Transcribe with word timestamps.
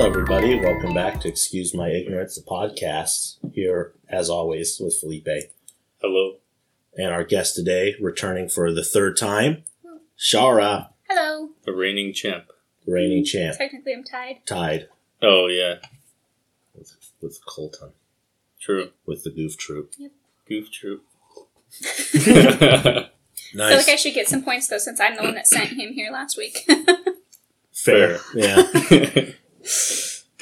everybody. 0.00 0.58
Welcome 0.58 0.94
back 0.94 1.20
to 1.20 1.28
Excuse 1.28 1.74
My 1.74 1.88
Ignorance, 1.90 2.34
the 2.36 2.42
podcast. 2.42 3.36
Here, 3.52 3.92
as 4.08 4.30
always, 4.30 4.78
with 4.80 4.96
Felipe. 4.98 5.28
Hello. 6.00 6.36
And 6.96 7.08
our 7.12 7.24
guest 7.24 7.54
today, 7.54 7.94
returning 8.00 8.48
for 8.48 8.72
the 8.72 8.82
third 8.84 9.16
time, 9.16 9.64
Shara, 10.18 10.88
Hello. 11.08 11.50
The 11.64 11.72
reigning 11.72 12.12
champ. 12.14 12.46
reigning 12.86 13.24
champ, 13.24 13.56
Technically, 13.58 13.92
I'm 13.92 14.04
tied. 14.04 14.38
tied 14.46 14.88
Oh, 15.22 15.46
yeah. 15.48 15.76
with, 16.74 16.92
with 17.20 17.38
Colton, 17.46 17.90
True. 18.60 18.90
with 19.06 19.22
the 19.24 19.30
Goof 19.30 19.56
Troop. 19.58 19.92
Yep. 19.98 20.10
Goof 20.48 20.70
troop. 20.72 21.04
I 21.82 21.84
feel 22.18 23.08
Nice. 23.54 23.76
like 23.86 23.88
I 23.88 23.96
should 23.96 24.14
get 24.14 24.28
some 24.28 24.42
points 24.42 24.66
though, 24.66 24.78
since 24.78 24.98
I'm 24.98 25.14
the 25.16 25.22
one 25.22 25.34
that 25.34 25.46
sent 25.46 25.68
him 25.70 25.92
here 25.92 26.10
last 26.10 26.36
week. 26.36 26.68
Fair. 27.72 28.18
Yeah. 28.34 28.62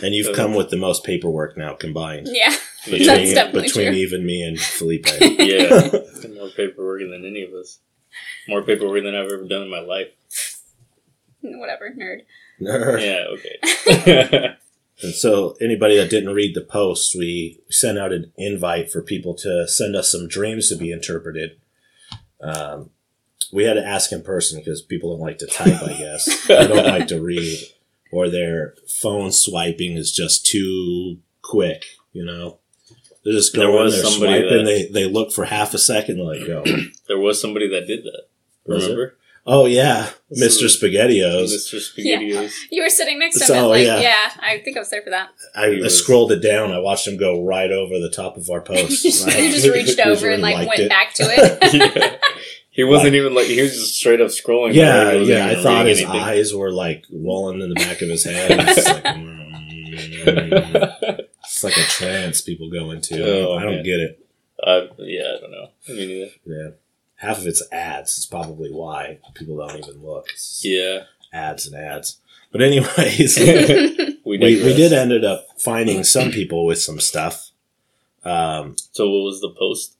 yeah. 0.00 0.06
And 0.06 0.14
you've 0.14 0.34
come 0.36 0.54
with 0.54 0.70
the 0.70 0.76
most 0.76 1.02
paperwork 1.04 1.56
now 1.56 1.74
combined. 1.74 2.28
yeah, 2.30 2.54
Between, 2.84 3.06
That's 3.06 3.32
definitely 3.34 3.62
between 3.68 3.86
true. 3.88 3.96
even 3.96 4.24
me 4.24 4.42
and 4.42 4.58
Felipe. 4.58 5.06
Yeah. 5.20 5.90
More 6.34 6.48
paperwork 6.50 7.00
than 7.00 7.24
any 7.26 7.42
of 7.42 7.52
us. 7.52 7.80
More 8.48 8.62
paperwork 8.62 9.02
than 9.02 9.14
I've 9.16 9.24
ever 9.26 9.44
done 9.44 9.62
in 9.62 9.70
my 9.70 9.80
life. 9.80 10.08
whatever, 11.42 11.90
nerd. 11.90 12.20
Yeah, 12.60 13.24
okay. 13.34 14.54
And 15.00 15.14
so, 15.14 15.56
anybody 15.60 15.96
that 15.96 16.10
didn't 16.10 16.34
read 16.34 16.56
the 16.56 16.60
post, 16.60 17.14
we 17.16 17.60
sent 17.70 17.98
out 17.98 18.12
an 18.12 18.32
invite 18.36 18.90
for 18.90 19.00
people 19.00 19.32
to 19.36 19.68
send 19.68 19.94
us 19.94 20.10
some 20.10 20.26
dreams 20.26 20.68
to 20.70 20.76
be 20.76 20.90
interpreted. 20.90 21.60
Um, 22.40 22.90
we 23.52 23.62
had 23.64 23.74
to 23.74 23.84
ask 23.86 24.10
in 24.10 24.22
person 24.22 24.58
because 24.58 24.82
people 24.82 25.12
don't 25.12 25.24
like 25.24 25.38
to 25.38 25.46
type, 25.46 25.80
I 25.82 25.92
guess. 25.92 26.46
they 26.48 26.66
don't 26.66 26.84
like 26.86 27.06
to 27.08 27.20
read, 27.22 27.58
or 28.12 28.28
their 28.28 28.74
phone 29.00 29.32
swiping 29.32 29.96
is 29.96 30.12
just 30.12 30.46
too 30.46 31.18
quick, 31.42 31.84
you 32.12 32.24
know? 32.24 32.58
They're 33.24 33.34
just 33.34 33.52
There 33.54 33.66
go 33.66 33.78
in, 33.78 33.84
was 33.84 34.00
somebody 34.00 34.40
swiping, 34.40 34.58
that- 34.58 34.64
they, 34.64 34.86
they 35.06 35.10
look 35.12 35.32
for 35.32 35.44
half 35.44 35.74
a 35.74 35.78
second, 35.78 36.18
like, 36.18 36.46
go. 36.46 36.64
there 37.08 37.18
was 37.18 37.40
somebody 37.40 37.68
that 37.68 37.86
did 37.86 38.04
that. 38.04 38.22
Remember? 38.66 39.16
Oh, 39.50 39.64
yeah, 39.64 40.10
This 40.30 40.60
Mr. 40.60 40.64
is- 40.64 40.80
SpaghettiOs. 40.82 41.44
Mr. 41.54 41.76
Spaghettios. 41.80 42.52
You 42.70 42.82
were 42.82 42.90
sitting 42.90 43.18
next 43.18 43.38
to 43.38 43.44
him. 43.44 43.48
So, 43.48 43.54
and, 43.54 43.68
like, 43.68 43.86
yeah. 43.86 43.98
yeah. 44.00 44.30
I 44.40 44.58
think 44.62 44.76
I 44.76 44.80
was 44.80 44.90
there 44.90 45.00
for 45.02 45.08
that. 45.10 45.30
I, 45.54 45.80
I 45.84 45.88
scrolled 45.88 46.32
it 46.32 46.40
down. 46.40 46.70
I 46.70 46.78
watched 46.78 47.06
him 47.08 47.16
go 47.16 47.42
right 47.42 47.70
over 47.70 47.98
the 47.98 48.10
top 48.10 48.36
of 48.36 48.50
our 48.50 48.60
post. 48.62 49.04
you 49.04 49.10
just, 49.10 49.26
Right? 49.26 49.42
you 49.42 49.50
just 49.50 49.68
reached 49.68 49.98
over 50.06 50.28
and 50.28 50.42
like 50.42 50.68
went 50.68 50.80
it. 50.80 50.88
back 50.90 51.14
to 51.14 51.22
it. 51.26 51.74
yeah. 51.74 52.16
He 52.78 52.84
wasn't 52.84 53.16
even 53.16 53.34
like, 53.34 53.46
he 53.48 53.60
was 53.60 53.72
just 53.74 53.96
straight 53.96 54.20
up 54.20 54.28
scrolling. 54.28 54.72
Yeah, 54.72 55.02
Like, 55.10 55.26
yeah. 55.26 55.46
I 55.48 55.60
thought 55.62 55.86
his 55.86 55.98
anything. 56.00 56.20
eyes 56.20 56.54
were 56.54 56.70
like 56.70 57.04
rolling 57.12 57.60
in 57.60 57.70
the 57.70 57.74
back 57.74 58.00
of 58.02 58.08
his 58.08 58.22
head. 58.24 58.52
It's 58.52 58.86
like, 58.86 59.04
mm, 59.04 60.28
it's 61.44 61.64
like 61.64 61.76
a 61.76 61.82
trance 61.82 62.40
people 62.40 62.70
go 62.70 62.90
into. 62.92 63.22
Oh, 63.22 63.56
I 63.56 63.62
don't 63.64 63.76
man. 63.76 63.84
get 63.84 64.00
it. 64.00 64.26
uh, 64.62 64.86
yeah, 64.98 65.34
I 65.36 65.40
don't 65.40 65.50
know. 65.50 65.68
Me 65.88 66.06
neither. 66.06 66.30
Yeah, 66.44 66.70
half 67.16 67.38
of 67.38 67.46
it's 67.46 67.62
ads. 67.72 68.16
It's 68.16 68.26
probably 68.26 68.70
why 68.70 69.18
people 69.34 69.56
don't 69.56 69.76
even 69.78 70.04
look. 70.04 70.28
It's 70.32 70.62
Yeah. 70.64 71.04
ads 71.32 71.66
and 71.66 71.76
ads. 71.76 72.18
But 72.52 72.62
anyways, 72.62 73.38
we, 73.38 74.18
we, 74.24 74.38
we 74.38 74.74
did 74.74 74.92
ended 74.92 75.24
up 75.24 75.46
finding 75.58 76.04
some 76.04 76.30
people 76.30 76.64
with 76.64 76.80
some 76.80 77.00
stuff. 77.00 77.50
Um, 78.24 78.76
So 78.92 79.08
what 79.10 79.24
was 79.24 79.40
the 79.40 79.50
post? 79.50 79.96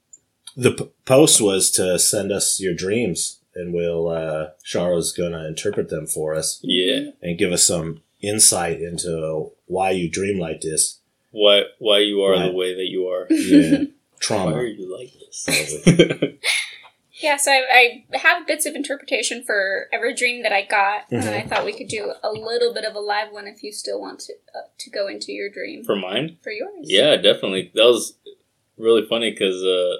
The 0.58 0.72
p- 0.72 0.90
post 1.06 1.40
was 1.40 1.70
to 1.72 1.98
send 1.98 2.32
us 2.32 2.58
your 2.60 2.74
dreams, 2.74 3.38
and 3.54 3.72
we'll 3.72 4.08
uh, 4.08 4.48
Shara's 4.64 5.12
gonna 5.12 5.46
interpret 5.46 5.88
them 5.88 6.06
for 6.06 6.34
us. 6.34 6.58
Yeah. 6.62 7.10
and 7.22 7.38
give 7.38 7.52
us 7.52 7.64
some 7.64 8.02
insight 8.20 8.80
into 8.82 9.52
why 9.66 9.92
you 9.92 10.10
dream 10.10 10.38
like 10.38 10.60
this. 10.60 10.98
Why 11.30 11.62
why 11.78 11.98
you 12.00 12.20
are 12.22 12.34
Why- 12.34 12.46
the 12.48 12.52
way 12.52 12.74
that 12.74 12.88
you 12.90 13.06
are. 13.06 13.26
Yeah, 13.30 13.84
trauma. 14.20 14.52
Why 14.52 14.58
are 14.58 14.66
you 14.66 14.92
like 14.98 15.12
this? 15.20 15.44
Probably. 15.84 16.38
yeah, 17.22 17.36
so 17.36 17.52
I, 17.52 18.04
I 18.12 18.16
have 18.18 18.46
bits 18.46 18.66
of 18.66 18.74
interpretation 18.74 19.44
for 19.44 19.86
every 19.92 20.14
dream 20.14 20.42
that 20.42 20.52
I 20.52 20.62
got, 20.64 21.02
and 21.10 21.22
I 21.28 21.42
Mhm. 21.42 21.48
thought 21.48 21.64
we 21.64 21.72
could 21.76 21.88
do 21.88 22.12
a 22.24 22.32
little 22.32 22.72
bit 22.74 22.84
of 22.84 22.94
a 22.96 23.00
live 23.00 23.30
one 23.32 23.46
if 23.46 23.62
you 23.62 23.72
still 23.72 24.00
want 24.00 24.20
to 24.20 24.32
uh, 24.54 24.62
to 24.78 24.90
go 24.90 25.06
into 25.06 25.32
your 25.32 25.50
dream 25.50 25.84
For 25.84 25.96
mine? 25.96 26.38
for 26.42 26.50
yours. 26.50 26.70
Yeah, 26.82 27.16
definitely. 27.16 27.70
That 27.74 27.84
was 27.84 28.14
really 28.76 29.06
funny 29.06 29.30
because 29.30 29.62
uh, 29.64 29.96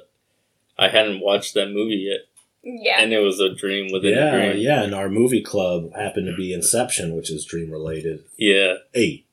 I 0.79 0.89
hadn't 0.89 1.21
watched 1.21 1.55
that 1.55 1.71
movie 1.71 2.09
yet, 2.11 2.21
yeah. 2.63 3.01
and 3.03 3.13
it 3.13 3.19
was 3.19 3.41
a 3.41 3.53
dream 3.55 3.91
within 3.93 4.17
a 4.17 4.21
yeah, 4.21 4.31
dream. 4.53 4.57
yeah. 4.59 4.83
And 4.85 4.95
our 4.95 5.09
movie 5.09 5.43
club 5.43 5.93
happened 5.97 6.27
to 6.27 6.37
be 6.37 6.53
Inception, 6.53 7.17
which 7.17 7.31
is 7.31 7.45
dream 7.45 7.71
related. 7.71 8.25
Yeah. 8.37 8.75
Eight. 8.95 9.27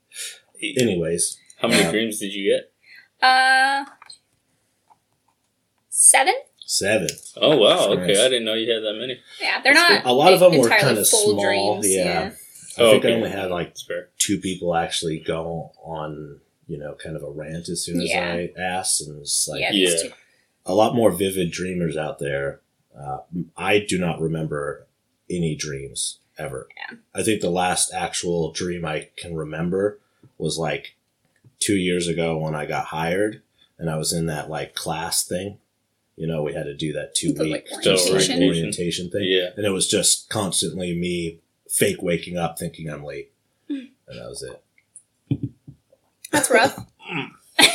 Anyways, 0.80 1.38
How 1.60 1.68
many 1.68 1.84
Yeah. 1.84 1.92
dreams 1.92 2.20
did 2.20 2.34
you 2.34 2.52
get? 2.52 2.72
Uh, 3.26 3.86
seven. 5.90 6.34
seven. 6.66 7.08
Oh 7.38 7.58
wow! 7.58 7.90
Okay, 7.92 8.08
Nice. 8.08 8.20
I 8.20 8.24
didn't 8.30 8.46
know 8.46 8.54
you 8.54 8.72
had 8.72 8.84
that 8.84 8.94
many. 9.00 9.20
Yeah, 9.42 9.62
they're 9.62 9.74
That's 9.74 10.06
not. 10.06 10.12
A 10.12 10.14
lot 10.14 10.34
of 10.34 10.40
them 10.40 10.58
were 10.58 10.70
kind 10.70 10.98
of 10.98 11.06
small. 11.08 11.42
dreams, 11.42 11.88
yeah. 11.94 12.32
I 12.78 12.82
Oh, 12.82 12.92
think 12.92 13.06
I 13.06 13.12
only 13.12 13.30
had 13.30 13.52
like 13.52 13.74
two 14.18 14.40
people 14.40 14.76
actually 14.76 15.20
go 15.20 15.72
on, 15.82 16.42
you 16.68 16.78
know, 16.78 16.96
kind 17.02 17.16
of 17.16 17.24
a 17.24 17.30
rant 17.32 17.70
as 17.70 17.86
soon 17.86 18.02
as 18.02 18.10
Yeah. 18.10 18.34
I 18.34 18.50
asked, 18.60 19.02
and 19.02 19.22
it's 19.22 19.48
like 19.48 19.62
yeah, 19.62 19.72
Yeah. 19.72 20.10
Two. 20.66 20.72
a 20.72 20.76
lot 20.76 20.96
more 20.96 21.12
vivid 21.12 21.52
dreamers 21.52 21.98
out 21.98 22.20
there. 22.20 22.62
Uh, 22.98 23.20
I 23.58 23.80
do 23.80 23.98
not 24.00 24.22
remember 24.22 24.88
any 25.30 25.56
dreams 25.56 26.20
ever. 26.38 26.68
Yeah. 26.78 26.98
I 27.14 27.24
think 27.24 27.42
the 27.42 27.50
last 27.50 27.94
actual 27.94 28.52
dream 28.52 28.86
I 28.86 29.10
can 29.18 29.36
remember 29.36 30.00
was 30.38 30.58
like 30.58 30.96
two 31.60 31.76
years 31.76 32.08
ago 32.08 32.38
when 32.38 32.56
I 32.56 32.66
got 32.66 32.86
hired 32.88 33.42
and 33.78 33.90
I 33.90 33.98
was 33.98 34.14
in 34.14 34.26
that 34.28 34.50
like 34.50 34.76
class 34.76 35.26
thing. 35.26 35.58
You 36.16 36.28
know, 36.28 36.44
we 36.44 36.54
had 36.54 36.64
to 36.64 36.74
do 36.76 36.94
that 36.94 37.14
two 37.14 37.34
The, 37.34 37.44
week 37.44 37.52
like, 37.74 37.84
just, 37.84 38.06
like, 38.06 38.14
orientation. 38.14 38.44
orientation 38.44 39.10
thing. 39.10 39.24
Yeah. 39.26 39.50
And 39.58 39.66
it 39.66 39.72
was 39.72 39.88
just 39.90 40.30
constantly 40.30 40.96
me 40.98 41.40
fake 41.70 42.02
waking 42.02 42.38
up 42.38 42.58
thinking 42.58 42.90
I'm 42.90 43.04
late. 43.04 43.34
Hmm. 43.68 43.88
And 44.08 44.20
that 44.20 44.30
was 44.30 44.42
it. 44.44 45.50
That's 46.32 46.50
rough. 46.50 46.78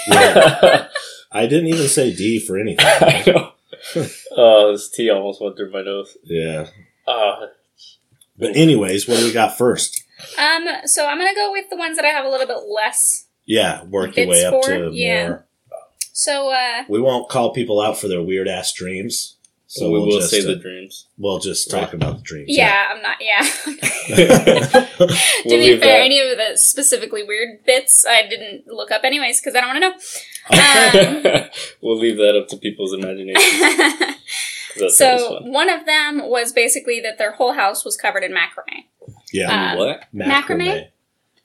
Yeah. 0.08 0.88
I 1.32 1.46
didn't 1.46 1.68
even 1.68 1.88
say 1.88 2.14
D 2.14 2.40
for 2.40 2.58
anything. 2.58 2.84
I 2.86 3.22
know. 3.26 3.52
Oh, 4.36 4.72
this 4.72 4.90
tea 4.90 5.10
almost 5.10 5.40
went 5.40 5.56
through 5.56 5.70
my 5.72 5.82
nose. 5.82 6.16
Yeah. 6.24 6.68
Ah, 7.06 7.46
But 8.38 8.56
anyways, 8.56 9.08
what 9.08 9.18
do 9.18 9.24
we 9.26 9.32
got 9.32 9.56
first? 9.56 10.02
Um, 10.38 10.66
so 10.84 11.06
I'm 11.06 11.18
gonna 11.18 11.34
go 11.34 11.50
with 11.52 11.70
the 11.70 11.76
ones 11.76 11.96
that 11.96 12.04
I 12.04 12.08
have 12.08 12.24
a 12.24 12.28
little 12.28 12.46
bit 12.46 12.58
less. 12.68 13.26
Yeah, 13.46 13.84
work 13.84 14.16
your 14.16 14.26
way 14.28 14.44
up 14.44 14.52
for- 14.64 14.68
to 14.70 14.90
yeah. 14.92 15.28
more. 15.28 15.46
So, 16.12 16.50
uh, 16.50 16.84
We 16.88 17.00
won't 17.00 17.30
call 17.30 17.52
people 17.54 17.80
out 17.80 17.96
for 17.98 18.06
their 18.08 18.20
weird 18.22 18.46
ass 18.48 18.72
dreams. 18.74 19.36
So 19.72 19.88
we 19.88 20.00
we'll 20.00 20.20
say 20.20 20.40
uh, 20.42 20.46
the 20.48 20.56
dreams. 20.56 21.06
we'll 21.16 21.38
just 21.38 21.70
talk 21.70 21.82
Right. 21.92 21.94
about 21.94 22.16
the 22.16 22.22
dreams. 22.22 22.46
yeah, 22.48 22.88
I'm 22.90 23.00
not. 23.02 23.18
Yeah. 23.20 23.46
Yeah. 24.08 24.66
to 24.66 24.88
We'll 25.44 25.58
be 25.60 25.78
fair, 25.78 25.98
that. 25.98 26.04
any 26.06 26.18
of 26.18 26.36
the 26.36 26.56
specifically 26.56 27.22
weird 27.22 27.64
bits 27.64 28.04
I 28.08 28.26
didn't 28.28 28.66
look 28.66 28.90
up 28.90 29.04
anyways 29.04 29.40
because 29.40 29.54
I 29.54 29.60
don't 29.60 29.80
want 29.80 30.00
to 30.50 31.36
know. 31.36 31.48
we'll 31.82 31.98
leave 31.98 32.16
that 32.16 32.36
up 32.36 32.48
to 32.48 32.56
people's 32.56 32.92
imagination. 32.92 33.62
Um, 33.62 33.98
'cause 34.74 34.98
That's 34.98 35.00
always 35.00 35.20
so 35.22 35.40
one 35.50 35.68
of 35.70 35.86
them 35.86 36.28
was 36.28 36.52
basically 36.52 36.98
that 37.00 37.18
their 37.18 37.32
whole 37.32 37.52
house 37.52 37.84
was 37.84 37.96
covered 37.96 38.24
in 38.24 38.32
macrame. 38.32 38.86
yeah. 39.32 39.74
uh, 39.74 39.76
what? 39.76 40.04
macrame? 40.14 40.88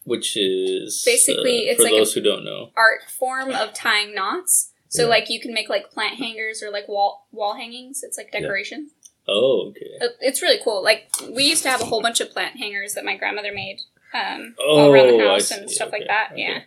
Which 0.04 0.36
is 0.38 1.02
Basically, 1.06 1.68
uh, 1.68 1.72
it's 1.74 1.78
for 1.78 1.84
like 1.84 1.94
a- 1.94 1.98
those 1.98 2.14
who 2.14 2.22
don't 2.22 2.44
know. 2.44 2.72
Art 2.76 3.02
form 3.10 3.50
of 3.52 3.74
tying 3.74 4.14
knots. 4.16 4.72
So 4.96 5.04
Yeah. 5.04 5.10
like 5.10 5.30
you 5.30 5.40
can 5.40 5.54
make 5.54 5.70
like 5.70 5.92
plant 5.92 6.16
hangers 6.16 6.62
or 6.64 6.70
like 6.72 6.88
wall 6.88 7.28
wall 7.32 7.56
hangings. 7.56 8.04
It's 8.04 8.18
like 8.18 8.32
decoration. 8.32 8.90
Oh, 9.28 9.70
okay. 9.70 10.16
It's 10.22 10.42
really 10.42 10.60
cool. 10.64 10.84
Like 10.84 11.10
we 11.32 11.44
used 11.44 11.64
to 11.64 11.70
have 11.70 11.82
a 11.82 11.86
whole 11.86 12.02
bunch 12.02 12.20
of 12.22 12.32
plant 12.32 12.58
hangers 12.58 12.94
that 12.94 13.04
my 13.06 13.18
grandmother 13.18 13.52
made 13.54 13.80
um, 14.14 14.56
all 14.66 14.92
around 14.92 15.08
the 15.08 15.24
Oh, 15.24 15.30
house 15.32 15.52
and 15.52 15.70
stuff 15.70 15.92
like 15.92 16.08
that. 16.08 16.32
okay. 16.34 16.42
Yeah. 16.42 16.60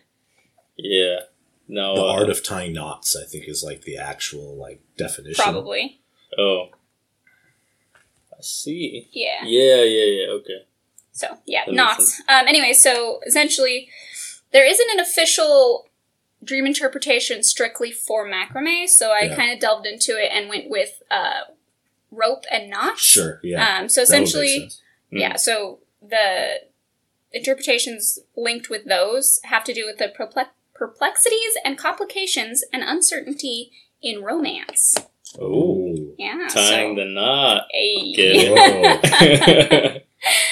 Yeah. 0.77 1.19
No. 1.67 1.95
The 1.95 2.01
uh, 2.01 2.13
art 2.19 2.29
of 2.29 2.43
tying 2.43 2.73
knots, 2.73 3.15
I 3.15 3.25
think, 3.25 3.47
is 3.47 3.63
like 3.63 3.83
the 3.83 3.97
actual 3.97 4.55
like 4.57 4.81
definition. 4.97 5.41
Probably. 5.43 6.01
Oh. 6.37 6.69
I 8.33 8.41
see. 8.41 9.07
Yeah. 9.11 9.43
Yeah, 9.43 9.83
yeah, 9.83 10.05
yeah. 10.05 10.27
Okay. 10.33 10.65
So 11.11 11.37
yeah, 11.45 11.63
That 11.65 11.73
knots. 11.75 12.21
Um, 12.29 12.47
anyway, 12.47 12.73
so 12.73 13.19
essentially, 13.25 13.89
there 14.51 14.65
isn't 14.65 14.89
an 14.91 14.99
official 14.99 15.88
dream 16.43 16.65
interpretation 16.65 17.43
strictly 17.43 17.91
for 17.91 18.25
macrame. 18.27 18.87
So 18.87 19.11
I 19.11 19.23
Yeah. 19.25 19.35
kind 19.35 19.51
of 19.51 19.59
delved 19.59 19.85
into 19.85 20.11
it 20.17 20.31
and 20.31 20.49
went 20.49 20.69
with 20.69 21.01
uh, 21.11 21.41
rope 22.11 22.45
and 22.51 22.69
knots. 22.69 23.01
Sure. 23.01 23.39
Yeah. 23.43 23.79
Um, 23.79 23.89
so 23.89 24.01
that 24.01 24.09
would 24.09 24.19
make 24.19 24.27
essentially. 24.27 24.69
Mm. 25.13 25.19
yeah. 25.19 25.35
So 25.35 25.79
the 26.01 26.61
interpretations 27.31 28.19
linked 28.35 28.69
with 28.69 28.85
those 28.85 29.39
have 29.43 29.63
to 29.65 29.73
do 29.73 29.85
with 29.85 29.97
the 29.97 30.07
perplex- 30.09 30.49
perplexities 30.73 31.53
and 31.65 31.77
complications 31.77 32.63
and 32.73 32.83
uncertainty 32.83 33.71
in 34.01 34.23
romance. 34.23 34.95
Oh. 35.39 35.95
Yeah. 36.17 36.47
Tying 36.49 36.95
so, 36.95 37.03
the 37.03 37.09
knot. 37.09 37.65
Hey. 37.71 38.13
Get 38.13 38.35
it. 38.35 39.01
it? 39.21 40.07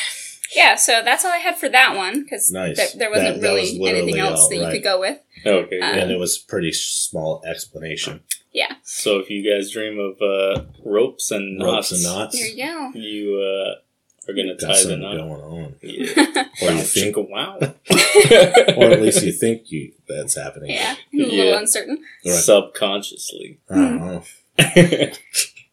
yeah, 0.56 0.76
so 0.76 1.02
that's 1.04 1.26
all 1.26 1.32
I 1.32 1.38
had 1.38 1.58
for 1.58 1.70
that 1.70 1.96
one 1.96 2.24
because 2.24 2.52
Nice. 2.52 2.78
there, 2.78 2.88
there 2.98 3.10
wasn't 3.10 3.36
That- 3.36 3.42
that 3.42 3.48
really 3.48 3.80
was 3.80 3.90
anything 3.90 4.20
else 4.20 4.42
all, 4.42 4.50
that 4.50 4.56
you 4.56 4.64
right. 4.64 4.74
could 4.74 4.84
go 4.84 5.00
with. 5.00 5.20
Okay. 5.52 5.80
Um, 5.80 5.98
and 6.00 6.12
it 6.12 6.20
was 6.20 6.38
pretty 6.38 6.72
small 6.72 7.44
explanation. 7.46 8.22
Yeah. 8.54 8.76
So 8.84 9.20
if 9.20 9.30
you 9.30 9.48
guys 9.50 9.72
dream 9.72 10.00
of 10.00 10.22
uh, 10.22 10.64
ropes 10.84 11.32
and 11.32 11.58
knots, 11.58 11.92
and 11.92 12.04
knots. 12.04 12.38
There 12.38 12.48
you 12.48 12.58
go. 12.66 12.92
you 13.00 13.36
uh, 13.40 14.30
are 14.30 14.34
gonna 14.34 14.56
Got 14.56 14.60
tie 14.60 14.74
the 14.74 14.76
something 14.76 15.02
knot. 15.02 15.18
going 15.18 15.42
on, 15.42 15.76
Yeah. 15.82 16.46
or 16.64 16.72
you 16.72 16.82
think, 16.82 17.16
chicka 17.16 17.30
wow. 17.30 17.58
or 18.78 18.92
at 18.92 19.02
least 19.02 19.24
you 19.24 19.32
think 19.32 19.72
you 19.72 19.94
that's 20.08 20.36
happening. 20.36 20.72
yeah, 20.72 20.96
a 21.14 21.18
little 21.18 21.34
Yeah. 21.36 21.60
uncertain. 21.60 22.04
Right. 22.26 22.34
Subconsciously. 22.34 23.60
I 23.70 24.24
don't. 24.58 25.20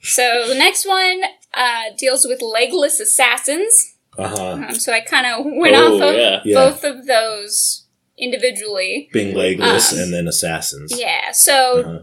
So 0.07 0.45
the 0.47 0.55
next 0.55 0.87
one 0.87 1.23
uh, 1.55 1.85
deals 1.97 2.27
with 2.27 2.43
legless 2.43 3.01
assassins. 3.01 3.95
Uh 4.19 4.29
huh. 4.29 4.51
Um, 4.69 4.75
so 4.75 4.93
I 4.93 5.01
kind 5.01 5.27
of 5.27 5.47
went 5.47 5.75
oh 5.75 5.97
off 5.97 6.03
of 6.03 6.15
yeah. 6.15 6.41
Yeah. 6.45 6.55
both 6.57 6.85
of 6.85 7.07
those 7.07 7.84
individually. 8.19 9.09
Being 9.13 9.35
legless 9.35 9.93
Um, 9.93 9.99
and 9.99 10.13
then 10.15 10.29
assassins. 10.29 10.99
Yeah. 10.99 11.33
So 11.33 11.79
Uh-huh. 11.81 11.99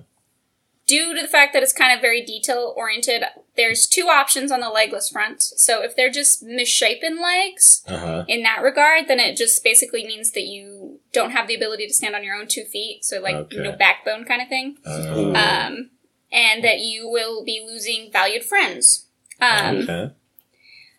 due 0.88 1.14
to 1.16 1.22
the 1.22 1.28
fact 1.28 1.54
that 1.54 1.64
it's 1.64 1.72
kind 1.74 1.94
of 1.96 2.02
very 2.02 2.22
detail 2.22 2.74
oriented, 2.76 3.24
there's 3.56 3.88
two 3.88 4.08
options 4.08 4.52
on 4.52 4.60
the 4.60 4.70
legless 4.70 5.10
front. 5.10 5.42
So 5.42 5.82
if 5.84 5.96
they're 5.96 6.10
just 6.10 6.44
misshapen 6.44 7.22
legs 7.22 7.84
Uh 7.88 7.98
huh. 7.98 8.26
in 8.28 8.44
that 8.44 8.62
regard, 8.62 9.08
then 9.08 9.20
it 9.20 9.38
just 9.38 9.64
basically 9.64 10.06
means 10.06 10.32
that 10.32 10.44
you 10.44 11.00
don't 11.14 11.32
have 11.32 11.48
the 11.48 11.56
ability 11.56 11.88
to 11.88 11.94
stand 11.94 12.16
on 12.16 12.24
your 12.24 12.36
own 12.36 12.48
two 12.48 12.66
feet. 12.66 13.06
So 13.06 13.20
like 13.20 13.36
Okay. 13.36 13.58
no 13.58 13.72
backbone 13.72 14.26
kind 14.26 14.42
of 14.42 14.48
thing. 14.50 14.78
Uh, 14.86 15.34
Um, 15.36 15.92
and 16.32 16.64
that 16.64 16.80
you 16.80 17.10
will 17.10 17.44
be 17.44 17.62
losing 17.66 18.10
valued 18.12 18.44
friends. 18.44 19.06
Um, 19.40 19.78
okay. 19.84 20.12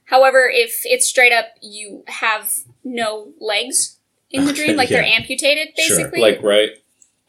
However, 0.06 0.50
if 0.53 0.82
it's 0.85 1.06
straight 1.08 1.32
up 1.32 1.47
you 1.62 2.05
have 2.08 2.53
no 2.85 3.32
legs 3.41 3.99
in 4.32 4.44
the 4.46 4.52
dream, 4.52 4.76
like 4.76 4.88
they're 4.88 5.02
yeah. 5.05 5.17
amputated, 5.17 5.69
Sure. 5.79 5.96
basically. 5.99 6.20
Like 6.20 6.43
right 6.43 6.70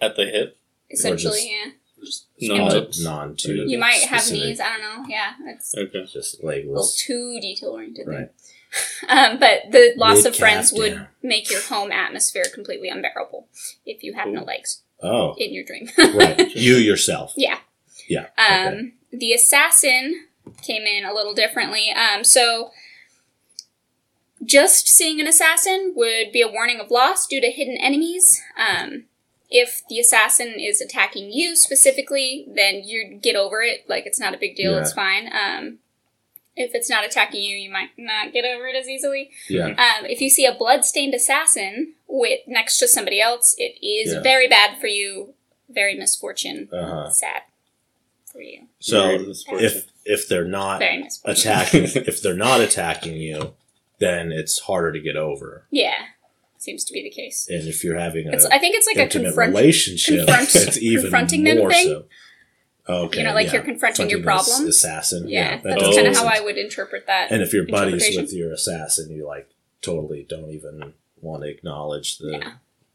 at 0.02 0.16
the 0.16 0.26
hip. 0.26 0.58
essentially, 0.90 1.52
just- 2.02 2.26
yeah. 2.40 2.48
No 2.50 2.56
Yeah. 2.56 2.68
lips. 2.74 3.02
Non 3.04 3.36
too. 3.38 3.66
You 3.68 3.78
might 3.78 4.02
have 4.04 4.30
knees. 4.30 4.60
I 4.60 4.78
don't 4.78 4.82
know. 4.82 5.06
Yeah, 5.08 5.34
it's 5.48 5.74
Okay. 5.76 6.06
Just 6.06 6.40
a 6.44 6.94
too 6.98 7.40
detail 7.40 7.70
oriented. 7.70 8.08
Right. 8.08 8.30
Um, 9.08 9.38
but 9.38 9.66
the 9.72 9.94
loss 9.98 10.20
of 10.26 10.32
Mid-calf 10.32 10.40
friends 10.40 10.74
would 10.74 10.94
down. 10.96 11.08
make 11.22 11.52
your 11.52 11.62
home 11.62 11.92
atmosphere 11.92 12.46
completely 12.52 12.90
unbearable 12.90 13.48
if 13.86 14.02
you 14.02 14.14
have 14.14 14.28
no 14.30 14.44
legs 14.44 14.82
Oh, 15.00 15.36
in 15.38 15.54
your 15.54 15.64
dream. 15.64 15.90
right. 16.16 16.50
You 16.56 16.76
yourself. 16.78 17.34
Yeah. 17.38 17.60
Yeah. 18.08 18.28
Um, 18.38 18.74
okay. 18.74 18.94
The 19.14 19.34
assassin 19.34 20.26
came 20.64 20.84
in 20.88 21.06
a 21.06 21.14
little 21.14 21.36
differently. 21.36 21.92
Um, 21.92 22.24
so, 22.24 22.72
just 24.46 24.88
seeing 24.88 25.20
an 25.20 25.28
assassin 25.28 25.94
would 25.96 26.32
be 26.32 26.42
a 26.42 26.48
warning 26.48 26.80
of 26.80 26.92
loss 26.92 27.28
due 27.28 27.42
to 27.42 27.52
hidden 27.52 27.78
enemies. 27.78 28.42
Um, 28.58 29.06
if 29.50 29.84
the 29.90 30.00
assassin 30.00 30.56
is 30.60 30.82
attacking 30.82 31.32
you 31.32 31.56
specifically, 31.56 32.46
then 32.48 32.82
you'd 32.84 33.22
get 33.22 33.36
over 33.36 33.62
it. 33.62 33.86
Like 33.88 34.06
it's 34.06 34.20
not 34.20 34.34
a 34.34 34.38
big 34.38 34.56
deal. 34.56 34.72
Yeah. 34.74 34.80
It's 34.82 34.94
fine. 34.94 35.28
Um, 35.32 35.78
if 36.56 36.76
it's 36.76 36.90
not 36.90 37.06
attacking 37.06 37.42
you, 37.44 37.56
you 37.56 37.72
might 37.72 37.90
not 37.98 38.32
get 38.34 38.46
over 38.46 38.68
it 38.68 38.76
as 38.76 38.88
easily. 38.88 39.32
Yeah. 39.50 39.68
Um, 39.70 40.06
if 40.06 40.22
you 40.22 40.30
see 40.30 40.46
a 40.46 40.54
blood-stained 40.54 41.14
assassin 41.16 41.94
with 42.08 42.42
next 42.48 42.78
to 42.78 42.88
somebody 42.88 43.20
else, 43.20 43.56
it 43.58 43.78
is 43.84 44.14
Yeah. 44.14 44.22
very 44.22 44.48
bad 44.48 44.80
for 44.80 44.88
you. 44.88 45.34
Very 45.70 45.96
misfortune. 45.96 46.70
Uh 46.72 46.86
huh. 46.86 47.10
Sad 47.10 47.42
for 48.32 48.42
you. 48.42 48.68
So 48.80 49.34
if 49.50 49.88
if 50.06 50.28
they're 50.28 50.46
not 50.46 50.82
attacking, 51.26 51.84
if 51.96 52.22
they're 52.22 52.36
not 52.36 52.62
attacking 52.62 53.16
you, 53.18 53.54
then 54.00 54.32
it's 54.32 54.60
harder 54.60 54.92
to 54.92 55.00
get 55.00 55.16
over. 55.16 55.66
Yeah, 55.72 55.96
seems 56.58 56.84
to 56.86 56.94
be 56.94 57.04
the 57.04 57.10
case. 57.10 57.48
And 57.50 57.68
if 57.68 57.84
you're 57.84 57.98
having 58.00 58.28
It's. 58.32 58.46
a 58.46 58.54
I 58.54 58.60
think 58.60 58.76
it's 58.76 58.88
like 58.88 58.98
a 58.98 59.08
confront. 59.08 59.54
relationship, 59.54 60.28
confront- 60.28 60.56
it's 60.68 60.78
even 60.78 61.02
confronting 61.04 61.44
them 61.44 61.58
more 61.60 61.72
thing. 61.72 61.88
so. 61.88 62.06
Okay. 62.88 63.20
You 63.20 63.24
know, 63.24 63.34
like 63.34 63.48
yeah. 63.48 63.54
you're 63.54 63.62
confronting 63.64 64.10
your 64.10 64.20
Confronting 64.20 64.46
this 64.46 64.56
problems. 64.56 64.76
Assassin. 64.76 65.30
Yeah, 65.30 65.58
that 65.62 65.80
that's 65.80 65.96
kind 65.96 66.08
of 66.08 66.16
how 66.18 66.26
I 66.26 66.42
would 66.42 66.58
interpret 66.58 67.08
that. 67.08 67.32
And 67.32 67.42
if 67.42 67.54
you're 67.54 67.66
buddies 67.66 68.18
with 68.18 68.34
your 68.34 68.52
assassin, 68.52 69.10
you 69.10 69.26
like 69.26 69.50
totally 69.82 70.26
don't 70.28 70.50
even 70.50 70.94
want 71.22 71.44
to 71.44 71.50
acknowledge 71.50 72.18
the. 72.18 72.32
Yeah. 72.32 72.52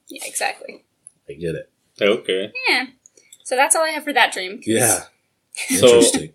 yeah, 0.08 0.22
exactly. 0.26 0.84
I 1.28 1.32
get 1.34 1.54
it. 1.54 1.70
Okay. 2.00 2.52
Yeah. 2.68 2.86
So 3.44 3.56
that's 3.56 3.74
all 3.74 3.82
I 3.82 3.90
have 3.90 4.04
for 4.04 4.12
that 4.12 4.32
dream. 4.32 4.60
Yeah. 4.66 5.04
So- 5.54 5.86
Interesting. 5.86 6.32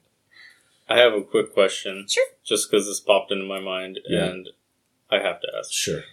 I 0.94 0.98
have 1.00 1.14
a 1.14 1.24
quick 1.24 1.54
question. 1.54 2.06
Sure. 2.08 2.26
Just 2.44 2.70
because 2.70 2.86
this 2.88 3.00
popped 3.00 3.32
into 3.32 3.46
my 3.46 3.60
mind, 3.60 4.00
Yeah. 4.08 4.26
and 4.26 4.50
I 5.10 5.18
have 5.20 5.40
to 5.42 5.48
ask: 5.58 5.72
sure. 5.72 6.04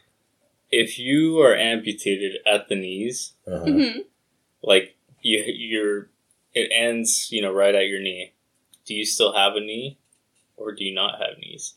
if 0.71 0.99
you 0.99 1.41
are 1.41 1.55
amputated 1.57 2.39
at 2.47 2.69
the 2.69 2.77
knees, 2.77 3.33
Uh-huh. 3.47 3.65
hmm 3.71 3.99
like 4.63 4.97
you, 5.23 5.43
you're, 5.47 6.11
it 6.55 6.71
ends, 6.73 7.29
you 7.33 7.41
know, 7.43 7.53
right 7.53 7.75
at 7.75 7.89
your 7.89 8.01
knee. 8.01 8.33
Do 8.85 8.95
you 8.95 9.05
still 9.07 9.33
have 9.33 9.55
a 9.57 9.61
knee, 9.61 9.99
or 10.57 10.73
do 10.73 10.85
you 10.85 10.95
not 10.95 11.19
have 11.19 11.39
knees? 11.39 11.75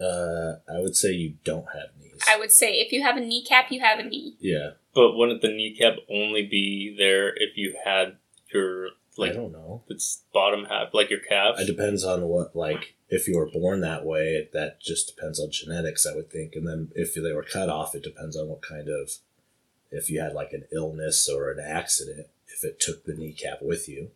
Uh, 0.00 0.56
I 0.68 0.78
would 0.80 0.96
say 0.96 1.12
you 1.12 1.34
don't 1.44 1.66
have 1.74 1.90
knees. 2.00 2.20
I 2.28 2.38
would 2.38 2.52
say 2.52 2.74
if 2.80 2.92
you 2.92 3.02
have 3.02 3.16
a 3.16 3.20
kneecap, 3.20 3.70
you 3.70 3.80
have 3.80 3.98
a 3.98 4.04
knee. 4.04 4.36
yeah. 4.40 4.70
But 4.94 5.16
wouldn't 5.16 5.40
the 5.42 5.48
kneecap 5.48 5.94
only 6.08 6.42
be 6.46 6.94
there 6.96 7.28
if 7.36 7.56
you 7.56 7.76
had 7.84 8.16
your 8.52 8.90
I 9.18 9.28
don't 9.30 9.52
know. 9.52 9.82
its 9.88 10.22
bottom 10.32 10.64
half, 10.66 10.94
like 10.94 11.10
your 11.10 11.20
calf? 11.20 11.56
It 11.58 11.66
depends 11.66 12.04
on 12.04 12.22
what, 12.22 12.54
like, 12.56 12.94
if 13.08 13.26
you 13.28 13.36
were 13.36 13.50
born 13.50 13.80
that 13.80 14.04
way, 14.04 14.48
that 14.52 14.80
just 14.80 15.14
depends 15.14 15.38
on 15.40 15.50
genetics, 15.50 16.06
I 16.06 16.14
would 16.14 16.30
think. 16.30 16.54
And 16.54 16.66
then 16.66 16.90
if 16.94 17.14
they 17.14 17.32
were 17.32 17.42
cut 17.42 17.68
off, 17.68 17.94
it 17.94 18.02
depends 18.02 18.36
on 18.36 18.48
what 18.48 18.62
kind 18.62 18.88
of, 18.88 19.10
if 19.90 20.08
you 20.10 20.20
had 20.20 20.32
like 20.32 20.52
an 20.52 20.64
illness 20.72 21.28
or 21.28 21.50
an 21.50 21.58
accident, 21.60 22.28
if 22.48 22.64
it 22.64 22.78
took 22.80 23.04
the 23.04 23.14
kneecap 23.14 23.60
with 23.62 23.88
you. 23.88 24.10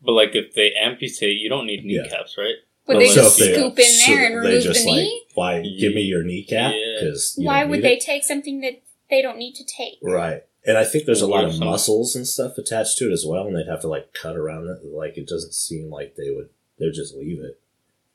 But 0.00 0.12
like 0.12 0.34
if 0.34 0.54
they 0.54 0.72
amputate, 0.72 1.38
you 1.38 1.48
don't 1.48 1.66
need 1.66 1.84
Yeah. 1.84 2.02
kneecaps, 2.02 2.36
right? 2.38 2.54
Would 2.86 2.96
Well, 2.96 3.06
they 3.06 3.08
so 3.12 3.22
just 3.22 3.38
if 3.40 3.46
they- 3.46 3.54
scoop 3.54 3.78
in 3.78 3.84
so 3.84 4.10
there 4.12 4.24
and 4.26 4.44
they 4.44 4.48
remove 4.48 4.62
just 4.64 4.84
the 4.84 4.90
like, 4.90 4.96
knee? 5.04 5.22
Why 5.34 5.62
give 5.62 5.94
me 5.94 6.00
your 6.02 6.24
kneecap? 6.24 6.74
Yeah. 6.74 6.96
Because 7.00 7.34
Why 7.36 7.64
would 7.64 7.82
they 7.82 7.98
take 7.98 8.24
something 8.24 8.60
that 8.62 8.80
they 9.10 9.22
don't 9.22 9.38
need 9.38 9.54
to 9.56 9.64
take? 9.64 9.98
Right. 10.02 10.42
And 10.64 10.78
I 10.78 10.84
think 10.84 11.06
there's 11.06 11.22
a 11.22 11.26
lot 11.26 11.44
of 11.44 11.58
muscles 11.58 12.14
and 12.14 12.26
stuff 12.26 12.56
attached 12.56 12.96
to 12.98 13.08
it 13.10 13.12
as 13.12 13.24
well, 13.26 13.46
and 13.46 13.56
they'd 13.56 13.66
have 13.70 13.80
to 13.80 13.88
like 13.88 14.12
cut 14.14 14.36
around 14.36 14.68
it. 14.68 14.84
Like 14.84 15.16
it 15.18 15.26
doesn't 15.26 15.54
seem 15.54 15.90
like 15.90 16.14
they 16.16 16.30
would. 16.30 16.50
They'd 16.78 16.92
just 16.92 17.14
leave 17.16 17.40
it. 17.40 17.60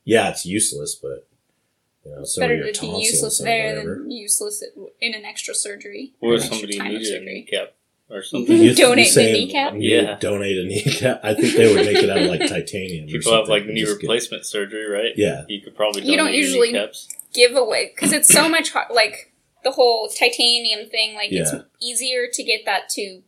Yeah, 0.06 0.30
it's 0.30 0.46
useless, 0.46 0.96
but 0.96 1.28
you 2.06 2.12
know, 2.16 2.24
so 2.24 2.40
Better 2.42 2.72
to 2.72 2.82
be 2.82 2.88
useless 2.88 3.40
there 3.40 3.76
than 3.76 4.10
useless 4.10 4.64
in 5.02 5.14
an 5.14 5.26
extra 5.26 5.54
surgery. 5.54 6.14
Or 6.22 6.34
an 6.36 6.40
if 6.40 6.46
somebody 6.46 6.78
time 6.78 6.88
needed 6.94 7.02
a 7.02 7.06
surgery. 7.06 7.26
kneecap 7.26 7.74
or 8.10 8.24
something. 8.24 8.58
You- 8.62 8.74
Donate 8.76 9.08
you 9.08 9.14
the 9.14 9.34
kneecap? 9.34 9.74
Yeah. 9.76 10.18
Donate 10.18 10.58
a 10.58 10.64
kneecap. 10.66 11.20
I 11.24 11.34
think 11.34 11.54
they 11.58 11.68
would 11.76 11.86
make 11.86 11.98
it 11.98 12.10
out 12.10 12.20
of 12.20 12.28
like 12.30 12.40
titanium. 12.48 13.06
or 13.06 13.08
People 13.12 13.34
have 13.34 13.50
like 13.50 13.66
knee 13.66 13.82
just 13.82 14.00
get- 14.00 14.02
replacement 14.08 14.46
surgery, 14.46 14.90
right? 14.90 15.12
Yeah. 15.18 15.44
You 15.50 15.60
could 15.62 15.76
probably 15.76 16.04
You 16.04 16.16
don't 16.16 16.34
usually- 16.34 16.72
kneecaps. 16.72 17.10
Give 17.34 17.56
away 17.58 17.92
because 17.94 18.14
it's 18.14 18.30
so 18.30 18.48
much 18.48 18.72
hard. 18.72 18.88
Like 18.90 19.34
the 19.64 19.72
whole 19.72 20.08
titanium 20.10 20.90
thing. 20.90 21.16
Like 21.16 21.32
Yeah. 21.32 21.42
it's 21.42 21.54
easier 21.82 22.28
to 22.32 22.44
get 22.44 22.66
that 22.66 22.90
to 22.92 23.22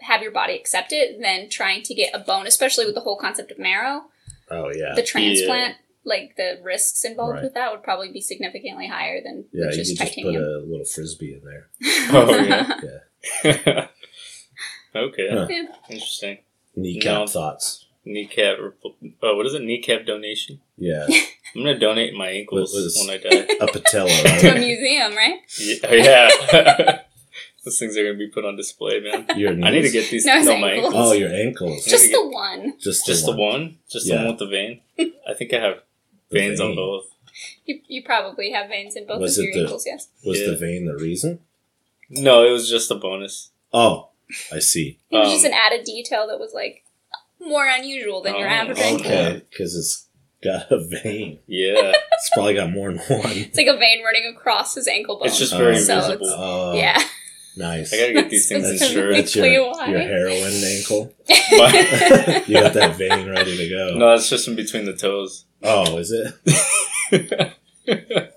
have 0.00 0.22
your 0.22 0.30
body 0.32 0.54
accept 0.54 0.92
it 0.92 1.20
than 1.20 1.48
trying 1.48 1.82
to 1.82 1.94
get 1.94 2.14
a 2.14 2.18
bone, 2.20 2.46
especially 2.46 2.86
with 2.86 2.94
the 2.94 3.00
whole 3.00 3.16
concept 3.18 3.50
of 3.50 3.58
marrow. 3.58 4.04
Oh 4.50 4.70
yeah. 4.74 4.94
The 4.94 5.02
transplant, 5.02 5.76
like 6.04 6.36
the 6.36 6.58
risks 6.62 7.04
involved 7.04 7.34
Right. 7.34 7.42
with 7.44 7.54
that, 7.54 7.70
would 7.72 7.82
probably 7.82 8.10
be 8.12 8.20
significantly 8.20 8.86
higher 8.86 9.20
than 9.22 9.44
yeah, 9.52 9.66
with 9.66 9.76
you 9.76 9.84
just 9.84 9.98
could 9.98 10.06
just 10.06 10.16
put 10.16 10.22
titanium. 10.22 10.42
a 10.42 10.58
little 10.66 10.84
frisbee 10.86 11.34
in 11.34 11.42
there. 11.44 11.68
Oh, 12.10 12.30
yeah. 13.44 13.86
okay. 14.96 15.28
Huh. 15.30 15.46
Yeah. 15.50 15.62
Interesting. 15.90 16.38
Kneecap 16.76 17.12
No. 17.20 17.26
thoughts. 17.26 17.86
Kneecap. 18.08 18.58
repl- 18.58 18.94
Oh, 19.22 19.36
what 19.36 19.46
is 19.46 19.54
it? 19.54 19.62
Kneecap 19.62 20.06
donation. 20.06 20.60
Yeah, 20.76 21.06
I'm 21.54 21.62
gonna 21.62 21.78
donate 21.78 22.14
my 22.14 22.28
ankles 22.28 22.72
What 22.74 23.06
when 23.06 23.16
I 23.16 23.22
die. 23.22 23.54
a 23.60 23.66
patella. 23.66 24.08
to 24.40 24.56
a 24.56 24.58
museum, 24.58 25.14
right? 25.14 25.38
yeah. 25.58 25.76
oh, 25.84 25.94
yeah. 25.94 27.00
Those 27.64 27.78
things 27.78 27.96
are 27.98 28.04
gonna 28.04 28.16
be 28.18 28.28
put 28.28 28.44
on 28.44 28.56
display, 28.56 29.00
man. 29.00 29.26
Your 29.36 29.50
I 29.52 29.70
need 29.70 29.82
to 29.82 29.90
get 29.90 30.10
these. 30.10 30.24
No, 30.24 30.36
his 30.38 30.46
No, 30.46 30.56
my 30.58 30.70
ankles. 30.72 30.94
ankles. 30.94 31.10
Oh, 31.10 31.12
your 31.12 31.32
ankles. 31.34 31.86
Yeah. 31.86 31.90
Just 31.90 32.10
the 32.12 32.28
one. 32.28 32.74
Just, 32.80 33.06
Just 33.06 33.26
the 33.26 33.36
one. 33.36 33.78
Just 33.90 34.06
the 34.08 34.16
one 34.16 34.26
with 34.28 34.38
the 34.38 34.46
vein. 34.46 34.80
I 35.28 35.34
think 35.34 35.52
I 35.52 35.60
have 35.60 35.82
The 36.30 36.38
veins 36.38 36.60
on 36.60 36.74
both. 36.74 37.06
You, 37.66 37.80
you 37.86 38.02
probably 38.02 38.50
have 38.52 38.68
veins 38.68 38.96
in 38.96 39.06
both 39.06 39.20
Was 39.20 39.38
of 39.38 39.44
it 39.44 39.46
your 39.48 39.54
the- 39.54 39.60
ankles, 39.64 39.84
yes. 39.86 40.08
Was 40.24 40.40
Yeah. 40.40 40.46
the 40.50 40.56
vein 40.56 40.86
the 40.86 40.96
reason? 40.96 41.40
No, 42.10 42.44
it 42.46 42.50
was 42.50 42.70
just 42.70 42.90
a 42.90 42.94
bonus. 42.94 43.50
Oh, 43.72 44.08
I 44.52 44.60
see. 44.60 44.98
It 45.10 45.16
was 45.16 45.26
Um, 45.28 45.32
just 45.34 45.44
an 45.44 45.52
added 45.52 45.84
detail 45.84 46.26
that 46.28 46.38
was 46.40 46.52
like 46.54 46.84
more 47.40 47.66
unusual 47.66 48.22
than 48.22 48.34
your 48.36 48.48
Oh, 48.48 48.52
average. 48.52 48.78
Okay, 48.78 49.42
because 49.50 49.74
it's 49.76 50.06
got 50.42 50.70
a 50.70 50.78
vein. 51.02 51.38
Yeah, 51.46 51.92
It's 52.12 52.30
probably 52.32 52.54
got 52.54 52.70
more 52.70 52.92
than 52.92 52.98
one. 52.98 53.32
It's 53.32 53.56
like 53.56 53.66
a 53.66 53.76
vein 53.76 54.02
running 54.04 54.26
across 54.34 54.74
his 54.74 54.86
ankle 54.88 55.18
bone. 55.18 55.28
it's 55.28 55.38
just 55.38 55.56
very. 55.56 55.78
So 55.78 55.94
visible. 55.96 56.14
it's- 56.26 56.34
Oh, 56.36 56.72
yeah. 56.74 57.00
nice. 57.56 57.92
I 57.92 57.98
gotta 57.98 58.12
get 58.14 58.30
these 58.30 58.48
things 58.48 58.64
That's 58.68 58.80
That's 58.80 58.92
your, 58.92 59.10
insured. 59.12 59.24
that's 59.24 59.36
your, 59.36 59.70
why. 59.72 59.86
your 59.88 60.00
heroin 60.00 60.64
ankle. 60.64 61.14
You 62.48 62.54
got 62.60 62.72
that 62.74 62.96
vein 62.96 63.28
ready 63.28 63.56
to 63.56 63.68
go. 63.68 63.94
no, 63.98 64.14
it's 64.14 64.28
just 64.28 64.46
in 64.48 64.56
between 64.56 64.84
the 64.84 64.94
toes. 64.94 65.44
Oh, 65.62 65.98
is 65.98 66.12
it? 66.12 67.54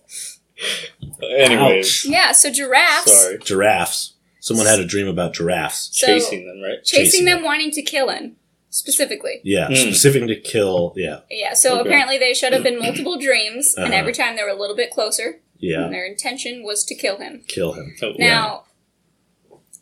Anyways, 1.22 2.06
Yeah, 2.06 2.32
so 2.32 2.52
giraffes 2.52 3.12
sorry. 3.24 3.38
Giraffes. 3.40 4.14
Someone 4.40 4.66
had 4.66 4.80
a 4.80 4.86
dream 4.86 5.08
about 5.08 5.34
giraffes. 5.34 5.90
So- 5.94 6.08
Chasing 6.08 6.48
them, 6.48 6.62
right? 6.62 6.84
chasing, 6.84 7.06
chasing 7.06 7.26
them, 7.26 7.44
wanting 7.44 7.72
to 7.72 7.82
kill 7.82 8.10
him 8.10 8.36
specifically. 8.72 9.42
Yeah, 9.44 9.68
Hmm. 9.68 9.74
specific 9.76 10.28
to 10.28 10.36
kill. 10.40 10.94
Yeah, 10.98 11.20
Yeah, 11.30 11.54
so 11.54 11.80
Okay. 11.80 11.90
apparently 11.90 12.18
they 12.18 12.34
showed 12.34 12.54
up 12.54 12.66
in 12.66 12.80
multiple 12.80 13.18
dreams, 13.20 13.76
and 13.78 13.88
Uh-huh. 13.88 13.96
every 13.96 14.14
time 14.14 14.36
they 14.36 14.44
were 14.44 14.50
a 14.50 14.60
little 14.60 14.76
bit 14.76 14.90
closer, 14.90 15.42
yeah. 15.60 15.84
and 15.86 15.94
their 15.94 16.06
intention 16.06 16.64
was 16.64 16.84
to 16.86 16.96
kill 16.96 17.18
him. 17.18 17.44
Kill 17.48 17.74
him. 17.74 17.96
Oh, 18.02 18.14
Now, 18.18 18.64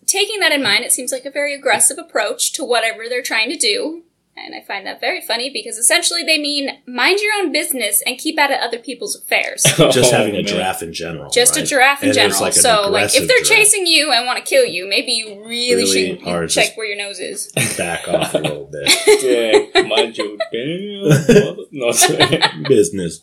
taking 0.05 0.39
that 0.41 0.51
in 0.51 0.61
mind, 0.63 0.83
it 0.83 0.91
seems 0.91 1.11
like 1.11 1.23
a 1.25 1.29
very 1.31 1.53
aggressive 1.53 1.97
approach 1.97 2.51
to 2.53 2.65
whatever 2.65 3.07
they're 3.07 3.21
trying 3.21 3.49
to 3.51 3.57
do. 3.57 4.03
And 4.45 4.55
I 4.55 4.61
find 4.61 4.85
that 4.87 4.99
very 4.99 5.21
funny 5.21 5.49
because 5.51 5.77
essentially 5.77 6.23
they 6.23 6.37
mean 6.39 6.69
mind 6.87 7.19
your 7.19 7.31
own 7.41 7.51
business 7.51 8.01
and 8.05 8.17
keep 8.17 8.37
out 8.39 8.51
of 8.51 8.57
other 8.59 8.79
people's 8.79 9.15
affairs. 9.15 9.63
Just 9.91 10.13
Oh, 10.13 10.17
having 10.17 10.33
a 10.33 10.37
man. 10.37 10.45
giraffe 10.45 10.81
in 10.83 10.93
general. 10.93 11.29
Just 11.29 11.57
a 11.57 11.63
giraffe 11.63 12.01
in 12.03 12.09
And 12.09 12.15
general. 12.15 12.41
like 12.41 12.53
so, 12.53 12.89
like, 12.89 13.05
if 13.15 13.27
they're 13.27 13.37
giraffe. 13.43 13.47
chasing 13.47 13.85
you 13.85 14.11
and 14.11 14.25
want 14.25 14.37
to 14.43 14.49
kill 14.49 14.65
you, 14.65 14.87
maybe 14.87 15.11
you 15.11 15.43
really, 15.45 15.75
Really 15.75 16.19
should 16.19 16.49
check 16.49 16.75
where 16.77 16.85
your 16.87 16.97
nose 16.97 17.19
is. 17.19 17.51
Back 17.77 18.07
off 18.07 18.33
a 18.33 18.37
little 18.39 18.69
bit. 18.71 19.71
Dang, 19.73 19.87
mind 19.89 20.17
you, 20.17 20.37
damn. 20.51 21.57
No. 21.71 21.91
Business. 22.67 23.21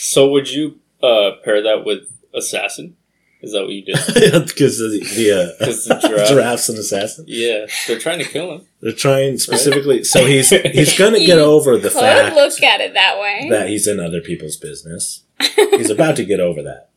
so 0.00 0.30
would 0.30 0.50
you 0.50 0.78
uh, 1.02 1.32
pair 1.44 1.62
that 1.62 1.84
with 1.84 2.10
assassin? 2.34 2.96
Is 3.42 3.52
that 3.52 3.62
what 3.62 3.70
you 3.72 3.84
did? 3.84 3.96
Because 4.46 4.78
the, 4.78 5.00
the 5.16 5.32
uh, 5.32 5.64
the 5.66 6.08
giraffe. 6.08 6.28
giraffe's 6.28 6.68
an 6.68 6.76
assassin. 6.76 7.24
Yeah, 7.26 7.66
they're 7.86 7.98
trying 7.98 8.18
to 8.20 8.24
kill 8.24 8.52
him. 8.54 8.66
They're 8.80 8.92
trying 8.92 9.38
specifically. 9.38 10.04
So 10.04 10.24
he's 10.26 10.50
he's 10.72 10.96
going 10.96 11.14
to 11.14 11.24
get 11.24 11.38
over 11.38 11.76
the 11.76 11.88
Could 11.90 12.00
fact 12.00 12.36
look 12.36 12.62
at 12.62 12.80
it 12.80 12.94
that 12.94 13.18
way. 13.18 13.48
that 13.50 13.68
he's 13.68 13.86
in 13.86 13.98
other 14.00 14.20
people's 14.20 14.56
business. 14.56 15.24
He's 15.56 15.90
about 15.90 16.16
to 16.16 16.24
get 16.24 16.38
over 16.40 16.62
that. 16.62 16.90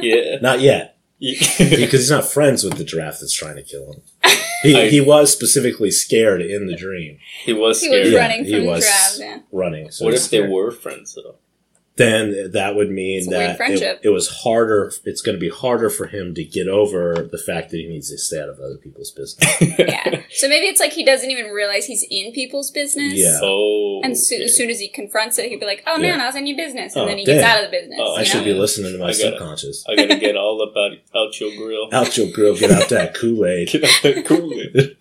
Yeah. 0.00 0.36
Not 0.40 0.60
yet, 0.60 0.98
because 1.18 1.90
he's 1.90 2.10
not 2.10 2.24
friends 2.30 2.62
with 2.62 2.78
the 2.78 2.84
giraffe 2.84 3.18
that's 3.20 3.32
trying 3.34 3.56
to 3.56 3.62
kill 3.62 3.92
him. 3.92 4.02
He, 4.62 4.76
I- 4.80 4.88
he 4.88 5.00
was 5.00 5.32
specifically 5.32 5.90
scared 5.90 6.40
in 6.42 6.66
the 6.66 6.76
dream, 6.76 7.18
he 7.44 7.52
was 7.52 7.80
he 7.80 7.88
scared. 7.88 8.04
was 8.04 8.12
Yeah, 8.12 8.20
running 8.20 8.44
he 8.44 8.52
from 8.52 8.60
the 8.62 8.66
was. 8.68 8.84
giraffe. 8.84 9.16
Yeah. 9.18 9.38
running. 9.50 9.90
So 9.90 10.04
what 10.04 10.14
he's 10.14 10.24
if 10.26 10.30
they 10.30 10.46
were 10.46 10.70
friends 10.70 11.14
though? 11.16 11.36
Then 11.98 12.52
that 12.52 12.76
would 12.76 12.90
mean 12.90 13.18
It's 13.18 13.28
that 13.28 13.60
it, 13.60 14.00
it 14.04 14.08
was 14.10 14.28
harder. 14.28 14.92
It's 15.04 15.20
going 15.20 15.36
to 15.36 15.40
be 15.40 15.50
harder 15.50 15.90
for 15.90 16.06
him 16.06 16.32
to 16.34 16.44
get 16.44 16.68
over 16.68 17.28
the 17.30 17.38
fact 17.38 17.70
that 17.70 17.76
he 17.78 17.86
needs 17.88 18.08
to 18.10 18.18
stay 18.18 18.40
out 18.40 18.48
of 18.48 18.58
other 18.60 18.76
people's 18.76 19.10
business. 19.10 19.60
yeah. 19.78 20.22
So 20.30 20.48
maybe 20.48 20.66
it's 20.66 20.80
like 20.80 20.92
he 20.92 21.04
doesn't 21.04 21.30
even 21.30 21.50
realize 21.50 21.86
he's 21.86 22.06
in 22.08 22.32
people's 22.32 22.70
business. 22.70 23.14
Yeah. 23.14 23.40
Oh. 23.42 24.00
And 24.04 24.16
so, 24.16 24.36
okay. 24.36 24.44
as 24.44 24.56
soon 24.56 24.70
as 24.70 24.78
he 24.78 24.88
confronts 24.88 25.38
it, 25.38 25.50
he'd 25.50 25.58
be 25.58 25.66
like, 25.66 25.82
"Oh 25.86 25.98
man, 25.98 26.20
I 26.20 26.26
was 26.26 26.36
in 26.36 26.46
your 26.46 26.56
business," 26.56 26.94
and 26.94 27.02
Oh, 27.02 27.06
then 27.08 27.18
he 27.18 27.24
gets 27.24 27.42
out 27.42 27.64
of 27.64 27.70
the 27.70 27.76
business. 27.76 27.98
Oh, 28.00 28.14
I 28.14 28.20
you 28.20 28.26
should 28.26 28.44
be 28.44 28.54
listening 28.54 28.92
to 28.92 28.98
my 28.98 29.06
I 29.06 29.10
gotta- 29.10 29.18
subconscious. 29.18 29.84
I 29.88 29.96
gotta 29.96 30.16
get 30.16 30.36
all 30.36 30.62
about 30.62 30.92
out 31.16 31.40
your 31.40 31.56
grill. 31.56 31.88
Out 31.92 32.16
your 32.16 32.30
grill, 32.32 32.56
get 32.56 32.70
out 32.70 32.88
that 32.90 33.14
Kool 33.18 33.44
Aid. 33.44 33.70
Get 33.70 33.84
out 33.84 34.02
that 34.02 34.24
Kool-Aid. 34.24 34.96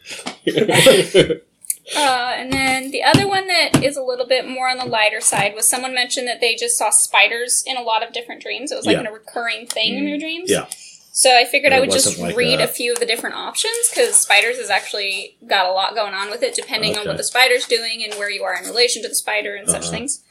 Uh, 1.95 2.33
and 2.35 2.51
then 2.51 2.91
the 2.91 3.01
other 3.03 3.27
one 3.27 3.47
that 3.47 3.81
is 3.83 3.95
a 3.95 4.01
little 4.03 4.25
bit 4.27 4.47
more 4.47 4.67
on 4.69 4.77
the 4.77 4.85
lighter 4.85 5.21
side 5.21 5.53
was 5.55 5.67
someone 5.67 5.93
mentioned 5.93 6.27
that 6.27 6.41
they 6.41 6.53
just 6.55 6.77
saw 6.77 6.89
spiders 6.89 7.63
in 7.65 7.77
a 7.77 7.81
lot 7.81 8.03
of 8.05 8.11
different 8.13 8.41
dreams. 8.41 8.71
It 8.71 8.75
was 8.75 8.85
like 8.85 8.97
Yeah. 8.97 9.07
a 9.09 9.11
recurring 9.13 9.67
thing 9.67 9.97
in 9.97 10.05
their 10.05 10.17
dreams. 10.17 10.49
Yeah. 10.51 10.65
So 11.13 11.35
I 11.35 11.45
figured 11.45 11.73
I 11.73 11.79
would 11.79 11.89
just 11.91 12.19
like 12.19 12.35
read 12.35 12.59
a- 12.59 12.65
a 12.65 12.67
few 12.67 12.91
of 12.93 12.99
the 12.99 13.05
different 13.05 13.35
options 13.37 13.89
because 13.89 14.15
spiders 14.15 14.57
has 14.57 14.69
actually 14.69 15.37
got 15.47 15.65
a 15.65 15.71
lot 15.71 15.95
going 15.95 16.13
on 16.13 16.29
with 16.29 16.43
it, 16.43 16.53
depending 16.53 16.95
on 16.97 17.07
what 17.07 17.17
the 17.17 17.23
spider's 17.23 17.65
doing 17.65 18.03
and 18.03 18.13
where 18.15 18.29
you 18.29 18.43
are 18.43 18.55
in 18.55 18.65
relation 18.65 19.01
to 19.01 19.07
the 19.09 19.15
spider 19.15 19.55
and 19.55 19.67
such 19.69 19.83
Uh-huh. 19.83 19.91
things. 19.91 20.23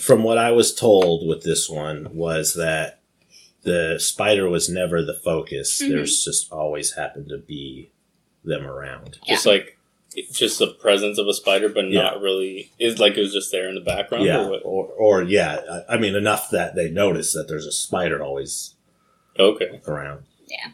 From 0.00 0.22
what 0.22 0.38
I 0.38 0.52
was 0.52 0.74
told 0.74 1.26
with 1.26 1.42
this 1.42 1.68
one 1.68 2.14
was 2.14 2.54
that 2.54 3.00
the 3.64 3.98
spider 3.98 4.48
was 4.48 4.68
never 4.70 5.02
the 5.02 5.12
focus. 5.14 5.82
Mhm. 5.82 5.88
There's 5.90 6.24
just 6.24 6.50
always 6.52 6.92
happened 6.94 7.28
to 7.30 7.36
be 7.38 7.90
them 8.44 8.66
around. 8.66 9.18
just 9.26 9.44
like 9.44 9.76
just 10.32 10.58
the 10.58 10.68
presence 10.68 11.18
of 11.18 11.26
a 11.26 11.34
spider, 11.34 11.68
but 11.68 11.90
Yeah. 11.90 12.02
not 12.02 12.20
really. 12.20 12.70
Is 12.78 12.98
like 12.98 13.16
it 13.16 13.20
was 13.20 13.32
just 13.32 13.50
there 13.52 13.68
in 13.68 13.74
the 13.74 13.80
background. 13.80 14.24
Yeah, 14.24 14.44
Or 14.44 14.50
what? 14.50 14.62
or, 14.64 14.86
or 14.86 15.22
yeah, 15.22 15.60
I 15.88 15.94
I 15.94 15.98
mean 15.98 16.14
enough 16.14 16.50
that 16.50 16.74
they 16.74 16.90
notice 16.90 17.32
that 17.34 17.48
there's 17.48 17.66
a 17.66 17.72
spider 17.72 18.22
always 18.22 18.74
Okay. 19.38 19.80
around. 19.86 20.24
Yeah. 20.48 20.70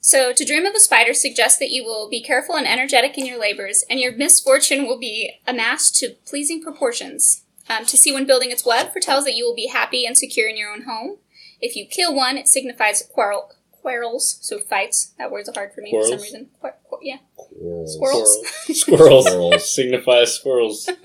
So, 0.00 0.32
to 0.32 0.44
dream 0.44 0.64
of 0.66 0.72
a 0.74 0.78
spider 0.78 1.12
suggests 1.14 1.58
that 1.58 1.70
you 1.70 1.82
will 1.84 2.08
be 2.08 2.22
careful 2.22 2.54
and 2.54 2.64
energetic 2.64 3.18
in 3.18 3.26
your 3.26 3.40
labors, 3.40 3.84
and 3.90 3.98
your 3.98 4.12
misfortune 4.12 4.86
will 4.86 4.98
be 5.00 5.32
amassed 5.48 5.96
to 5.96 6.10
pleasing 6.24 6.62
proportions. 6.62 7.42
Um, 7.68 7.84
to 7.86 7.96
see 7.96 8.12
when 8.12 8.24
building 8.24 8.52
its 8.52 8.64
web 8.64 8.92
foretells 8.92 9.24
that 9.24 9.34
you 9.34 9.44
will 9.44 9.56
be 9.56 9.66
happy 9.66 10.06
and 10.06 10.16
secure 10.16 10.48
in 10.48 10.56
your 10.56 10.70
own 10.70 10.82
home. 10.82 11.18
If 11.60 11.74
you 11.74 11.86
kill 11.86 12.14
one, 12.14 12.38
it 12.38 12.46
signifies 12.46 13.02
quarrel, 13.12 13.50
quarrels, 13.72 14.38
so 14.42 14.60
fights. 14.60 15.12
That 15.18 15.32
word's 15.32 15.52
hard 15.52 15.72
for 15.74 15.80
me 15.80 15.90
for 15.90 16.04
some 16.04 16.20
reason. 16.20 16.50
Quar- 16.60 16.76
quar- 16.84 16.84
yeah. 16.84 16.85
Squirrels. 17.56 17.96
Squirrels. 17.96 18.80
Squirrels. 18.80 19.26
Squirrels. 19.26 19.74
Signifies 19.74 20.34
squirrels. 20.34 20.90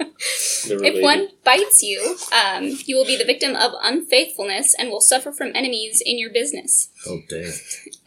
If 0.64 1.02
one 1.02 1.30
bites 1.44 1.82
you, 1.82 2.18
um, 2.32 2.78
you 2.86 2.96
will 2.96 3.06
be 3.06 3.18
the 3.18 3.26
victim 3.26 3.56
of 3.56 3.72
unfaithfulness 3.82 4.76
and 4.78 4.90
will 4.90 5.02
suffer 5.02 5.32
from 5.32 5.52
enemies 5.56 6.04
in 6.06 6.20
your 6.20 6.32
business. 6.32 6.90
Oh 7.08 7.22
damn! 7.28 7.52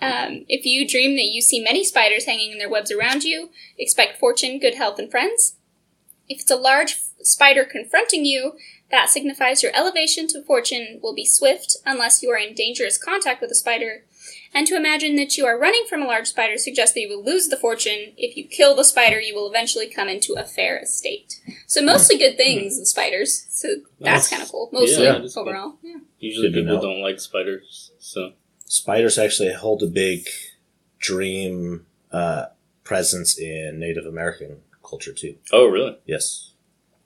Um, 0.01 0.45
if 0.49 0.65
you 0.65 0.87
dream 0.87 1.17
that 1.17 1.33
you 1.33 1.43
see 1.43 1.61
many 1.61 1.83
spiders 1.83 2.27
hanging 2.27 2.53
in 2.53 2.59
their 2.59 2.71
webs 2.71 2.93
around 2.93 3.25
you, 3.25 3.51
expect 3.77 4.21
fortune, 4.21 4.61
good 4.61 4.77
health, 4.77 5.01
and 5.01 5.11
friends. 5.11 5.57
If 6.29 6.43
it's 6.43 6.51
a 6.51 6.57
large 6.57 7.01
spider 7.23 7.65
confronting 7.65 8.25
you, 8.25 8.53
that 8.91 9.09
signifies 9.09 9.63
your 9.63 9.75
elevation 9.75 10.29
to 10.29 10.43
fortune 10.43 11.01
will 11.03 11.15
be 11.15 11.27
swift 11.27 11.77
unless 11.85 12.23
you 12.23 12.31
are 12.31 12.39
in 12.39 12.55
dangerous 12.55 12.99
contact 12.99 13.41
with 13.41 13.51
a 13.51 13.57
spider. 13.57 14.05
And 14.53 14.67
to 14.69 14.77
imagine 14.77 15.17
that 15.17 15.37
you 15.37 15.47
are 15.47 15.59
running 15.59 15.85
from 15.89 16.03
a 16.03 16.07
large 16.07 16.29
spider 16.29 16.59
suggests 16.59 16.95
that 16.95 17.01
you 17.01 17.09
will 17.09 17.25
lose 17.25 17.49
the 17.49 17.57
fortune. 17.57 18.13
If 18.17 18.37
you 18.37 18.45
kill 18.47 18.75
the 18.77 18.85
spider, 18.85 19.21
you 19.21 19.35
will 19.35 19.49
eventually 19.49 19.89
come 19.89 20.09
into 20.09 20.35
a 20.35 20.45
fair 20.45 20.79
estate. 20.79 21.41
So 21.67 21.83
mostly 21.83 22.17
good 22.19 22.37
things, 22.37 22.79
the 22.79 22.87
spiders. 22.87 23.47
So 23.51 23.69
that's 24.01 24.25
Nice. 24.25 24.31
kind 24.31 24.43
of 24.43 24.51
cool. 24.51 24.69
Mostly 24.73 25.05
Yeah, 25.05 25.19
that's 25.19 25.37
overall. 25.37 25.75
Yeah. 25.83 25.97
Usually 26.21 26.49
Good 26.51 26.55
to 26.55 26.61
people 26.63 26.77
know. 26.77 26.83
don't 26.83 27.03
like 27.03 27.19
spiders, 27.21 27.91
so 27.99 28.33
Spiders 28.67 29.19
actually 29.19 29.53
hold 29.53 29.83
a 29.83 29.87
big 29.87 30.27
dream 30.99 31.87
uh, 32.13 32.47
presence 32.85 33.39
in 33.39 33.79
Native 33.79 34.07
American 34.07 34.61
culture 34.83 35.13
too. 35.13 35.37
oh 35.53 35.67
really? 35.67 35.97
Yes, 36.07 36.53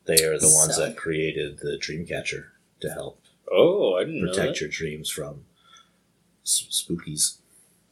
they 0.07 0.23
are 0.25 0.39
the 0.39 0.51
ones 0.53 0.77
So- 0.77 0.85
that 0.87 0.97
created 0.97 1.59
the 1.59 1.77
dream 1.79 2.07
catcher 2.07 2.53
to 2.81 2.91
help 2.91 3.21
Oh, 3.51 3.95
I 3.95 4.05
didn't 4.05 4.23
know 4.25 4.29
protect 4.31 4.55
that. 4.55 4.61
your 4.61 4.69
dreams 4.71 5.09
from 5.11 5.31
s- 5.31 5.41
spookies. 6.49 7.39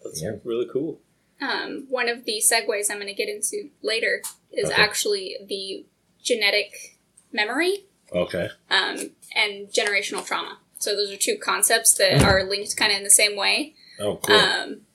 That's 0.03 0.23
Yeah. 0.23 0.37
really 0.45 0.67
cool. 0.73 1.01
um, 1.39 1.85
one 1.91 2.09
of 2.09 2.25
the 2.25 2.41
segues 2.43 2.91
I'm 2.91 2.97
going 2.97 3.09
to 3.09 3.13
get 3.15 3.29
into 3.29 3.69
later 3.83 4.23
is 4.51 4.71
Okay. 4.71 4.83
actually 4.83 5.37
the 5.47 5.85
genetic 6.23 6.97
memory 7.31 7.85
Okay. 8.11 8.49
um, 8.71 9.11
and 9.35 9.69
generational 9.71 10.25
trauma. 10.25 10.59
So 10.79 10.97
those 10.97 11.11
are 11.13 11.17
two 11.19 11.37
concepts 11.37 11.93
that 11.95 12.23
are 12.23 12.43
linked 12.45 12.75
kind 12.77 12.91
of 12.91 12.99
in 12.99 13.05
the 13.05 13.11
same 13.11 13.37
way. 13.37 13.75
Oh, 13.99 14.17
cool. 14.17 14.35
Um, 14.35 14.87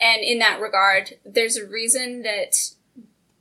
and 0.00 0.22
in 0.22 0.40
that 0.40 0.60
regard, 0.60 1.18
there's 1.24 1.56
a 1.56 1.64
reason 1.66 2.22
that 2.22 2.56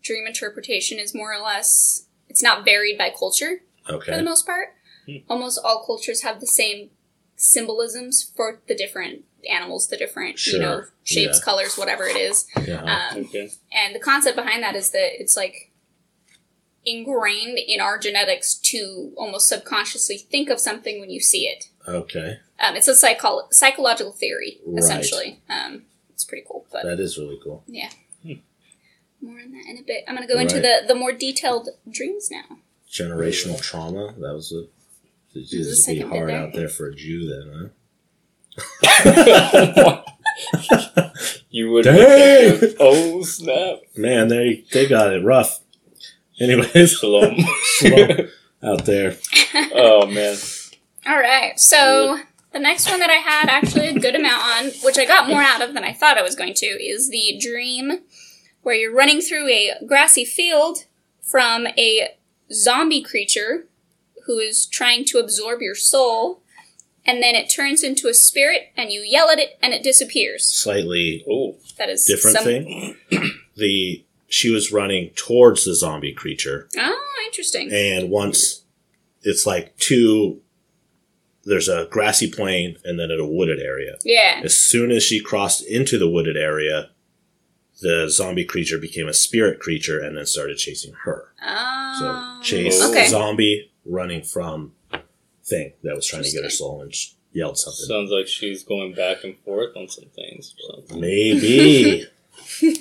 dream 0.04 0.28
interpretation 0.28 1.00
is 1.00 1.16
more 1.16 1.34
or 1.34 1.40
less 1.42 2.06
it's 2.30 2.44
not 2.44 2.64
varied 2.64 2.98
by 3.00 3.10
culture 3.10 3.62
okay. 3.90 4.12
for 4.12 4.18
the 4.18 4.24
most 4.24 4.46
part. 4.46 4.76
Hmm. 5.08 5.18
Almost 5.28 5.60
all 5.64 5.84
cultures 5.86 6.22
have 6.22 6.40
the 6.40 6.48
same 6.48 6.92
symbolisms 7.42 8.32
for 8.36 8.62
the 8.68 8.76
different 8.76 9.26
animals, 9.50 9.88
the 9.88 9.98
different 9.98 10.46
you 10.46 10.60
know 10.60 10.84
shapes, 11.04 11.40
Yeah. 11.40 11.44
colors, 11.44 11.76
whatever 11.78 12.06
it 12.06 12.16
is. 12.16 12.46
Yeah. 12.68 12.84
Um, 13.12 13.26
Okay. 13.26 13.50
and 13.74 13.96
the 13.96 14.00
concept 14.00 14.36
behind 14.36 14.62
that 14.64 14.76
is 14.76 14.92
that 14.92 15.20
it's 15.20 15.36
like 15.36 15.72
ingrained 16.86 17.60
in 17.60 17.80
our 17.80 17.98
genetics 17.98 18.56
to 18.56 19.14
almost 19.18 19.48
subconsciously 19.48 20.18
think 20.18 20.50
of 20.50 20.60
something 20.60 21.00
when 21.00 21.10
you 21.10 21.20
see 21.20 21.46
it. 21.48 21.66
okay. 21.88 22.38
Um, 22.60 22.76
it's 22.76 22.88
a 22.88 22.94
psycho- 22.96 23.48
psychological 23.52 24.12
theory, 24.14 24.60
Right. 24.66 24.80
essentially. 24.84 25.42
Um, 25.50 25.86
it's 26.12 26.24
pretty 26.24 26.44
cool, 26.48 26.68
but 26.72 26.84
That 26.84 27.00
is 27.00 27.18
really 27.18 27.40
cool. 27.44 27.64
Yeah. 27.68 27.90
More 29.24 29.40
on 29.40 29.52
that 29.52 29.66
in 29.70 29.78
a 29.78 29.84
bit. 29.84 30.04
I'm 30.08 30.16
going 30.16 30.28
to 30.28 30.34
go 30.34 30.40
into 30.40 30.60
the, 30.60 30.82
the 30.88 30.96
more 30.96 31.12
detailed 31.12 31.70
dreams 31.90 32.30
now. 32.32 32.58
Generational 32.92 33.62
trauma. 33.62 34.14
That 34.20 34.34
was 34.34 34.52
a. 34.52 34.66
It'd 35.34 35.48
just 35.48 35.88
be 35.88 36.02
hard 36.02 36.30
there. 36.30 36.38
out 36.38 36.54
there 36.54 36.68
for 36.68 36.88
a 36.88 36.96
Jew 36.96 37.28
then, 37.30 37.52
huh? 37.54 37.70
you 41.50 41.72
would. 41.72 41.86
Dang! 41.86 42.74
Oh 42.80 43.24
snap! 43.24 43.80
Man, 43.96 44.28
they 44.28 44.66
they 44.72 44.88
got 44.88 45.14
it 45.14 45.24
rough. 45.24 45.62
Anyways, 46.40 46.94
Shalom. 46.94 47.38
slow 47.78 48.08
out 48.64 48.86
there. 48.86 49.16
oh 49.74 50.06
man. 50.08 50.38
All 51.08 51.18
right, 51.20 51.60
so 51.60 52.20
the 52.52 52.60
next 52.60 52.90
one 52.90 53.00
that 53.00 53.10
I 53.10 53.14
had 53.16 53.50
actually 53.50 53.88
a 53.88 54.00
good 54.00 54.16
amount 54.16 54.44
on, 54.44 54.72
which 54.84 54.98
I 54.98 55.06
got 55.06 55.30
more 55.30 55.42
out 55.42 55.62
of 55.62 55.74
than 55.74 55.84
I 55.84 55.94
thought 55.94 56.18
I 56.18 56.24
was 56.24 56.36
going 56.36 56.54
to, 56.56 56.66
is 56.66 57.10
the 57.10 57.40
dream 57.40 58.00
where 58.62 58.76
you're 58.76 58.94
running 58.94 59.22
through 59.22 59.48
a 59.48 59.74
grassy 59.88 60.26
field 60.26 60.86
from 61.22 61.68
a 61.78 62.10
zombie 62.52 63.02
creature 63.02 63.66
who 64.26 64.40
is 64.40 64.66
trying 64.66 65.06
to 65.06 65.18
absorb 65.20 65.62
your 65.62 65.76
soul. 65.76 66.42
and 67.04 67.24
then 67.24 67.34
it 67.34 67.50
turns 67.50 67.82
into 67.84 68.08
a 68.08 68.14
spirit, 68.14 68.72
and 68.78 68.92
you 68.92 69.02
yell 69.02 69.28
at 69.32 69.40
it, 69.40 69.58
and 69.60 69.74
it 69.74 69.82
disappears. 69.82 70.46
Slightly 70.46 71.26
Oh, 71.28 71.56
That 71.80 71.90
is 71.90 72.06
different 72.06 72.38
some- 72.38 72.46
thing. 72.46 72.96
the 73.56 74.06
she 74.28 74.50
was 74.52 74.72
running 74.72 75.10
towards 75.16 75.66
the 75.66 75.74
zombie 75.74 76.14
creature, 76.14 76.70
Oh, 76.78 77.24
interesting. 77.26 77.72
and 77.74 78.10
once 78.12 78.64
it's 79.24 79.46
like 79.48 79.76
two. 79.78 80.42
There's 81.44 81.68
a 81.68 81.88
grassy 81.90 82.30
plain 82.30 82.78
and 82.86 83.00
then 83.00 83.10
a 83.10 83.26
wooded 83.26 83.60
area. 83.60 83.98
Yeah. 84.04 84.42
As 84.44 84.56
soon 84.56 84.92
as 84.92 85.02
she 85.02 85.20
crossed 85.20 85.64
into 85.66 85.98
the 85.98 86.08
wooded 86.08 86.38
area, 86.38 86.92
the 87.82 88.10
zombie 88.12 88.46
creature 88.46 88.78
became 88.78 89.08
a 89.08 89.14
spirit 89.14 89.60
creature 89.60 90.00
and 90.00 90.16
then 90.16 90.28
started 90.28 90.58
chasing 90.60 90.94
her. 91.04 91.34
So 91.40 91.46
Oh. 91.48 92.40
chase 92.44 92.80
Okay. 92.80 93.08
zombie 93.08 93.71
running 93.86 94.24
from 94.24 94.74
thing 95.44 95.74
that 95.84 95.96
was 95.96 96.06
trying 96.06 96.24
to 96.24 96.32
get 96.32 96.44
her 96.44 96.50
soul 96.50 96.82
and 96.82 96.94
sh- 96.94 97.12
yelled 97.34 97.58
something. 97.58 97.86
sounds 97.86 98.12
like 98.12 98.28
she's 98.28 98.64
going 98.64 98.94
back 98.94 99.24
and 99.24 99.38
forth 99.40 99.76
on 99.76 99.88
some 99.90 100.06
things. 100.16 100.54
Maybe. 100.94 102.06
Who 102.60 102.72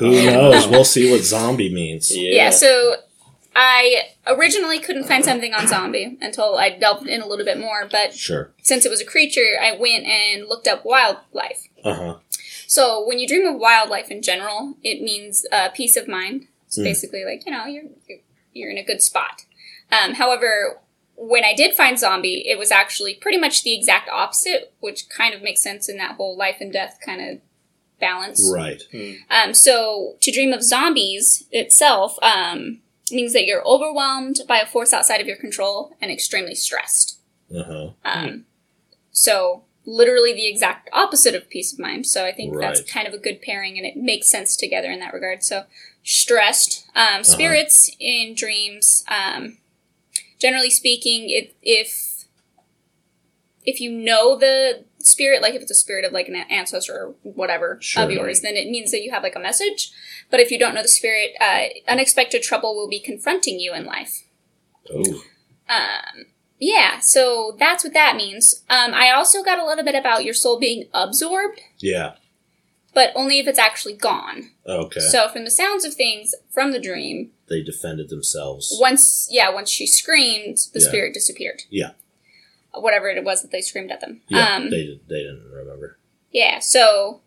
knows? 0.00 0.66
We'll 0.68 0.84
see 0.84 1.10
what 1.10 1.22
zombie 1.22 1.72
means. 1.72 2.14
Yeah. 2.16 2.30
Yeah, 2.30 2.50
so 2.50 2.96
I 3.54 4.02
originally 4.26 4.78
couldn't 4.80 5.04
find 5.04 5.24
something 5.24 5.52
on 5.54 5.66
zombie 5.66 6.16
until 6.20 6.56
I 6.56 6.70
delved 6.70 7.06
in 7.06 7.20
a 7.22 7.26
little 7.26 7.44
bit 7.44 7.58
more, 7.58 7.86
but 7.90 8.14
Sure. 8.14 8.52
since 8.62 8.84
it 8.84 8.90
was 8.90 9.00
a 9.00 9.04
creature, 9.04 9.56
I 9.60 9.72
went 9.76 10.04
and 10.04 10.46
looked 10.48 10.68
up 10.68 10.84
wildlife. 10.84 11.68
Uh 11.84 11.94
huh. 11.94 12.16
So 12.66 13.06
when 13.06 13.18
you 13.18 13.28
dream 13.28 13.46
of 13.46 13.56
wildlife 13.60 14.10
in 14.10 14.22
general, 14.22 14.74
it 14.82 15.00
means 15.02 15.46
uh, 15.52 15.68
peace 15.70 15.96
of 15.96 16.08
mind. 16.08 16.48
It's 16.66 16.76
Hmm. 16.76 16.82
basically 16.84 17.24
like 17.24 17.44
you 17.46 17.52
know 17.52 17.64
you're 17.66 17.84
you're- 18.08 18.22
you're 18.52 18.70
in 18.70 18.78
a 18.78 18.84
good 18.84 19.02
spot. 19.02 19.42
Um, 19.90 20.14
however, 20.14 20.80
when 21.16 21.44
I 21.44 21.54
did 21.54 21.74
find 21.74 21.98
zombie, 21.98 22.44
it 22.46 22.58
was 22.58 22.70
actually 22.70 23.14
pretty 23.14 23.38
much 23.38 23.62
the 23.62 23.74
exact 23.74 24.08
opposite, 24.08 24.74
which 24.80 25.08
kind 25.08 25.34
of 25.34 25.42
makes 25.42 25.62
sense 25.62 25.88
in 25.88 25.96
that 25.96 26.16
whole 26.16 26.36
life 26.36 26.56
and 26.60 26.72
death 26.72 26.98
kind 27.04 27.20
of 27.20 27.40
balance. 27.98 28.50
Right. 28.52 28.82
Um, 29.30 29.54
so 29.54 30.16
to 30.20 30.30
dream 30.30 30.52
of 30.52 30.62
zombies 30.62 31.44
itself 31.50 32.18
um, 32.22 32.80
means 33.10 33.32
that 33.32 33.46
you're 33.46 33.66
overwhelmed 33.66 34.40
by 34.46 34.58
a 34.58 34.66
force 34.66 34.92
outside 34.92 35.20
of 35.20 35.26
your 35.26 35.38
control 35.38 35.96
and 36.02 36.10
extremely 36.10 36.54
stressed. 36.54 37.18
Uh 37.54 37.62
huh. 37.62 37.90
Um, 38.04 38.44
So 39.16 39.64
literally 39.86 40.34
the 40.34 40.46
exact 40.46 40.90
opposite 40.92 41.34
of 41.34 41.48
peace 41.48 41.72
of 41.72 41.78
mind. 41.78 42.06
So 42.06 42.26
I 42.26 42.32
think 42.32 42.58
that's 42.58 42.82
kind 42.82 43.08
of 43.08 43.14
a 43.14 43.18
good 43.18 43.40
pairing, 43.40 43.78
and 43.78 43.86
it 43.86 43.96
makes 43.96 44.28
sense 44.28 44.56
together 44.56 44.90
in 44.90 45.00
that 45.00 45.14
regard. 45.14 45.42
So 45.42 45.64
stressed 46.02 46.86
um, 46.94 47.24
spirits 47.24 47.90
in 47.98 48.34
dreams. 48.34 49.04
Um, 49.08 49.58
generally 50.38 50.70
speaking, 50.70 51.30
if 51.30 51.52
if 51.62 52.24
if 53.64 53.80
you 53.80 53.90
know 53.90 54.36
the 54.38 54.84
spirit, 54.98 55.42
like 55.42 55.54
if 55.54 55.62
it's 55.62 55.70
a 55.70 55.74
spirit 55.74 56.04
of 56.04 56.12
like 56.12 56.28
an 56.28 56.36
ancestor 56.36 56.92
or 56.94 57.14
whatever 57.22 57.78
Sure. 57.80 58.04
of 58.04 58.10
yours, 58.10 58.40
then 58.40 58.54
it 58.56 58.68
means 58.70 58.90
that 58.92 59.02
you 59.02 59.10
have 59.10 59.22
like 59.22 59.36
a 59.36 59.40
message. 59.40 59.90
But 60.30 60.40
if 60.40 60.50
you 60.50 60.58
don't 60.58 60.74
know 60.74 60.82
the 60.82 60.88
spirit, 60.88 61.32
uh, 61.40 61.66
unexpected 61.88 62.42
trouble 62.42 62.74
will 62.76 62.88
be 62.88 63.00
confronting 63.00 63.58
you 63.60 63.74
in 63.74 63.84
life. 63.84 64.24
Oh. 64.92 65.22
Um, 65.68 66.26
yeah, 66.58 67.00
so 67.00 67.56
that's 67.58 67.82
what 67.84 67.92
that 67.92 68.16
means. 68.16 68.64
Um, 68.70 68.94
I 68.94 69.10
also 69.10 69.42
got 69.42 69.58
a 69.58 69.66
little 69.66 69.84
bit 69.84 69.94
about 69.96 70.24
your 70.24 70.34
soul 70.34 70.58
being 70.58 70.88
absorbed, 70.94 71.60
Yeah. 71.78 72.14
but 72.94 73.10
only 73.14 73.38
if 73.40 73.46
it's 73.48 73.58
actually 73.58 73.94
gone. 73.94 74.52
Okay. 74.66 75.00
So, 75.00 75.28
from 75.28 75.44
the 75.44 75.50
sounds 75.50 75.84
of 75.84 75.94
things 75.94 76.34
from 76.50 76.70
the 76.72 76.78
dream, 76.80 77.32
they 77.48 77.62
defended 77.62 78.08
themselves. 78.08 78.76
once 78.80 79.28
yeah, 79.30 79.50
once 79.50 79.70
she 79.70 79.86
screamed, 79.86 80.58
the 80.72 80.80
Yeah. 80.80 80.88
spirit 80.88 81.14
disappeared. 81.14 81.62
Yeah. 81.70 81.90
Whatever 82.74 83.08
it 83.08 83.24
was 83.24 83.42
that 83.42 83.50
they 83.52 83.62
screamed 83.62 83.90
at 83.90 84.00
them. 84.00 84.20
Yeah. 84.28 84.56
um, 84.56 84.70
they 84.70 85.00
they 85.08 85.18
didn't 85.22 85.50
remember. 85.52 85.98
yeah. 86.30 86.58
So, 86.58 87.20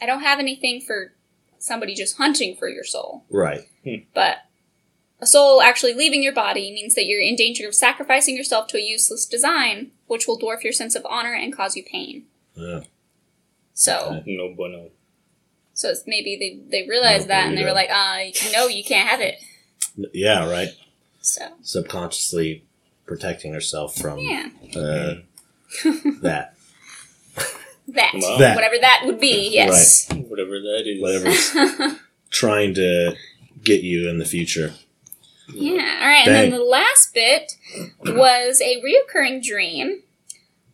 I 0.00 0.06
don't 0.06 0.22
have 0.22 0.38
anything 0.40 0.80
for 0.80 1.12
somebody 1.58 1.94
just 1.94 2.16
hunting 2.16 2.56
for 2.56 2.68
your 2.68 2.82
soul, 2.84 3.24
Right. 3.30 3.60
but 4.14 4.38
a 5.20 5.26
soul 5.26 5.62
actually 5.62 5.94
leaving 5.94 6.20
your 6.24 6.32
body 6.32 6.72
means 6.72 6.96
that 6.96 7.06
you're 7.06 7.20
in 7.20 7.36
danger 7.36 7.68
of 7.68 7.74
sacrificing 7.76 8.36
yourself 8.36 8.66
to 8.68 8.76
a 8.76 8.80
useless 8.80 9.24
design, 9.26 9.92
which 10.08 10.26
will 10.26 10.36
dwarf 10.36 10.64
your 10.64 10.72
sense 10.72 10.96
of 10.96 11.06
honor 11.08 11.32
and 11.34 11.54
cause 11.54 11.76
you 11.76 11.84
pain. 11.84 12.24
Yeah. 12.56 12.80
So. 13.74 14.18
Okay. 14.22 14.36
No 14.36 14.52
bueno. 14.56 14.90
So 15.82 15.88
it's 15.90 16.04
maybe 16.06 16.36
they 16.70 16.82
they 16.82 16.88
realized 16.88 17.28
No, 17.28 17.34
that 17.34 17.48
and 17.48 17.58
they 17.58 17.64
were 17.64 17.72
like, 17.72 17.90
uh, 17.90 18.18
no, 18.52 18.68
you 18.68 18.84
can't 18.84 19.08
have 19.08 19.20
it. 19.20 19.36
Yeah. 20.14 20.48
Right. 20.50 20.68
So 21.20 21.42
Subconsciously 21.62 22.64
protecting 23.06 23.52
herself 23.52 23.96
from 23.96 24.18
yeah, 24.20 24.48
uh, 24.76 25.14
that. 26.22 26.54
that 27.88 28.14
Wow. 28.14 28.38
That. 28.38 28.54
whatever 28.54 28.76
that 28.80 29.02
would 29.06 29.20
be, 29.20 29.50
yes. 29.52 30.08
Whatever 30.12 30.60
that 30.60 30.84
is. 30.86 31.02
Whatever's 31.02 31.98
trying 32.30 32.74
to 32.74 33.14
get 33.62 33.82
you 33.82 34.08
in 34.08 34.18
the 34.18 34.24
future. 34.24 34.72
yeah. 35.52 35.98
All 36.00 36.06
right, 36.08 36.26
and 36.26 36.34
then 36.34 36.50
the 36.50 36.64
last 36.64 37.12
bit 37.12 37.52
was 38.04 38.60
a 38.60 38.80
reoccurring 38.80 39.42
dream. 39.42 40.02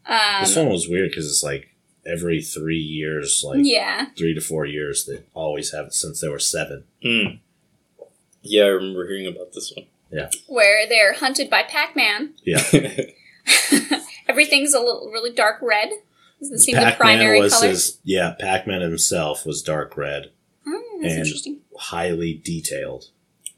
Um, 0.06 0.40
this 0.42 0.56
one 0.56 0.68
was 0.68 0.88
weird 0.88 1.10
because 1.10 1.26
it's 1.26 1.42
like 1.42 1.67
every 2.08 2.42
three 2.42 2.78
years, 2.78 3.42
like 3.46 3.60
yeah, 3.62 4.06
three 4.16 4.34
to 4.34 4.40
four 4.40 4.64
years, 4.66 5.04
they 5.06 5.24
always 5.34 5.72
have 5.72 5.86
it 5.86 5.94
since 5.94 6.20
they 6.20 6.28
were 6.28 6.38
seven. 6.38 6.84
Hmm. 7.02 7.36
Yeah, 8.42 8.64
I 8.64 8.68
remember 8.68 9.06
hearing 9.06 9.26
about 9.26 9.52
this 9.52 9.72
one. 9.76 9.86
Yeah, 10.10 10.30
where 10.46 10.88
they're 10.88 11.14
hunted 11.14 11.50
by 11.50 11.62
Pac-Man. 11.64 12.34
Yeah. 12.42 12.62
Everything's 14.28 14.74
a 14.74 14.80
little 14.80 15.10
really 15.12 15.32
dark 15.32 15.58
red. 15.62 15.90
Does 16.38 16.50
this 16.50 16.64
seem 16.64 16.76
the 16.76 16.82
Pac-Man 16.82 16.96
primary 16.98 17.40
was 17.40 17.54
color? 17.54 17.68
his 17.68 17.98
yeah. 18.04 18.34
Pac-Man 18.38 18.80
himself 18.80 19.44
was 19.46 19.62
dark 19.62 19.96
red, 19.96 20.30
Oh, 20.66 20.98
that's 21.02 21.12
and- 21.14 21.24
interesting. 21.24 21.60
highly 21.76 22.34
detailed. 22.34 23.06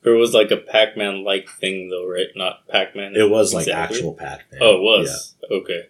It 0.03 0.11
was 0.11 0.33
like 0.33 0.51
a 0.51 0.57
Pac-Man 0.57 1.25
like 1.25 1.49
thing 1.51 1.91
though, 1.91 2.07
right? 2.09 2.29
Not 2.35 2.67
Pac-Man. 2.69 3.15
It 3.17 3.29
was 3.29 3.53
like 3.53 3.69
actual 3.69 4.15
Pac-Man. 4.15 4.61
Oh, 4.63 4.77
it 4.77 4.81
was. 4.81 5.35
Okay. 5.51 5.89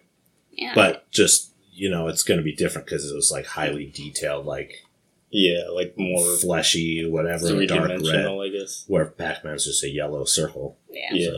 Yeah. 0.51 0.73
but 0.75 1.09
just 1.11 1.50
you 1.81 1.89
know, 1.89 2.07
it's 2.07 2.23
going 2.23 2.37
to 2.37 2.43
be 2.43 2.53
different 2.53 2.85
because 2.85 3.09
it 3.09 3.15
was 3.15 3.31
like 3.31 3.45
highly 3.47 3.85
detailed, 3.87 4.45
like 4.45 4.83
Yeah, 5.31 5.63
like 5.73 5.95
more 5.97 6.23
fleshy, 6.37 7.03
whatever, 7.09 7.47
dark 7.65 7.89
red. 7.89 8.25
I 8.27 8.49
guess. 8.49 8.85
Where 8.87 9.05
Pac-Man's 9.07 9.65
just 9.65 9.83
a 9.83 9.89
yellow 9.89 10.25
circle. 10.25 10.77
yeah. 10.89 11.09
Yeah. 11.13 11.37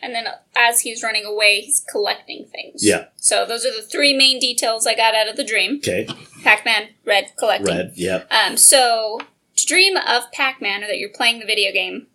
And 0.00 0.14
then 0.14 0.26
as 0.56 0.80
he's 0.80 1.02
running 1.02 1.24
away, 1.24 1.60
he's 1.62 1.80
collecting 1.90 2.46
things. 2.52 2.84
Yeah. 2.84 3.06
So 3.16 3.46
those 3.46 3.64
are 3.66 3.74
the 3.74 3.80
three 3.82 4.14
main 4.16 4.38
details 4.38 4.86
I 4.86 4.94
got 4.94 5.14
out 5.14 5.28
of 5.28 5.36
the 5.36 5.44
dream. 5.44 5.76
Okay, 5.78 6.06
Pac-Man, 6.42 6.88
red, 7.06 7.32
collecting. 7.38 7.74
red. 7.74 7.92
Yep. 7.94 8.30
Um, 8.30 8.56
so 8.58 9.18
to 9.56 9.66
dream 9.66 9.96
of 9.96 10.30
Pac-Man 10.32 10.82
or 10.84 10.86
that 10.88 10.98
you're 10.98 11.08
playing 11.20 11.40
the 11.40 11.46
video 11.46 11.72
game, 11.72 12.06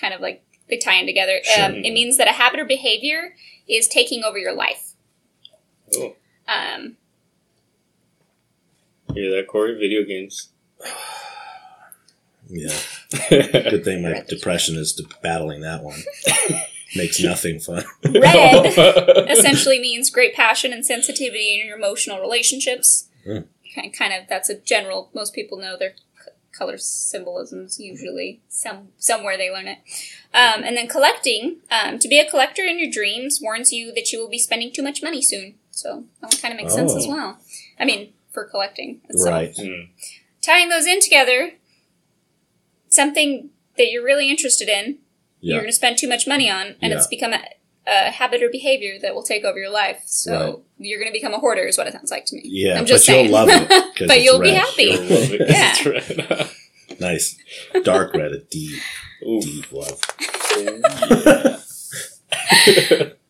kind 0.00 0.14
of 0.14 0.20
like 0.20 0.44
they 0.68 0.78
tie 0.78 0.94
in 1.00 1.06
together. 1.06 1.40
Sure. 1.42 1.64
Um, 1.64 1.74
it 1.74 1.92
means 1.92 2.16
that 2.18 2.28
a 2.28 2.32
habit 2.32 2.60
or 2.60 2.64
behavior 2.64 3.34
is 3.68 3.86
taking 3.88 4.22
over 4.24 4.38
your 4.38 4.54
life. 4.54 4.92
Oh, 5.96 6.14
Um, 6.46 6.96
hear 9.14 9.30
that, 9.36 9.46
Corey? 9.48 9.74
Video 9.78 10.04
games. 10.04 10.50
Yeah. 12.50 12.76
Good 13.30 13.52
Good 13.70 13.84
thing 13.84 14.02
my 14.02 14.22
depression 14.28 14.76
is 14.76 14.92
de- 14.92 15.04
battling 15.22 15.62
that 15.62 15.82
one. 15.82 15.98
Makes 16.94 17.20
nothing 17.22 17.58
fun. 17.58 17.84
red 18.04 18.66
essentially 19.30 19.78
means 19.80 20.10
great 20.10 20.34
passion 20.34 20.70
and 20.70 20.84
sensitivity 20.84 21.58
in 21.58 21.66
your 21.66 21.78
emotional 21.78 22.20
relationships. 22.20 23.08
Hmm. 23.24 23.38
Kind 23.74 23.94
kind 23.96 24.12
of 24.12 24.28
that's 24.28 24.50
a 24.50 24.58
general. 24.60 25.08
Most 25.14 25.34
people 25.34 25.56
know 25.56 25.76
their 25.78 25.94
c- 26.22 26.32
color 26.56 26.76
symbolisms 26.76 27.80
usually 27.80 28.42
some 28.50 28.88
somewhere 28.98 29.38
they 29.38 29.50
learn 29.50 29.66
it. 29.66 29.78
Um, 30.34 30.62
and 30.64 30.76
then 30.76 30.86
collecting. 30.86 31.60
Um, 31.70 31.98
to 31.98 32.08
be 32.08 32.20
a 32.20 32.28
collector 32.28 32.62
in 32.62 32.78
your 32.78 32.90
dreams 32.90 33.40
warns 33.42 33.72
you 33.72 33.92
that 33.94 34.12
you 34.12 34.20
will 34.20 34.28
be 34.28 34.38
spending 34.38 34.70
too 34.70 34.82
much 34.82 35.02
money 35.02 35.22
soon. 35.22 35.54
So 35.70 36.04
that 36.20 36.30
one 36.30 36.40
kind 36.42 36.52
of 36.52 36.60
makes 36.60 36.74
sense 36.74 36.92
Oh. 36.92 36.98
as 36.98 37.06
well. 37.08 37.38
I 37.80 37.86
mean, 37.86 38.12
for 38.34 38.44
collecting. 38.44 39.00
itself. 39.08 39.30
Right. 39.32 39.54
Hmm. 39.56 39.84
Tying 40.42 40.68
those 40.68 40.86
in 40.86 41.00
together, 41.00 41.52
something 42.88 43.48
that 43.78 43.90
you're 43.90 44.04
really 44.04 44.28
interested 44.28 44.68
in 44.68 44.98
you're 45.40 45.58
going 45.58 45.66
to 45.68 45.72
spend 45.74 45.98
too 45.98 46.08
much 46.08 46.26
money 46.26 46.48
on, 46.50 46.68
and 46.80 46.90
Yeah. 46.90 46.96
it's 46.96 47.06
become 47.06 47.34
a, 47.34 47.40
a 47.86 48.10
habit 48.10 48.42
or 48.42 48.48
behavior 48.48 48.98
that 49.02 49.14
will 49.14 49.22
take 49.22 49.44
over 49.44 49.58
your 49.58 49.68
life. 49.68 50.00
So 50.06 50.32
Right. 50.32 50.56
you're 50.78 50.98
going 50.98 51.10
to 51.10 51.12
become 51.12 51.34
a 51.34 51.38
hoarder, 51.38 51.64
is 51.64 51.76
what 51.76 51.86
it 51.86 51.92
sounds 51.92 52.10
like 52.10 52.24
to 52.26 52.36
me. 52.36 52.40
Yeah, 52.46 52.78
I'm 52.78 52.86
just 52.86 53.02
but 53.06 53.12
saying. 53.12 53.24
you'll 53.26 53.34
love 53.34 53.48
it. 53.50 53.68
But 54.08 54.10
it's 54.16 54.24
you'll 54.24 54.40
be 54.40 54.50
happy. 54.54 54.84
You'll 54.84 55.02
love 55.02 55.32
it 55.32 55.38
'cause 55.40 55.50
Yeah. 55.50 55.74
it's 55.76 55.84
red. 56.30 56.50
Nice. 57.00 57.36
Dark 57.82 58.14
red, 58.14 58.32
a 58.32 58.38
deep, 58.38 58.80
Ooh. 59.26 59.40
deep 59.42 59.70
love. 59.70 60.00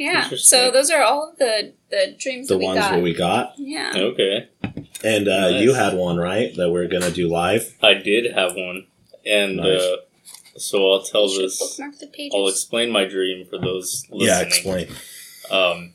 Yeah. 0.00 0.30
So 0.36 0.70
those 0.70 0.90
are 0.90 1.02
all 1.02 1.30
of 1.30 1.38
the 1.38 1.74
the 1.90 2.16
dreams 2.18 2.48
the 2.48 2.54
that 2.54 2.58
we 2.58 2.64
ones 2.64 2.78
got. 2.80 2.90
that 2.92 3.02
we 3.02 3.12
got. 3.14 3.54
yeah. 3.58 3.92
okay. 3.96 4.48
And 5.04 5.28
uh, 5.28 5.50
Nice. 5.50 5.62
you 5.62 5.74
had 5.74 5.94
one, 5.94 6.16
right? 6.16 6.54
That 6.56 6.70
we're 6.70 6.88
going 6.88 7.02
to 7.02 7.10
do 7.12 7.28
live? 7.28 7.76
I 7.82 7.94
did 7.94 8.32
have 8.32 8.54
one. 8.54 8.86
And 9.26 9.58
Nice. 9.58 9.80
uh, 9.80 9.96
so 10.56 10.90
I'll 10.90 11.02
tell 11.02 11.28
You 11.28 11.42
this. 11.42 11.76
the 11.76 12.06
pages. 12.12 12.32
I'll 12.34 12.48
explain 12.48 12.90
my 12.90 13.04
dream 13.04 13.46
for 13.46 13.58
those 13.58 14.06
listening. 14.10 14.26
Yeah, 14.28 14.40
explain. 14.40 14.88
Um, 15.50 15.94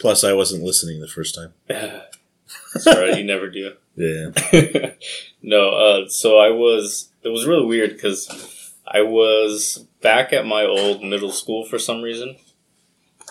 Plus, 0.00 0.24
I 0.24 0.32
wasn't 0.32 0.62
listening 0.64 1.00
the 1.00 1.08
first 1.08 1.34
time. 1.34 1.52
That's 1.68 2.86
all 2.86 2.94
right. 3.00 3.16
You 3.18 3.24
never 3.24 3.48
do. 3.48 3.72
Yeah. 3.96 4.30
no, 5.42 5.70
uh, 5.70 6.08
so 6.08 6.38
I 6.38 6.50
was. 6.50 7.10
It 7.22 7.28
was 7.28 7.46
really 7.46 7.64
weird 7.66 7.90
because 7.94 8.72
I 8.86 9.02
was 9.02 9.86
back 10.02 10.32
at 10.32 10.44
my 10.46 10.64
old 10.64 11.02
middle 11.02 11.30
school 11.32 11.64
for 11.64 11.78
some 11.78 12.02
reason. 12.02 12.36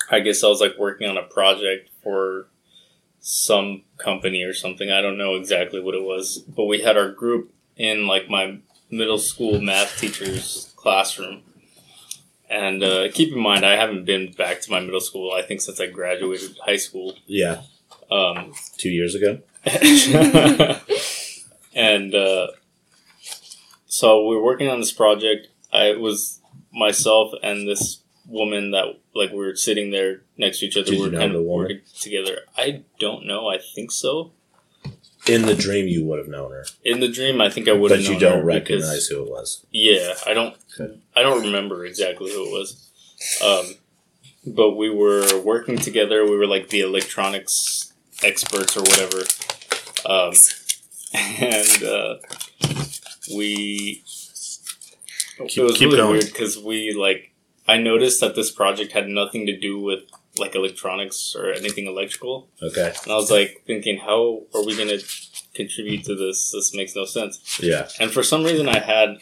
I 0.09 0.19
guess 0.19 0.43
I 0.43 0.47
was 0.47 0.61
like 0.61 0.77
working 0.77 1.09
on 1.09 1.17
a 1.17 1.23
project 1.23 1.89
for 2.03 2.47
some 3.19 3.83
company 3.97 4.43
or 4.43 4.53
something. 4.53 4.91
I 4.91 5.01
don't 5.01 5.17
know 5.17 5.35
exactly 5.35 5.79
what 5.79 5.95
it 5.95 6.03
was, 6.03 6.39
but 6.39 6.65
we 6.65 6.81
had 6.81 6.97
our 6.97 7.09
group 7.09 7.53
in 7.77 8.05
like 8.05 8.29
my 8.29 8.59
middle 8.91 9.17
school 9.17 9.61
math 9.61 9.97
teacher's 9.99 10.73
classroom. 10.75 11.41
And 12.49 12.83
uh, 12.83 13.09
keep 13.11 13.33
in 13.33 13.39
mind, 13.39 13.65
I 13.65 13.77
haven't 13.77 14.05
been 14.05 14.31
back 14.33 14.61
to 14.61 14.71
my 14.71 14.79
middle 14.79 15.01
school. 15.01 15.31
I 15.31 15.41
think 15.41 15.61
since 15.61 15.79
I 15.79 15.87
graduated 15.87 16.57
high 16.63 16.75
school. 16.77 17.15
Yeah. 17.25 17.61
Um, 18.11 18.53
Two 18.77 18.89
years 18.89 19.15
ago. 19.15 19.39
and 21.73 22.13
uh, 22.13 22.47
so 23.85 24.25
we're 24.27 24.43
working 24.43 24.67
on 24.67 24.79
this 24.79 24.91
project. 24.91 25.47
I 25.71 25.85
it 25.85 25.99
was 25.99 26.41
myself 26.71 27.31
and 27.41 27.67
this 27.67 28.02
woman 28.27 28.71
that 28.71 28.85
like 29.13 29.31
we 29.31 29.37
were 29.37 29.55
sitting 29.55 29.91
there 29.91 30.21
next 30.37 30.59
to 30.59 30.65
each 30.67 30.77
other. 30.77 30.85
Did 30.85 30.91
we 30.91 30.97
you 30.97 31.03
were 31.03 31.11
know 31.11 31.19
kind 31.19 31.33
the 31.35 31.39
of 31.39 31.45
woman? 31.45 31.63
working 31.67 31.81
together. 31.99 32.39
I 32.57 32.83
don't 32.99 33.25
know. 33.25 33.49
I 33.49 33.57
think 33.75 33.91
so. 33.91 34.31
In 35.25 35.43
the 35.43 35.55
dream, 35.55 35.87
you 35.87 36.03
would 36.05 36.19
have 36.19 36.27
known 36.27 36.51
her, 36.51 36.65
In 36.83 36.99
the 36.99 37.07
dream, 37.07 37.39
I 37.39 37.49
think 37.49 37.69
I 37.69 37.71
would 37.71 37.91
have. 37.91 38.01
but 38.01 38.09
you 38.11 38.19
don't 38.19 38.39
her 38.39 38.43
recognize 38.43 38.81
because- 38.83 39.07
who 39.07 39.23
it 39.23 39.29
was. 39.29 39.65
Yeah, 39.71 40.15
I 40.25 40.33
don't. 40.33 40.55
Okay. 40.79 40.99
I 41.15 41.21
don't 41.21 41.41
remember 41.43 41.85
exactly 41.85 42.29
who 42.31 42.45
it 42.45 42.51
was. 42.51 42.89
Um, 43.41 43.75
but 44.45 44.71
we 44.71 44.89
were 44.89 45.39
working 45.39 45.77
together. 45.77 46.25
We 46.25 46.35
were 46.35 46.45
like 46.47 46.69
the 46.69 46.81
electronics 46.81 47.93
experts 48.21 48.75
or 48.75 48.81
whatever. 48.81 49.21
Um, 50.05 50.33
and 51.39 51.83
uh, 51.83 52.15
we. 53.33 54.03
Keep- 55.47 55.57
it 55.57 55.63
was 55.63 55.77
keep 55.77 55.85
really 55.87 55.97
going. 55.97 56.11
weird 56.11 56.25
because 56.25 56.57
we 56.57 56.93
like. 56.93 57.32
I 57.67 57.77
noticed 57.77 58.19
that 58.21 58.35
this 58.35 58.51
project 58.51 58.91
had 58.91 59.07
nothing 59.07 59.45
to 59.45 59.57
do 59.57 59.79
with 59.79 60.01
like 60.37 60.55
electronics 60.55 61.35
or 61.37 61.51
anything 61.51 61.85
electrical. 61.87 62.49
Okay. 62.61 62.93
And 63.03 63.11
I 63.11 63.15
was 63.15 63.31
like 63.31 63.63
thinking, 63.65 63.99
how 63.99 64.43
are 64.53 64.65
we 64.65 64.75
going 64.75 64.89
to 64.89 65.03
contribute 65.53 66.03
to 66.05 66.15
this? 66.15 66.51
This 66.51 66.73
makes 66.75 66.95
no 66.95 67.05
sense. 67.05 67.59
Yeah. 67.61 67.87
And 67.99 68.11
for 68.11 68.23
some 68.23 68.43
reason, 68.43 68.67
I 68.67 68.79
had 68.79 69.19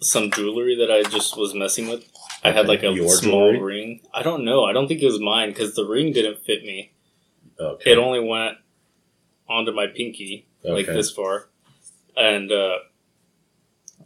some 0.00 0.30
jewelry 0.30 0.76
that 0.76 0.90
I 0.90 1.02
just 1.08 1.36
was 1.36 1.54
messing 1.54 1.88
with. 1.88 2.04
I 2.44 2.52
had 2.52 2.68
like 2.68 2.82
a 2.82 2.92
Your 2.92 3.08
small 3.08 3.52
jewelry? 3.52 3.58
ring. 3.80 4.00
I 4.14 4.22
don't 4.22 4.44
know. 4.44 4.64
I 4.64 4.72
don't 4.72 4.86
think 4.88 5.02
it 5.02 5.06
was 5.06 5.20
mine 5.20 5.50
because 5.50 5.74
the 5.74 5.84
ring 5.86 6.12
didn't 6.12 6.38
fit 6.44 6.62
me. 6.62 6.92
Okay. 7.58 7.92
It 7.92 7.98
only 7.98 8.20
went 8.20 8.56
onto 9.48 9.72
my 9.72 9.86
pinky, 9.88 10.46
like 10.62 10.84
Okay. 10.86 10.94
this 10.94 11.10
far. 11.10 11.48
And 12.16 12.50
uh, 12.52 12.76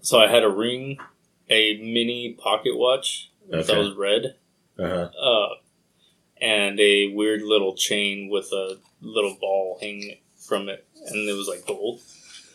so 0.00 0.18
I 0.20 0.28
had 0.28 0.42
a 0.42 0.48
ring, 0.48 0.98
a 1.50 1.76
mini 1.78 2.32
pocket 2.38 2.76
watch 2.76 3.30
that 3.50 3.68
Okay. 3.70 3.78
was 3.78 3.94
red, 3.94 4.35
Uh-huh. 4.78 5.11
uh, 5.18 5.54
and 6.40 6.78
a 6.80 7.09
weird 7.09 7.42
little 7.42 7.74
chain 7.74 8.28
with 8.28 8.52
a 8.52 8.78
little 9.00 9.37
ball 9.40 9.78
hanging 9.80 10.18
from 10.37 10.68
it, 10.68 10.87
and 11.07 11.28
it 11.28 11.33
was 11.35 11.48
like 11.48 11.66
gold. 11.66 12.00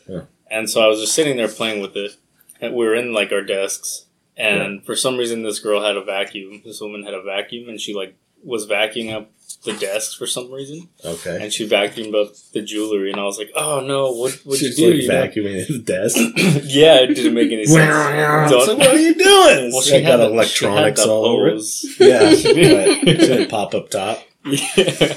Yeah. 0.07 0.21
And 0.51 0.69
so 0.69 0.81
I 0.81 0.87
was 0.87 0.99
just 0.99 1.13
sitting 1.13 1.37
there 1.37 1.47
playing 1.47 1.81
with 1.81 1.95
it, 1.95 2.15
and 2.59 2.73
we 2.75 2.85
were 2.85 2.95
in 2.95 3.13
like 3.13 3.31
our 3.31 3.41
desks, 3.43 4.05
and 4.35 4.83
for 4.85 4.95
some 4.95 5.17
reason 5.17 5.43
this 5.43 5.59
girl 5.59 5.81
had 5.81 5.95
a 5.97 6.03
vacuum. 6.03 6.61
This 6.65 6.81
woman 6.81 7.03
had 7.03 7.13
a 7.13 7.21
vacuum, 7.21 7.69
and 7.69 7.79
she 7.79 7.93
like 7.93 8.15
was 8.43 8.67
vacuuming 8.67 9.13
up 9.13 9.31
the 9.65 9.73
desks 9.73 10.13
for 10.15 10.25
some 10.25 10.51
reason, 10.51 10.87
Okay. 11.03 11.37
and 11.41 11.51
she 11.51 11.67
vacuumed 11.67 12.15
up 12.15 12.33
the 12.53 12.61
jewelry, 12.61 13.11
and 13.11 13.19
I 13.19 13.23
was 13.25 13.37
like, 13.37 13.51
"Oh 13.55 13.81
no, 13.81 14.11
what 14.13 14.31
what'd 14.45 14.61
you 14.61 14.73
do?" 14.73 14.93
like 14.93 15.01
you 15.35 15.43
know? 15.43 15.49
vacuuming 15.49 15.65
his 15.67 15.79
desk. 15.83 16.17
yeah, 16.65 16.95
it 17.01 17.07
didn't 17.15 17.33
make 17.33 17.51
any 17.51 17.65
sense. 17.75 18.49
so, 18.51 18.75
what 18.77 18.87
are 18.87 18.97
you 18.97 19.13
doing? 19.15 19.71
Well, 19.71 19.81
she 19.81 19.95
like 19.95 20.03
got 20.05 20.17
the- 20.17 20.27
electronics 20.31 21.03
she 21.03 21.09
all 21.09 21.25
over 21.25 21.47
it. 21.49 21.61
Yeah, 21.99 22.33
she 22.35 22.53
didn't 22.53 23.49
pop 23.49 23.73
up 23.75 23.89
top. 23.89 24.23
Yeah. 24.45 25.15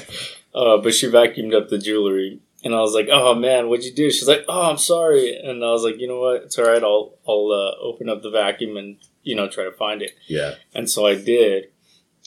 Uh, 0.53 0.77
but 0.77 0.93
she 0.93 1.07
vacuumed 1.07 1.55
up 1.55 1.69
the 1.69 1.77
jewelry, 1.79 2.39
and 2.63 2.75
I 2.75 2.81
was 2.81 2.93
like, 2.93 3.07
"Oh 3.11 3.33
man, 3.33 3.69
what'd 3.69 3.85
you 3.85 3.93
do?" 3.93 4.11
She's 4.11 4.27
like, 4.27 4.43
"Oh, 4.47 4.69
I'm 4.69 4.77
sorry," 4.77 5.35
and 5.35 5.63
I 5.63 5.71
was 5.71 5.83
like, 5.83 5.99
"You 5.99 6.07
know 6.07 6.19
what? 6.19 6.43
It's 6.43 6.59
all 6.59 6.65
right. 6.65 6.83
I'll 6.83 7.15
I'll 7.27 7.51
uh, 7.51 7.81
open 7.83 8.09
up 8.09 8.21
the 8.21 8.29
vacuum 8.29 8.77
and 8.77 8.97
you 9.23 9.35
know 9.35 9.47
try 9.47 9.63
to 9.63 9.71
find 9.71 10.01
it." 10.01 10.11
Yeah. 10.27 10.55
And 10.75 10.89
so 10.89 11.07
I 11.07 11.15
did, 11.15 11.69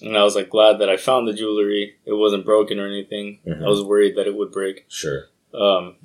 and 0.02 0.16
I 0.16 0.22
was 0.24 0.34
like 0.36 0.50
glad 0.50 0.78
that 0.78 0.88
I 0.88 0.96
found 0.96 1.26
the 1.26 1.32
jewelry. 1.32 1.96
It 2.04 2.12
wasn't 2.14 2.44
broken 2.44 2.78
or 2.78 2.86
anything. 2.86 3.40
Mhm. 3.46 3.64
I 3.64 3.68
was 3.68 3.82
worried 3.82 4.16
that 4.16 4.26
it 4.26 4.34
would 4.36 4.52
break. 4.52 4.84
Sure. 4.88 5.28
Um, 5.54 5.96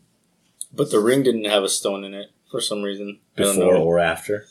but 0.74 0.92
the 0.92 1.00
ring 1.00 1.24
didn't 1.24 1.46
have 1.46 1.64
a 1.64 1.70
stone 1.70 2.04
in 2.04 2.14
it 2.14 2.30
for 2.50 2.62
some 2.62 2.82
reason. 2.84 3.20
I 3.38 3.42
don't 3.44 3.56
Before 3.56 3.76
or 3.76 4.00
after? 4.00 4.46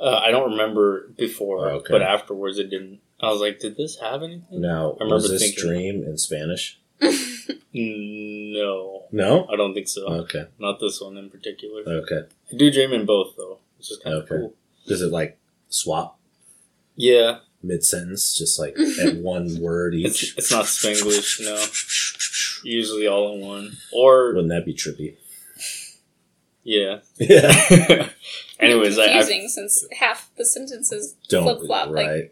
Uh, 0.00 0.20
I 0.24 0.30
don't 0.30 0.50
remember 0.52 1.08
before, 1.16 1.68
Oh, 1.70 1.74
okay. 1.76 1.88
but 1.90 2.02
afterwards 2.02 2.58
it 2.58 2.68
didn't. 2.70 3.00
I 3.18 3.30
was 3.30 3.40
like, 3.40 3.58
"Did 3.60 3.76
this 3.78 3.96
have 4.00 4.22
anything?" 4.22 4.60
Now, 4.60 4.90
I 5.00 5.04
remember 5.04 5.14
was 5.14 5.30
this 5.30 5.40
thinking- 5.42 5.62
dream 5.64 6.04
in 6.04 6.18
Spanish? 6.18 6.78
No, 7.78 9.04
No? 9.12 9.46
I 9.52 9.56
don't 9.56 9.74
think 9.74 9.88
so. 9.88 10.06
Okay. 10.06 10.46
Not 10.58 10.80
this 10.80 11.00
one 11.00 11.16
in 11.16 11.28
particular. 11.30 11.82
Okay. 11.86 12.22
I 12.52 12.56
do 12.56 12.70
dream 12.70 12.92
in 12.92 13.04
both 13.04 13.36
though, 13.36 13.58
which 13.78 13.90
is 13.90 13.98
kind 13.98 14.16
of 14.16 14.22
Okay. 14.24 14.36
cool. 14.36 14.54
Does 14.86 15.02
it 15.02 15.12
like 15.12 15.38
swap 15.68 16.18
Yeah, 16.94 17.40
mid 17.62 17.84
sentence, 17.84 18.36
just 18.36 18.58
like 18.58 18.76
at 19.02 19.16
one 19.16 19.60
word 19.60 19.94
it's 19.94 20.22
each? 20.22 20.34
it's 20.38 20.50
not 20.50 20.64
Spanglish, 20.66 21.40
no. 21.44 21.64
Usually 22.70 23.06
all 23.06 23.34
in 23.34 23.40
one. 23.40 23.76
Or 23.92 24.28
Wouldn't 24.34 24.48
that 24.48 24.64
be 24.64 24.74
trippy? 24.74 25.16
yeah. 26.62 26.98
Yeah. 27.18 28.08
Anyways, 28.60 28.98
I, 28.98 29.04
I 29.04 29.06
confusing 29.18 29.48
since 29.48 29.86
half 29.98 30.30
the 30.36 30.44
sentences 30.44 31.14
flip 31.28 31.60
flop. 31.66 31.90
Like 31.90 32.06
Right. 32.06 32.30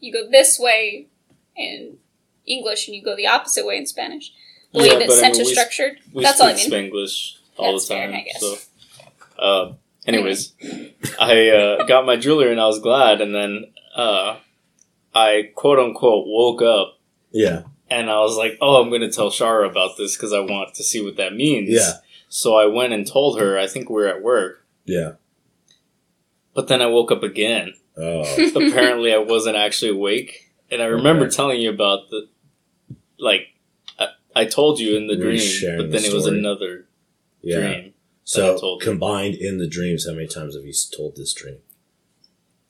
you 0.00 0.12
go 0.12 0.28
this 0.30 0.58
way 0.58 1.06
in 1.54 1.98
English 2.46 2.88
and 2.88 2.96
you 2.96 3.02
go 3.02 3.14
the 3.14 3.26
opposite 3.26 3.66
way 3.66 3.76
in 3.76 3.86
Spanish. 3.86 4.32
The 4.72 4.80
Yeah, 4.84 4.92
way 4.94 4.98
that 5.00 5.08
but 5.08 5.12
I 5.12 5.14
mean, 5.14 5.18
sentence 5.34 5.48
we- 5.48 5.54
structured. 5.54 5.98
we 6.12 6.22
That's 6.24 6.38
speak 6.38 6.44
all 6.44 6.52
I 6.52 6.80
mean. 6.80 6.92
Spanglish 6.92 7.36
all 7.56 7.72
That's 7.72 7.88
the 7.88 7.94
fair, 7.94 8.06
time. 8.10 8.16
I 8.16 8.22
guess. 8.22 8.40
So, 8.40 8.56
uh, 9.38 9.72
anyways, 10.06 10.52
I 11.20 11.48
uh, 11.50 11.84
got 11.86 12.04
my 12.06 12.16
jewelry 12.16 12.50
and 12.50 12.60
I 12.60 12.66
was 12.66 12.80
glad, 12.80 13.20
and 13.20 13.34
then 13.34 13.66
uh, 13.94 14.36
I 15.16 15.50
quote 15.54 15.78
unquote 15.78 16.26
woke 16.26 16.60
up 16.62 16.98
Yeah. 17.32 17.62
and 17.88 18.10
I 18.10 18.18
was 18.20 18.36
like, 18.36 18.58
"Oh, 18.60 18.80
I'm 18.82 18.90
going 18.90 19.00
to 19.00 19.10
tell 19.10 19.30
Shara 19.30 19.68
about 19.70 19.96
this 19.96 20.16
because 20.16 20.32
I 20.32 20.40
want 20.40 20.74
to 20.74 20.84
see 20.84 21.02
what 21.02 21.16
that 21.16 21.32
means." 21.34 21.70
Yeah. 21.70 21.92
So 22.28 22.54
I 22.56 22.66
went 22.66 22.92
and 22.92 23.06
told 23.06 23.40
her. 23.40 23.58
I 23.58 23.66
think 23.66 23.88
we're 23.88 24.06
at 24.08 24.22
work, 24.22 24.64
Yeah. 24.84 25.12
but 26.54 26.68
then 26.68 26.82
I 26.82 26.86
woke 26.86 27.10
up 27.10 27.22
again. 27.22 27.74
Oh. 27.96 28.22
Apparently, 28.56 29.12
I 29.14 29.18
wasn't 29.18 29.56
actually 29.56 29.92
awake, 29.92 30.52
and 30.70 30.82
I 30.82 30.86
remember 30.86 31.24
Okay. 31.26 31.36
telling 31.36 31.60
you 31.60 31.70
about 31.70 32.10
the 32.10 32.28
like. 33.18 33.48
I, 33.98 34.08
I 34.34 34.44
told 34.44 34.78
you 34.80 34.96
in 34.96 35.06
the 35.06 35.16
Were 35.16 35.22
dream, 35.22 35.76
but 35.78 35.90
then 35.92 36.02
the 36.02 36.08
it 36.08 36.12
was 36.14 36.26
another 36.26 36.86
Yeah. 37.42 37.60
dream. 37.60 37.92
So 38.24 38.58
told 38.58 38.82
you. 38.82 38.90
combined 38.90 39.36
in 39.36 39.58
the 39.58 39.68
dreams, 39.68 40.04
how 40.06 40.12
many 40.14 40.26
times 40.26 40.56
have 40.56 40.64
you 40.64 40.74
told 40.94 41.14
this 41.16 41.32
dream? 41.32 41.58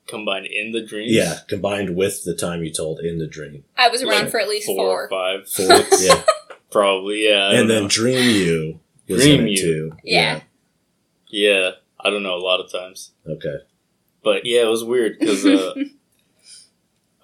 Combined 0.06 0.46
in 0.46 0.72
the 0.72 0.82
dream. 0.84 1.06
Yeah, 1.10 1.38
combined 1.48 1.96
with 1.96 2.24
the 2.24 2.34
time 2.34 2.62
you 2.64 2.72
told 2.72 3.00
in 3.00 3.18
the 3.18 3.26
dream. 3.26 3.64
I 3.76 3.88
was 3.88 4.02
around 4.02 4.22
Like 4.24 4.30
for 4.30 4.40
at 4.40 4.48
least 4.48 4.66
four, 4.66 4.76
four. 4.76 5.04
or 5.04 5.08
five, 5.08 5.48
Four. 5.48 5.66
yeah. 6.00 6.22
probably. 6.70 7.28
Yeah, 7.28 7.48
I 7.48 7.54
and 7.54 7.70
then 7.70 7.82
know. 7.84 7.88
dream 7.88 8.30
you 8.30 8.80
was 9.08 9.22
Dream 9.22 9.42
in 9.42 9.48
it 9.48 9.50
You. 9.52 9.56
too. 9.62 9.92
Yeah. 10.04 10.40
yeah, 11.28 11.70
I 12.00 12.10
don't 12.10 12.22
know 12.22 12.34
a 12.34 12.42
lot 12.42 12.60
of 12.60 12.70
times, 12.72 13.12
Okay. 13.26 13.56
but 14.22 14.44
yeah, 14.44 14.62
it 14.62 14.68
was 14.70 14.84
weird 14.84 15.18
because 15.18 15.44
uh, 15.46 15.74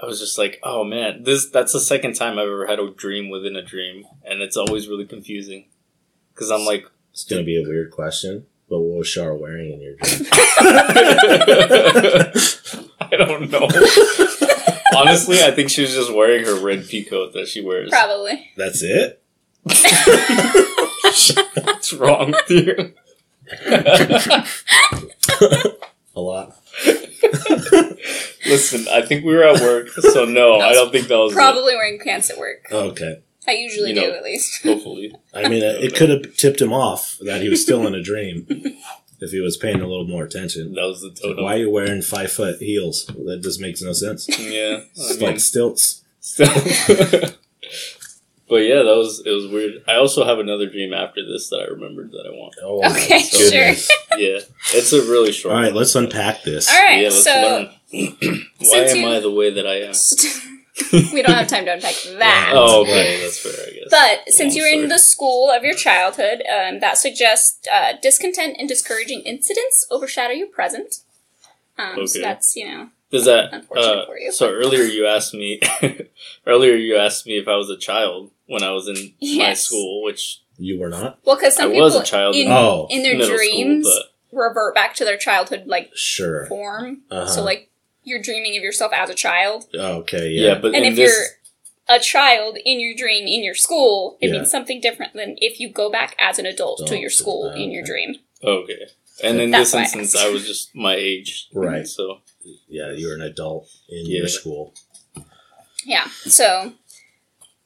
I 0.01 0.07
was 0.07 0.19
just 0.21 0.39
like, 0.39 0.59
oh 0.63 0.85
man, 0.85 1.23
this 1.25 1.49
that's 1.49 1.73
the 1.73 1.81
second 1.81 2.15
time 2.15 2.39
I've 2.39 2.47
ever 2.49 2.67
had 2.67 2.79
a 2.81 2.91
dream 2.91 3.31
within 3.31 3.57
a 3.57 3.63
dream, 3.63 4.05
and 4.25 4.41
it's 4.43 4.57
always 4.57 4.89
really 4.89 5.07
confusing 5.07 5.67
because 6.35 6.51
I'm 6.51 6.65
like. 6.65 6.87
It's 7.13 7.25
gonna 7.25 7.43
be 7.45 7.63
a 7.63 7.69
weird 7.69 7.91
question, 7.91 8.47
but 8.71 8.81
what 8.81 8.99
was 9.01 9.11
Char 9.11 9.35
wearing 9.35 9.71
in 9.75 9.81
your 9.83 9.97
dream? 9.97 10.25
I 13.13 13.17
don't 13.17 13.51
know. 13.51 13.69
Honestly, 14.97 15.43
I 15.43 15.51
think 15.53 15.71
she 15.71 15.83
was 15.83 15.95
just 15.95 16.13
wearing 16.15 16.45
her 16.45 16.55
red 16.59 16.87
pea 16.89 17.05
coat 17.05 17.33
that 17.35 17.49
she 17.49 17.61
wears. 17.61 17.91
Probably. 17.91 18.51
That's 18.57 18.83
it. 18.83 19.23
What's 21.65 21.93
wrong 21.93 22.33
with 22.33 22.51
you? 22.51 22.93
A 26.15 26.21
lot. 26.21 26.57
Listen, 28.47 28.87
I 28.91 29.03
think 29.03 29.25
we 29.25 29.35
were 29.35 29.45
at 29.45 29.61
work, 29.61 29.89
so 29.91 30.25
no, 30.25 30.59
I 30.61 30.73
don't 30.75 30.91
think 30.93 31.09
that 31.09 31.17
was 31.17 31.33
it. 31.33 31.37
Probably 31.37 31.75
wearing 31.75 31.99
pants 32.01 32.29
at 32.31 32.39
work. 32.39 32.67
Okay. 32.71 33.23
I 33.47 33.53
usually 33.53 33.91
You 33.91 33.97
know. 33.97 34.03
do, 34.11 34.13
at 34.15 34.23
least. 34.23 34.63
Hopefully. 34.63 35.15
I 35.35 35.49
mean, 35.49 35.63
uh, 35.65 35.75
it 35.81 35.95
could 35.97 36.11
have 36.11 36.37
tipped 36.37 36.61
him 36.61 36.73
off 36.73 37.17
that 37.23 37.41
he 37.43 37.49
was 37.49 37.61
still 37.63 37.87
in 37.87 37.95
a 37.95 38.03
dream 38.03 38.47
if 39.23 39.31
he 39.31 39.41
was 39.41 39.57
paying 39.57 39.81
a 39.81 39.87
little 39.87 40.07
more 40.07 40.25
attention. 40.25 40.75
That 40.75 40.83
was 40.87 41.01
the 41.01 41.09
It's 41.09 41.23
like, 41.25 41.37
why 41.39 41.55
are 41.55 41.59
you 41.59 41.71
wearing 41.71 42.03
five 42.03 42.31
foot 42.31 42.59
heels? 42.59 43.07
That 43.07 43.41
just 43.43 43.61
makes 43.61 43.81
no 43.81 43.93
sense. 43.95 44.29
Yeah. 44.39 44.81
I 44.83 44.87
It's 44.95 45.19
mean, 45.19 45.31
like 45.31 45.41
stilts. 45.41 46.03
still. 46.21 46.53
But 48.49 48.65
yeah, 48.67 48.83
that 48.83 48.97
was 48.97 49.23
it 49.25 49.31
was 49.31 49.47
weird. 49.49 49.83
I 49.89 49.95
also 49.97 50.27
have 50.27 50.39
another 50.39 50.69
dream 50.69 50.93
after 50.93 51.25
this 51.27 51.49
that 51.49 51.61
I 51.61 51.73
remembered 51.73 52.11
that 52.11 52.27
I 52.27 52.31
want. 52.37 52.55
Oh, 52.63 52.83
my 52.83 52.91
Okay, 52.91 53.21
sure. 53.21 54.19
Yeah, 54.19 54.41
it's 54.75 54.93
a 54.93 55.01
really 55.11 55.33
short. 55.33 55.55
All 55.55 55.61
right, 55.63 55.69
one. 55.73 55.77
let's 55.77 55.95
unpack 55.95 56.43
this. 56.43 56.69
All 56.69 56.83
right, 56.85 56.99
yeah, 56.99 57.09
let's 57.09 57.25
so 57.25 57.31
learn. 57.33 57.71
Why 58.59 58.79
am 58.81 59.05
I 59.07 59.21
the 59.21 59.31
way 59.35 59.55
that 59.55 59.67
I 59.67 59.77
am? 59.87 59.95
we 61.13 61.23
don't 61.23 61.33
have 61.35 61.49
time 61.49 61.65
to 61.67 61.73
unpack 61.75 61.95
that. 62.19 62.53
Oh, 62.55 62.83
okay, 62.83 63.21
that's 63.21 63.39
fair. 63.39 63.53
I 63.53 63.73
guess. 63.73 63.89
But 63.91 64.33
since 64.33 64.55
Oh, 64.55 64.57
you're 64.59 64.69
in 64.73 64.89
the 64.89 64.99
school 64.99 65.51
of 65.51 65.65
your 65.65 65.75
childhood, 65.75 66.43
um, 66.51 66.81
that 66.81 66.97
suggests 66.99 67.67
uh, 67.69 67.95
discontent 68.01 68.57
and 68.59 68.69
discouraging 68.69 69.21
incidents 69.23 69.87
overshadow 69.91 70.33
your 70.33 70.49
present. 70.49 70.97
Um, 71.79 72.07
So 72.07 72.19
Okay. 72.19 72.23
that's 72.23 72.57
you 72.57 72.67
know 72.69 72.89
Does 73.11 73.25
that? 73.27 73.53
Unfortunate 73.53 73.99
Uh, 74.03 74.07
for 74.07 74.19
you. 74.19 74.33
so 74.33 74.51
earlier 74.51 74.83
you 74.83 75.07
asked 75.07 75.35
me. 75.35 75.61
earlier 76.47 76.75
you 76.75 76.97
asked 76.97 77.27
me 77.27 77.39
if 77.39 77.49
I 77.49 77.57
was 77.57 77.69
a 77.71 77.77
child 77.77 78.31
when 78.47 78.63
I 78.63 78.71
was 78.73 78.89
in 78.89 79.15
my 79.39 79.55
school, 79.55 80.03
which 80.03 80.41
You 80.59 80.79
were 80.81 80.89
not? 80.89 81.19
well 81.25 81.37
because 81.37 81.57
some 81.57 81.71
I 81.71 81.73
people 81.73 81.85
was 81.85 81.97
a 81.97 82.03
child 82.05 82.35
in, 82.37 82.49
Oh. 82.51 82.87
in 82.91 83.03
their 83.03 83.17
dreams 83.17 83.87
school, 83.89 84.03
revert 84.33 84.75
back 84.75 84.95
to 84.97 85.05
their 85.05 85.17
childhood 85.19 85.65
like 85.67 85.91
Sure. 85.95 86.47
form. 86.47 87.03
Uh-huh. 87.11 87.27
So 87.27 87.43
like 87.45 87.71
you're 88.05 88.21
dreaming 88.21 88.57
of 88.57 88.63
yourself 88.63 88.93
as 88.93 89.09
a 89.11 89.15
child, 89.15 89.67
Oh, 89.75 89.99
okay, 89.99 90.29
yeah. 90.29 90.49
yeah. 90.49 90.55
but 90.59 90.75
and 90.75 90.85
if 90.85 90.97
this, 90.97 91.11
you're 91.11 91.97
a 91.97 92.01
child 92.01 92.59
in 92.65 92.81
your 92.81 92.95
dream 92.97 93.27
in 93.27 93.43
your 93.45 93.55
school, 93.55 94.19
it 94.21 94.29
Yeah. 94.29 94.35
means 94.39 94.51
something 94.51 94.81
different 94.81 95.13
than 95.15 95.37
if 95.41 95.61
you 95.61 95.69
go 95.69 95.91
back 95.91 96.17
as 96.19 96.39
an 96.39 96.47
adult 96.47 96.87
to 96.87 96.99
your 96.99 97.11
school 97.11 97.51
in 97.51 97.71
your 97.71 97.85
dream. 97.85 98.17
okay, 98.43 98.87
and 99.23 99.41
in 99.41 99.51
That's 99.51 99.71
this 99.71 99.75
why 99.75 99.81
I 99.81 99.83
instance. 99.85 100.17
I 100.17 100.29
was 100.31 100.47
just 100.47 100.75
my 100.75 100.95
age, 100.95 101.49
Right. 101.53 101.87
So 101.87 102.21
Yeah, 102.69 102.91
you're 102.93 103.15
an 103.15 103.23
adult 103.23 103.69
in 103.89 104.07
Yeah. 104.07 104.19
your 104.21 104.29
school. 104.29 104.75
Yeah. 105.85 106.09
So 106.27 106.73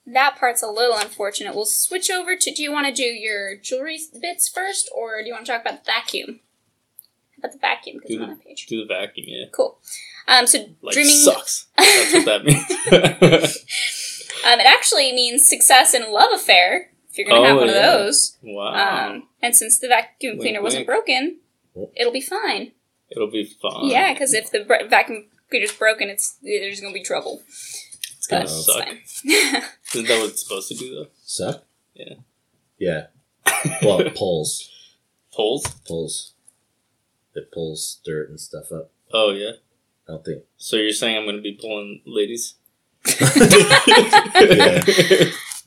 that 0.07 0.37
part's 0.37 0.63
a 0.63 0.67
little 0.69 0.97
unfortunate. 0.97 1.55
We'll 1.55 1.65
switch 1.65 2.11
over 2.11 2.37
to 2.37 2.53
do 2.53 2.63
you 2.63 2.73
want 2.73 2.87
to 2.89 2.93
do 2.93 3.05
your 3.05 3.57
jewelry 3.57 3.99
bits 4.21 4.49
first 4.49 4.91
or 4.95 5.21
do 5.23 5.29
you 5.29 5.33
want 5.35 5.47
to 5.47 5.53
talk 5.53 5.63
about 5.63 5.85
the 5.85 5.91
vacuum? 5.91 6.41
How 7.33 7.39
about 7.41 7.53
the 7.53 7.59
vacuum 7.59 7.97
because 7.97 8.09
Do 8.11 8.15
it's 8.17 8.19
the- 8.21 8.25
on 8.33 8.39
that 8.39 8.45
page. 8.45 8.67
do 8.67 8.81
the 8.81 8.87
vacuum. 8.95 9.27
Yeah, 9.29 9.45
Cool. 9.53 9.79
Um, 10.29 10.47
so 10.47 10.59
like 10.83 10.95
dreaming 10.95 11.15
sucks. 11.15 11.67
That's 11.77 12.13
what 12.13 12.25
that 12.25 12.45
means. 12.45 12.65
um, 14.47 14.61
it 14.61 14.67
actually 14.67 15.13
means 15.13 15.49
success 15.49 15.95
in 15.95 16.03
a 16.03 16.09
love 16.11 16.33
affair 16.33 16.91
if 17.11 17.19
you're 17.19 17.29
gonna 17.29 17.41
Oh, 17.41 17.45
have 17.45 17.57
one 17.57 17.69
yeah. 17.69 17.75
of 17.75 18.01
those. 18.01 18.37
wow, 18.43 19.09
Um, 19.11 19.29
and 19.41 19.55
since 19.55 19.79
the 19.79 19.89
vacuum 19.89 20.33
Wink, 20.33 20.43
cleaner 20.43 20.63
wasn't 20.63 20.81
wink. 20.81 20.87
broken, 21.07 21.39
Oh. 21.77 21.91
it'll 21.97 22.13
be 22.13 22.21
fine. 22.21 22.73
it'll 23.11 23.31
be 23.31 23.45
fine. 23.45 23.89
Yeah, 23.89 24.13
because 24.13 24.35
if 24.35 24.51
the 24.51 24.65
br- 24.65 24.87
vacuum 24.89 25.27
cleaner's 25.49 25.73
broken, 25.73 26.09
it's 26.11 26.37
there's 26.43 26.81
gonna 26.81 26.93
be 26.93 27.03
trouble. 27.05 27.43
it's 27.47 28.27
gonna 28.29 28.49
suck. 28.49 28.85
fine. 28.85 28.99
Isn't 29.95 30.09
that 30.09 30.19
what 30.21 30.31
it's 30.31 30.43
supposed 30.43 30.69
to 30.69 30.75
do 30.75 30.95
though? 30.95 31.07
Suck? 31.25 31.65
Yeah. 31.95 32.15
Yeah. 32.79 33.07
Well, 33.83 34.01
it 34.01 34.15
pulls. 34.17 34.69
Pulls. 35.33 35.67
Pulls. 35.87 36.33
It 37.35 37.53
pulls 37.53 38.01
dirt 38.05 38.29
and 38.31 38.41
stuff 38.41 38.73
up. 38.73 38.91
Oh 39.13 39.31
yeah. 39.31 39.53
I 40.09 40.13
don't 40.13 40.25
think. 40.25 40.43
So 40.57 40.77
you're 40.77 40.93
saying 40.93 41.17
I'm 41.17 41.25
going 41.25 41.37
to 41.37 41.43
be 41.43 41.59
pulling 41.61 42.03
ladies? 42.07 42.55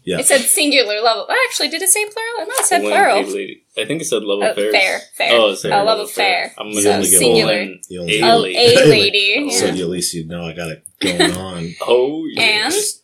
Yeah. 0.03 0.15
Yeah. 0.17 0.19
It 0.19 0.25
said 0.27 0.39
singular 0.41 1.01
level. 1.01 1.25
Oh, 1.29 1.45
actually, 1.49 1.67
did 1.67 1.81
it 1.81 1.89
say 1.89 2.05
plural? 2.05 2.47
No, 2.47 2.53
it 2.57 2.65
said 2.65 2.79
Pulling 2.79 2.93
plural. 2.95 3.19
a 3.19 3.27
lady. 3.27 3.63
I 3.77 3.83
think 3.85 4.01
it 4.01 4.05
said 4.05 4.23
love 4.23 4.39
Oh, 4.41 4.51
affairs. 4.51 4.71
fair, 4.73 4.99
fair. 5.15 5.29
Oh, 5.33 5.51
it's 5.51 5.61
Fair. 5.61 5.73
A 5.73 5.83
love 5.83 5.99
affair. 5.99 6.53
I'm 6.57 6.73
So 6.73 6.83
going 6.83 7.03
to 7.03 7.09
be 7.09 7.15
singular. 7.17 7.53
pulling 7.65 7.81
You 7.89 8.01
oh, 8.01 8.07
a 8.07 8.21
only- 8.31 8.55
Oh, 8.57 8.61
lady. 8.61 8.81
a 8.81 8.85
lady. 8.85 9.49
So 9.51 9.65
yeah. 9.65 9.73
you, 9.73 9.83
at 9.83 9.89
least 9.89 10.13
you 10.13 10.25
know 10.25 10.45
I 10.45 10.53
got 10.53 10.69
it 10.69 10.87
going 11.01 11.33
on. 11.33 11.75
Oh 11.81 12.23
And 12.37 12.73
yes. 12.73 13.01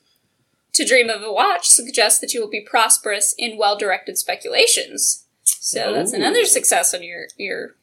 to 0.73 0.85
dream 0.85 1.09
of 1.09 1.21
a 1.21 1.31
watch 1.31 1.67
suggests 1.67 2.19
that 2.21 2.33
you 2.33 2.39
will 2.39 2.49
be 2.49 2.61
prosperous 2.61 3.35
in 3.37 3.57
well-directed 3.57 4.17
speculations. 4.17 5.25
So 5.43 5.93
that's 5.93 6.13
Oh. 6.13 6.15
another 6.15 6.45
success 6.45 6.93
on 6.93 7.03
your 7.03 7.27
your 7.37 7.75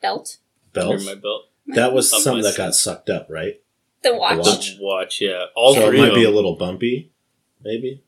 belt. 0.00 0.38
Belt. 0.72 0.92
Under 0.94 1.04
my 1.04 1.14
belt. 1.14 1.47
That 1.74 1.92
was 1.92 2.12
Up 2.12 2.20
something 2.20 2.42
my 2.42 2.50
that 2.50 2.56
got 2.56 2.74
sucked 2.74 3.10
up, 3.10 3.26
right? 3.30 3.60
The 4.02 4.14
watch. 4.14 4.38
watch. 4.38 4.76
The 4.76 4.82
watch, 4.84 5.20
yeah. 5.20 5.44
All 5.56 5.74
so 5.74 5.82
it 5.82 5.90
three 5.90 6.00
might 6.00 6.08
of 6.10 6.14
be 6.14 6.22
a 6.22 6.26
them. 6.26 6.34
little 6.34 6.56
bumpy, 6.56 7.10
maybe, 7.62 8.02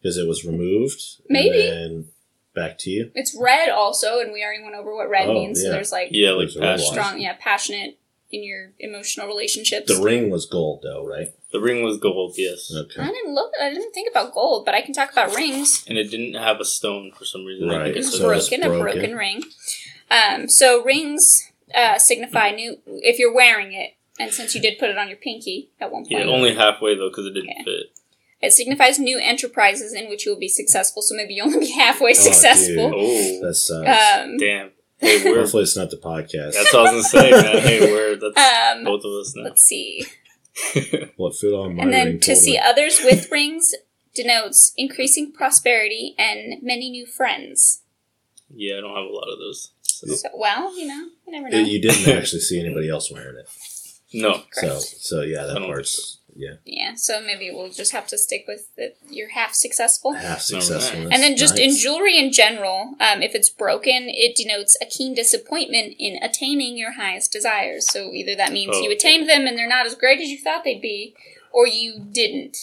because 0.00 0.16
it 0.18 0.26
was 0.28 0.44
removed. 0.44 1.02
Maybe. 1.28 1.66
And 1.68 1.72
then 1.76 2.08
back 2.54 2.76
to 2.78 2.90
you. 2.90 3.10
It's 3.14 3.36
red 3.40 3.68
also, 3.70 4.18
and 4.20 4.32
we 4.32 4.42
already 4.44 4.62
went 4.62 4.74
over 4.74 4.94
what 4.94 5.08
red 5.08 5.28
Oh, 5.28 5.34
means. 5.34 5.60
So 5.60 5.66
yeah. 5.68 5.72
there's 5.74 5.92
like 5.92 6.08
Yeah, 6.10 6.30
like 6.30 6.48
There's 6.48 6.56
a 6.56 6.60
red 6.60 6.66
passion. 6.78 6.84
watch. 6.96 7.04
strong, 7.06 7.20
yeah, 7.20 7.36
passionate 7.40 7.98
in 8.30 8.42
your 8.44 8.72
emotional 8.78 9.26
relationships. 9.26 9.86
The 9.94 10.02
ring 10.02 10.28
was 10.30 10.46
gold, 10.46 10.80
though, 10.82 11.06
right? 11.06 11.28
The 11.52 11.60
ring 11.60 11.84
was 11.84 11.98
gold, 11.98 12.34
yes. 12.36 12.70
Okay. 12.74 13.00
I 13.00 13.04
Okay. 13.04 13.12
didn't 13.14 13.34
look. 13.34 13.52
I 13.60 13.70
didn't 13.70 13.92
think 13.92 14.10
about 14.10 14.32
gold, 14.34 14.64
but 14.64 14.74
I 14.74 14.80
can 14.80 14.92
talk 14.94 15.12
about 15.12 15.34
rings. 15.36 15.84
And 15.88 15.96
it 15.98 16.10
didn't 16.10 16.34
have 16.34 16.58
a 16.60 16.64
stone 16.64 17.12
for 17.16 17.24
some 17.26 17.44
reason. 17.44 17.70
I 17.70 17.74
Right, 17.76 17.84
think 17.84 17.96
It 17.96 17.98
it 18.00 18.04
was 18.06 18.16
said 18.18 18.30
it's 18.36 18.48
broken, 18.48 18.64
a 18.64 18.68
broken. 18.80 19.00
broken 19.00 19.16
ring. 19.16 19.44
Um, 20.10 20.48
so 20.48 20.82
rings 20.82 21.50
uh, 21.74 21.98
signify 21.98 22.50
new 22.50 22.78
if 22.86 23.18
you're 23.18 23.34
wearing 23.34 23.72
it, 23.72 23.94
and 24.18 24.32
since 24.32 24.54
you 24.54 24.60
did 24.60 24.78
put 24.78 24.90
it 24.90 24.98
on 24.98 25.08
your 25.08 25.16
pinky 25.18 25.70
at 25.80 25.90
one 25.92 26.02
point, 26.02 26.10
Yeah, 26.24 26.24
only 26.30 26.54
halfway 26.54 26.94
though 26.96 27.08
because 27.08 27.26
it 27.26 27.34
didn't 27.34 27.50
Yeah. 27.58 27.64
fit. 27.64 27.86
it 28.40 28.52
signifies 28.52 28.98
new 28.98 29.18
enterprises 29.20 29.92
in 29.94 30.08
which 30.08 30.26
you 30.26 30.32
will 30.32 30.38
be 30.40 30.48
successful. 30.48 31.00
So 31.02 31.14
maybe 31.14 31.34
you'll 31.34 31.46
only 31.46 31.60
be 31.60 31.70
halfway 31.72 32.10
Oh, 32.10 32.14
successful. 32.14 32.92
Oh, 32.94 33.40
That 33.46 33.54
sucks. 33.54 33.88
Um, 33.88 34.36
damn. 34.38 34.70
Hey, 34.98 35.22
we're. 35.24 35.40
Hopefully, 35.40 35.62
it's 35.64 35.76
not 35.76 35.90
the 35.90 35.96
podcast. 35.96 36.54
That's 36.54 36.72
what 36.74 36.86
I 36.88 36.92
was 36.94 37.12
gonna 37.12 37.24
say, 37.24 37.30
man. 37.30 37.58
Hey, 37.62 37.80
we're 37.92 38.16
that's 38.34 38.76
um, 38.78 38.84
both 38.84 39.04
of 39.04 39.12
us 39.12 39.32
now. 39.36 39.42
let's 39.44 39.62
see, 39.62 40.04
what 41.16 41.34
food 41.36 41.54
on 41.54 41.76
my 41.76 41.82
and 41.84 41.92
then 41.92 42.20
to 42.20 42.26
told 42.34 42.38
see 42.38 42.52
me. 42.52 42.58
others 42.64 43.00
with 43.04 43.30
rings 43.30 43.74
denotes 44.14 44.72
increasing 44.76 45.32
prosperity 45.32 46.14
and 46.18 46.62
many 46.62 46.90
new 46.90 47.06
friends. 47.06 47.82
yeah, 48.54 48.76
I 48.78 48.80
don't 48.80 48.94
have 48.94 49.06
a 49.10 49.12
lot 49.14 49.28
of 49.32 49.38
those. 49.38 49.72
So. 50.08 50.14
So, 50.14 50.28
well, 50.34 50.76
you 50.78 50.86
know, 50.86 51.08
you 51.26 51.32
never 51.32 51.48
know. 51.48 51.58
You 51.58 51.80
didn't 51.80 52.12
actually 52.18 52.40
see 52.40 52.60
anybody 52.60 52.88
else 52.88 53.10
wearing 53.10 53.36
it. 53.36 53.48
No, 54.14 54.42
So, 54.52 54.60
Correct. 54.60 54.82
so 54.82 55.22
yeah, 55.22 55.44
I 55.44 55.46
that 55.46 55.54
don't 55.54 55.66
part's 55.68 56.18
yeah 56.34 56.54
yeah, 56.64 56.94
so 56.94 57.20
maybe 57.20 57.50
we'll 57.50 57.70
just 57.70 57.92
have 57.92 58.06
to 58.06 58.16
stick 58.16 58.44
with 58.48 58.74
that 58.76 58.96
you're 59.10 59.28
half 59.30 59.52
successful. 59.54 60.12
half 60.14 60.40
successful. 60.40 61.00
And 61.12 61.22
then 61.22 61.36
just 61.36 61.58
in 61.58 61.76
jewelry 61.76 62.16
in 62.18 62.32
general, 62.32 62.94
um, 63.00 63.20
if 63.22 63.34
it's 63.34 63.50
broken, 63.50 64.04
it 64.08 64.34
denotes 64.34 64.76
a 64.82 64.86
keen 64.86 65.14
disappointment 65.14 65.94
in 65.98 66.22
attaining 66.22 66.76
your 66.78 66.92
highest 66.92 67.32
desires. 67.32 67.86
So 67.90 68.12
either 68.12 68.34
that 68.36 68.50
means 68.52 68.74
Oh, 68.76 68.80
you 68.82 68.90
attained 68.90 69.28
them 69.28 69.46
and 69.46 69.56
they're 69.58 69.68
not 69.68 69.84
as 69.86 69.94
great 69.94 70.20
as 70.20 70.28
you 70.28 70.38
thought 70.38 70.64
they'd 70.64 70.80
be, 70.80 71.14
or 71.52 71.66
you 71.66 71.98
didn't. 72.12 72.56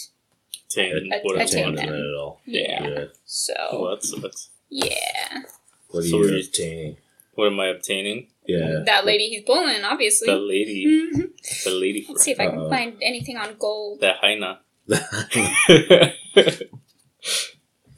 Tane, 0.68 1.10
A- 1.12 1.20
whatever. 1.22 1.44
attain 1.44 1.74
them. 1.76 1.88
at 1.94 2.14
all. 2.14 2.40
Yeah. 2.46 2.88
Yeah. 2.88 3.04
So 3.24 3.54
Oh, 3.70 3.90
that 3.90 4.02
sucks. 4.04 4.50
yeah, 4.68 5.42
What 5.90 6.00
are 6.04 6.08
So 6.08 6.16
you 6.18 6.24
are 6.24 6.28
you- 6.28 6.38
attaining? 6.40 6.96
What 7.34 7.46
am 7.46 7.60
I 7.60 7.66
obtaining? 7.68 8.28
Yeah. 8.46 8.82
that 8.86 9.04
lady 9.06 9.28
he's 9.28 9.44
pulling, 9.44 9.84
obviously. 9.84 10.26
The 10.26 10.36
lady, 10.36 10.84
Mhm. 10.86 11.30
the 11.64 11.70
lady 11.70 12.04
Let's 12.08 12.24
see 12.24 12.32
if 12.32 12.40
I 12.40 12.46
can 12.48 12.58
Uh-oh. 12.58 12.70
find 12.70 12.96
anything 13.02 13.36
on 13.36 13.54
gold. 13.58 14.00
The 14.00 14.14
Haina. 14.22 14.58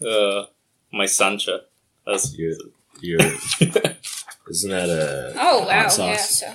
uh, 0.07 0.47
my 0.93 1.07
Sancha. 1.07 1.63
That's 2.07 2.35
You're- 2.37 2.57
You're, 3.01 3.21
isn't 4.51 4.71
that 4.71 4.89
a 4.89 5.33
Oh 5.37 5.61
wow! 5.67 5.89
hot 5.89 5.99
Yeah. 5.99 6.17
So 6.17 6.55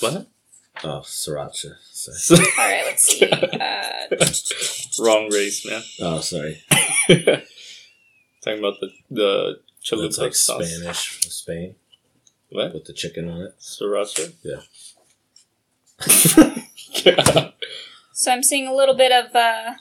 what? 0.00 0.26
Oh, 0.84 1.02
sriracha. 1.04 1.74
Sorry. 1.92 2.40
all 2.58 2.68
right, 2.68 2.84
let's 2.86 3.04
see. 3.04 3.24
Uh, 5.00 5.04
Wrong 5.04 5.28
race, 5.32 5.64
man. 5.66 5.82
Oh, 6.00 6.20
sorry. 6.20 6.62
Talking 7.08 8.58
about 8.58 8.80
the 8.80 8.90
the 9.10 9.60
chalupa 9.84 10.02
That's 10.02 10.18
like 10.18 10.34
sauce. 10.34 10.66
Spanish, 10.68 11.08
from 11.08 11.30
Spain. 11.30 11.74
What? 12.50 12.72
Put 12.72 12.84
the 12.86 12.92
chicken 12.92 13.28
on 13.28 13.42
it. 13.42 13.54
Sriracha. 13.60 14.32
Yeah. 14.42 14.60
yeah. 17.04 17.50
So 18.12 18.32
I'm 18.32 18.42
seeing 18.42 18.66
a 18.66 18.74
little 18.74 18.94
bit 18.94 19.12
of 19.12 19.34
uh, 19.36 19.74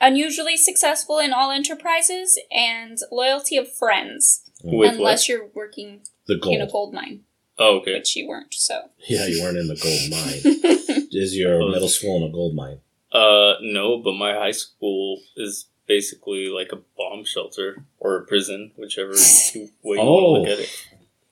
unusually 0.00 0.56
successful 0.56 1.18
in 1.18 1.34
all 1.34 1.50
enterprises 1.50 2.38
and 2.50 2.96
loyalty 3.12 3.58
of 3.58 3.70
friends, 3.70 4.40
With 4.64 4.94
unless 4.94 5.28
you're 5.28 5.48
working 5.54 6.00
The 6.26 6.40
in 6.48 6.62
a 6.62 6.66
gold. 6.66 6.72
gold 6.72 6.94
mine, 6.94 7.24
Oh, 7.58 7.76
okay. 7.80 7.92
which 7.92 8.16
you 8.16 8.26
weren't. 8.26 8.54
So 8.54 8.88
Yeah, 9.06 9.26
you 9.26 9.42
weren't 9.42 9.58
in 9.58 9.68
the 9.68 9.76
gold 9.76 10.10
mine. 10.10 11.08
Is 11.12 11.36
your 11.36 11.60
Oh. 11.60 11.68
middle 11.70 11.90
school 11.90 12.16
in 12.16 12.22
a 12.30 12.32
gold 12.32 12.54
mine? 12.54 12.80
Uh, 13.12 13.56
no, 13.60 13.98
but 13.98 14.12
my 14.14 14.32
high 14.32 14.50
school 14.52 15.20
is 15.36 15.66
basically 15.86 16.48
like 16.48 16.72
a 16.72 16.78
bomb 16.96 17.26
shelter 17.26 17.84
or 18.00 18.16
a 18.16 18.24
prison, 18.24 18.72
whichever 18.76 19.12
you- 19.54 19.68
way 19.82 19.96
you 19.96 20.00
Oh. 20.00 20.32
want 20.32 20.46
to 20.46 20.50
look 20.52 20.58
at 20.58 20.64
it. 20.64 20.70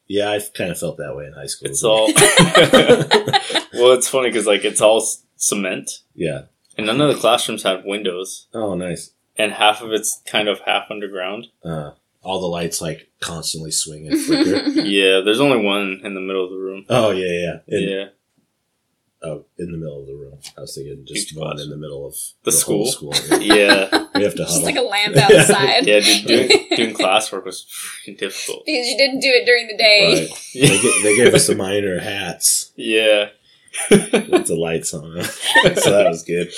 Yeah, 0.09 0.31
I 0.31 0.41
kind 0.55 0.71
of 0.71 0.79
felt 0.79 0.99
that 0.99 1.17
way 1.17 1.27
in 1.27 1.33
high 1.33 1.47
school. 1.47 1.69
It's 1.71 1.83
all. 1.83 2.07
well, 3.75 3.93
it's 3.93 4.09
funny 4.09 4.29
because 4.29 4.47
like 4.47 4.65
it's 4.65 4.81
all 4.81 4.99
s- 5.03 5.23
cement, 5.37 5.91
Yeah. 6.15 6.43
and 6.77 6.87
none 6.87 7.01
of 7.01 7.09
the 7.15 7.21
classrooms 7.21 7.63
have 7.65 7.85
windows, 7.85 8.47
Oh, 8.55 8.75
nice. 8.75 9.11
and 9.37 9.53
half 9.53 9.83
of 9.83 9.93
it's 9.93 10.23
kind 10.27 10.49
of 10.49 10.61
half 10.61 10.91
underground. 10.91 11.49
Uh, 11.65 11.93
all 12.23 12.41
the 12.41 12.47
lights 12.47 12.81
like 12.81 13.11
constantly 13.21 13.71
swing 13.71 14.09
and 14.09 14.19
flicker. 14.25 14.69
yeah, 14.81 15.21
there's 15.25 15.41
only 15.41 15.65
one 15.65 16.01
in 16.03 16.15
the 16.15 16.21
middle 16.21 16.45
of 16.45 16.51
the 16.51 16.57
room. 16.59 16.85
oh 16.89 17.11
yeah, 17.11 17.31
yeah. 17.69 17.77
In, 17.79 17.89
yeah, 17.89 18.05
Oh, 19.27 19.45
in 19.59 19.73
the 19.73 19.79
middle 19.79 20.01
of 20.01 20.07
the 20.07 20.15
room. 20.15 20.39
I 20.57 20.61
was 20.61 20.75
thinking 20.75 21.05
just 21.07 21.33
Each 21.33 21.37
one 21.37 21.53
class. 21.57 21.65
in 21.65 21.71
the 21.71 21.77
middle 21.77 22.07
of 22.07 22.15
The 22.45 22.51
whole 22.65 22.87
school? 22.87 23.13
school. 23.15 23.41
yeah. 23.41 24.07
We 24.15 24.23
have 24.23 24.33
to 24.33 24.39
Just 24.45 24.53
huddle. 24.53 24.65
like 24.65 24.77
a 24.77 24.83
lamp 24.83 25.17
outside. 25.17 25.87
Yeah, 25.87 26.01
dude, 26.01 26.27
doing, 26.27 26.49
doing 26.77 26.95
classwork 26.95 27.45
was 27.45 27.67
freaking 27.69 28.19
difficult. 28.19 28.65
because 28.67 28.87
you 28.87 28.97
didn't 28.97 29.21
do 29.21 29.29
it 29.29 29.45
during 29.47 29.67
the 29.69 29.77
day. 29.77 30.29
Right. 30.31 30.53
They, 30.55 30.81
ga- 30.81 31.03
they 31.03 31.17
gave 31.17 31.35
us 31.35 31.47
the 31.47 31.55
miner 31.57 31.99
hats 32.01 32.73
Yeah. 32.77 33.31
with 33.91 34.47
the 34.47 34.57
lights 34.57 34.95
on 34.95 35.23
so 35.23 35.91
that 35.91 36.07
was 36.09 36.23
good. 36.23 36.49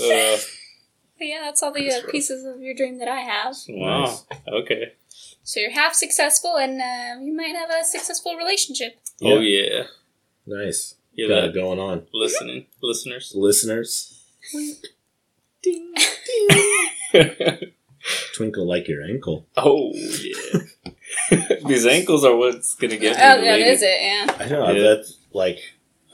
Uh, 0.00 0.38
yeah, 1.20 1.40
that's 1.42 1.62
all 1.62 1.72
the 1.72 1.90
uh, 1.90 2.10
pieces 2.10 2.44
of 2.44 2.60
your 2.62 2.74
dream 2.74 2.98
that 3.00 3.08
I 3.08 3.20
have. 3.20 3.56
wow. 3.68 4.04
Nice. 4.04 4.24
Okay. 4.46 4.92
So 5.42 5.60
you're 5.60 5.70
half 5.72 5.94
successful, 5.94 6.56
and 6.56 6.80
uh, 6.80 7.20
you 7.24 7.34
might 7.34 7.56
have 7.56 7.70
a 7.70 7.82
successful 7.84 8.36
relationship. 8.36 8.98
Oh 9.22 9.40
yeah. 9.40 9.84
nice. 10.46 10.94
Yeah. 11.18 11.28
Got 11.28 11.40
That 11.46 11.54
going 11.54 11.78
on, 11.80 12.06
listening, 12.14 12.66
listeners. 12.82 13.32
listeners. 13.34 14.22
Ding, 15.62 15.92
ding. 17.12 17.72
Twinkle 18.34 18.66
like 18.66 18.86
your 18.88 19.02
ankle. 19.02 19.46
oh 19.56 19.92
yeah. 19.94 20.60
These 21.66 21.84
ankles 21.86 22.24
are 22.24 22.34
what's 22.36 22.74
gonna 22.76 22.96
get 22.96 23.16
me. 23.16 23.22
Oh, 23.22 23.38
the 23.40 23.44
yeah, 23.44 23.56
is 23.56 23.82
it. 23.82 24.00
Yeah. 24.00 24.36
I 24.38 24.48
know 24.48 24.70
Yeah. 24.70 24.80
that. 24.82 25.12
Like, 25.32 25.58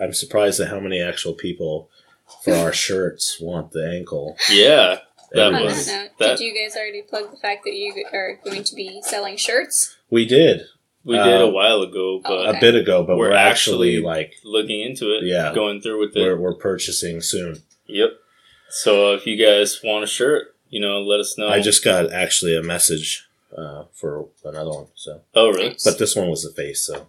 I'm 0.00 0.12
surprised 0.14 0.58
at 0.60 0.68
how 0.68 0.80
many 0.80 1.00
actual 1.00 1.34
people 1.34 1.90
for 2.42 2.54
our 2.54 2.72
shirts 2.72 3.38
want 3.40 3.72
the 3.72 3.86
ankle. 3.88 4.36
Yeah. 4.50 4.98
That 5.32 5.52
On 5.54 5.64
was- 5.64 5.86
that 5.86 6.02
note, 6.04 6.10
that- 6.18 6.38
did 6.38 6.44
you 6.44 6.54
guys 6.54 6.76
already 6.76 7.02
plug 7.02 7.30
the 7.30 7.36
fact 7.36 7.64
that 7.64 7.74
you 7.74 7.92
are 8.12 8.40
going 8.44 8.64
to 8.64 8.74
be 8.74 9.02
selling 9.02 9.36
shirts? 9.36 9.96
We 10.10 10.24
did 10.26 10.62
We 11.04 11.16
did 11.16 11.40
Uh, 11.40 11.44
a 11.44 11.50
while 11.50 11.82
ago, 11.82 12.20
but 12.24 12.32
Okay. 12.48 12.56
a 12.56 12.60
bit 12.60 12.74
ago, 12.74 13.02
but 13.04 13.16
we're, 13.18 13.28
We're 13.30 13.34
actually, 13.36 13.96
actually- 13.96 14.00
like 14.00 14.34
looking 14.42 14.80
into 14.80 15.14
it. 15.14 15.24
Yeah. 15.24 15.52
Going 15.54 15.80
through 15.82 16.00
with 16.00 16.16
it. 16.16 16.20
we're, 16.22 16.36
we're 16.36 16.54
purchasing 16.54 17.20
soon. 17.20 17.62
Yep. 17.86 18.10
So 18.70 19.12
if 19.14 19.26
you 19.26 19.36
guys 19.36 19.80
want 19.84 20.04
a 20.04 20.06
shirt, 20.06 20.54
you 20.70 20.80
know, 20.80 21.00
let 21.02 21.20
us 21.20 21.36
know. 21.36 21.48
I 21.48 21.60
just 21.60 21.84
got 21.84 22.10
actually 22.12 22.56
a 22.56 22.62
message 22.62 23.28
uh, 23.56 23.84
for 23.92 24.26
another 24.44 24.70
one. 24.70 24.86
So, 24.94 25.20
Oh 25.34 25.50
really? 25.52 25.76
but 25.84 25.98
this 25.98 26.16
one 26.16 26.28
was 26.30 26.42
the 26.42 26.50
face. 26.50 26.80
So 26.80 27.06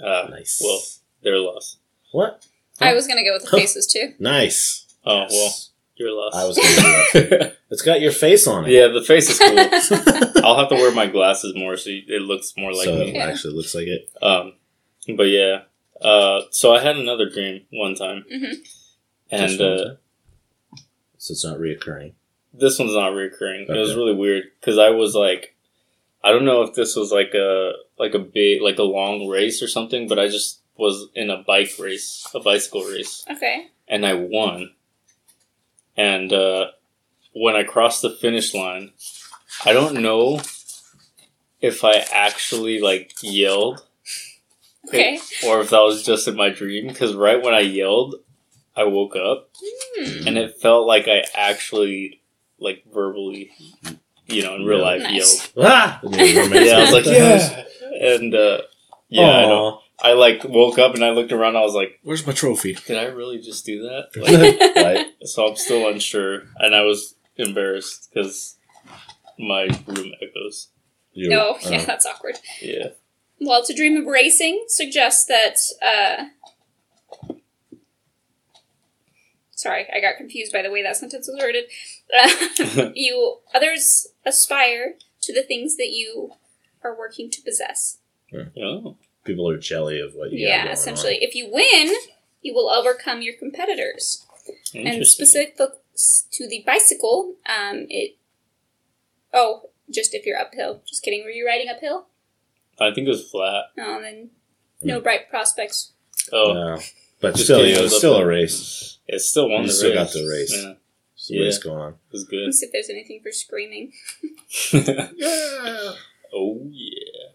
Uh, 0.00 0.28
nice. 0.30 0.60
Well, 0.62 0.80
they're 1.22 1.38
lost. 1.38 1.78
what? 2.12 2.44
I 2.80 2.92
was 2.94 3.06
going 3.06 3.18
to 3.18 3.24
go 3.24 3.32
with 3.32 3.44
the 3.50 3.56
faces 3.56 3.86
too. 3.86 4.14
Nice. 4.18 4.86
Oh 5.04 5.26
well, 5.30 5.54
you're 5.96 6.12
lost. 6.12 6.36
I 6.36 6.44
was 6.46 6.56
gonna 6.56 7.28
do 7.28 7.50
It's 7.70 7.82
got 7.82 8.00
your 8.00 8.12
face 8.12 8.46
on 8.46 8.66
it. 8.66 8.70
yeah, 8.72 8.88
the 8.88 9.02
face 9.02 9.30
is 9.30 9.38
cool. 9.38 9.58
I'll 10.44 10.58
have 10.58 10.68
to 10.68 10.74
wear 10.74 10.92
my 10.94 11.06
glasses 11.06 11.54
more 11.56 11.76
so 11.76 11.90
it 11.90 12.22
looks 12.22 12.52
more 12.56 12.72
like 12.72 12.84
so 12.84 12.96
me. 12.98 13.16
it 13.16 13.18
actually 13.18 13.54
looks 13.54 13.74
like 13.74 13.86
it. 13.86 14.10
Um, 14.20 14.54
but 15.16 15.24
yeah. 15.24 15.62
Uh, 16.00 16.42
so 16.50 16.74
I 16.74 16.82
had 16.82 16.96
another 16.96 17.28
dream 17.30 17.62
one 17.72 17.94
time, 17.94 18.24
Mhm. 18.32 18.54
and 19.30 19.48
Just 19.48 19.60
one 19.60 19.68
uh, 19.72 19.84
time. 19.84 19.98
so 21.16 21.32
it's 21.32 21.44
not 21.44 21.58
reoccurring. 21.58 22.12
this 22.52 22.78
one's 22.78 22.94
not 22.94 23.14
recurring. 23.14 23.66
It 23.68 23.76
was 23.78 23.94
really 23.94 24.14
weird 24.14 24.44
because 24.60 24.78
I 24.78 24.90
was 24.90 25.14
like, 25.14 25.54
I 26.24 26.30
don't 26.32 26.44
know 26.44 26.62
if 26.62 26.74
this 26.74 26.94
was 26.96 27.10
like 27.12 27.32
a 27.34 27.72
like 27.98 28.14
a 28.14 28.18
big 28.18 28.60
like 28.62 28.78
a 28.78 28.82
long 28.82 29.28
race 29.28 29.62
or 29.62 29.68
something, 29.68 30.08
but 30.08 30.18
I 30.18 30.28
just 30.28 30.60
was 30.76 31.06
in 31.14 31.30
a 31.30 31.38
bike 31.46 31.70
race, 31.78 32.26
a 32.34 32.40
bicycle 32.40 32.82
race, 32.82 33.24
Okay. 33.30 33.68
and 33.88 34.04
I 34.04 34.14
won. 34.14 34.72
And 35.96 36.32
uh, 36.32 36.68
when 37.34 37.54
I 37.56 37.64
crossed 37.64 38.02
the 38.02 38.10
finish 38.10 38.54
line, 38.54 38.92
I 39.64 39.72
don't 39.72 40.00
know 40.02 40.40
if 41.60 41.84
I 41.84 42.04
actually 42.12 42.80
like 42.80 43.12
yelled 43.22 43.84
Okay. 44.88 45.18
or 45.46 45.60
if 45.60 45.70
that 45.70 45.80
was 45.80 46.02
just 46.02 46.26
in 46.26 46.34
my 46.36 46.48
dream. 46.48 46.88
Because 46.88 47.14
right 47.14 47.40
when 47.42 47.54
I 47.54 47.60
yelled, 47.60 48.16
I 48.76 48.84
woke 48.84 49.16
up 49.16 49.50
Hmm. 49.96 50.26
and 50.28 50.38
it 50.38 50.58
felt 50.60 50.86
like 50.86 51.06
I 51.08 51.24
actually 51.34 52.20
like 52.58 52.84
verbally, 52.92 53.50
you 54.26 54.42
know, 54.42 54.54
in 54.56 54.64
real 54.64 54.80
life 54.80 55.02
Nice. 55.02 55.12
yelled. 55.56 55.66
Ah! 55.68 56.00
And 56.02 56.14
your 56.14 56.42
roommate's 56.42 56.66
Yeah, 56.66 56.78
I 56.78 56.80
was 56.80 56.92
like, 56.92 57.04
"What 57.04 57.12
the 57.12 57.66
yeah, 57.92 58.14
and 58.14 58.34
uh, 58.34 58.60
yeah, 59.08 59.30
I 59.30 59.42
know. 59.46 59.81
Aw, 60.02 60.08
I 60.08 60.12
like 60.14 60.44
woke 60.44 60.78
up 60.78 60.94
and 60.94 61.04
I 61.04 61.10
looked 61.10 61.32
around. 61.32 61.56
I 61.56 61.60
was 61.62 61.74
like, 61.74 61.98
Where's 62.02 62.26
my 62.26 62.32
trophy? 62.32 62.74
did 62.74 62.98
I 62.98 63.04
really 63.04 63.38
just 63.40 63.64
do 63.64 63.82
that? 63.82 64.08
Like, 64.16 64.76
right? 64.76 65.06
so 65.26 65.46
I'm 65.48 65.56
still 65.56 65.88
unsure, 65.88 66.42
and 66.58 66.74
I 66.74 66.82
was 66.82 67.14
embarrassed 67.36 68.10
because 68.12 68.56
my 69.38 69.64
room 69.86 70.12
echoes. 70.20 70.68
You- 71.12 71.30
No, 71.30 71.56
yeah, 71.62 71.80
oh. 71.82 71.84
that's 71.86 72.06
awkward. 72.06 72.36
Yeah. 72.60 72.88
Well, 73.40 73.64
to 73.64 73.74
dream 73.74 73.96
of 73.96 74.06
racing 74.06 74.64
suggests 74.68 75.26
that. 75.26 75.56
Uh, 75.82 77.34
sorry, 79.50 79.86
I 79.94 80.00
got 80.00 80.16
confused 80.16 80.52
by 80.52 80.62
the 80.62 80.70
way 80.70 80.82
that 80.82 80.96
sentence 80.96 81.28
was 81.28 81.40
worded. 81.40 81.64
Uh, 82.12 82.90
you 82.94 83.38
others 83.54 84.08
aspire 84.24 84.94
to 85.22 85.32
the 85.32 85.42
things 85.42 85.76
that 85.76 85.90
you 85.90 86.32
are 86.84 86.96
working 86.96 87.30
to 87.30 87.42
possess. 87.42 87.98
Oh. 88.34 88.96
People 89.24 89.48
are 89.48 89.58
jelly 89.58 90.00
of 90.00 90.14
what 90.14 90.32
you 90.32 90.38
got 90.46 90.50
yeah, 90.50 90.56
going 90.58 90.68
on. 90.68 90.72
essentially, 90.74 91.18
if 91.22 91.34
you 91.34 91.48
win, 91.50 91.94
you 92.42 92.52
will 92.54 92.68
overcome 92.68 93.22
your 93.22 93.34
competitors. 93.34 94.26
And 94.74 94.86
Interesting. 94.88 95.26
specific 95.26 95.56
to 95.56 96.48
the 96.48 96.62
bicycle, 96.66 97.36
um, 97.46 97.86
it. 97.88 98.16
Oh, 99.32 99.70
just 99.90 100.14
if 100.14 100.26
you're 100.26 100.38
uphill. 100.38 100.82
Just 100.86 101.02
kidding. 101.02 101.22
Were 101.24 101.30
you 101.30 101.46
riding 101.46 101.68
uphill? 101.68 102.06
I 102.80 102.92
think 102.92 103.06
it 103.06 103.10
was 103.10 103.30
flat. 103.30 103.66
No, 103.76 104.00
then 104.00 104.30
no 104.82 105.00
bright 105.00 105.30
prospects. 105.30 105.92
Oh, 106.32 106.52
No. 106.52 106.78
But 107.20 107.34
Just 107.34 107.44
still, 107.44 107.58
kidding, 107.58 107.74
it 107.74 107.78
it 107.78 107.82
was 107.82 107.92
was 107.92 107.98
still 107.98 108.16
a 108.16 108.26
race. 108.26 108.98
it 109.06 109.20
still 109.20 109.48
won 109.48 109.60
You 109.62 109.66
the 109.68 109.72
still 109.72 109.90
race. 109.90 109.98
got 109.98 110.12
the 110.12 110.28
race. 110.28 110.52
Yeah, 110.52 110.72
It's 111.14 111.30
a 111.30 111.34
Yeah. 111.34 111.44
race 111.44 111.58
going 111.58 111.78
on. 111.78 111.92
it 111.92 111.96
was 112.12 112.24
good. 112.24 112.46
Let's 112.46 112.58
see 112.58 112.66
if 112.66 112.72
there's 112.72 112.90
anything 112.90 113.20
for 113.22 113.30
screaming. 113.30 113.92
Yeah. 114.72 115.92
oh 116.34 116.60
yeah. 116.70 117.28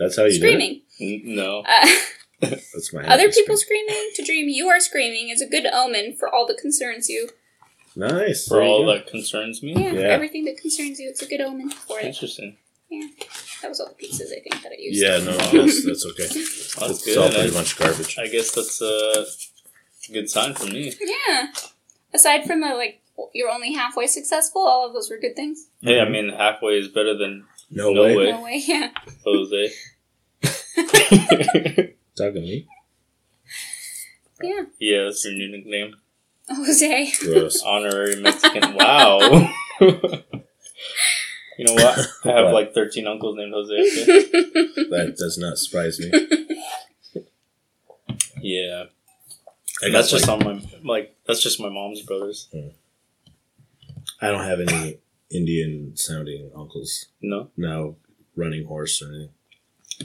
That's 0.00 0.16
how 0.16 0.24
you 0.24 0.32
screaming. 0.32 0.82
N- 1.00 1.22
no. 1.24 1.62
Uh. 2.42 2.48
That's 2.72 2.90
my 2.94 3.04
other 3.06 3.30
people 3.30 3.54
scream. 3.58 3.84
screaming. 3.86 4.10
To 4.14 4.24
dream 4.24 4.48
you 4.48 4.66
are 4.68 4.80
screaming 4.80 5.28
is 5.28 5.42
a 5.42 5.46
good 5.46 5.66
omen 5.66 6.16
for 6.18 6.26
all 6.34 6.46
that 6.46 6.56
concerns 6.56 7.06
you. 7.10 7.28
Nice. 7.94 8.48
For 8.48 8.54
There 8.60 8.62
all 8.62 8.84
go. 8.86 8.94
that 8.94 9.06
concerns 9.08 9.62
me. 9.62 9.74
Yeah, 9.74 9.92
Yeah. 9.92 10.00
everything 10.08 10.46
that 10.46 10.56
concerns 10.56 10.98
you, 10.98 11.10
it's 11.10 11.20
a 11.20 11.26
good 11.26 11.42
omen 11.42 11.68
for 11.68 11.98
it. 12.00 12.06
Interesting. 12.06 12.56
Yeah, 12.88 13.08
that 13.60 13.68
was 13.68 13.78
all 13.78 13.88
the 13.88 13.94
pieces 13.94 14.32
I 14.32 14.40
think 14.40 14.62
that 14.62 14.72
I 14.72 14.76
used. 14.78 15.02
Yeah, 15.02 15.18
no, 15.18 15.36
that's, 15.36 15.84
that's 15.84 16.06
okay. 16.06 16.22
That's 16.28 16.74
it's 16.80 17.04
good. 17.04 17.18
all 17.18 17.28
pretty 17.28 17.50
I, 17.50 17.58
much 17.58 17.76
garbage. 17.78 18.18
I 18.18 18.26
guess 18.28 18.52
that's 18.52 18.80
a 18.80 19.26
good 20.12 20.30
sign 20.30 20.54
for 20.54 20.64
me. 20.66 20.94
Yeah. 21.28 21.48
Aside 22.14 22.44
from 22.46 22.62
the 22.62 22.74
like, 22.74 23.02
you're 23.34 23.50
only 23.50 23.74
halfway 23.74 24.06
successful. 24.06 24.62
All 24.62 24.86
of 24.86 24.94
those 24.94 25.10
were 25.10 25.18
good 25.18 25.36
things. 25.36 25.68
Hey, 25.82 26.00
I 26.00 26.08
mean, 26.08 26.30
halfway 26.30 26.78
is 26.78 26.88
better 26.88 27.14
than 27.16 27.44
No, 27.70 27.92
No 27.92 28.02
way. 28.02 28.16
way. 28.16 28.30
No 28.32 28.42
way. 28.42 28.62
Yeah. 28.66 28.90
Jose. 29.24 29.70
Talking 32.16 32.34
to 32.34 32.40
me? 32.40 32.66
Yeah. 34.42 34.62
yeah, 34.78 35.04
that's 35.04 35.24
your 35.24 35.34
new 35.34 35.50
nickname. 35.50 35.94
Jose. 36.48 37.12
Gross. 37.20 37.62
Honorary 37.66 38.16
Mexican. 38.20 38.74
Wow. 38.74 39.18
you 39.80 41.64
know 41.64 41.74
what? 41.74 41.98
I 42.24 42.28
have 42.32 42.44
What? 42.46 42.54
like 42.54 42.74
13 42.74 43.06
uncles 43.06 43.36
named 43.36 43.52
Jose. 43.54 43.74
Okay? 43.74 44.22
that 44.90 45.14
does 45.18 45.38
not 45.38 45.58
surprise 45.58 46.00
me. 46.00 46.10
Yeah. 48.40 48.84
I 49.82 49.90
that's 49.90 50.10
just 50.10 50.26
like, 50.26 50.44
on 50.46 50.56
my, 50.56 50.62
like, 50.82 51.16
that's 51.26 51.42
just 51.42 51.60
my 51.60 51.68
mom's 51.68 52.02
brothers. 52.02 52.48
Hmm. 52.52 52.68
I 54.20 54.30
don't 54.30 54.44
have 54.44 54.60
any 54.60 54.98
Indian 55.30 55.92
sounding 55.96 56.50
uncles. 56.56 57.06
No. 57.22 57.50
No 57.56 57.96
running 58.36 58.66
horse 58.66 59.00
or 59.02 59.08
anything. 59.08 59.30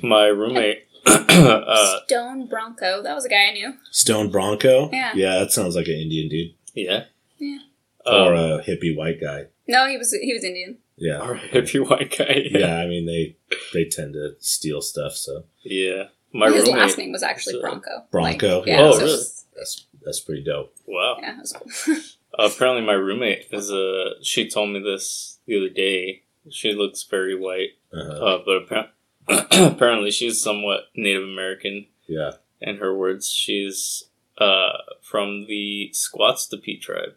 My 0.04 0.26
roommate, 0.26 0.84
uh, 1.06 2.00
Stone 2.06 2.48
Bronco. 2.48 3.02
That 3.02 3.16
was 3.16 3.26
a 3.26 3.30
guy 3.30 3.48
I 3.50 3.54
knew. 3.54 3.74
Stone 3.92 4.30
Bronco? 4.32 4.90
Yeah. 4.92 5.14
Yeah, 5.16 5.40
that 5.40 5.52
sounds 5.52 5.76
like 5.76 5.88
an 5.88 5.94
Indian 5.96 6.28
dude. 6.30 6.54
yeah. 6.74 7.06
Yeah. 7.38 7.60
or 8.06 8.34
Um, 8.36 8.60
a 8.60 8.64
hippie 8.64 8.96
white 8.96 9.20
guy. 9.22 9.46
No, 9.68 9.88
he 9.88 9.98
was 9.98 10.12
he 10.14 10.34
was 10.34 10.44
Indian. 10.44 10.78
Yeah. 10.98 11.20
or 11.22 11.36
a 11.36 11.40
hippie 11.40 11.88
white 11.90 12.16
guy. 12.18 12.44
Yeah, 12.52 12.78
I 12.78 12.88
mean 12.88 13.06
they 13.06 13.36
they 13.74 13.86
tend 13.86 14.14
to 14.14 14.36
steal 14.40 14.82
stuff, 14.82 15.14
so 15.14 15.46
Yeah. 15.64 16.06
My 16.34 16.48
His 16.52 16.66
roommate. 16.66 16.80
last 16.82 16.98
name 16.98 17.12
was 17.14 17.24
actually 17.24 17.54
So- 17.54 17.62
Bronco. 17.62 18.06
Bronco, 18.12 18.58
Like, 18.60 18.68
yeah. 18.68 18.82
Oh, 18.82 18.92
so- 18.94 19.06
really? 19.06 19.24
that's 19.56 19.86
that's 20.04 20.20
pretty 20.20 20.44
dope. 20.44 20.76
Wow. 20.86 21.18
Yeah, 21.22 21.32
that 21.36 21.42
was 21.42 21.54
cool. 21.54 21.96
apparently, 22.40 22.86
my 22.86 22.94
roommate 22.94 23.48
is 23.52 23.72
a. 23.72 24.12
She 24.24 24.50
told 24.50 24.70
me 24.72 24.80
this 24.80 25.40
the 25.46 25.58
other 25.58 25.70
day. 25.70 26.24
She 26.50 26.74
looks 26.74 27.04
very 27.04 27.36
white, 27.36 27.72
Uh, 27.94 28.00
uh, 28.00 28.44
but 28.46 28.56
apparently, 28.58 28.92
apparently 29.74 30.12
she's 30.12 30.42
somewhat 30.42 30.90
Native 30.96 31.24
American. 31.24 31.88
yeah. 32.08 32.34
In 32.62 32.78
her 32.78 32.96
words, 32.96 33.30
she's 33.30 34.06
uh, 34.38 34.78
from 35.02 35.46
the 35.48 35.92
Squatstapee 35.94 36.80
tribe. 36.82 37.16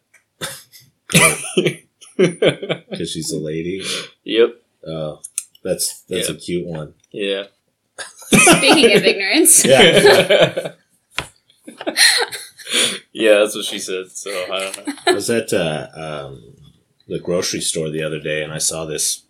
Because 2.16 3.10
she's 3.12 3.30
a 3.30 3.38
lady. 3.38 3.80
yep. 4.24 4.60
Oh, 4.86 5.20
that's 5.62 6.00
that's 6.08 6.28
Yeah. 6.28 6.34
a 6.34 6.38
cute 6.38 6.66
one. 6.66 6.94
Yeah. 7.12 7.44
Speaking 8.30 8.96
of 8.96 9.04
ignorance, 9.04 9.64
Yeah. 9.64 10.72
yeah, 13.12 13.38
that's 13.40 13.54
what 13.56 13.64
she 13.64 13.78
said. 13.78 14.10
So 14.10 14.30
I 14.52 14.60
don't 14.60 14.86
know. 15.06 15.14
Was 15.14 15.26
that 15.28 15.52
uh, 15.52 15.88
um, 16.28 16.54
the 17.06 17.18
grocery 17.18 17.60
store 17.60 17.90
the 17.90 18.02
other 18.02 18.20
day, 18.20 18.42
and 18.42 18.52
I 18.52 18.58
saw 18.58 18.84
this 18.84 19.24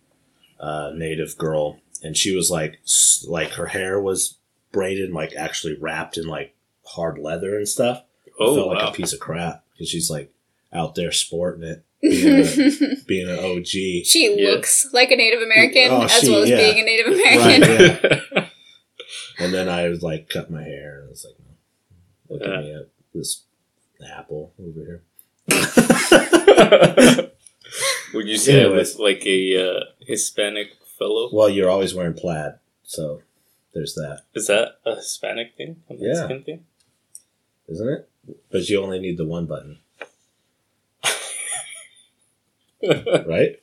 uh, 0.59 0.91
native 0.95 1.37
girl, 1.37 1.79
and 2.03 2.15
she 2.17 2.35
was 2.35 2.49
like, 2.51 2.79
like 3.27 3.51
her 3.51 3.67
hair 3.67 3.99
was 4.01 4.37
braided, 4.71 5.11
like 5.11 5.33
actually 5.35 5.77
wrapped 5.79 6.17
in 6.17 6.25
like 6.27 6.55
hard 6.85 7.17
leather 7.19 7.55
and 7.57 7.67
stuff. 7.67 8.03
It 8.25 8.33
Oh 8.39 8.55
felt 8.55 8.67
like 8.67 8.79
wow. 8.83 8.89
a 8.89 8.93
piece 8.93 9.13
of 9.13 9.19
crap 9.19 9.63
because 9.73 9.89
she's 9.89 10.09
like 10.09 10.31
out 10.73 10.95
there 10.95 11.11
sporting 11.11 11.63
it, 11.63 11.83
being, 12.01 12.27
a, 12.91 12.95
being 13.07 13.29
an 13.29 13.39
OG. 13.39 13.65
she 13.67 14.35
Yeah. 14.37 14.51
looks 14.51 14.87
like 14.93 15.11
a 15.11 15.15
Native 15.15 15.41
American 15.41 15.91
Oh, 15.91 16.03
as 16.03 16.11
she- 16.19 16.29
well 16.29 16.43
as 16.43 16.49
yeah. 16.49 16.57
being 16.57 16.79
a 16.79 16.83
Native 16.83 17.07
American. 17.07 18.21
Right, 18.31 18.49
And 19.39 19.53
then 19.53 19.67
I 19.69 19.87
was 19.87 20.03
like, 20.03 20.29
cut 20.29 20.51
my 20.51 20.61
hair, 20.63 20.99
and 20.99 21.07
I 21.07 21.09
was 21.09 21.25
like, 21.25 21.35
look 22.29 22.41
Yeah. 22.47 22.57
at 22.57 22.63
me 22.63 22.73
at 22.75 22.87
this 23.13 23.43
apple 24.13 24.53
over 24.59 24.79
here. 24.85 25.03
Would 28.13 28.27
you 28.27 28.37
say 28.37 28.63
I 28.63 28.67
was 28.67 28.97
like 28.99 29.25
a 29.25 29.57
uh, 29.77 29.83
Hispanic 29.99 30.69
fellow? 30.97 31.29
Well, 31.31 31.49
you're 31.49 31.69
always 31.69 31.93
wearing 31.93 32.13
plaid, 32.13 32.53
so 32.83 33.21
there's 33.73 33.93
that, 33.95 34.21
Is 34.33 34.47
that 34.47 34.79
a 34.85 34.95
Hispanic 34.95 35.55
thing? 35.55 35.83
A 35.89 35.93
Yeah. 35.95 36.07
Mexican 36.13 36.43
thing? 36.43 36.65
isn't 37.67 37.87
it? 37.87 38.09
But 38.51 38.67
you 38.69 38.81
only 38.81 38.99
need 38.99 39.17
the 39.17 39.25
one 39.25 39.45
button, 39.45 39.77
right? 42.83 43.59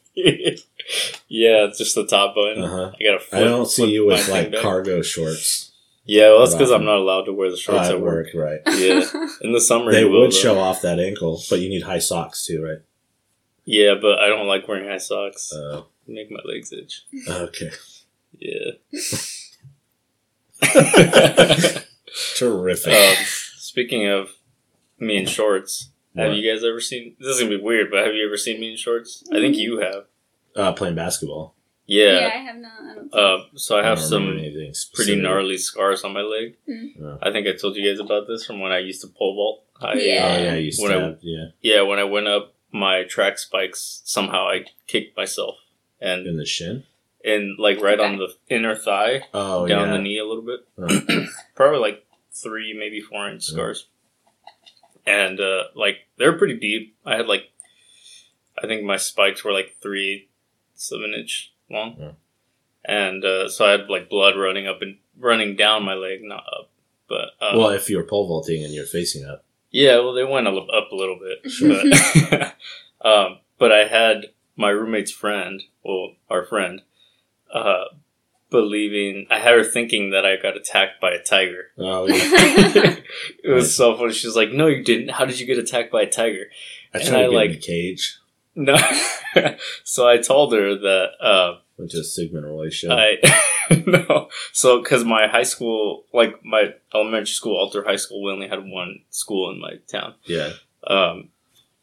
yeah, 1.28 1.64
it's 1.66 1.78
just 1.78 1.94
the 1.94 2.06
top 2.06 2.34
button. 2.34 2.62
Uh 2.64 2.68
huh. 2.68 2.92
I 2.98 3.04
gotta. 3.04 3.36
I 3.36 3.40
don't 3.44 3.66
see 3.66 3.90
you 3.92 4.06
with 4.06 4.28
like 4.28 4.50
back. 4.52 4.62
cargo 4.62 5.02
shorts 5.02 5.72
Yeah, 6.08 6.28
well, 6.28 6.40
that's 6.40 6.54
because 6.54 6.70
I'm 6.70 6.84
not 6.84 6.98
allowed 6.98 7.24
to 7.24 7.32
wear 7.32 7.50
the 7.50 7.56
shorts 7.56 7.88
at 7.88 8.00
work. 8.00 8.28
right? 8.34 8.60
Yeah, 8.66 9.02
in 9.40 9.52
the 9.52 9.60
summer 9.60 9.90
They 9.92 10.00
you 10.02 10.08
will, 10.10 10.22
would 10.22 10.32
show 10.32 10.58
off 10.58 10.80
that 10.82 11.00
ankle, 11.00 11.42
but 11.50 11.58
you 11.60 11.68
need 11.68 11.82
high 11.82 11.98
socks 11.98 12.46
too, 12.46 12.62
right? 12.62 12.78
Yeah, 13.64 13.94
but 14.00 14.20
I 14.20 14.28
don't 14.28 14.46
like 14.46 14.68
wearing 14.68 14.88
high 14.88 14.98
socks. 14.98 15.52
Uh, 15.52 15.82
Make 16.06 16.30
my 16.30 16.38
legs 16.44 16.72
itch. 16.72 17.02
okay, 17.28 17.72
Yeah. 18.38 18.70
terrific. 22.36 22.92
um, 22.92 23.24
speaking 23.56 24.06
of 24.06 24.30
me 24.98 25.16
in 25.16 25.26
shorts, 25.26 25.90
have 26.16 26.32
you 26.34 26.48
guys 26.50 26.62
ever 26.64 26.80
seen? 26.80 27.16
This 27.18 27.34
is 27.34 27.40
gonna 27.42 27.58
be 27.58 27.62
weird, 27.62 27.90
but 27.90 28.04
have 28.06 28.14
you 28.14 28.24
ever 28.24 28.36
seen 28.36 28.60
me 28.60 28.70
in 28.70 28.76
shorts? 28.76 29.24
I 29.32 29.36
think 29.40 29.56
you 29.56 29.80
have. 29.80 30.04
Uh, 30.54 30.72
playing 30.72 30.94
basketball. 30.94 31.55
Yeah, 31.86 32.18
Yeah. 32.20 32.26
I 32.26 32.38
have 32.38 32.56
not. 32.56 32.72
I 33.12 33.16
Uh, 33.18 33.38
so 33.54 33.78
I 33.78 33.84
have 33.84 33.98
don't 33.98 34.06
some 34.08 34.28
anything 34.38 34.74
pretty 34.94 35.16
gnarly 35.16 35.56
scars 35.58 36.04
on 36.04 36.12
my 36.12 36.22
leg. 36.22 36.56
Oh. 36.68 37.18
I 37.22 37.30
think 37.30 37.46
I 37.46 37.52
told 37.52 37.76
you 37.76 37.88
guys 37.88 38.00
about 38.00 38.26
this 38.26 38.44
from 38.44 38.60
when 38.60 38.72
I 38.72 38.78
used 38.78 39.00
to 39.02 39.08
pole 39.08 39.34
vault. 39.34 39.64
I, 39.80 39.92
Oh 39.92 39.98
Yeah. 39.98 40.38
yeah, 40.42 40.54
you 40.54 40.72
When 40.78 40.92
I- 40.92 41.16
Yeah, 41.20 41.46
yeah, 41.60 41.82
when 41.82 41.98
I 41.98 42.04
went 42.04 42.28
up 42.28 42.54
my 42.72 43.04
track 43.04 43.38
spikes, 43.38 44.02
somehow 44.04 44.48
I 44.48 44.64
kicked 44.86 45.16
myself 45.16 45.56
and 46.00 46.26
in 46.26 46.36
the 46.36 46.44
shin. 46.44 46.84
and 47.24 47.58
like 47.58 47.80
right 47.80 47.98
on 48.00 48.16
the 48.18 48.34
inner 48.48 48.74
thigh, 48.74 49.22
Oh 49.32 49.66
down 49.66 49.86
yeah. 49.88 49.92
the 49.92 50.02
knee 50.02 50.18
a 50.18 50.24
little 50.24 50.44
bit. 50.44 50.60
Oh. 50.78 51.26
probably 51.54 51.78
like 51.78 52.04
three, 52.32 52.74
maybe 52.78 53.00
four 53.00 53.28
inch 53.28 53.44
scars. 53.44 53.86
And 55.06 55.38
uh, 55.40 55.64
like 55.74 55.98
they're 56.18 56.36
pretty 56.36 56.58
deep. 56.58 56.96
I 57.06 57.16
had 57.16 57.26
like, 57.26 57.50
I 58.62 58.66
think 58.66 58.82
my 58.84 58.96
spikes 58.96 59.44
were 59.44 59.52
like 59.52 59.76
three, 59.80 60.28
seven 60.74 61.14
inch 61.14 61.52
long, 61.70 61.96
Yeah. 61.98 62.10
and 62.84 63.24
uh, 63.24 63.48
so 63.48 63.64
I 63.66 63.70
had 63.72 63.88
like 63.88 64.08
blood 64.08 64.36
running 64.36 64.66
up 64.66 64.82
and 64.82 64.96
running 65.18 65.56
down 65.56 65.84
my 65.84 65.94
leg, 65.94 66.20
not 66.22 66.44
up. 66.58 66.70
But 67.08 67.30
uh, 67.40 67.52
well, 67.56 67.70
if 67.70 67.88
you're 67.88 68.02
pole 68.04 68.26
vaulting 68.26 68.64
and 68.64 68.72
you're 68.74 68.84
facing 68.86 69.24
up, 69.24 69.44
yeah, 69.70 69.98
well 69.98 70.12
they 70.12 70.24
went 70.24 70.46
a 70.48 70.50
up 70.50 70.90
a 70.92 70.96
little 70.96 71.18
bit, 71.18 71.42
but 72.30 72.56
um, 73.08 73.38
but 73.58 73.72
I 73.72 73.86
had 73.86 74.26
my 74.56 74.70
roommate's 74.70 75.10
friend, 75.12 75.62
well, 75.84 76.12
our 76.30 76.44
friend, 76.44 76.82
uh, 77.52 77.84
believing 78.50 79.26
I 79.30 79.38
had 79.38 79.54
her 79.54 79.64
thinking 79.64 80.10
that 80.10 80.24
I 80.24 80.36
got 80.36 80.56
attacked 80.56 81.00
by 81.00 81.12
a 81.12 81.22
tiger. 81.22 81.66
oh 81.78 82.06
yeah. 82.06 82.16
it 83.44 83.50
was 83.52 83.74
so 83.76 83.96
funny. 83.96 84.12
She 84.12 84.26
was 84.26 84.36
like, 84.36 84.50
"No, 84.52 84.66
you 84.66 84.82
didn't. 84.82 85.10
How 85.10 85.24
did 85.24 85.38
you 85.40 85.46
get 85.46 85.58
attacked 85.58 85.92
by 85.92 86.02
a 86.02 86.10
tiger?" 86.10 86.46
I 86.94 86.98
And 86.98 87.06
tried 87.08 87.18
I, 87.18 87.22
to 87.24 87.30
get 87.30 87.36
like- 87.36 87.50
in 87.50 87.56
the 87.56 87.60
cage. 87.62 88.18
No. 88.56 88.76
so 89.84 90.08
I 90.08 90.16
told 90.18 90.52
her 90.54 90.74
that 90.76 91.08
uh, 91.20 91.58
Went 91.76 91.90
to 91.90 91.98
a 91.98 92.04
Sigmund 92.04 92.46
Roy 92.46 92.70
show. 92.70 92.90
I 92.90 93.16
no. 93.86 94.28
So 94.52 94.80
because 94.82 95.04
my 95.04 95.26
high 95.28 95.42
school, 95.42 96.04
like 96.12 96.42
my 96.44 96.72
elementary 96.94 97.26
school, 97.26 97.56
Alter 97.56 97.84
High 97.84 97.96
School, 97.96 98.24
we 98.24 98.32
only 98.32 98.48
had 98.48 98.64
one 98.66 99.00
school 99.10 99.50
in 99.50 99.60
my 99.60 99.74
town. 99.86 100.14
yeah. 100.24 100.52
Um, 100.86 101.28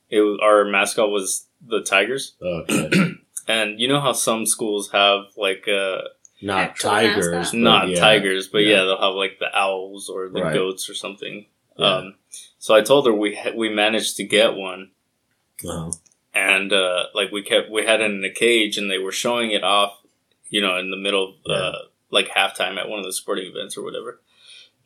it 0.09 0.21
was 0.21 0.39
our 0.41 0.65
mascot 0.65 1.09
was 1.11 1.45
the 1.65 1.81
tigers, 1.83 2.33
Oh, 2.41 2.63
Okay. 2.69 2.89
and 3.47 3.79
you 3.79 3.87
know 3.87 3.99
how 4.01 4.13
some 4.13 4.45
schools 4.45 4.89
have 4.91 5.25
like 5.37 5.67
uh, 5.67 6.01
Not 6.41 6.79
tigers. 6.79 7.51
but 7.51 7.57
not 7.57 7.89
yeah. 7.89 7.99
tigers, 7.99 8.47
but 8.47 8.59
Yeah. 8.59 8.77
yeah. 8.77 8.83
they'll 8.85 9.01
have 9.01 9.13
like 9.15 9.37
the 9.39 9.49
owls 9.55 10.09
or 10.09 10.29
the 10.29 10.41
Right. 10.41 10.53
goats 10.53 10.89
or 10.89 10.93
something. 10.95 11.45
Yeah. 11.77 11.85
Um, 11.97 12.15
so 12.59 12.73
I 12.75 12.81
told 12.81 13.05
her 13.07 13.13
we 13.13 13.35
ha- 13.35 13.51
we 13.55 13.69
managed 13.69 14.15
to 14.17 14.23
get 14.23 14.55
one. 14.55 14.91
Uh-huh. 15.67 15.91
And 16.33 16.71
uh, 16.73 17.05
like 17.13 17.31
we 17.31 17.41
kept 17.43 17.69
we 17.69 17.85
had 17.85 18.01
it 18.01 18.11
in 18.11 18.23
a 18.23 18.29
cage 18.33 18.77
and 18.77 18.89
they 18.89 18.97
were 18.97 19.11
showing 19.11 19.51
it 19.51 19.63
off 19.63 19.99
you 20.49 20.61
know 20.61 20.77
in 20.77 20.91
the 20.91 20.97
middle 20.97 21.29
of 21.29 21.35
Yeah. 21.45 21.55
uh, 21.55 21.77
like 22.09 22.29
halftime 22.29 22.77
at 22.77 22.89
one 22.89 22.99
of 22.99 23.05
the 23.05 23.13
sporting 23.13 23.45
events 23.51 23.77
or 23.77 23.83
whatever 23.83 24.19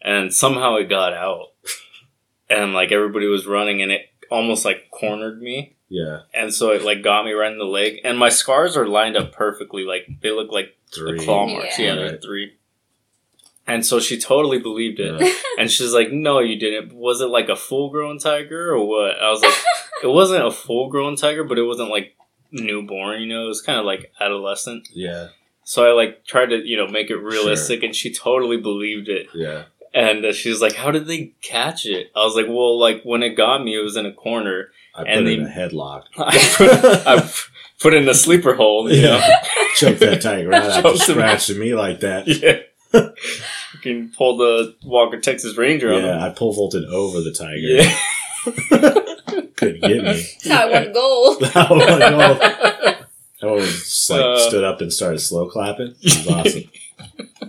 and 0.02 0.34
somehow 0.34 0.76
it 0.76 0.90
got 0.90 1.14
out 1.14 1.48
and 2.50 2.74
like 2.74 2.92
everybody 2.92 3.28
was 3.28 3.46
running 3.48 3.82
and 3.82 3.92
it 3.92 4.10
almost 4.30 4.66
like 4.66 4.90
cornered 4.92 5.42
me 5.42 5.76
Yeah. 5.90 6.22
and 6.34 6.54
so 6.54 6.72
it 6.72 6.84
like 6.84 7.02
got 7.04 7.26
me 7.26 7.32
right 7.34 7.52
in 7.52 7.58
the 7.58 7.66
leg 7.66 8.00
and 8.04 8.18
my 8.18 8.30
scars 8.30 8.76
are 8.78 8.88
lined 8.88 9.16
up 9.18 9.32
perfectly 9.32 9.84
like 9.84 10.08
they 10.22 10.32
look 10.32 10.52
like 10.52 10.76
Three. 10.94 11.18
the 11.18 11.24
claw 11.26 11.48
marks 11.48 11.78
Yeah. 11.80 11.86
yeah, 11.88 11.96
they're 11.96 12.12
Right. 12.12 12.22
three 12.22 12.54
and 13.66 13.86
so 13.86 14.00
she 14.00 14.18
totally 14.18 14.60
believed 14.60 15.00
it 15.00 15.20
Yeah. 15.20 15.34
and 15.60 15.70
she's 15.70 15.92
like, 15.94 16.10
"No, 16.12 16.40
you 16.40 16.58
didn't. 16.58 16.94
Was 16.94 17.20
it 17.20 17.26
like 17.26 17.50
a 17.50 17.56
full-grown 17.58 18.18
tiger 18.18 18.72
or 18.74 18.86
what?" 18.88 19.20
I 19.20 19.30
was 19.30 19.42
like, 19.42 19.54
"It 20.04 20.08
wasn't 20.08 20.46
a 20.46 20.52
full-grown 20.52 21.16
tiger, 21.16 21.44
but 21.44 21.58
it 21.58 21.64
wasn't 21.64 21.90
like 21.90 22.16
newborn. 22.52 23.22
You 23.22 23.28
know, 23.28 23.46
it 23.46 23.48
was 23.48 23.62
kind 23.62 23.80
of 23.80 23.86
like 23.86 24.12
adolescent." 24.20 24.88
Yeah. 24.94 25.30
So 25.64 25.86
I 25.86 25.92
like 25.94 26.26
tried 26.26 26.48
to, 26.48 26.58
you 26.66 26.78
know, 26.78 26.88
make 26.88 27.10
it 27.10 27.18
realistic, 27.18 27.84
and 27.84 27.94
she 27.96 28.14
totally 28.14 28.58
believed 28.58 29.10
it. 29.10 29.28
Yeah. 29.34 29.64
And 29.94 30.24
uh, 30.26 30.34
she 30.34 30.50
was 30.50 30.62
like, 30.62 30.76
"How 30.76 30.92
did 30.92 31.08
they 31.08 31.34
catch 31.42 31.86
it?" 31.86 32.12
I 32.16 32.20
was 32.20 32.36
like, 32.36 32.48
"Well, 32.48 32.80
like 32.80 33.04
when 33.04 33.24
it 33.24 33.36
got 33.36 33.64
me, 33.64 33.76
it 33.78 33.84
was 33.84 33.98
in 33.98 34.06
a 34.06 34.14
corner. 34.14 34.70
I 34.96 35.00
put 35.00 35.08
And 35.10 35.28
it 35.28 35.40
in 35.40 35.46
a 35.46 35.50
headlock. 35.50 36.04
I 36.18 36.38
put, 36.56 37.08
I 37.08 37.30
put 37.80 37.94
it 37.94 38.04
in 38.04 38.10
a 38.10 38.14
sleeper 38.14 38.54
hold. 38.56 38.92
You 38.92 39.02
know, 39.04 39.22
Choke 39.76 40.00
that 40.00 40.22
tiger 40.22 40.50
right 40.50 40.64
after 40.64 40.96
scratching 40.98 41.60
me 41.60 41.74
like 41.76 42.00
that. 42.02 42.28
yeah." 42.28 42.60
You 42.94 43.80
can 43.82 44.10
pull 44.18 44.38
the 44.38 44.76
Walker 44.84 45.20
Texas 45.20 45.58
Ranger 45.58 45.94
on 45.94 46.04
Yeah. 46.04 46.26
I 46.26 46.30
pole 46.30 46.54
vaulted 46.54 46.86
over 46.86 47.20
the 47.22 47.34
tiger. 47.34 47.58
Yeah. 47.60 48.97
Couldn't 49.74 49.82
get 49.82 50.04
me. 50.04 50.04
That's 50.04 50.48
how 50.48 50.68
I 50.68 50.72
won 50.72 50.94
gold. 50.94 51.44
I 51.56 51.68
was 51.72 52.00
like, 52.00 53.02
oh. 53.42 53.44
I 53.44 53.46
was 53.52 53.66
just 53.68 54.10
like 54.10 54.22
Uh. 54.22 54.40
stood 54.50 54.64
up 54.64 54.82
and 54.82 54.92
started 54.92 55.20
slow 55.20 55.48
clapping. 55.48 55.96
It 56.02 56.26
was 56.26 56.28
awesome. 56.28 56.64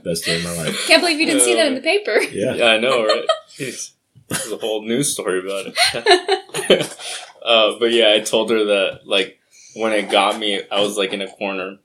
Best 0.05 0.25
day 0.27 0.37
of 0.39 0.45
my 0.45 0.57
life. 0.57 0.87
Can't 0.87 1.01
believe 1.03 1.19
you 1.19 1.27
didn't 1.27 1.43
see 1.43 1.55
that 1.55 1.66
in 1.66 1.75
the 1.75 1.81
paper. 1.81 2.19
Yeah. 2.31 2.55
Yeah, 2.55 2.66
I 2.66 2.79
know, 2.79 3.05
right? 3.07 3.25
Jeez. 3.57 3.93
There's 4.29 4.53
a 4.53 4.57
whole 4.59 4.83
news 4.83 5.11
story 5.12 5.41
about 5.41 5.73
it. 5.75 6.97
uh, 7.43 7.79
but 7.79 7.91
yeah, 7.93 8.12
I 8.14 8.21
told 8.21 8.51
her 8.51 8.64
that 8.64 9.01
like 9.07 9.39
when 9.75 9.93
it 9.93 10.11
got 10.11 10.39
me, 10.39 10.61
I 10.71 10.81
was 10.83 10.97
like 10.99 11.12
in 11.14 11.23
a 11.23 11.29
corner, 11.29 11.79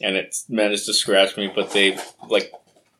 and 0.00 0.16
it 0.16 0.34
managed 0.48 0.86
to 0.86 0.94
scratch 0.94 1.36
me. 1.36 1.52
But 1.54 1.70
they 1.72 1.98
like 2.28 2.52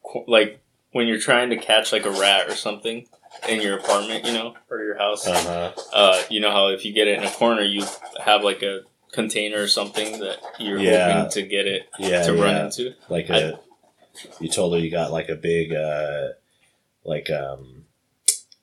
qu- 0.02 0.24
like 0.28 0.60
when 0.92 1.06
you're 1.08 1.18
trying 1.20 1.48
to 1.50 1.56
catch 1.56 1.92
like 1.92 2.04
a 2.04 2.10
rat 2.10 2.48
or 2.48 2.54
something 2.56 3.06
in 3.48 3.60
your 3.62 3.78
apartment, 3.78 4.24
you 4.24 4.32
know, 4.32 4.54
or 4.70 4.82
your 4.82 4.98
house. 4.98 5.26
Uh 5.26 5.72
huh. 5.74 5.82
Uh, 5.92 6.22
you 6.30 6.40
know 6.40 6.50
how 6.50 6.68
if 6.68 6.84
you 6.84 6.92
get 6.92 7.08
it 7.08 7.18
in 7.18 7.24
a 7.24 7.30
corner, 7.30 7.62
you 7.62 7.84
have 8.22 8.42
like 8.44 8.62
a 8.62 8.80
container 9.12 9.62
or 9.62 9.68
something 9.68 10.20
that 10.20 10.38
you're 10.58 10.78
Yeah. 10.78 11.12
hoping 11.12 11.30
to 11.32 11.42
get 11.42 11.66
it 11.66 11.88
Yeah. 11.98 12.22
to 12.22 12.34
yeah. 12.34 12.42
run 12.42 12.66
into. 12.66 12.94
Like 13.08 13.28
a, 13.30 13.58
you 14.40 14.48
told 14.48 14.74
her 14.74 14.80
you 14.80 14.90
got 14.90 15.12
like 15.12 15.28
a 15.28 15.34
big, 15.34 15.72
uh, 15.72 16.28
like 17.04 17.30
um, 17.30 17.84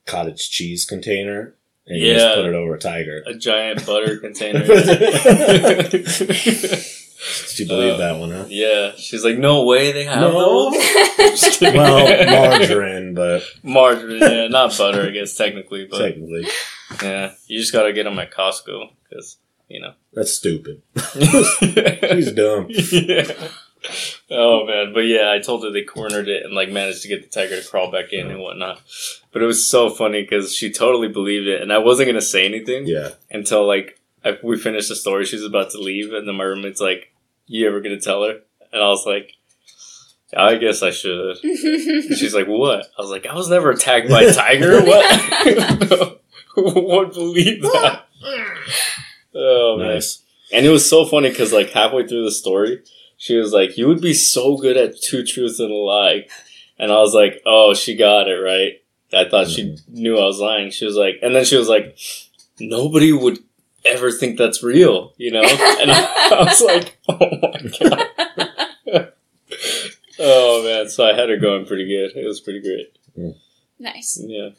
cottage 0.05 0.49
cheese 0.49 0.85
container, 0.85 1.55
and 1.85 1.99
you 1.99 2.13
just 2.13 2.35
put 2.35 2.45
it 2.45 2.53
over 2.53 2.75
a 2.75 2.79
tiger. 2.79 3.23
A 3.25 3.33
giant 3.33 3.85
butter 3.85 4.17
container. 4.17 4.63
Did 7.49 7.59
you 7.59 7.67
believe 7.67 7.93
Uh, 7.95 7.97
that 7.97 8.19
one, 8.19 8.31
huh? 8.31 8.45
Yeah, 8.47 8.91
she's 8.95 9.23
like, 9.23 9.37
no 9.37 9.63
way 9.65 9.91
they 9.91 10.03
have 10.05 10.21
No. 10.21 10.71
those. 10.71 11.57
Well, 11.61 12.25
margarine, 12.27 13.13
but 13.15 13.41
margarine, 13.63 14.21
yeah, 14.21 14.47
not 14.47 14.77
butter, 14.77 15.07
I 15.07 15.09
guess 15.09 15.33
technically, 15.35 15.85
but 15.85 15.97
technically, 15.99 16.47
yeah, 17.01 17.31
you 17.47 17.59
just 17.59 17.73
gotta 17.73 17.91
get 17.93 18.03
them 18.03 18.19
at 18.19 18.31
Costco 18.31 18.89
because 19.09 19.37
you 19.67 19.81
know. 19.81 19.93
that's 20.13 20.31
stupid. 20.31 20.81
She's 21.19 22.31
dumb. 22.31 22.67
yeah. 22.69 23.49
Oh 24.29 24.65
man, 24.65 24.93
but 24.93 25.01
yeah, 25.01 25.31
I 25.31 25.39
told 25.39 25.63
her 25.63 25.71
they 25.71 25.83
cornered 25.83 26.27
it 26.27 26.43
and 26.45 26.53
like 26.53 26.69
managed 26.69 27.01
to 27.03 27.07
get 27.07 27.21
the 27.23 27.27
tiger 27.29 27.59
to 27.61 27.67
crawl 27.67 27.91
back 27.91 28.11
in 28.13 28.29
and 28.29 28.39
whatnot. 28.39 28.81
But 29.31 29.41
it 29.41 29.45
was 29.45 29.67
so 29.67 29.89
funny 29.89 30.21
because 30.21 30.53
she 30.55 30.71
totally 30.71 31.07
believed 31.07 31.47
it, 31.47 31.61
and 31.61 31.71
I 31.73 31.77
wasn't 31.79 32.07
gonna 32.09 32.21
say 32.21 32.45
anything 32.45 32.85
Yeah. 32.87 33.11
until 33.31 33.65
like 33.65 33.99
I, 34.27 34.37
we 34.43 34.57
finished 34.57 34.89
the 34.89 34.95
story. 34.95 35.25
She's 35.25 35.43
about 35.43 35.71
to 35.71 35.79
leave, 35.79 36.13
and 36.13 36.27
then 36.27 36.35
my 36.35 36.43
roommate's 36.43 36.81
like, 36.81 37.13
"You 37.45 37.67
ever 37.67 37.81
gonna 37.81 37.99
tell 37.99 38.23
her?" 38.23 38.39
And 38.71 38.81
I 38.81 38.87
was 38.87 39.05
like, 39.05 39.33
"I 40.35 40.55
guess 40.55 40.83
I 40.83 40.91
should." 40.91 41.37
She's 41.37 42.35
like, 42.35 42.47
"What?" 42.47 42.85
I 42.97 43.01
was 43.01 43.11
like, 43.11 43.25
"I 43.25 43.35
was 43.35 43.49
never 43.49 43.71
attacked 43.71 44.09
by 44.09 44.23
a 44.23 44.33
tiger. 44.33 44.81
What? 44.85 46.21
Who 46.55 46.63
would 46.63 47.13
believe 47.13 47.61
that?" 47.61 48.05
Oh 49.35 49.77
man! 49.77 49.87
Nice. 49.87 50.23
And 50.51 50.65
it 50.65 50.69
was 50.69 50.89
so 50.89 51.05
funny 51.05 51.29
because 51.29 51.53
like 51.53 51.69
halfway 51.69 52.07
through 52.07 52.23
the 52.23 52.31
story, 52.31 52.83
she 53.17 53.37
was 53.37 53.53
like, 53.53 53.77
"You 53.77 53.87
would 53.87 54.01
be 54.01 54.13
so 54.13 54.57
good 54.57 54.77
at 54.77 54.99
two 54.99 55.23
truths 55.23 55.59
and 55.59 55.71
a 55.71 55.75
lie," 55.75 56.27
and 56.79 56.91
I 56.91 56.97
was 56.97 57.13
like, 57.13 57.41
"Oh, 57.45 57.73
she 57.73 57.95
got 57.95 58.27
it 58.27 58.35
right." 58.35 58.81
I 59.13 59.29
thought 59.29 59.47
she 59.47 59.63
mm-hmm. 59.63 59.93
knew 59.93 60.17
I 60.17 60.25
was 60.25 60.39
lying. 60.39 60.69
She 60.69 60.85
was 60.85 60.95
like, 60.95 61.19
and 61.21 61.33
then 61.33 61.45
she 61.45 61.55
was 61.55 61.69
like, 61.69 61.97
"Nobody 62.59 63.13
would 63.13 63.39
ever 63.89 64.11
think 64.11 64.37
that's 64.37 64.63
real," 64.63 65.13
you 65.17 65.31
know. 65.31 65.41
And 65.43 65.91
I, 65.91 66.03
I 66.31 66.43
was 66.45 66.61
like, 66.61 66.97
"Oh 67.07 67.17
my 67.19 67.71
god." 67.79 69.13
oh 70.19 70.63
man! 70.63 70.89
So 70.89 71.05
I 71.05 71.13
had 71.13 71.29
her 71.29 71.37
going 71.37 71.65
pretty 71.65 71.87
good. 71.87 72.15
It 72.15 72.25
was 72.27 72.39
pretty 72.39 72.61
great. 72.61 72.97
nice. 73.79 74.19
Yeah. 74.21 74.49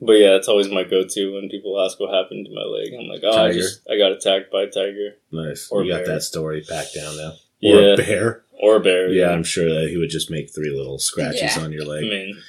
But 0.00 0.12
yeah, 0.14 0.36
it's 0.36 0.46
always 0.48 0.68
my 0.68 0.84
go-to 0.84 1.32
when 1.34 1.48
people 1.48 1.82
ask 1.82 1.98
what 1.98 2.12
happened 2.12 2.44
to 2.46 2.54
my 2.54 2.64
leg. 2.64 2.92
I'm 2.92 3.06
like, 3.08 3.22
oh, 3.24 3.46
I 3.46 3.52
just 3.52 3.80
I 3.90 3.96
got 3.96 4.12
attacked 4.12 4.52
by 4.52 4.64
a 4.64 4.70
tiger 4.70 5.16
Nice. 5.32 5.70
Or 5.70 5.84
you 5.84 5.92
got 5.92 6.04
bear. 6.04 6.16
that 6.16 6.20
story 6.20 6.62
packed 6.68 6.94
down 6.94 7.16
now. 7.16 7.30
Or 7.30 7.80
Yeah. 7.80 7.94
a 7.94 7.96
bear. 7.96 8.44
or 8.60 8.76
a 8.76 8.80
bear. 8.80 9.08
Yeah, 9.08 9.30
I'm 9.30 9.42
sure 9.42 9.64
that 9.72 9.88
he 9.88 9.96
would 9.96 10.10
just 10.10 10.30
make 10.30 10.54
three 10.54 10.68
little 10.70 10.98
scratches 10.98 11.56
Yeah. 11.56 11.62
on 11.62 11.72
your 11.72 11.86
leg, 11.86 12.04
I 12.04 12.08
mean, 12.10 12.42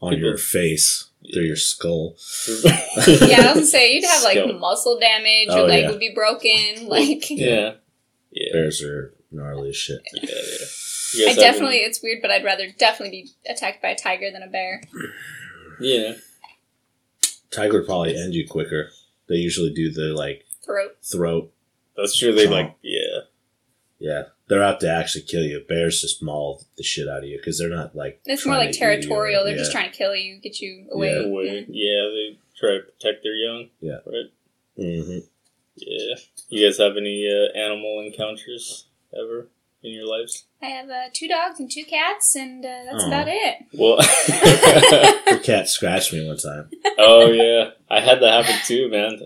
on 0.00 0.18
your 0.20 0.38
face, 0.38 1.10
through 1.32 1.44
your 1.44 1.56
skull. 1.56 2.16
Yeah, 3.06 3.40
I 3.40 3.46
was 3.46 3.54
gonna 3.54 3.66
say 3.66 3.94
you'd 3.94 4.04
have 4.04 4.22
like 4.22 4.38
Still. 4.38 4.58
muscle 4.58 4.98
damage, 5.00 5.48
Oh, 5.50 5.58
your 5.58 5.68
leg 5.68 5.82
yeah. 5.84 5.90
would 5.90 5.98
be 6.00 6.12
broken. 6.14 6.86
Like, 6.88 7.28
yeah, 7.30 7.74
yeah, 8.30 8.52
Bears 8.52 8.82
are 8.82 9.14
gnarly 9.32 9.70
as 9.70 9.76
shit. 9.76 10.00
yeah. 10.14 10.22
yeah. 10.22 10.66
You 11.14 11.24
I 11.26 11.28
guys 11.28 11.36
have 11.36 11.52
definitely, 11.54 11.76
it's 11.78 12.02
weird, 12.02 12.20
but 12.22 12.30
I'd 12.32 12.44
rather 12.44 12.68
definitely 12.78 13.22
be 13.44 13.50
attacked 13.52 13.80
by 13.82 13.88
a 13.90 13.96
tiger 13.96 14.30
than 14.32 14.42
a 14.42 14.48
bear. 14.48 14.82
yeah. 15.80 16.14
Tiger 17.50 17.74
would 17.78 17.86
probably 17.86 18.16
end 18.16 18.34
you 18.34 18.48
quicker. 18.48 18.90
They 19.28 19.36
usually 19.36 19.72
do 19.72 19.92
the 19.92 20.12
like 20.12 20.44
Throat. 20.64 20.96
throat. 21.04 21.52
That's 21.96 22.16
true. 22.18 22.34
They 22.34 22.48
Oh. 22.48 22.50
like, 22.50 22.74
yeah, 22.82 23.20
Yeah, 24.00 24.22
they're 24.48 24.62
out 24.62 24.80
to 24.80 24.90
actually 24.90 25.22
kill 25.22 25.42
you. 25.42 25.62
Bears 25.66 26.00
just 26.00 26.22
maul 26.22 26.62
the 26.76 26.82
shit 26.82 27.08
out 27.08 27.18
of 27.18 27.24
you 27.24 27.38
because 27.38 27.58
they're 27.58 27.68
not 27.70 27.94
like. 27.96 28.20
It's 28.24 28.46
more 28.46 28.56
like 28.56 28.72
to 28.72 28.76
or- 28.76 28.80
territorial. 28.80 29.44
They're 29.44 29.54
yeah. 29.54 29.58
just 29.58 29.72
trying 29.72 29.90
to 29.90 29.96
kill 29.96 30.14
you, 30.14 30.38
get 30.40 30.60
you 30.60 30.86
away. 30.92 31.12
Yeah. 31.14 31.26
away. 31.26 31.66
Yeah, 31.68 32.02
they 32.12 32.38
try 32.58 32.70
to 32.76 32.80
protect 32.82 33.22
their 33.22 33.34
young. 33.34 33.68
Yeah. 33.80 33.98
right. 34.06 34.30
Mhm. 34.78 35.22
Yeah. 35.76 36.14
You 36.48 36.66
guys 36.66 36.78
have 36.78 36.96
any 36.96 37.28
uh, 37.28 37.56
animal 37.58 38.00
encounters 38.00 38.86
ever 39.12 39.48
in 39.82 39.92
your 39.92 40.06
lives? 40.06 40.44
I 40.62 40.66
have 40.66 40.88
uh, 40.88 41.08
two 41.12 41.28
dogs 41.28 41.60
and 41.60 41.70
two 41.70 41.84
cats, 41.84 42.34
and 42.36 42.64
uh, 42.64 42.84
that's 42.90 43.04
Aw. 43.04 43.08
about 43.08 43.28
it. 43.28 43.56
Well, 43.72 43.96
the 45.26 45.40
cat 45.42 45.68
scratched 45.68 46.12
me 46.12 46.26
one 46.26 46.38
time. 46.38 46.70
oh 46.98 47.30
yeah, 47.30 47.70
I 47.90 48.00
had 48.00 48.20
that 48.20 48.44
happen 48.44 48.60
too, 48.66 48.88
man. 48.88 49.20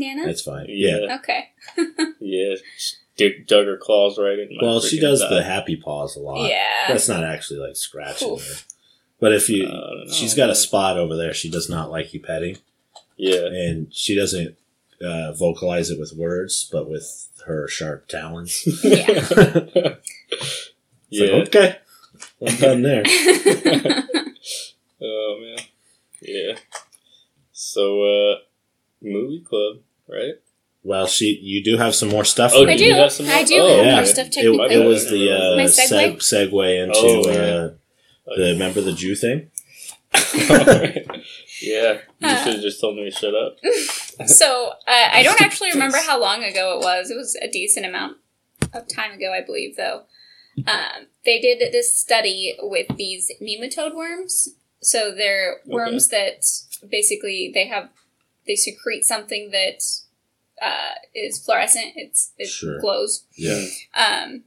Nana? 0.00 0.28
It's 0.28 0.42
fine. 0.42 0.66
Yeah. 0.68 0.98
Yeah, 1.02 1.16
Okay. 1.18 1.44
yeah. 2.20 2.54
Dug, 3.16 3.32
dug 3.46 3.66
her 3.66 3.76
claws 3.76 4.18
right 4.18 4.38
in 4.38 4.48
my. 4.56 4.66
Well, 4.66 4.80
she 4.80 4.98
does 4.98 5.20
thigh. 5.20 5.28
the 5.34 5.42
happy 5.42 5.76
paws 5.76 6.16
a 6.16 6.20
lot. 6.20 6.48
Yeah. 6.48 6.64
That's 6.88 7.08
not 7.08 7.22
actually 7.22 7.60
like 7.60 7.76
scratching 7.76 8.30
Oof. 8.32 8.46
her. 8.48 8.54
But 9.20 9.32
if 9.32 9.48
you, 9.50 9.66
I 9.66 9.70
know, 9.70 10.10
she's 10.10 10.34
got 10.34 10.48
a 10.50 10.54
spot 10.54 10.96
over 10.96 11.14
there. 11.16 11.34
She 11.34 11.50
does 11.50 11.68
not 11.68 11.90
like 11.90 12.14
you 12.14 12.20
petting, 12.20 12.56
Yeah. 13.18 13.44
and 13.46 13.94
she 13.94 14.16
doesn't 14.16 14.56
uh, 15.04 15.32
vocalize 15.34 15.90
it 15.90 16.00
with 16.00 16.14
words, 16.16 16.66
but 16.72 16.88
with 16.88 17.28
her 17.46 17.68
sharp 17.68 18.08
talons. 18.08 18.64
Yeah. 18.82 19.94
It's 21.12 21.20
yeah. 21.20 21.32
like, 21.38 21.48
okay, 21.48 21.78
I'm 22.46 22.56
done 22.56 22.82
there. 22.82 23.02
oh 25.02 25.38
man. 25.40 25.58
Yeah. 26.22 26.56
So, 27.52 28.02
uh, 28.02 28.36
movie 29.02 29.40
club, 29.46 29.78
right? 30.10 30.34
Well, 30.82 31.06
she, 31.06 31.38
you 31.42 31.62
do 31.62 31.76
have 31.76 31.94
some 31.94 32.08
more 32.08 32.24
stuff. 32.24 32.52
Oh, 32.54 32.66
I 32.66 32.72
do 32.72 32.78
do. 32.78 32.84
you 32.86 32.94
have 32.94 33.12
some 33.12 33.26
I 33.28 33.44
do 33.44 33.58
Oh, 33.60 33.76
have 33.76 33.84
yeah. 33.86 33.94
more 33.96 34.06
stuff 34.06 34.26
It, 34.28 34.32
technically. 34.32 34.74
it 34.74 34.84
was 34.86 35.10
the 35.10 35.30
uh, 35.30 35.56
My 35.56 35.64
seg- 35.64 36.16
segue? 36.16 36.50
segue 36.50 36.82
into 36.84 36.98
Oh, 36.98 37.30
yeah. 37.30 38.32
uh, 38.32 38.36
the 38.36 38.52
remember 38.52 38.80
the 38.80 38.92
Jew 38.94 39.14
thing. 39.14 39.50
yeah. 41.62 41.98
You 42.18 42.28
Uh. 42.28 42.44
should 42.44 42.54
have 42.54 42.62
just 42.62 42.80
told 42.80 42.96
me 42.96 43.04
to 43.04 43.10
shut 43.10 43.34
up. 43.34 43.56
so 44.26 44.68
uh, 44.86 45.08
I 45.12 45.22
don't 45.22 45.40
actually 45.40 45.70
remember 45.72 45.98
how 45.98 46.20
long 46.20 46.42
ago 46.44 46.78
it 46.78 46.84
was. 46.84 47.10
It 47.10 47.16
was 47.16 47.36
a 47.40 47.48
decent 47.48 47.86
amount 47.86 48.16
of 48.72 48.88
time 48.88 49.12
ago, 49.12 49.32
I 49.32 49.42
believe, 49.44 49.76
though. 49.76 50.02
Um, 50.66 51.06
they 51.24 51.40
did 51.40 51.72
this 51.72 51.96
study 51.96 52.56
with 52.60 52.86
these 52.96 53.30
nematode 53.42 53.94
worms. 53.94 54.48
So 54.82 55.12
they're 55.14 55.60
worms 55.66 56.08
that 56.08 56.42
basically 56.90 57.50
they 57.52 57.66
have 57.66 57.90
they 58.50 58.56
secrete 58.56 59.04
something 59.04 59.52
that 59.52 59.80
uh, 60.60 60.94
is 61.14 61.38
fluorescent. 61.38 61.92
It's 61.94 62.32
it 62.36 62.48
Sure. 62.48 62.80
glows. 62.80 63.24
Yeah. 63.36 63.64
Um, 63.94 64.42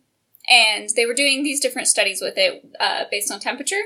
and 0.49 0.89
they 0.97 1.05
were 1.05 1.13
doing 1.13 1.41
these 1.41 1.61
different 1.61 1.87
studies 1.87 2.21
with 2.21 2.33
it 2.35 2.65
uh, 2.81 3.05
based 3.09 3.31
on 3.31 3.39
temperature. 3.39 3.81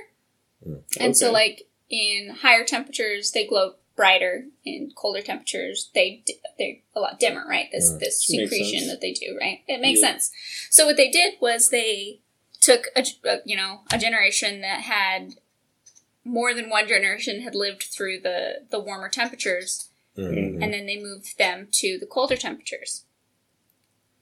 Mm. 0.67 0.81
And 0.99 1.15
so, 1.15 1.31
like 1.31 1.67
in 1.87 2.29
higher 2.41 2.65
temperatures, 2.65 3.31
they 3.31 3.45
glow 3.45 3.75
brighter. 3.95 4.45
In 4.65 4.91
colder 4.95 5.21
temperatures, 5.21 5.91
they 5.93 6.23
d- 6.25 6.39
they're 6.57 6.77
a 6.95 6.99
lot 6.99 7.19
dimmer. 7.19 7.45
Right? 7.47 7.69
This 7.71 7.91
Mm. 7.91 7.99
this 7.99 8.25
secretion 8.25 8.87
that 8.87 9.01
they 9.01 9.13
do. 9.13 9.37
Right? 9.39 9.59
It 9.67 9.79
makes 9.79 9.99
Yeah. 10.01 10.07
sense. 10.13 10.31
So 10.71 10.87
what 10.87 10.97
they 10.97 11.11
did 11.11 11.35
was 11.39 11.69
they 11.69 12.21
took 12.59 12.87
a 12.95 13.05
you 13.45 13.55
know 13.55 13.81
a 13.91 13.99
generation 13.99 14.61
that 14.61 14.81
had 14.81 15.35
more 16.25 16.53
than 16.55 16.69
one 16.69 16.87
generation 16.87 17.41
had 17.41 17.53
lived 17.55 17.83
through 17.83 18.19
the 18.19 18.65
the 18.71 18.79
warmer 18.79 19.09
temperatures 19.09 19.86
Mhm. 20.17 20.63
and 20.63 20.73
then 20.73 20.85
they 20.85 20.97
moved 20.97 21.37
them 21.37 21.67
to 21.71 21.97
the 21.99 22.05
colder 22.07 22.35
temperatures. 22.35 23.05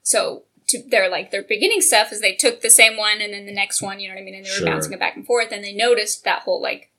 So 0.03 0.43
to 0.67 0.81
their 0.81 1.09
like 1.09 1.31
their 1.31 1.43
beginning 1.43 1.81
stuff 1.81 2.11
is 2.11 2.21
they 2.21 2.35
took 2.35 2.61
the 2.61 2.69
same 2.69 2.97
one 2.97 3.21
and 3.21 3.33
then 3.33 3.45
the 3.45 3.53
next 3.53 3.81
one, 3.81 3.99
you 3.99 4.09
know 4.09 4.15
what 4.15 4.21
I 4.21 4.23
mean, 4.23 4.35
and 4.35 4.45
they 4.45 4.49
were 4.49 4.55
Sure. 4.55 4.67
bouncing 4.67 4.93
it 4.93 4.99
back 4.99 5.15
and 5.15 5.25
forth, 5.25 5.51
and 5.51 5.63
they 5.63 5.73
noticed 5.73 6.23
that 6.23 6.41
whole 6.43 6.61
like 6.61 6.89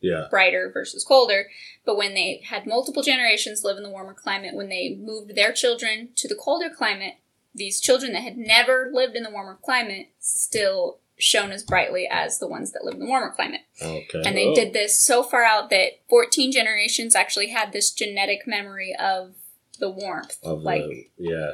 Yeah. 0.00 0.26
brighter 0.30 0.70
versus 0.70 1.04
colder. 1.04 1.50
But 1.84 1.96
when 1.96 2.14
they 2.14 2.42
had 2.44 2.66
multiple 2.66 3.02
generations 3.02 3.64
live 3.64 3.76
in 3.76 3.82
the 3.82 3.90
warmer 3.90 4.14
climate, 4.14 4.54
when 4.54 4.68
they 4.68 4.94
moved 4.94 5.34
their 5.34 5.52
children 5.52 6.12
to 6.16 6.28
the 6.28 6.34
colder 6.34 6.68
climate, 6.68 7.14
these 7.54 7.80
children 7.80 8.12
that 8.12 8.22
had 8.22 8.36
never 8.36 8.90
lived 8.92 9.16
in 9.16 9.22
the 9.22 9.30
warmer 9.30 9.58
climate 9.62 10.08
still 10.18 10.98
shone 11.24 11.50
as 11.52 11.62
brightly 11.64 12.06
as 12.10 12.38
the 12.38 12.46
ones 12.46 12.72
that 12.72 12.84
live 12.84 12.94
in 12.94 13.00
the 13.00 13.06
warmer 13.06 13.30
climate. 13.30 13.62
Okay. 13.80 14.22
And 14.26 14.36
they 14.36 14.46
Oh. 14.48 14.54
did 14.54 14.72
this 14.74 14.98
so 15.00 15.22
far 15.22 15.42
out 15.42 15.70
that 15.70 15.92
14 16.10 16.52
generations 16.52 17.14
actually 17.16 17.48
had 17.48 17.72
this 17.72 17.90
genetic 17.90 18.46
memory 18.46 18.94
of 18.94 19.32
the 19.78 19.88
warmth. 19.90 20.36
of 20.42 20.60
like, 20.62 20.82
the, 20.84 21.06
yeah. 21.16 21.50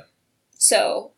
so 0.59 1.13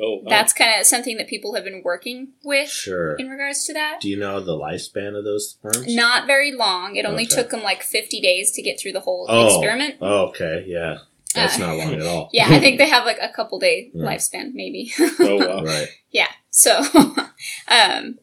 Oh, 0.00 0.16
wow. 0.22 0.28
that's 0.28 0.52
kind 0.52 0.78
of 0.80 0.86
something 0.86 1.16
that 1.16 1.26
people 1.26 1.54
have 1.54 1.64
been 1.64 1.82
working 1.82 2.32
with 2.44 2.68
Sure. 2.68 3.14
in 3.16 3.28
regards 3.28 3.64
to 3.66 3.72
that. 3.74 4.00
Do 4.00 4.08
you 4.08 4.16
know 4.16 4.40
the 4.40 4.52
lifespan 4.56 5.16
of 5.18 5.24
those 5.24 5.56
worms? 5.62 5.94
Not 5.94 6.26
very 6.26 6.52
long. 6.52 6.96
It 6.96 7.04
only 7.06 7.24
Okay. 7.24 7.34
took 7.36 7.50
them 7.50 7.62
like 7.62 7.82
50 7.82 8.20
days 8.20 8.50
to 8.52 8.62
get 8.62 8.78
through 8.78 8.92
the 8.92 9.00
whole 9.00 9.26
Oh. 9.28 9.46
experiment. 9.48 9.96
Oh, 10.00 10.26
okay. 10.28 10.64
Yeah. 10.66 10.98
That's 11.34 11.56
Uh, 11.56 11.66
not 11.66 11.76
long 11.76 11.94
at 11.94 12.02
all. 12.02 12.30
Yeah, 12.32 12.46
I 12.48 12.58
think 12.60 12.78
they 12.78 12.88
have 12.96 13.04
like 13.04 13.18
a 13.20 13.28
couple 13.28 13.58
day 13.58 13.90
Yeah. 13.94 14.04
lifespan, 14.06 14.54
maybe. 14.54 14.92
oh 15.20 15.36
wow. 15.36 15.62
Right. 15.64 15.88
Yeah. 16.10 16.28
So, 16.56 16.80
um, 17.68 18.18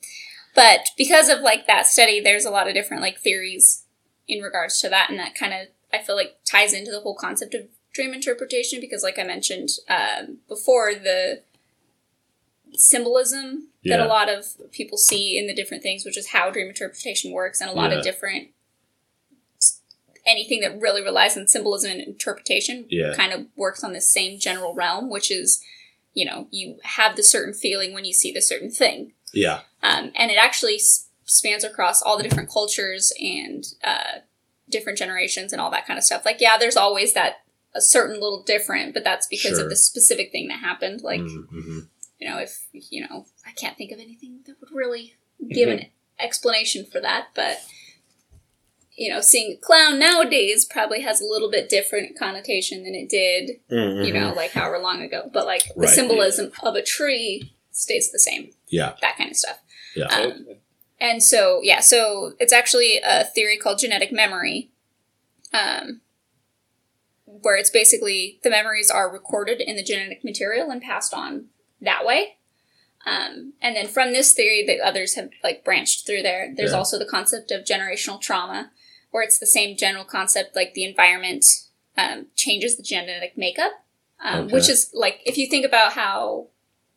but 0.56 0.88
because 0.98 1.30
of 1.30 1.42
like 1.42 1.68
that 1.68 1.86
study, 1.86 2.20
there's 2.20 2.46
a 2.46 2.50
lot 2.50 2.68
of 2.68 2.74
different 2.74 3.04
like 3.04 3.20
theories 3.20 3.84
in 4.28 4.42
regards 4.42 4.80
to 4.82 4.90
that, 4.90 5.12
and 5.12 5.20
that 5.20 5.36
kind 5.36 5.54
of 5.54 5.68
I 5.94 6.02
feel 6.02 6.16
like 6.16 6.38
ties 6.44 6.74
into 6.74 6.90
the 6.90 7.02
whole 7.02 7.14
concept 7.16 7.54
of 7.54 7.68
dream 7.94 8.12
interpretation 8.12 8.82
because, 8.82 9.04
like 9.04 9.20
I 9.20 9.24
mentioned 9.24 9.70
um, 9.88 10.40
before, 10.48 10.96
the 10.96 11.44
symbolism 12.74 13.68
that 13.84 14.00
a 14.00 14.06
lot 14.08 14.30
of 14.30 14.46
people 14.72 14.98
see 14.98 15.38
in 15.38 15.46
the 15.46 15.54
different 15.54 15.84
things, 15.84 16.04
which 16.04 16.18
is 16.18 16.30
how 16.30 16.50
dream 16.50 16.70
interpretation 16.70 17.32
works, 17.32 17.62
and 17.62 17.70
a 17.70 17.74
lot 17.74 17.92
Yeah. 17.92 17.98
of 18.00 18.04
different 18.04 18.48
anything 20.26 20.62
that 20.62 20.80
really 20.80 21.04
relies 21.04 21.38
on 21.38 21.48
symbolism 21.48 21.92
and 21.92 22.02
interpretation 22.02 22.86
Yeah. 22.90 23.14
kind 23.14 23.32
of 23.34 23.46
works 23.58 23.84
on 23.84 23.92
the 23.94 24.02
same 24.02 24.40
general 24.40 24.74
realm, 24.74 25.10
which 25.10 25.30
is, 25.30 25.62
you 26.14 26.26
know, 26.26 26.48
you 26.52 26.78
have 26.84 27.16
the 27.16 27.24
certain 27.24 27.54
feeling 27.54 27.94
when 27.94 28.06
you 28.06 28.14
see 28.14 28.32
the 28.32 28.42
certain 28.42 28.70
thing. 28.72 29.14
Yeah. 29.34 29.62
Um, 29.82 30.12
and 30.16 30.32
it 30.32 30.38
actually 30.40 30.80
spans 31.26 31.64
across 31.64 32.02
all 32.02 32.18
the 32.18 32.24
different 32.24 32.50
cultures 32.52 33.12
and 33.20 33.64
uh, 33.84 34.20
different 34.70 34.98
generations 35.00 35.52
and 35.52 35.62
all 35.62 35.72
that 35.72 35.88
kind 35.88 35.98
of 35.98 36.04
stuff. 36.04 36.24
Like, 36.26 36.40
yeah, 36.40 36.58
there's 36.58 36.78
always 36.78 37.14
that 37.14 37.38
a 37.76 37.82
certain 37.82 38.16
little 38.22 38.44
different, 38.44 38.94
but 38.94 39.04
that's 39.04 39.26
because 39.28 39.52
Sure. 39.56 39.64
of 39.64 39.70
the 39.70 39.76
specific 39.76 40.32
thing 40.32 40.48
that 40.50 40.60
happened. 40.60 41.02
Like, 41.02 41.22
Mm-hmm. 41.22 41.80
you 42.20 42.30
know, 42.30 42.38
if, 42.38 42.60
you 42.74 43.02
know, 43.08 43.26
I 43.46 43.52
can't 43.52 43.76
think 43.78 43.92
of 43.92 44.00
anything 44.00 44.42
that 44.46 44.56
would 44.62 44.70
really 44.72 45.16
give 45.50 45.70
an 45.70 45.88
explanation 46.20 46.86
for 46.86 47.00
that, 47.02 47.30
but 47.34 47.58
you 48.96 49.12
know, 49.12 49.22
seeing 49.22 49.54
a 49.54 49.58
clown 49.58 49.98
nowadays 50.00 50.66
probably 50.66 51.02
has 51.02 51.20
a 51.20 51.26
little 51.26 51.50
bit 51.50 51.70
different 51.70 52.18
connotation 52.18 52.84
than 52.84 52.94
it 52.94 53.10
did, 53.10 53.60
Mhm. 53.72 54.06
you 54.06 54.14
know, 54.14 54.34
like 54.36 54.52
however 54.52 54.78
long 54.78 55.02
ago. 55.02 55.30
But 55.34 55.46
like 55.46 55.64
the 55.74 55.82
Right, 55.82 55.90
symbolism 55.90 56.52
of 56.62 56.76
a 56.76 56.82
tree 56.84 57.54
stays 57.72 58.12
the 58.12 58.20
same. 58.20 58.52
Yeah. 58.68 58.96
That 59.02 59.18
kind 59.18 59.32
of 59.32 59.38
stuff. 59.38 59.60
Yeah. 59.96 60.06
Um, 60.06 60.48
and 61.00 61.24
so, 61.24 61.60
yeah, 61.64 61.80
so 61.80 62.34
it's 62.40 62.54
actually 62.54 63.00
a 63.04 63.24
theory 63.26 63.58
called 63.58 63.80
genetic 63.80 64.12
memory, 64.12 64.70
um, 65.54 66.02
where 67.26 67.56
it's 67.56 67.70
basically 67.72 68.40
the 68.44 68.50
memories 68.50 68.92
are 68.92 69.12
recorded 69.12 69.60
in 69.60 69.76
the 69.76 69.84
genetic 69.84 70.24
material 70.24 70.70
and 70.70 70.82
passed 70.82 71.14
on 71.14 71.50
that 71.82 72.06
way. 72.06 72.38
Um, 73.06 73.54
and 73.62 73.76
then 73.76 73.88
from 73.88 74.14
this 74.14 74.34
theory 74.34 74.64
that 74.68 74.80
others 74.80 75.16
have 75.16 75.30
like 75.44 75.64
branched 75.66 76.06
through 76.06 76.22
there, 76.22 76.54
there's 76.56 76.72
Yeah. 76.72 76.78
also 76.78 76.98
the 76.98 77.06
concept 77.06 77.52
of 77.52 77.66
generational 77.66 78.22
trauma, 78.22 78.72
where 79.14 79.24
it's 79.24 79.38
the 79.40 79.46
same 79.46 79.78
general 79.78 80.04
concept, 80.04 80.56
like 80.56 80.74
the 80.74 80.84
environment 80.84 81.46
um, 81.98 82.26
changes 82.36 82.76
the 82.76 82.84
genetic 82.84 83.38
makeup, 83.38 83.72
um, 84.20 84.46
Okay. 84.46 84.54
which 84.56 84.68
is 84.70 84.90
like 84.94 85.22
if 85.26 85.38
you 85.38 85.48
think 85.48 85.66
about 85.66 85.94
how, 85.94 86.48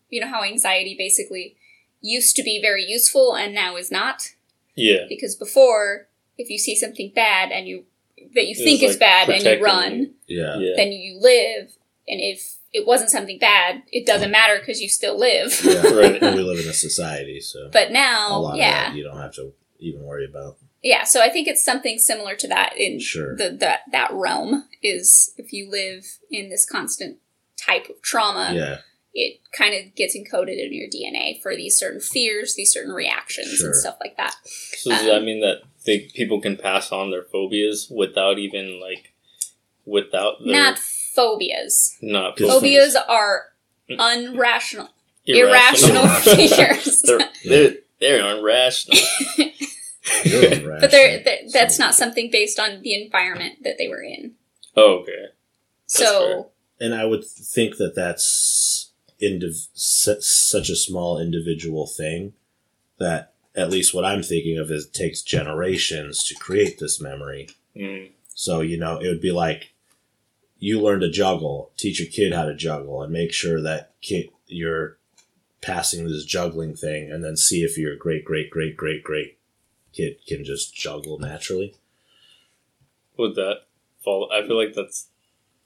you 0.09 0.21
know, 0.21 0.27
how 0.29 0.43
anxiety 0.43 0.95
basically 0.97 1.57
used 2.01 2.35
to 2.37 2.43
be 2.43 2.59
very 2.61 2.85
useful 2.85 3.37
and 3.37 3.55
now 3.55 3.77
is 3.77 3.91
not 3.91 4.33
Yeah. 4.75 5.05
because 5.09 5.35
before 5.35 6.09
if 6.39 6.49
you 6.51 6.59
see 6.59 6.75
something 6.75 7.13
bad 7.15 7.53
and 7.53 7.69
you 7.69 7.85
that 8.35 8.47
you 8.47 8.53
It 8.59 8.65
think 8.65 8.81
was, 8.83 8.93
is 8.93 8.97
like, 8.97 9.01
bad 9.01 9.29
and 9.29 9.43
you 9.45 9.63
run. 9.65 10.15
Yeah. 10.27 10.59
Yeah. 10.59 10.73
then 10.77 10.93
you 10.93 11.19
live 11.21 11.77
and 12.09 12.21
if 12.21 12.57
it 12.73 12.87
wasn't 12.87 13.11
something 13.11 13.39
bad 13.39 13.83
it 13.93 14.07
doesn't 14.07 14.31
matter 14.31 14.59
because 14.59 14.81
you 14.81 14.89
still 14.89 15.19
live 15.19 15.61
Yeah. 15.63 15.83
Right. 16.01 16.23
And 16.23 16.35
we 16.37 16.43
live 16.43 16.61
in 16.61 16.69
a 16.69 16.73
society, 16.73 17.41
so 17.41 17.69
but 17.73 17.89
a 17.91 17.93
now 17.93 18.39
lot 18.41 18.57
yeah 18.57 18.87
of 18.89 18.93
that 18.93 18.97
you 18.97 19.05
don't 19.05 19.19
have 19.19 19.35
to 19.35 19.53
even 19.81 20.03
worry 20.03 20.25
about. 20.25 20.57
Yeah 20.87 21.05
so 21.05 21.21
i 21.23 21.29
think 21.29 21.47
it's 21.49 21.65
something 21.65 21.99
similar 21.99 22.35
to 22.37 22.47
that 22.49 22.75
in 22.77 23.01
Sure. 23.01 23.37
the 23.37 23.51
that 23.61 23.81
that 23.93 24.11
realm 24.13 24.65
is 24.83 25.33
if 25.37 25.53
you 25.53 25.71
live 25.71 26.05
in 26.31 26.49
this 26.49 26.65
constant 26.65 27.19
type 27.57 27.89
of 27.91 28.01
trauma 28.03 28.53
yeah. 28.55 28.79
it 29.15 29.41
kind 29.53 29.75
of 29.75 29.95
gets 29.95 30.17
encoded 30.17 30.59
in 30.65 30.73
your 30.73 30.89
dna 30.89 31.41
for 31.43 31.55
these 31.57 31.77
certain 31.79 32.01
fears 32.01 32.55
these 32.55 32.73
certain 32.73 32.93
reactions 32.93 33.49
Sure. 33.59 33.69
and 33.69 33.77
stuff 33.77 33.97
like 34.01 34.17
that 34.17 34.35
So 34.77 34.91
does 34.91 35.05
that 35.07 35.23
mean 35.25 35.41
that 35.41 35.63
they, 35.87 36.01
people 36.15 36.41
can 36.41 36.57
pass 36.57 36.91
on 36.93 37.11
their 37.11 37.23
phobias 37.25 37.89
without 37.91 38.39
even 38.39 38.81
like 38.81 39.13
without 39.85 40.45
their 40.45 40.53
not 40.53 40.79
phobias 40.79 41.97
not 42.03 42.37
Just- 42.37 42.51
phobias 42.51 42.97
are 42.97 43.47
Mm. 43.89 43.99
unrational 43.99 44.89
irrational 45.27 46.09
fears. 46.23 47.03
they're, 47.03 47.21
they're 47.45 47.75
they're 48.01 48.37
irrational. 48.37 48.99
You're 50.25 50.43
irrational. 50.45 50.81
but 50.81 50.91
they're, 50.91 51.23
they're, 51.23 51.39
that's 51.53 51.79
not 51.79 51.95
something 51.95 52.31
based 52.31 52.59
on 52.59 52.83
the 52.83 52.95
environment 52.95 53.63
that 53.63 53.79
they 53.79 53.89
were 53.89 54.03
in. 54.03 54.33
oh, 54.77 55.01
okay. 55.01 55.27
So 55.87 56.51
and 56.81 56.95
I 56.95 57.05
would 57.05 57.25
think 57.25 57.77
that 57.77 57.95
that's 57.95 58.91
indiv- 59.23 59.69
such 59.75 60.69
a 60.69 60.77
small 60.77 61.19
individual 61.19 61.87
thing 61.87 62.35
that 62.99 63.33
at 63.55 63.71
least 63.71 63.95
what 63.95 64.05
I'm 64.05 64.23
thinking 64.23 64.59
of 64.59 64.71
is 64.71 64.87
it 64.87 64.93
takes 64.93 65.23
generations 65.23 66.25
to 66.25 66.35
create 66.35 66.79
this 66.79 67.01
memory. 67.01 67.49
Mm. 67.75 68.11
So, 68.35 68.61
you 68.61 68.79
know, 68.79 68.99
it 68.99 69.09
would 69.09 69.21
be 69.21 69.33
like 69.33 69.73
you 70.59 70.81
learn 70.81 71.01
to 71.01 71.11
juggle, 71.11 71.71
teach 71.77 72.01
a 72.01 72.07
kid 72.07 72.35
how 72.35 72.45
to 72.45 72.55
juggle 72.55 73.03
and 73.03 73.13
make 73.13 73.33
sure 73.33 73.63
that 73.63 73.93
kid 74.03 74.29
you're 74.47 74.99
passing 75.63 76.07
this 76.07 76.25
juggling 76.25 76.75
thing 76.75 77.11
and 77.11 77.25
then 77.25 77.37
see 77.37 77.63
if 77.63 77.79
your 77.79 77.97
great 77.97 78.25
great 78.25 78.51
great 78.51 78.77
great 78.77 79.03
great 79.03 79.39
kid 79.97 80.19
can 80.27 80.45
just 80.45 80.75
juggle 80.75 81.19
naturally. 81.19 81.75
Would 83.17 83.35
that 83.37 83.63
fall? 84.05 84.31
I 84.33 84.47
feel 84.47 84.57
like 84.57 84.75
that's 84.75 85.09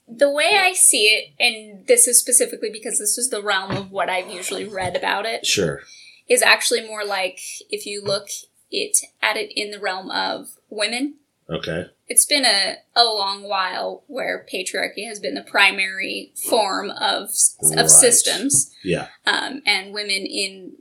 the 0.08 0.30
way 0.30 0.50
I 0.58 0.72
see 0.72 1.04
it, 1.04 1.32
and 1.38 1.86
this 1.86 2.06
is 2.08 2.18
specifically 2.18 2.70
because 2.72 2.98
this 2.98 3.16
is 3.18 3.30
the 3.30 3.42
realm 3.42 3.70
of 3.72 3.90
what 3.90 4.08
I've 4.08 4.28
usually 4.30 4.64
read 4.66 4.96
about 4.96 5.24
it, 5.26 5.46
Sure. 5.46 5.82
is 6.28 6.42
actually 6.42 6.86
more 6.86 7.04
like 7.04 7.38
if 7.70 7.86
you 7.86 8.02
look 8.02 8.26
it 8.70 8.96
at 9.22 9.36
it 9.36 9.52
in 9.54 9.70
the 9.70 9.78
realm 9.80 10.10
of 10.10 10.48
women. 10.68 11.14
Okay. 11.48 11.86
It's 12.08 12.26
been 12.26 12.44
a, 12.44 12.76
a 12.94 13.04
long 13.04 13.42
while 13.48 14.04
where 14.06 14.46
patriarchy 14.52 15.06
has 15.06 15.18
been 15.18 15.34
the 15.34 15.42
primary 15.42 16.32
form 16.48 16.90
of 16.90 17.30
of 17.62 17.76
Right. 17.76 17.90
systems. 17.90 18.72
Yeah. 18.84 19.08
um, 19.26 19.62
and 19.66 19.92
women 19.92 20.26
in 20.26 20.72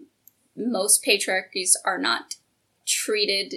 most 0.55 1.03
patriarchies 1.03 1.73
are 1.85 1.97
not 1.97 2.35
treated 2.89 3.53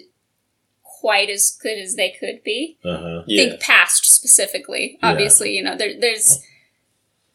quite 0.83 1.31
as 1.31 1.51
good 1.61 1.79
as 1.79 1.97
they 1.97 2.11
could 2.19 2.43
be. 2.45 2.79
Uh-huh. 2.85 3.23
yeah. 3.27 3.45
Think 3.49 3.61
past 3.61 4.05
specifically. 4.05 4.99
Yeah. 5.03 5.11
Obviously, 5.11 5.57
you 5.57 5.63
know, 5.63 5.77
there, 5.77 5.99
there's 5.99 6.39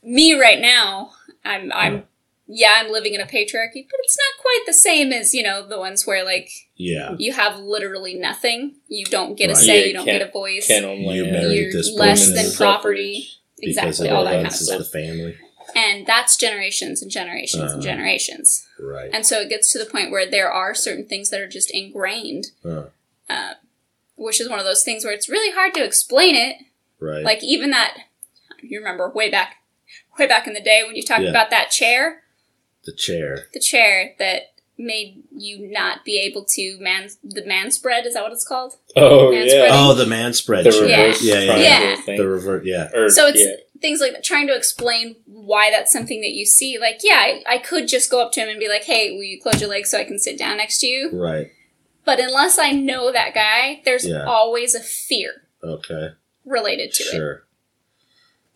me 0.04 0.39
right 0.39 0.60
now. 0.62 1.12
I'm, 1.43 1.72
I'm, 1.74 2.04
yeah, 2.48 2.76
I'm 2.78 2.91
living 2.91 3.14
in 3.14 3.20
a 3.22 3.26
patriarchy, 3.26 3.86
but 3.89 4.00
it's 4.04 4.18
not 4.18 4.41
quite 4.41 4.64
the 4.66 4.74
same 4.74 5.12
as 5.12 5.34
you 5.34 5.43
know 5.43 5.68
the 5.68 5.78
ones 5.78 6.08
where 6.08 6.24
like 6.24 6.50
Yeah. 6.78 7.16
you 7.18 7.34
have 7.34 7.60
literally 7.60 8.14
nothing. 8.16 8.76
You 8.88 9.06
don't 9.06 9.36
get 9.36 9.50
a 9.50 9.56
say. 9.56 9.82
Yeah, 9.82 9.86
you 9.88 9.93
don't 9.93 10.06
get 10.06 10.22
a 10.22 10.32
voice. 10.32 10.68
Can't 10.68 10.86
own 10.86 11.02
You 11.02 11.24
land. 11.24 11.32
married 11.34 11.58
You're 11.58 11.72
this 11.74 11.91
less 11.93 12.28
than 12.28 12.45
and- 12.45 12.56
property. 12.56 13.28
because 13.60 13.78
Exactly, 13.78 14.08
it 14.08 14.12
all 14.14 14.24
that 14.24 14.34
kind 14.36 14.48
of 14.48 14.54
stuff. 14.54 14.78
the 14.80 14.86
family. 14.86 15.36
And 15.78 16.07
that's 16.07 16.36
generations 16.38 17.01
and 17.03 17.11
generations 17.11 17.61
and 17.61 17.71
Uh-huh. 17.73 17.82
generations. 17.82 18.67
Right. 18.80 19.11
And 19.13 19.25
so 19.25 19.41
it 19.41 19.49
gets 19.49 19.71
to 19.73 19.78
the 19.80 19.86
point 19.86 20.09
where 20.11 20.25
there 20.30 20.51
are 20.51 20.73
certain 20.73 21.05
things 21.05 21.30
that 21.30 21.39
are 21.39 21.47
just 21.47 21.69
ingrained, 21.71 22.47
Uh, 22.65 22.86
uh, 23.30 23.53
which 24.15 24.41
is 24.41 24.49
one 24.49 24.57
of 24.59 24.65
those 24.65 24.84
things 24.84 25.03
where 25.05 25.13
it's 25.13 25.30
really 25.30 25.53
hard 25.53 25.73
to 25.75 25.84
explain 25.84 26.36
it. 26.36 26.57
right. 26.99 27.23
Like 27.23 27.43
even 27.43 27.69
that, 27.71 27.95
you 28.63 28.80
remember 28.80 29.07
way 29.09 29.30
back, 29.30 29.57
way 30.17 30.25
back 30.25 30.47
in 30.47 30.53
the 30.55 30.61
day 30.61 30.82
when 30.84 30.95
you 30.95 31.03
talked 31.03 31.21
Yeah. 31.23 31.30
about 31.30 31.51
that 31.51 31.69
chair, 31.69 32.23
the 32.86 32.91
chair. 32.91 33.47
the 33.53 33.59
chair 33.59 34.15
that 34.17 34.53
made 34.80 35.23
you 35.36 35.57
not 35.59 36.05
be 36.05 36.17
able 36.19 36.43
to 36.45 36.78
man 36.80 37.09
the 37.23 37.43
man 37.45 37.69
spread. 37.71 38.05
Is 38.05 38.13
that 38.15 38.23
what 38.23 38.32
it's 38.32 38.43
called? 38.47 38.73
Oh 38.95 39.30
yeah. 39.32 39.69
Oh, 39.71 39.93
the 39.93 40.05
man 40.05 40.34
spread 40.34 40.65
the 40.65 40.71
chair. 40.71 40.82
reverse 40.82 41.21
Yeah, 41.23 41.39
yeah, 41.41 41.57
yeah. 41.57 41.95
thing. 42.01 42.17
The 42.17 42.28
revert. 42.28 42.63
Yeah. 42.65 42.89
Or- 42.93 43.09
So 43.09 43.28
it's 43.28 43.39
yeah. 43.41 43.55
Things 43.82 43.99
like 44.01 44.13
that, 44.13 44.23
trying 44.23 44.47
to 44.47 44.55
explain 44.55 45.15
why 45.25 45.69
that's 45.71 45.91
something 45.91 46.21
that 46.21 46.34
you 46.34 46.45
see. 46.45 46.78
Like, 46.80 46.99
yeah, 47.03 47.15
I, 47.19 47.43
I 47.47 47.57
could 47.57 47.88
just 47.88 48.09
go 48.11 48.21
up 48.21 48.32
to 48.34 48.41
him 48.41 48.49
and 48.49 48.59
be 48.59 48.67
like, 48.67 48.84
"Hey, 48.86 49.11
will 49.11 49.23
you 49.23 49.41
close 49.41 49.61
your 49.61 49.69
legs 49.69 49.89
so 49.91 49.99
I 49.99 50.03
can 50.03 50.19
sit 50.19 50.38
down 50.38 50.57
next 50.57 50.80
to 50.80 50.88
you?" 50.88 51.09
Right. 51.13 51.51
But 52.05 52.19
unless 52.19 52.57
I 52.57 52.71
know 52.71 53.11
that 53.11 53.34
guy, 53.34 53.82
there's 53.86 54.05
Yeah. 54.05 54.25
always 54.25 54.73
a 54.75 54.80
fear 54.80 55.43
Okay. 55.63 56.09
related 56.45 56.93
to 56.93 57.03
it. 57.03 57.11
Sure. 57.11 57.43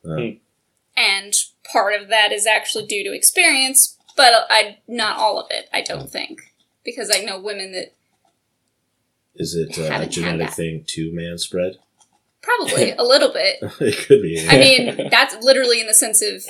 Hmm. 0.03 0.29
and 0.97 1.33
part 1.71 1.99
of 2.01 2.09
that 2.09 2.31
is 2.31 2.47
actually 2.47 2.87
due 2.87 3.03
to 3.03 3.13
experience, 3.13 3.97
but 4.17 4.47
I 4.49 4.79
not 4.87 5.17
all 5.17 5.39
of 5.39 5.47
it. 5.51 5.69
I 5.71 5.81
don't 5.81 6.09
think 6.11 6.41
because 6.83 7.11
I 7.13 7.21
know 7.23 7.39
women 7.39 7.71
that 7.73 7.93
Is 9.35 9.55
it 9.55 9.77
uh, 9.77 10.01
a 10.01 10.07
genetic 10.07 10.49
thing 10.51 10.83
to 10.87 11.13
man 11.13 11.37
spread? 11.37 11.77
Probably 12.41 12.91
a 12.97 13.03
little 13.03 13.31
bit. 13.33 13.57
it 13.79 13.97
could 14.07 14.21
be. 14.21 14.45
I 14.49 14.57
mean, 14.57 15.09
that's 15.09 15.35
literally 15.43 15.79
in 15.81 15.87
the 15.87 15.93
sense 15.93 16.21
of 16.21 16.43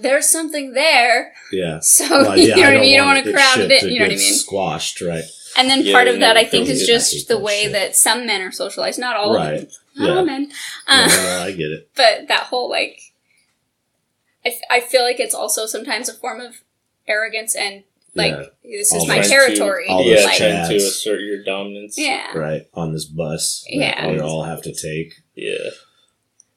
there's 0.00 0.28
something 0.28 0.72
there, 0.72 1.32
yeah. 1.52 1.78
so 1.80 2.04
Well, 2.08 2.36
you 2.38 2.48
know 2.48 2.54
I 2.54 2.56
what 2.56 2.66
I 2.66 2.70
don't 2.72 2.80
mean. 2.80 2.90
You 2.90 2.96
don't 2.98 3.06
want 3.06 3.16
want 3.24 3.26
to 3.26 3.32
crowd 3.32 3.70
it. 3.70 3.82
You 3.84 3.98
know 4.00 4.04
what 4.06 4.12
I 4.12 4.16
mean. 4.16 4.34
Squashed, 4.34 5.00
right? 5.00 5.24
And 5.56 5.70
then 5.70 5.82
Yeah, 5.84 5.92
part 5.92 6.08
of 6.08 6.18
that, 6.18 6.36
I 6.36 6.44
think, 6.44 6.68
is 6.68 6.84
just 6.84 7.28
the 7.28 7.34
that 7.36 7.40
way 7.40 7.62
shit. 7.64 7.72
that 7.72 7.94
some 7.94 8.26
men 8.26 8.42
are 8.42 8.50
socialized. 8.50 8.98
Not 8.98 9.14
all, 9.16 9.34
Right. 9.36 9.54
of 9.54 9.60
them. 9.60 9.68
Not 9.96 10.16
all 10.16 10.24
men. 10.24 10.48
No, 10.88 10.94
Uh, 10.94 11.06
no, 11.06 11.42
I 11.44 11.52
get 11.52 11.70
it. 11.70 11.90
but 11.94 12.26
that 12.26 12.44
whole 12.44 12.68
like 12.68 12.98
I, 14.44 14.48
f- 14.48 14.60
I 14.68 14.80
feel 14.80 15.02
like 15.04 15.20
it's 15.20 15.32
also 15.34 15.64
sometimes 15.66 16.08
a 16.08 16.12
form 16.14 16.40
of 16.40 16.62
arrogance 17.06 17.54
and 17.54 17.84
like 18.14 18.32
Yeah. 18.62 18.78
this 18.78 18.92
All 18.92 19.02
is 19.02 19.08
my 19.08 19.16
those- 19.18 19.28
territory 19.28 19.86
all 19.88 20.02
yeah, 20.04 20.16
those 20.16 20.24
like 20.24 20.36
trying 20.38 20.68
to 20.68 20.76
assert 20.76 21.20
your 21.20 21.42
dominance. 21.42 21.96
yeah 21.98 22.36
Right 22.36 22.66
on 22.74 22.92
this 22.92 23.04
bus. 23.04 23.64
that 23.68 23.74
Yeah. 23.76 24.10
We 24.10 24.20
all 24.20 24.44
have 24.44 24.62
to 24.62 24.72
take. 24.74 25.14
Yeah. 25.34 25.70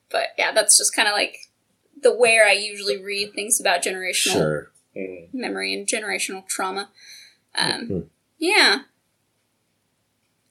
but 0.10 0.28
yeah 0.38 0.51
that's 0.53 0.78
just 0.78 0.95
kind 0.95 1.08
of 1.08 1.14
like 1.14 1.38
the 2.01 2.14
where 2.16 2.45
i 2.45 2.51
usually 2.53 3.03
read 3.03 3.34
things 3.34 3.60
about 3.60 3.82
generational 3.84 4.34
Sure. 4.34 4.72
Mm. 4.95 5.34
memory 5.34 5.74
and 5.74 5.88
generational 5.88 6.47
trauma 6.47 6.89
um, 7.55 7.88
Mhm. 7.89 8.08
yeah 8.38 8.80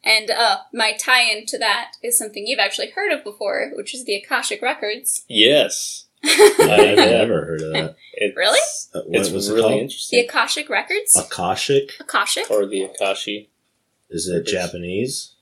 and 0.04 0.30
uh, 0.30 0.58
my 0.72 0.92
tie-in 0.92 1.46
to 1.46 1.58
that 1.58 1.92
is 2.02 2.16
something 2.18 2.46
you've 2.46 2.58
actually 2.60 2.90
heard 2.90 3.12
of 3.12 3.22
before 3.24 3.70
which 3.74 3.94
is 3.94 4.04
the 4.04 4.14
akashic 4.16 4.60
records 4.62 5.24
Yes. 5.28 6.05
I've 6.28 6.96
never 6.96 7.44
heard 7.46 7.62
of 7.62 7.72
that. 7.72 7.96
It's, 8.14 8.36
Really? 8.36 8.58
Uh, 8.94 9.00
what 9.06 9.20
It's 9.20 9.30
was 9.30 9.48
it 9.48 9.54
really 9.54 9.78
called? 9.80 9.92
the 10.10 10.18
akashic 10.20 10.68
records 10.68 11.16
Akashic? 11.16 11.92
akashic 12.00 12.50
Or 12.50 12.66
the 12.66 12.88
Akashi. 12.88 13.48
Is 14.10 14.28
it 14.28 14.46
Japanese? 14.46 15.32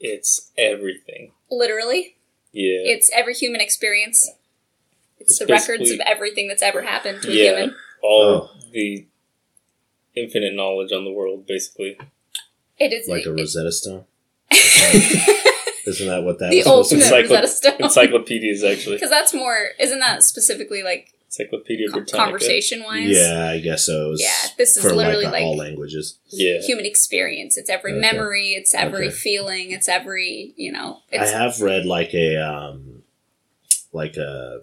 It's 0.00 0.50
everything. 0.58 1.32
literally 1.50 2.16
Yeah. 2.52 2.80
It's 2.92 3.10
every 3.14 3.34
human 3.34 3.60
experience. 3.60 4.30
It's, 5.18 5.32
It's 5.32 5.38
the 5.38 5.46
records 5.52 5.90
of 5.90 6.00
everything 6.00 6.48
that's 6.48 6.62
ever 6.62 6.82
happened 6.82 7.22
to 7.22 7.30
a 7.30 7.34
Yeah. 7.34 7.44
human. 7.56 7.76
All 8.02 8.50
Oh. 8.54 8.60
the 8.72 9.06
infinite 10.14 10.54
knowledge 10.54 10.92
on 10.92 11.04
the 11.04 11.12
world, 11.12 11.46
basically. 11.46 11.96
It 12.78 12.92
is 12.92 13.08
Like 13.08 13.24
a 13.26 13.30
it- 13.32 13.40
Rosetta 13.40 13.72
Stone? 13.72 14.04
Isn't 15.86 16.06
that 16.08 16.22
what 16.24 16.38
that 16.40 16.50
the 16.50 16.56
was 16.58 16.64
supposed 16.64 16.90
to 16.90 16.96
ultimate 16.96 17.22
be? 17.22 17.28
Encyclo- 17.28 17.40
Rosetta 17.40 17.48
Stone. 17.48 17.82
Encyclopedias, 17.82 18.64
actually. 18.64 18.96
Because 18.96 19.10
that's 19.10 19.32
more, 19.32 19.68
isn't 19.78 19.98
that 20.00 20.22
specifically 20.22 20.82
like 20.82 21.12
Encyclopedia 21.26 21.88
Britannica. 21.90 22.16
conversation 22.16 22.82
wise? 22.82 23.08
Yeah, 23.08 23.50
I 23.50 23.60
guess 23.60 23.86
so. 23.86 24.06
It 24.06 24.10
was 24.10 24.22
Yeah, 24.22 24.50
this 24.58 24.76
is 24.76 24.82
for 24.82 24.92
literally 24.92 25.24
like, 25.24 25.32
like 25.34 25.42
all 25.44 25.56
languages. 25.56 26.18
Yeah. 26.30 26.60
human 26.60 26.86
experience. 26.86 27.56
It's 27.56 27.70
every 27.70 27.92
Okay. 27.92 28.00
memory, 28.00 28.48
it's 28.54 28.74
every 28.74 29.08
Okay. 29.08 29.16
feeling, 29.16 29.70
it's 29.70 29.88
every, 29.88 30.54
you 30.56 30.72
know, 30.72 31.00
it's 31.10 31.32
I 31.32 31.38
have 31.38 31.60
read 31.60 31.84
like 31.86 32.14
a 32.14 32.36
um 32.36 33.02
like 33.92 34.16
a 34.16 34.62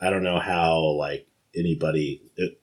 I 0.00 0.10
don't 0.10 0.22
know 0.22 0.38
how 0.40 0.80
like 0.92 1.26
anybody 1.54 2.22
it, 2.36 2.60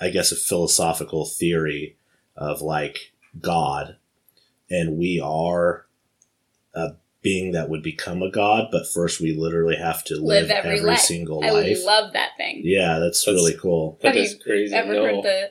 I 0.00 0.10
guess 0.10 0.32
a 0.32 0.36
philosophical 0.36 1.24
theory 1.24 1.96
of 2.36 2.60
like 2.62 3.12
God 3.40 3.96
and 4.70 4.96
we 4.98 5.20
are 5.22 5.86
a 6.74 6.92
being 7.24 7.50
that 7.52 7.68
would 7.68 7.82
become 7.82 8.22
a 8.22 8.30
god 8.30 8.68
but 8.70 8.86
first 8.86 9.20
we 9.20 9.34
literally 9.34 9.74
have 9.76 10.04
to 10.04 10.14
live, 10.14 10.42
Live 10.48 10.50
every 10.50 10.76
every, 10.78 10.90
life. 10.90 11.00
single 11.00 11.42
I 11.44 11.50
life. 11.50 11.78
love 11.84 12.12
that 12.12 12.36
thing. 12.36 12.60
yeah, 12.62 13.00
that's, 13.00 13.24
That's- 13.24 13.34
really 13.42 13.58
cool. 13.58 13.98
That 14.02 14.14
Have 14.14 14.24
you 14.30 14.38
crazy. 14.38 14.72
Ever 14.74 14.92
no. 14.92 15.04
heard 15.04 15.24
the 15.24 15.50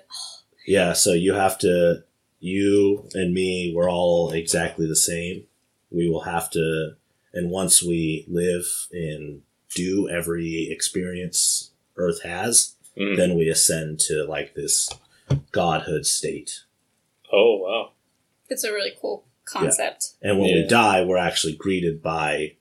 Yeah, 0.65 0.93
so 0.93 1.11
you 1.11 1.34
have 1.34 1.57
to, 1.59 2.03
you 2.39 3.09
and 3.13 3.34
me, 3.34 3.74
we're 3.76 3.89
all 3.91 4.32
exactly 4.32 4.88
the 4.88 4.95
same. 4.95 5.43
We 5.91 6.07
will 6.07 6.21
have 6.21 6.49
to, 6.51 6.95
and 7.34 7.49
once 7.51 7.84
we 7.84 8.26
live 8.30 8.65
and 8.93 9.41
do 9.76 10.07
every 10.09 10.69
experience 10.71 11.71
Earth 11.97 12.21
has, 12.24 12.76
Mm. 12.95 13.17
then 13.17 13.36
we 13.36 13.49
ascend 13.49 13.99
to 14.01 14.24
like 14.24 14.53
this 14.53 14.88
godhood 15.51 16.05
state. 16.05 16.61
Oh, 17.32 17.57
wow. 17.57 17.91
it's 18.49 18.63
a 18.63 18.71
really 18.71 18.93
cool 19.01 19.26
concept. 19.46 20.10
And 20.22 20.39
when 20.39 20.54
we 20.54 20.68
die, 20.68 21.04
we're 21.04 21.18
actually 21.18 21.56
greeted 21.56 22.02
by 22.02 22.54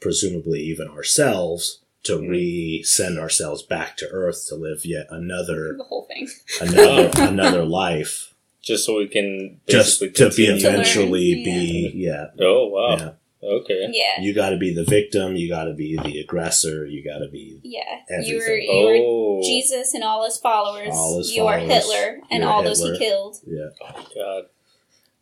presumably 0.00 0.60
even 0.62 0.88
ourselves 0.88 1.80
to 2.04 2.14
Mhm. 2.18 2.28
re-send 2.28 3.18
ourselves 3.18 3.62
back 3.62 3.96
to 3.98 4.08
Earth 4.08 4.46
to 4.48 4.56
live 4.56 4.84
yet 4.84 5.06
another 5.10 5.74
The 5.78 5.84
whole 5.84 6.06
thing. 6.08 6.28
another 6.60 7.10
another 7.16 7.64
life. 7.64 8.34
Just 8.60 8.84
so 8.86 8.98
we 8.98 9.08
can 9.08 9.60
Just 9.68 9.98
to 10.00 10.06
be 10.06 10.12
continue. 10.12 10.46
To 10.60 10.66
learn, 10.66 10.74
eventually 10.74 11.22
yeah. 11.22 11.44
be 11.44 11.92
yeah. 11.94 12.26
Oh, 12.40 12.66
wow. 12.68 12.96
Yeah. 12.96 13.10
Okay. 13.44 13.88
Yeah. 13.92 14.20
You 14.22 14.32
got 14.34 14.50
to 14.50 14.56
be 14.56 14.72
the 14.72 14.84
victim. 14.84 15.34
You 15.34 15.48
got 15.48 15.64
to 15.64 15.72
be 15.74 15.96
the 15.96 16.20
aggressor. 16.20 16.86
You 16.86 17.02
got 17.04 17.18
to 17.18 17.28
be 17.28 17.58
Yeah. 17.64 17.80
Everything. 18.08 18.32
You 18.32 18.38
were 18.38 18.56
you 18.56 18.84
were 18.86 18.96
Oh. 19.04 19.42
Jesus 19.42 19.94
and 19.94 20.04
all 20.04 20.24
his 20.24 20.36
followers. 20.38 20.90
All 20.92 21.18
his 21.18 21.34
you 21.34 21.44
are. 21.46 21.58
Hitler 21.58 22.20
and 22.30 22.42
You're 22.44 22.52
all 22.52 22.62
those 22.62 22.80
he 22.80 22.96
killed. 22.98 23.38
yeah, 23.46 23.70
Oh, 23.80 24.06
God. 24.14 24.44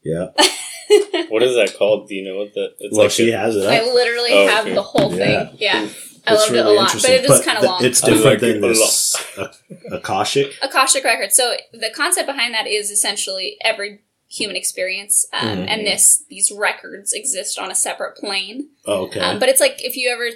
yeah. 0.03 0.27
What 1.31 1.43
is 1.43 1.55
that 1.57 1.75
called? 1.79 2.09
Do 2.09 2.15
you 2.15 2.25
know 2.25 2.39
what 2.39 2.55
that? 2.55 2.75
It's 2.81 2.95
well, 2.97 3.05
like 3.07 3.13
she 3.13 3.31
a- 3.31 3.39
has 3.39 3.57
it. 3.57 3.67
I 3.67 3.83
literally 3.93 4.31
Oh, 4.33 4.47
have 4.49 4.65
okay. 4.67 4.75
the 4.75 4.83
whole 4.83 5.15
Yeah. 5.15 5.47
thing. 5.47 5.57
Yeah. 5.59 5.89
I 6.27 6.35
It's 6.35 6.43
loved 6.43 6.53
it 6.55 6.67
a 6.67 6.71
lot, 6.71 6.77
but 6.93 6.95
interesting. 6.97 7.13
it 7.25 7.31
is 7.31 7.41
kind 7.45 7.57
of 7.59 7.63
th- 7.63 7.71
long. 7.71 7.85
It's 7.85 8.01
different 8.01 8.25
like 8.25 8.39
than 8.41 8.51
it 8.51 8.57
a 8.59 8.61
this 8.69 9.17
Akashic. 9.93 10.55
Akashic 10.63 11.05
record. 11.05 11.33
So 11.33 11.55
the 11.73 11.91
concept 11.95 12.27
behind 12.27 12.53
that 12.55 12.67
is 12.67 12.91
essentially 12.91 13.57
every 13.65 14.01
human 14.29 14.55
experience, 14.55 15.27
um, 15.33 15.59
Mhm. 15.59 15.67
and 15.69 15.87
this 15.87 16.25
these 16.29 16.53
records 16.53 17.13
exist 17.13 17.59
on 17.59 17.71
a 17.71 17.75
separate 17.75 18.17
plane. 18.17 18.69
Oh, 18.87 19.05
okay. 19.07 19.21
Um, 19.21 19.39
but 19.39 19.49
it's 19.49 19.61
like 19.61 19.85
if 19.85 19.97
you 19.97 20.11
ever 20.11 20.31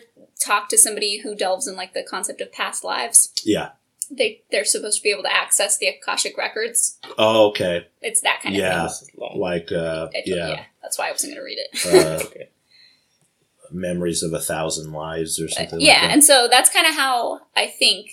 talk 0.45 0.69
to 0.71 0.79
somebody 0.79 1.19
who 1.19 1.35
delves 1.37 1.67
in 1.69 1.77
like 1.77 1.93
the 1.95 2.03
concept 2.03 2.41
of 2.41 2.51
past 2.53 2.83
lives, 2.83 3.31
yeah. 3.45 3.71
They 4.11 4.43
they're 4.51 4.65
supposed 4.65 4.99
to 4.99 5.03
be 5.03 5.11
able 5.11 5.23
to 5.25 5.33
access 5.35 5.79
the 5.79 5.87
Akashic 5.89 6.37
records. 6.39 6.99
Oh, 7.19 7.49
okay. 7.49 7.87
It's 8.03 8.21
that 8.23 8.41
kind 8.43 8.55
Yeah. 8.55 8.85
of 8.85 8.89
This 8.91 9.03
is 9.03 9.11
long. 9.17 9.39
Like 9.39 9.71
uh, 9.73 10.09
thing. 10.09 10.23
I 10.25 10.29
told- 10.29 10.39
yeah, 10.39 10.65
that's 10.83 10.99
why 10.99 11.09
I 11.09 11.13
wasn't 11.13 11.35
going 11.35 11.41
to 11.41 11.45
read 11.45 11.59
it. 11.59 11.87
uh, 12.23 12.25
Okay. 12.27 12.49
memories 13.71 14.23
of 14.23 14.33
a 14.33 14.41
thousand 14.41 14.93
lives 14.93 15.41
or 15.41 15.49
something. 15.49 15.81
yeah, 15.81 15.93
like 15.95 16.01
that. 16.03 16.11
and 16.13 16.25
so 16.25 16.49
that's 16.51 16.71
kind 16.71 16.87
of 16.87 16.95
how 16.95 17.41
I 17.57 17.67
think, 17.67 18.11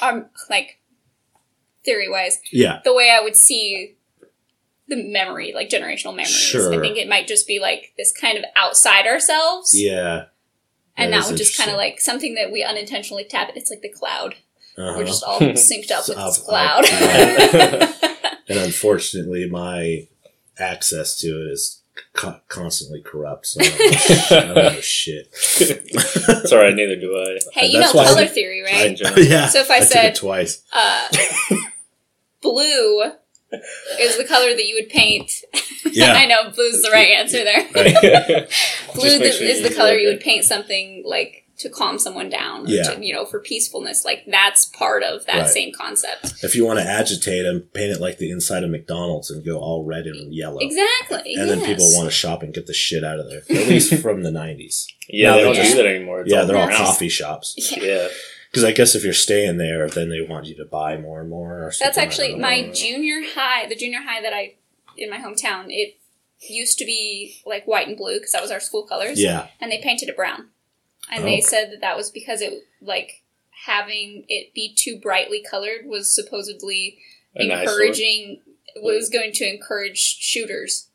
um, 0.00 0.26
like 0.48 0.78
theory 1.84 2.08
wise, 2.08 2.38
yeah. 2.52 2.80
the 2.84 2.94
way 2.94 3.10
I 3.10 3.22
would 3.22 3.36
see 3.36 3.96
the 4.88 4.96
memory, 4.96 5.52
like 5.54 5.68
generational 5.68 6.14
memories. 6.14 6.28
Sure. 6.30 6.72
I 6.74 6.80
think 6.80 6.96
it 6.96 7.08
might 7.08 7.26
just 7.26 7.46
be 7.46 7.58
like 7.60 7.92
this 7.96 8.12
kind 8.12 8.38
of 8.38 8.44
outside 8.56 9.06
ourselves. 9.06 9.72
Yeah. 9.74 10.24
And 10.96 11.12
That 11.12 11.18
that, 11.18 11.24
is 11.24 11.30
would 11.30 11.38
just 11.38 11.56
kind 11.56 11.70
of 11.70 11.76
like 11.76 12.00
something 12.00 12.34
that 12.34 12.52
we 12.52 12.62
unintentionally 12.62 13.24
tap. 13.24 13.50
It's 13.56 13.70
like 13.70 13.80
the 13.80 13.88
cloud. 13.88 14.34
Uh-huh. 14.78 14.94
We're 14.96 15.04
just 15.04 15.22
all 15.24 15.38
synced 15.40 15.90
up 15.90 16.08
with 16.08 16.16
Up- 16.18 16.28
this 16.28 16.38
cloud. 16.38 16.84
and 18.48 18.58
unfortunately, 18.58 19.48
my 19.48 20.06
access 20.58 21.16
to 21.18 21.26
it 21.28 21.52
is 21.52 21.82
co- 22.14 22.40
constantly 22.48 23.00
corrupt. 23.02 23.46
So 23.46 23.60
I 23.62 23.68
don't 23.68 23.78
know 23.78 23.90
sh- 24.00 24.32
I 24.32 24.40
don't 24.40 24.54
know 24.54 24.70
shit. 24.80 25.28
it's 25.32 26.52
all 26.52 26.58
right. 26.58 26.74
Neither 26.74 26.96
do 26.96 27.14
I. 27.16 27.38
hey, 27.52 27.66
you 27.66 27.80
That's 27.80 27.94
know 27.94 28.04
color 28.04 28.22
I- 28.22 28.26
theory, 28.26 28.62
right? 28.62 28.86
enjoy 28.86 29.08
it. 29.08 29.28
yeah. 29.28 29.48
So 29.48 29.60
if 29.60 29.70
I 29.70 29.80
took 29.80 29.88
said- 29.88 30.14
twice. 30.14 30.62
uh, 30.72 31.08
blue 32.40 33.12
is 34.00 34.16
the 34.16 34.24
color 34.24 34.54
that 34.54 34.64
you 34.66 34.74
would 34.80 34.88
paint. 34.88 35.30
Yeah. 35.84 36.12
I 36.14 36.26
know 36.26 36.50
blue's 36.50 36.82
the 36.82 36.90
right 36.90 37.10
answer 37.10 37.44
there. 37.44 37.68
Right. 37.74 38.48
Blue 38.94 39.04
Just 39.04 39.18
make 39.20 39.20
th- 39.20 39.34
sure 39.34 39.46
is 39.46 39.62
the 39.62 39.74
color 39.74 39.94
you 39.94 40.08
would 40.08 40.20
paint 40.20 40.44
something 40.44 41.02
like 41.04 41.41
to 41.58 41.68
calm 41.68 41.98
someone 41.98 42.28
down, 42.28 42.66
or 42.66 42.70
Yeah. 42.70 42.82
to, 42.94 43.04
you 43.04 43.12
know, 43.12 43.24
for 43.24 43.38
peacefulness. 43.40 44.04
Like 44.04 44.24
that's 44.26 44.64
part 44.66 45.02
of 45.02 45.26
that 45.26 45.42
Right. 45.42 45.48
same 45.48 45.72
concept. 45.72 46.32
If 46.42 46.54
you 46.56 46.64
want 46.64 46.78
to 46.80 46.84
agitate 46.84 47.44
them, 47.44 47.68
paint 47.74 47.92
it 47.92 48.00
like 48.00 48.18
the 48.18 48.30
inside 48.30 48.64
of 48.64 48.70
McDonald's 48.70 49.30
and 49.30 49.44
go 49.44 49.58
all 49.58 49.84
red 49.84 50.06
and 50.06 50.34
yellow. 50.34 50.58
Exactly. 50.60 51.34
And 51.34 51.48
then 51.50 51.64
people 51.64 51.92
want 51.94 52.06
to 52.08 52.10
shop 52.14 52.42
and 52.42 52.52
get 52.54 52.66
the 52.66 52.72
shit 52.74 53.04
out 53.04 53.20
of 53.20 53.28
there. 53.28 53.42
At 53.50 53.68
least 53.68 53.94
from 54.02 54.22
the 54.22 54.30
90s. 54.30 54.86
Yeah, 55.08 55.30
No, 55.30 55.36
they 55.36 55.42
don't 55.44 55.54
they're 55.54 55.64
do 55.64 55.74
that 55.76 55.86
anymore. 55.86 56.20
It's 56.22 56.32
yeah, 56.32 56.44
they're 56.44 56.56
all 56.56 56.66
brown. 56.66 56.78
coffee 56.78 57.08
shops. 57.08 57.54
Yeah. 57.76 57.82
Yeah. 57.84 58.08
Because 58.50 58.64
I 58.64 58.72
guess 58.72 58.94
if 58.94 59.02
you're 59.02 59.14
staying 59.14 59.56
there, 59.56 59.88
then 59.88 60.10
they 60.10 60.20
want 60.20 60.44
you 60.46 60.54
to 60.56 60.64
buy 60.66 60.98
more 60.98 61.20
and 61.22 61.30
more. 61.30 61.58
Or 61.68 61.72
That's 61.80 61.96
actually 61.96 62.28
don't 62.32 62.40
my 62.42 62.68
junior 62.70 63.22
high. 63.34 63.66
The 63.66 63.74
junior 63.76 64.00
high 64.02 64.20
that 64.20 64.34
I 64.34 64.54
in 64.98 65.08
my 65.08 65.16
hometown. 65.18 65.66
It 65.68 65.96
used 66.40 66.76
to 66.78 66.84
be 66.84 67.40
like 67.46 67.64
white 67.66 67.88
and 67.88 67.96
blue 67.96 68.16
because 68.18 68.32
that 68.32 68.42
was 68.42 68.50
our 68.50 68.60
school 68.60 68.82
colors. 68.86 69.18
Yeah. 69.18 69.46
and 69.60 69.70
they 69.72 69.78
painted 69.80 70.08
it 70.10 70.16
brown. 70.16 70.48
And 71.10 71.24
Oh. 71.24 71.26
they 71.26 71.40
said 71.40 71.70
that 71.72 71.80
that 71.80 71.96
was 71.96 72.10
because 72.10 72.40
it 72.40 72.62
like 72.80 73.22
having 73.66 74.24
it 74.28 74.52
be 74.54 74.74
too 74.74 74.98
brightly 74.98 75.42
colored 75.48 75.86
was 75.86 76.14
supposedly 76.14 76.98
A 77.36 77.46
nice 77.46 77.60
encouraging 77.60 78.40
was 78.76 79.08
going 79.08 79.32
to 79.32 79.44
encourage 79.48 79.98
shooters. 79.98 80.88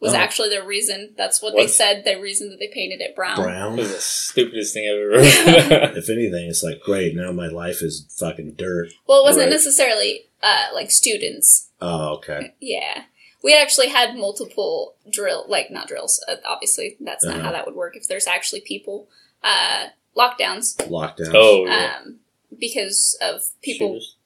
Was 0.00 0.12
Oh. 0.12 0.16
actually 0.16 0.50
the 0.50 0.62
reason. 0.62 1.14
That's 1.16 1.40
what 1.40 1.54
they 1.56 1.66
said. 1.66 2.04
The 2.04 2.20
reason 2.20 2.50
that 2.50 2.58
they 2.58 2.68
painted 2.68 3.00
it 3.00 3.16
brown. 3.16 3.36
Brown. 3.42 3.76
This 3.76 3.86
is 3.88 3.94
the 3.94 4.00
stupidest 4.00 4.74
thing 4.74 4.88
I've 4.88 5.00
ever 5.00 5.70
heard. 5.88 5.96
if 5.96 6.10
anything, 6.10 6.46
it's 6.48 6.62
like, 6.62 6.80
great, 6.80 7.14
now 7.16 7.32
my 7.32 7.46
life 7.48 7.80
is 7.82 8.06
fucking 8.18 8.52
dirt. 8.54 8.88
Well, 9.06 9.20
it 9.20 9.24
wasn't 9.24 9.44
Right. 9.46 9.52
necessarily 9.52 10.26
uh, 10.42 10.66
like 10.74 10.90
students. 10.90 11.70
Oh, 11.80 12.14
okay. 12.16 12.52
Yeah. 12.60 13.04
We 13.42 13.56
actually 13.56 13.88
had 13.88 14.14
multiple 14.16 14.94
drill, 15.10 15.46
like 15.48 15.70
not 15.70 15.88
drills. 15.88 16.22
Uh, 16.28 16.36
obviously, 16.44 16.96
that's 17.00 17.24
not 17.24 17.36
Uh-huh. 17.36 17.44
how 17.46 17.52
that 17.52 17.64
would 17.66 17.74
work. 17.74 17.96
If 17.96 18.06
there's 18.08 18.26
actually 18.26 18.60
people, 18.60 19.08
uh, 19.44 19.86
lockdowns, 20.16 20.76
Lockdown. 20.88 21.30
oh, 21.34 21.66
yeah. 21.66 21.98
um, 22.04 22.16
because 22.58 23.16
of 23.22 23.42
people 23.62 23.94
Shooters. 24.00 24.16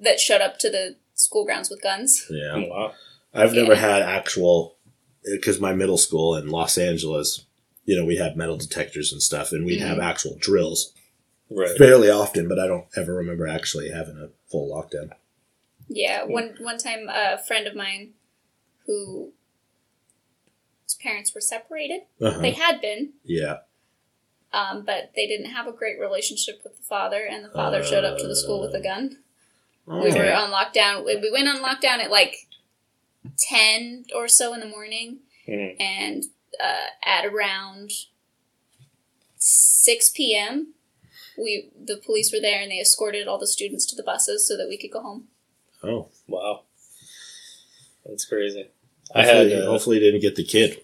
that 0.00 0.18
showed 0.18 0.40
up 0.40 0.58
to 0.60 0.70
the 0.70 0.96
school 1.14 1.44
grounds 1.44 1.70
with 1.70 1.82
guns. 1.82 2.26
Yeah. 2.30 2.52
Oh, 2.54 2.64
wow. 2.68 2.92
I've 3.32 3.52
never 3.52 3.74
had 3.76 4.02
actual, 4.02 4.76
because 5.24 5.60
my 5.60 5.72
middle 5.74 5.98
school 5.98 6.34
in 6.36 6.48
Los 6.48 6.78
Angeles, 6.78 7.44
you 7.84 7.96
know, 7.96 8.04
we 8.04 8.16
had 8.16 8.36
metal 8.36 8.56
detectors 8.56 9.12
and 9.12 9.20
stuff, 9.22 9.52
and 9.52 9.64
we'd 9.66 9.80
have 9.80 9.98
Mhm. 9.98 10.04
actual 10.04 10.36
drills 10.40 10.92
Right. 11.50 11.76
fairly 11.76 12.08
often, 12.10 12.48
but 12.48 12.58
I 12.58 12.66
don't 12.66 12.86
ever 12.96 13.12
remember 13.14 13.46
actually 13.46 13.90
having 13.90 14.16
a 14.16 14.30
full 14.50 14.70
lockdown. 14.70 15.10
Yeah, 15.88 16.24
one 16.24 16.56
one 16.60 16.78
time 16.78 17.08
a 17.10 17.36
friend 17.38 17.66
of 17.66 17.74
mine 17.76 18.14
who 18.86 19.32
his 20.84 20.94
parents 20.94 21.34
were 21.34 21.40
separated. 21.40 22.02
Uh-huh. 22.20 22.40
They 22.40 22.52
had 22.52 22.80
been, 22.80 23.12
Yeah. 23.24 23.58
Um, 24.54 24.84
but 24.84 25.10
they 25.16 25.26
didn't 25.26 25.50
have 25.50 25.66
a 25.66 25.72
great 25.72 25.98
relationship 26.00 26.60
with 26.64 26.76
the 26.76 26.82
father, 26.84 27.22
and 27.28 27.44
the 27.44 27.50
father 27.50 27.82
showed 27.82 28.04
up 28.04 28.18
to 28.18 28.28
the 28.28 28.36
school 28.36 28.60
with 28.60 28.74
a 28.74 28.80
gun. 28.80 29.18
We 29.86 30.12
were 30.12 30.32
on 30.32 30.50
lockdown. 30.50 31.04
We 31.04 31.16
we 31.16 31.30
went 31.30 31.48
on 31.48 31.56
lockdown 31.58 31.98
at 31.98 32.10
like 32.10 32.34
ten 33.38 34.04
or 34.14 34.28
so 34.28 34.54
in 34.54 34.60
the 34.60 34.66
morning, 34.66 35.18
Mhm. 35.48 35.76
and 35.80 36.24
uh, 36.60 36.86
at 37.04 37.26
around 37.26 37.90
six 39.36 40.10
p.m. 40.10 40.74
We 41.36 41.68
the 41.78 41.96
police 41.96 42.32
were 42.32 42.40
there 42.40 42.60
and 42.62 42.70
they 42.70 42.78
escorted 42.80 43.26
all 43.26 43.38
the 43.38 43.46
students 43.46 43.86
to 43.86 43.96
the 43.96 44.02
buses 44.04 44.46
so 44.46 44.56
that 44.56 44.68
we 44.68 44.78
could 44.78 44.92
go 44.92 45.02
home. 45.02 45.24
Oh. 45.82 46.08
Wow. 46.28 46.62
That's 48.06 48.24
crazy. 48.24 48.68
I 49.14 49.22
Hopefully, 49.24 49.50
had. 49.52 49.62
Uh, 49.62 49.66
hopefully 49.66 49.98
didn't 49.98 50.20
get 50.20 50.36
the 50.36 50.44
kid. 50.44 50.78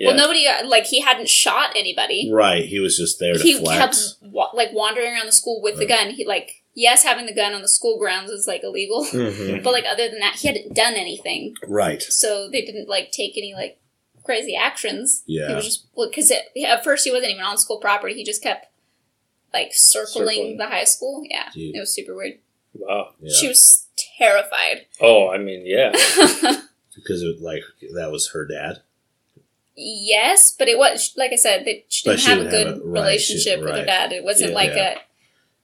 Yeah. 0.00 0.08
Well, 0.08 0.16
nobody 0.16 0.46
uh, 0.46 0.66
like 0.66 0.84
he 0.86 1.00
hadn't 1.00 1.28
shot 1.28 1.70
anybody. 1.76 2.30
Right. 2.32 2.64
He 2.64 2.80
was 2.80 2.96
just 2.96 3.18
there 3.18 3.34
to 3.34 3.42
He 3.42 3.58
flex. 3.58 3.78
kept 4.18 4.32
wa- 4.32 4.50
like 4.54 4.72
wandering 4.72 5.12
around 5.12 5.26
the 5.26 5.32
school 5.32 5.60
with 5.62 5.78
the 5.78 5.86
gun. 5.86 6.10
He 6.10 6.24
like 6.26 6.62
yes, 6.74 7.02
having 7.02 7.26
the 7.26 7.34
gun 7.34 7.54
on 7.54 7.62
the 7.62 7.68
school 7.68 7.98
grounds 7.98 8.30
is 8.30 8.46
like 8.46 8.62
illegal, 8.62 9.04
Mhm. 9.04 9.62
but 9.64 9.72
like 9.72 9.84
other 9.84 10.08
than 10.08 10.20
that, 10.20 10.36
he 10.36 10.48
hadn't 10.48 10.74
done 10.74 10.94
anything. 10.94 11.54
Right. 11.66 12.00
So 12.02 12.48
they 12.48 12.62
didn't 12.62 12.88
like 12.88 13.10
take 13.12 13.36
any 13.36 13.52
like 13.54 13.78
crazy 14.24 14.54
actions. 14.54 15.22
Yeah. 15.26 15.46
He 15.46 15.50
Yeah. 15.50 15.56
was 15.56 15.64
just 15.64 15.86
because 15.94 16.30
at 16.30 16.84
first 16.84 17.04
he 17.04 17.10
wasn't 17.10 17.32
even 17.32 17.42
on 17.44 17.58
school 17.58 17.78
property. 17.78 18.14
He 18.14 18.24
just 18.24 18.42
kept 18.42 18.66
like 19.52 19.70
circling, 19.72 20.26
Circling. 20.28 20.56
the 20.58 20.66
high 20.66 20.84
school. 20.84 21.22
Yeah, 21.28 21.48
Dude. 21.54 21.74
it 21.74 21.80
was 21.80 21.92
super 21.94 22.14
weird. 22.14 22.38
Wow. 22.74 23.14
Yeah. 23.20 23.32
She 23.34 23.48
was 23.48 23.86
terrified. 24.18 24.86
Oh, 25.00 25.30
I 25.30 25.38
mean, 25.38 25.62
yeah. 25.66 25.90
because 26.94 27.22
it 27.22 27.40
like 27.40 27.62
that 27.94 28.10
was 28.12 28.30
her 28.32 28.46
dad. 28.46 28.82
Yes, 29.78 30.54
but 30.58 30.68
it 30.68 30.76
was 30.78 31.14
like 31.16 31.32
I 31.32 31.36
said, 31.36 31.64
they 31.64 31.84
she 31.88 32.08
didn't 32.08 32.20
she 32.20 32.30
have 32.30 32.38
a 32.38 32.42
didn't 32.44 32.50
good 32.50 32.66
have 32.66 32.76
a- 32.76 32.80
right, 32.80 33.00
relationship 33.00 33.58
she- 33.60 33.64
with 33.64 33.74
her 33.76 33.84
dad. 33.84 34.12
It 34.12 34.24
wasn't 34.24 34.50
Yeah, 34.50 34.56
like 34.56 34.70
yeah. 34.74 34.94
a 34.98 35.00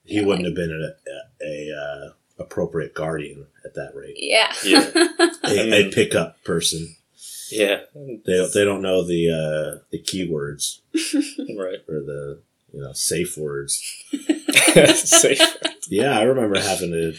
He 0.05 0.21
wouldn't 0.21 0.45
have 0.47 0.55
been 0.55 0.71
a, 0.71 1.45
a, 1.45 1.71
a 1.71 1.77
uh, 1.77 2.09
appropriate 2.39 2.93
guardian 2.93 3.47
at 3.65 3.75
that 3.75 3.93
rate. 3.95 4.15
yeah. 4.17 4.51
Yeah. 4.63 4.89
A, 4.95 5.29
I 5.43 5.51
a 5.51 5.69
mean- 5.83 5.91
pickup 5.91 6.43
person. 6.43 6.95
Yeah. 7.51 7.81
They 7.93 8.37
don't, 8.37 8.53
they 8.53 8.65
don't 8.65 8.81
know 8.81 9.03
the 9.03 9.29
uh, 9.29 9.83
the 9.91 9.99
keywords 10.01 10.79
Right. 11.57 11.79
or 11.87 11.99
the 12.01 12.41
you 12.73 12.81
know 12.81 12.93
safe 12.93 13.37
words. 13.37 13.81
Safe. 14.95 15.39
Yeah, 15.89 16.17
I 16.17 16.23
remember 16.23 16.59
having 16.59 16.91
to 16.91 17.13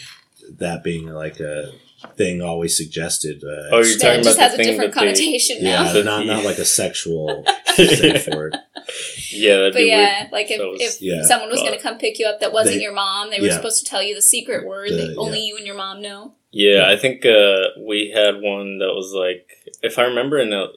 that 0.59 0.83
being 0.85 1.07
like 1.07 1.41
a 1.41 1.73
thing 2.17 2.43
always 2.43 2.77
suggested. 2.77 3.43
Uh, 3.45 3.49
Oh, 3.73 3.79
you're 3.79 3.85
That 3.97 4.01
talking 4.01 4.23
just 4.25 4.37
about 4.39 4.51
has 4.51 4.57
the 4.57 4.63
a 4.63 4.65
thing 4.65 4.67
different 4.73 4.95
that 4.95 5.01
they- 5.01 5.07
connotation 5.07 5.57
yeah, 5.61 5.83
now. 5.85 5.93
The- 5.93 6.05
not 6.05 6.27
not 6.27 6.45
like 6.45 6.59
a 6.59 6.65
sexual 6.65 7.45
safe 7.75 8.29
word. 8.29 8.57
Yeah, 9.31 9.57
that'd 9.57 9.73
But 9.73 9.79
be 9.81 9.87
yeah, 9.87 10.29
like 10.31 10.51
if, 10.51 10.59
was- 10.61 10.81
if 10.81 11.03
yeah. 11.03 11.23
someone 11.23 11.51
was 11.51 11.61
But- 11.61 11.67
going 11.69 11.79
to 11.79 11.83
come 11.83 11.99
pick 11.99 12.19
you 12.19 12.27
up 12.27 12.41
that 12.41 12.53
wasn't 12.53 12.77
They- 12.77 12.83
your 12.83 12.93
mom, 12.93 13.31
they 13.31 13.41
were 13.41 13.47
yeah. 13.47 13.57
supposed 13.57 13.85
to 13.85 13.91
tell 13.91 14.03
you 14.03 14.15
the 14.15 14.23
secret 14.23 14.67
word 14.67 14.91
The- 14.91 14.97
that 14.97 15.17
only 15.17 15.39
yeah. 15.41 15.45
you 15.47 15.57
and 15.57 15.67
your 15.67 15.77
mom 15.77 16.01
know. 16.03 16.35
Yeah, 16.53 16.89
I 16.89 16.97
think 16.97 17.27
uh, 17.27 17.69
we 17.87 18.11
had 18.15 18.41
one 18.41 18.79
that 18.79 18.95
was 18.95 19.13
like, 19.13 19.49
if 19.83 19.99
I 19.99 20.05
remember 20.05 20.39
in 20.39 20.53
el- 20.53 20.73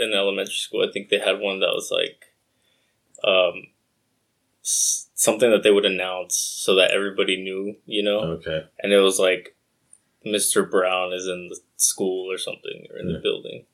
in 0.00 0.12
elementary 0.14 0.54
school, 0.54 0.86
I 0.88 0.92
think 0.92 1.08
they 1.10 1.18
had 1.18 1.40
one 1.40 1.60
that 1.60 1.72
was 1.74 1.90
like, 1.90 2.24
um, 3.24 3.66
s- 4.64 5.08
something 5.14 5.50
that 5.50 5.62
they 5.62 5.70
would 5.70 5.84
announce 5.84 6.36
so 6.36 6.74
that 6.76 6.92
everybody 6.92 7.36
knew, 7.42 7.76
you 7.86 8.02
know, 8.02 8.20
Okay, 8.38 8.64
and 8.78 8.92
it 8.92 9.00
was 9.00 9.18
like, 9.18 9.56
Mr. 10.26 10.68
Brown 10.70 11.12
is 11.12 11.26
in 11.26 11.48
the 11.48 11.58
school 11.76 12.30
or 12.30 12.38
something 12.38 12.86
or 12.90 12.98
in 12.98 13.06
the 13.06 13.14
Yeah. 13.14 13.18
building. 13.22 13.64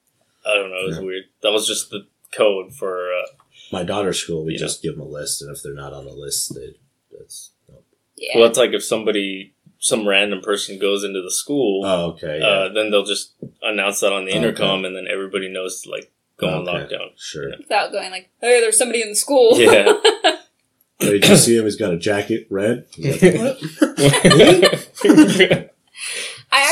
I 0.44 0.54
don't 0.54 0.70
know. 0.70 0.80
It 0.82 0.86
was 0.86 0.96
Yeah. 0.98 1.04
weird. 1.04 1.24
That 1.42 1.52
was 1.52 1.66
just 1.66 1.90
the 1.90 2.06
code 2.32 2.72
for. 2.74 3.12
Uh, 3.12 3.26
my 3.72 3.82
daughter's 3.82 4.18
school, 4.18 4.44
we 4.44 4.52
Yeah. 4.52 4.58
just 4.60 4.82
give 4.82 4.96
them 4.96 5.06
a 5.06 5.08
list, 5.08 5.42
and 5.42 5.54
if 5.54 5.62
they're 5.62 5.74
not 5.74 5.92
on 5.92 6.04
the 6.04 6.12
list, 6.12 6.54
they 6.54 6.74
that's. 7.18 7.50
Yeah. 8.16 8.38
Well, 8.38 8.46
it's 8.48 8.58
like 8.58 8.72
if 8.72 8.82
somebody, 8.84 9.52
some 9.78 10.08
random 10.08 10.40
person 10.40 10.78
goes 10.78 11.04
into 11.04 11.20
the 11.20 11.30
school, 11.30 11.84
Oh, 11.84 12.06
okay, 12.12 12.38
yeah, 12.40 12.46
uh, 12.46 12.68
then 12.72 12.90
they'll 12.90 13.04
just 13.04 13.32
announce 13.62 14.00
that 14.00 14.12
on 14.12 14.24
the 14.24 14.30
Okay. 14.30 14.38
intercom, 14.38 14.84
and 14.86 14.96
then 14.96 15.06
everybody 15.10 15.48
knows 15.48 15.82
to 15.82 15.90
like 15.90 16.10
go 16.38 16.48
on 16.48 16.66
Okay. 16.68 16.94
lockdown. 16.94 17.10
sure. 17.18 17.50
Without 17.58 17.92
going 17.92 18.10
like, 18.10 18.30
hey, 18.40 18.60
there's 18.60 18.78
somebody 18.78 19.02
in 19.02 19.10
the 19.10 19.16
school. 19.16 19.60
Yeah. 19.60 20.00
Did 21.00 21.28
you 21.28 21.36
see 21.36 21.56
him? 21.58 21.64
He's 21.64 21.76
got 21.76 21.92
a 21.92 21.98
jacket, 21.98 22.46
red. 22.48 22.86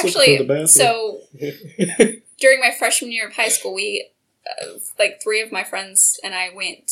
He's 0.02 0.14
like, 0.14 0.14
what? 0.14 0.24
I 0.24 0.32
actually, 0.34 0.46
the 0.62 0.66
so 0.68 1.20
during 2.38 2.60
my 2.60 2.70
freshman 2.78 3.12
year 3.12 3.26
of 3.28 3.34
high 3.34 3.48
school, 3.48 3.74
we, 3.74 4.08
uh, 4.46 4.66
like 4.98 5.20
three 5.22 5.40
of 5.40 5.50
my 5.52 5.64
friends 5.64 6.18
and 6.22 6.34
I 6.34 6.50
went 6.54 6.90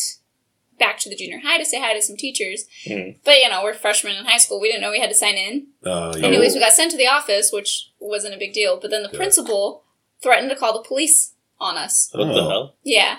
back 0.79 0.99
to 1.01 1.09
the 1.09 1.15
junior 1.17 1.39
high 1.45 1.59
to 1.59 1.65
say 1.65 1.81
hi 1.81 1.95
to 1.95 2.03
some 2.03 2.17
teachers. 2.17 2.65
Mhm. 2.87 3.17
But 3.25 3.39
you 3.39 3.49
know, 3.49 3.63
we're 3.63 3.75
freshmen 3.75 4.17
in 4.17 4.25
high 4.25 4.39
school. 4.39 4.61
We 4.61 4.69
didn't 4.69 4.81
know 4.83 4.91
we 4.91 5.01
had 5.01 5.11
to 5.11 5.15
sign 5.15 5.35
in. 5.35 5.67
Oh, 5.85 6.17
yeah. 6.17 6.27
Anyways, 6.27 6.55
we 6.55 6.61
got 6.61 6.73
sent 6.73 6.91
to 6.93 6.97
the 6.97 7.07
office, 7.07 7.51
which 7.53 7.91
wasn't 8.01 8.35
a 8.35 8.39
big 8.39 8.53
deal. 8.53 8.79
But 8.81 8.91
then 8.91 9.03
the 9.03 9.11
Yeah. 9.13 9.17
principal 9.19 9.85
threatened 10.23 10.51
to 10.51 10.57
call 10.57 10.73
the 10.73 10.83
police 10.87 11.33
on 11.61 11.77
us. 11.77 12.09
what 12.13 12.25
the 12.27 12.33
Oh. 12.41 12.49
hell? 12.49 12.77
Yeah, 12.83 13.19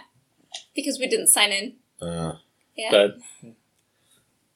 because 0.76 1.00
we 1.00 1.08
didn't 1.08 1.28
sign 1.28 1.52
in. 1.52 1.76
Uh, 2.02 2.34
Yeah. 2.76 2.90
That 2.92 3.18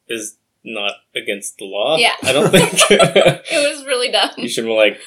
is 0.08 0.38
not 0.74 0.94
against 1.16 1.58
the 1.58 1.66
law. 1.66 1.98
Yeah. 1.98 2.14
I 2.24 2.34
don't 2.34 2.52
think 2.52 2.72
It 2.90 3.76
was 3.78 3.86
really 3.86 4.12
dumb. 4.12 4.32
you 4.38 4.50
should 4.50 4.66
be 4.66 4.72
like 4.72 5.00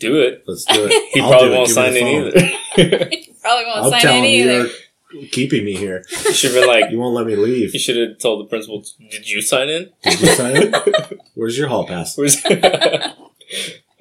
do 0.00 0.20
it. 0.20 0.44
let's 0.46 0.64
do 0.64 0.86
it. 0.90 1.10
He 1.14 1.20
I'll 1.20 1.28
probably 1.30 1.50
won't 1.50 1.66
Give 1.66 1.74
sign 1.74 1.92
the 1.92 1.98
in 2.00 2.32
phone. 2.32 2.50
either. 2.78 2.98
Probably 3.40 3.64
won't 3.66 3.78
I'll 3.84 3.90
sign 3.90 4.00
tell 4.00 4.16
in 4.16 4.24
him 4.24 4.30
either. 4.48 4.68
you're 5.12 5.28
keeping 5.30 5.64
me 5.64 5.74
here. 5.76 6.04
you 6.26 6.32
should 6.32 6.52
have 6.52 6.60
been 6.62 6.68
like, 6.68 6.90
You 6.90 6.98
won't 6.98 7.14
let 7.14 7.26
me 7.26 7.34
leave. 7.36 7.72
you 7.72 7.80
should 7.80 7.96
have 7.96 8.18
told 8.18 8.40
the 8.40 8.48
principal, 8.48 8.84
"Did 9.10 9.28
you 9.28 9.40
sign 9.42 9.68
in?" 9.68 9.90
Did 10.02 10.20
you 10.20 10.26
sign 10.28 10.54
it? 10.56 11.20
Where's 11.34 11.56
your 11.58 11.68
hall 11.68 11.86
pass? 11.86 12.16
Where's- 12.18 12.42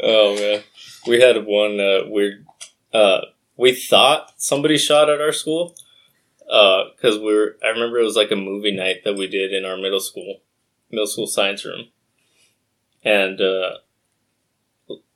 oh 0.04 0.36
man, 0.36 0.62
we 1.08 1.22
had 1.22 1.46
one 1.46 1.80
uh, 1.80 2.02
weird. 2.08 2.46
Uh, 2.94 3.22
we 3.56 3.74
thought 3.74 4.34
somebody 4.38 4.78
shot 4.78 5.10
at 5.10 5.22
our 5.22 5.32
school 5.32 5.76
because 6.48 7.20
we 7.20 7.34
were. 7.34 7.58
I 7.64 7.68
remember 7.70 8.00
it 8.00 8.04
was 8.04 8.16
like 8.16 8.32
a 8.32 8.36
movie 8.36 8.76
night 8.76 9.04
that 9.04 9.16
we 9.16 9.28
did 9.28 9.54
in 9.54 9.66
our 9.66 9.78
middle 9.78 10.00
school, 10.00 10.42
middle 10.90 11.08
school 11.08 11.28
science 11.28 11.66
room, 11.66 11.88
and 13.04 13.42
uh, 13.42 13.72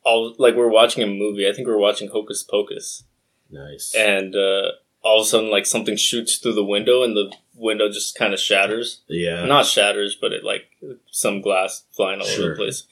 all 0.04 0.36
like 0.38 0.56
we 0.56 0.62
are 0.62 0.70
watching 0.70 1.04
a 1.04 1.08
movie. 1.08 1.48
I 1.48 1.54
think 1.54 1.68
we're 1.68 1.78
watching 1.78 2.10
Hocus 2.10 2.44
Pocus, 2.44 3.04
Nice. 3.50 3.94
and 3.96 4.36
uh, 4.36 4.72
all 5.04 5.22
of 5.22 5.26
a 5.26 5.30
sudden, 5.30 5.50
like 5.50 5.66
something 5.66 5.96
shoots 5.96 6.38
through 6.38 6.54
the 6.54 6.64
window, 6.64 7.04
and 7.04 7.16
the 7.16 7.34
window 7.56 7.90
just 7.90 8.18
kind 8.18 8.34
of 8.34 8.40
shatters 8.40 9.02
yeah. 9.08 9.46
not 9.46 9.66
shatters, 9.66 10.18
but 10.20 10.34
it 10.34 10.44
like 10.44 10.64
some 11.12 11.42
glass 11.42 11.84
flying 11.92 12.20
all 12.20 12.28
over 12.28 12.50
the 12.50 12.56
place, 12.56 12.84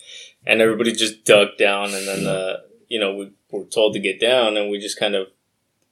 and 0.45 0.61
everybody 0.61 0.93
just 0.93 1.25
dug 1.25 1.49
down, 1.57 1.93
and 1.93 2.07
then 2.07 2.25
uh, 2.25 2.57
you 2.87 2.99
know 2.99 3.15
we 3.15 3.31
were 3.51 3.65
told 3.65 3.93
to 3.93 3.99
get 3.99 4.19
down, 4.19 4.55
and 4.57 4.69
we 4.69 4.79
just 4.79 4.99
kind 4.99 5.15
of 5.15 5.27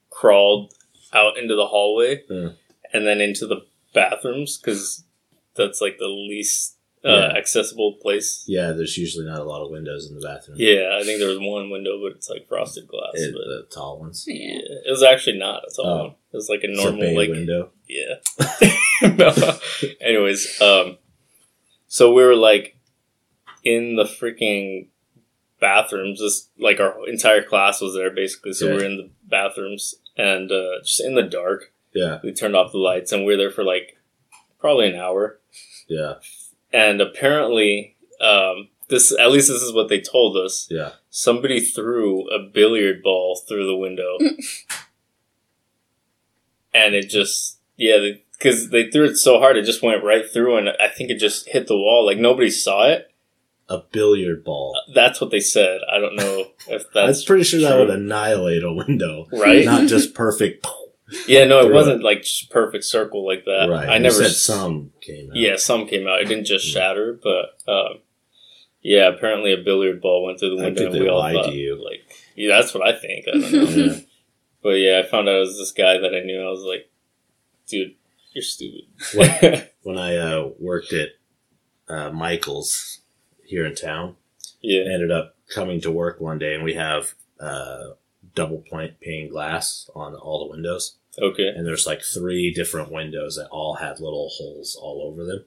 crawled 0.10 0.74
out 1.18 1.38
into 1.38 1.56
the 1.56 1.68
hallway, 1.68 2.24
Yeah. 2.30 2.50
and 2.94 3.06
then 3.08 3.20
into 3.22 3.46
the 3.48 3.66
bathrooms 3.94 4.58
because 4.58 5.04
that's 5.56 5.82
like 5.82 5.98
the 5.98 6.08
least 6.08 6.76
uh, 7.06 7.10
Yeah. 7.10 7.38
accessible 7.38 7.94
place. 8.02 8.44
yeah, 8.48 8.72
there's 8.72 8.98
usually 8.98 9.26
not 9.26 9.40
a 9.40 9.44
lot 9.44 9.64
of 9.64 9.70
windows 9.72 10.10
in 10.10 10.16
the 10.16 10.22
bathroom. 10.28 10.58
Yeah, 10.60 10.98
I 11.00 11.04
think 11.04 11.20
there 11.20 11.30
was 11.30 11.40
one 11.40 11.70
window, 11.70 12.02
but 12.02 12.16
it's 12.18 12.30
like 12.30 12.48
frosted 12.48 12.88
glass. 12.88 13.14
It- 13.16 13.34
but 13.34 13.46
the 13.48 13.68
tall 13.74 14.00
ones. 14.00 14.26
Yeah. 14.28 14.54
yeah, 14.56 14.78
it 14.88 14.92
was 14.92 15.04
actually 15.04 15.38
not. 15.38 15.64
It's 15.68 15.78
all 15.80 15.86
Oh. 15.88 15.98
one. 16.06 16.16
It 16.34 16.36
was 16.36 16.50
like 16.50 16.64
a 16.64 16.70
It's 16.72 16.80
a 16.80 16.84
normal 16.84 17.02
bay 17.02 17.16
like 17.16 17.30
window. 17.30 17.72
Yeah. 17.88 18.16
no. 19.18 19.60
Anyways, 20.02 20.60
um, 20.62 20.98
so 21.88 22.12
we 22.14 22.24
were 22.24 22.36
like 22.36 22.76
in 23.64 23.96
the 23.96 24.04
freaking 24.04 24.88
bathrooms. 25.60 26.20
Just 26.20 26.50
like 26.60 26.80
our 26.80 27.08
entire 27.08 27.44
class 27.44 27.80
was 27.80 27.94
there 27.94 28.12
basically. 28.12 28.54
So 28.54 28.66
we 28.68 28.72
Okay. 28.74 28.84
were 28.84 28.90
in 28.92 28.98
the 28.98 29.10
bathrooms 29.24 29.96
and 30.18 30.52
uh, 30.52 30.82
just 30.84 31.02
in 31.02 31.16
the 31.16 31.24
dark. 31.24 31.74
Yeah, 31.94 32.20
We 32.24 32.34
turned 32.34 32.56
off 32.56 32.72
the 32.72 32.78
lights 32.78 33.12
and 33.12 33.26
we 33.26 33.34
were 33.34 33.38
there 33.38 33.52
for 33.52 33.64
like 33.64 33.98
probably 34.60 34.90
an 34.90 34.96
hour. 35.00 35.40
yeah, 35.88 36.16
And 36.72 37.02
apparently, 37.02 37.96
um, 38.22 38.70
this 38.90 39.12
at 39.18 39.32
least 39.32 39.48
this 39.48 39.62
is 39.62 39.74
what 39.74 39.90
they 39.90 40.02
told 40.02 40.38
us. 40.38 40.68
yeah. 40.70 40.92
Somebody 41.10 41.60
threw 41.60 42.28
a 42.30 42.40
billiard 42.40 43.02
ball 43.02 43.42
through 43.48 43.66
the 43.66 43.76
window, 43.76 44.18
and 46.74 46.94
it 46.94 47.10
just 47.10 47.60
yeah, 47.76 48.12
because 48.38 48.70
they, 48.70 48.90
threw 48.90 49.06
it 49.06 49.18
so 49.18 49.40
hard, 49.40 49.58
it 49.58 49.66
just 49.66 49.84
went 49.84 50.04
right 50.04 50.26
through, 50.32 50.58
and 50.58 50.70
I 50.70 50.88
think 50.90 51.10
it 51.10 51.20
just 51.20 51.50
hit 51.50 51.68
the 51.68 51.78
wall. 51.78 52.06
Like 52.06 52.18
nobody 52.18 52.52
saw 52.52 52.88
it. 52.88 53.07
A 53.70 53.80
billiard 53.92 54.44
ball. 54.46 54.80
That's 54.96 55.20
what 55.20 55.30
they 55.32 55.42
said. 55.42 55.82
I 55.92 56.00
don't 56.00 56.16
know 56.16 56.46
if 56.70 56.84
I'm 56.96 57.08
that's 57.08 57.26
pretty 57.26 57.44
sure 57.44 57.60
that 57.62 57.78
would 57.78 57.90
annihilate 57.90 58.64
a 58.64 58.72
window. 58.72 59.28
right. 59.34 59.66
Not 59.66 59.88
just 59.90 60.14
perfect. 60.14 60.66
yeah, 61.28 61.44
no, 61.46 61.60
it 61.68 61.74
wasn't 61.74 62.02
like 62.04 62.22
just 62.24 62.50
perfect 62.50 62.84
circle 62.86 63.26
like 63.26 63.44
that. 63.46 63.68
right. 63.70 63.90
I 63.90 63.96
You 63.98 64.04
never 64.04 64.16
said 64.16 64.32
some 64.32 64.92
came 65.02 65.30
out. 65.32 65.36
Yeah, 65.36 65.56
some 65.58 65.86
came 65.88 66.08
out. 66.08 66.22
It 66.22 66.26
didn't 66.30 66.46
just 66.46 66.68
Mm. 66.70 66.74
shatter, 66.74 67.20
but 67.22 67.58
um, 67.72 68.00
yeah, 68.82 69.10
apparently 69.10 69.52
a 69.54 69.58
billiard 69.58 70.02
ball 70.02 70.26
went 70.26 70.40
through 70.40 70.56
the 70.56 70.62
I 70.62 70.66
window, 70.68 70.80
think 70.84 70.88
and 70.94 70.96
they 70.96 71.02
we 71.02 71.10
all 71.10 71.20
lied 71.20 71.46
to 71.46 71.52
you. 71.52 71.76
like, 71.84 72.00
yeah, 72.36 72.56
that's 72.60 72.74
what 72.74 72.88
I 72.88 72.98
think. 72.98 73.26
I 73.28 73.32
don't 73.32 73.52
know. 73.52 73.64
Yeah. 73.84 74.00
But 74.64 74.70
yeah, 74.80 75.02
I 75.06 75.10
found 75.10 75.28
out 75.28 75.36
it 75.36 75.40
was 75.40 75.58
this 75.58 75.72
guy 75.72 75.98
that 75.98 76.16
I 76.16 76.22
knew. 76.22 76.42
I 76.42 76.50
was 76.50 76.64
like, 76.64 76.90
dude, 77.68 77.96
you're 78.32 78.44
stupid. 78.44 78.84
What? 79.14 79.74
when 79.84 79.98
I 79.98 80.16
uh, 80.16 80.50
worked 80.60 80.94
at 80.94 81.10
uh, 81.90 82.12
Michael's 82.12 83.02
here 83.48 83.66
in 83.66 83.76
town, 83.76 84.16
yeah. 84.62 84.82
Ended 84.82 85.12
up 85.12 85.36
coming 85.54 85.82
to 85.82 85.92
work 85.92 86.20
one 86.20 86.38
day 86.38 86.54
and 86.54 86.64
we 86.64 86.74
have 86.74 87.14
uh, 87.40 87.92
double 88.36 88.60
plant 88.60 89.00
pane 89.00 89.30
glass 89.30 89.90
on 89.96 90.14
all 90.16 90.46
the 90.46 90.52
windows. 90.52 90.98
Okay. 91.20 91.48
And 91.48 91.66
there's 91.66 91.88
like 91.88 92.02
three 92.02 92.54
different 92.54 92.92
windows 92.92 93.36
that 93.38 93.48
all 93.48 93.76
had 93.76 94.00
little 94.00 94.30
holes 94.30 94.78
all 94.80 95.02
over 95.12 95.26
them. 95.26 95.46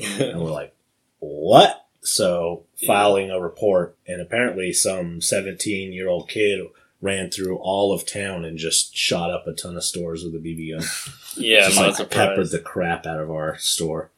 And 0.20 0.40
we're 0.40 0.52
like, 0.52 0.76
what? 1.18 1.86
So 2.02 2.64
filing 2.86 3.32
a 3.32 3.40
report, 3.40 3.96
and 4.06 4.20
apparently 4.20 4.72
some 4.72 5.20
17 5.20 5.92
year 5.92 6.08
old 6.08 6.28
kid 6.28 6.60
ran 7.00 7.30
through 7.30 7.56
all 7.58 7.92
of 7.92 8.06
town 8.06 8.44
and 8.44 8.58
just 8.58 8.96
shot 8.96 9.30
up 9.30 9.46
a 9.46 9.52
ton 9.52 9.76
of 9.76 9.84
stores 9.84 10.24
with 10.24 10.34
a 10.34 10.38
BB 10.38 10.78
gun. 10.78 10.88
yeah, 11.36 11.68
just 11.68 11.98
like 11.98 12.10
peppered 12.10 12.50
the 12.50 12.58
crap 12.60 13.06
out 13.06 13.20
of 13.20 13.30
our 13.30 13.58
store. 13.58 14.10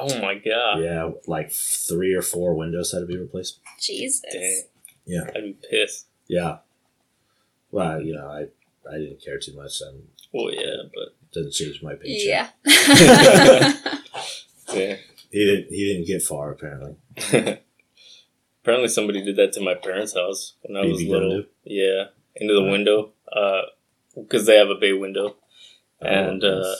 Oh 0.00 0.20
my 0.20 0.34
god. 0.36 0.80
Yeah, 0.82 1.10
like 1.26 1.50
three 1.52 2.14
or 2.14 2.22
four 2.22 2.54
windows 2.54 2.92
had 2.92 3.00
to 3.00 3.06
be 3.06 3.16
replaced. 3.16 3.60
Jesus. 3.80 4.22
Dang. 4.32 4.62
Yeah. 5.06 5.30
I'd 5.34 5.42
be 5.44 5.56
pissed. 5.70 6.06
Yeah. 6.28 6.58
Well, 7.70 8.00
you 8.02 8.14
know, 8.14 8.26
I 8.28 8.46
I 8.90 8.98
didn't 8.98 9.22
care 9.24 9.38
too 9.38 9.54
much. 9.54 9.80
Um, 9.86 10.02
Well, 10.32 10.52
yeah, 10.52 10.76
but 10.94 11.14
didn't 11.32 11.52
change 11.52 11.82
my 11.82 11.94
paycheck. 11.94 12.52
Yeah. 12.64 13.72
yeah. 14.74 14.96
He 15.30 15.44
didn't. 15.44 15.68
He 15.70 15.92
didn't 15.92 16.06
get 16.06 16.22
far 16.22 16.50
apparently. 16.52 16.96
Apparently, 18.62 18.88
somebody 18.88 19.22
did 19.24 19.36
that 19.36 19.52
to 19.54 19.60
my 19.62 19.74
parents' 19.74 20.14
house 20.14 20.54
when 20.62 20.76
I 20.76 20.86
was 20.86 21.00
BB 21.00 21.10
gun 21.10 21.20
little. 21.22 21.36
did? 21.38 21.46
Yeah, 21.64 22.04
into 22.36 22.52
the 22.54 22.62
Wow. 22.64 22.70
window, 22.72 23.12
because 24.14 24.44
they 24.46 24.56
have 24.56 24.68
a 24.68 24.74
bay 24.74 24.92
window, 24.92 25.36
and 26.00 26.44
Oh, 26.44 26.60
uh, 26.62 26.76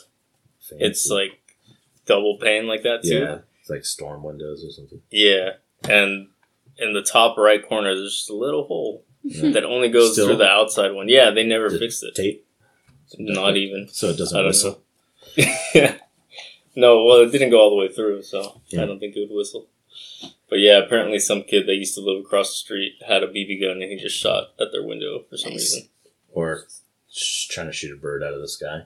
it's 0.72 1.08
like 1.08 1.37
double 2.08 2.38
pane 2.38 2.66
like 2.66 2.82
that 2.82 3.02
too. 3.02 3.18
yeah, 3.20 3.38
it's 3.60 3.70
like 3.70 3.84
storm 3.84 4.22
windows 4.24 4.64
or 4.64 4.70
something. 4.72 5.00
Yeah, 5.10 5.50
and 5.88 6.28
in 6.78 6.92
the 6.94 7.02
top 7.02 7.36
right 7.38 7.66
corner, 7.66 7.94
there's 7.94 8.14
just 8.14 8.30
a 8.30 8.34
little 8.36 8.64
hole 8.66 9.04
hmm. 9.22 9.52
that 9.52 9.64
only 9.64 9.88
goes 9.88 10.12
Still? 10.14 10.26
through 10.28 10.36
the 10.38 10.48
outside 10.48 10.92
one. 10.92 11.08
Yeah, 11.08 11.30
they 11.30 11.44
never 11.44 11.68
The 11.70 11.78
fixed 11.78 12.02
it. 12.02 12.14
Tape, 12.14 12.44
Not 13.18 13.56
even. 13.56 13.88
so 13.88 14.08
it 14.08 14.16
doesn't 14.16 14.44
whistle. 14.44 14.82
yeah. 15.74 15.94
No, 16.76 17.02
well, 17.04 17.22
it 17.22 17.32
didn't 17.32 17.50
go 17.50 17.58
all 17.60 17.70
the 17.70 17.76
way 17.76 17.88
through, 17.92 18.22
so 18.22 18.60
Yeah. 18.68 18.84
I 18.84 18.86
don't 18.86 19.00
think 19.00 19.16
it 19.16 19.28
would 19.28 19.36
whistle. 19.36 19.66
But 20.48 20.60
yeah, 20.60 20.78
apparently 20.78 21.18
some 21.18 21.42
kid 21.42 21.66
that 21.66 21.74
used 21.74 21.96
to 21.96 22.00
live 22.00 22.24
across 22.24 22.50
the 22.50 22.54
street 22.54 22.92
had 23.04 23.24
a 23.24 23.26
BB 23.26 23.60
gun 23.60 23.82
and 23.82 23.90
he 23.90 23.96
just 23.96 24.16
shot 24.16 24.50
at 24.60 24.70
their 24.70 24.84
window 24.84 25.24
for 25.28 25.36
some 25.36 25.50
Nice. 25.54 25.74
reason. 25.74 25.88
Or 26.30 26.66
trying 27.50 27.66
to 27.66 27.72
shoot 27.72 27.92
a 27.92 27.96
bird 27.96 28.22
out 28.22 28.32
of 28.32 28.40
the 28.40 28.46
sky. 28.46 28.82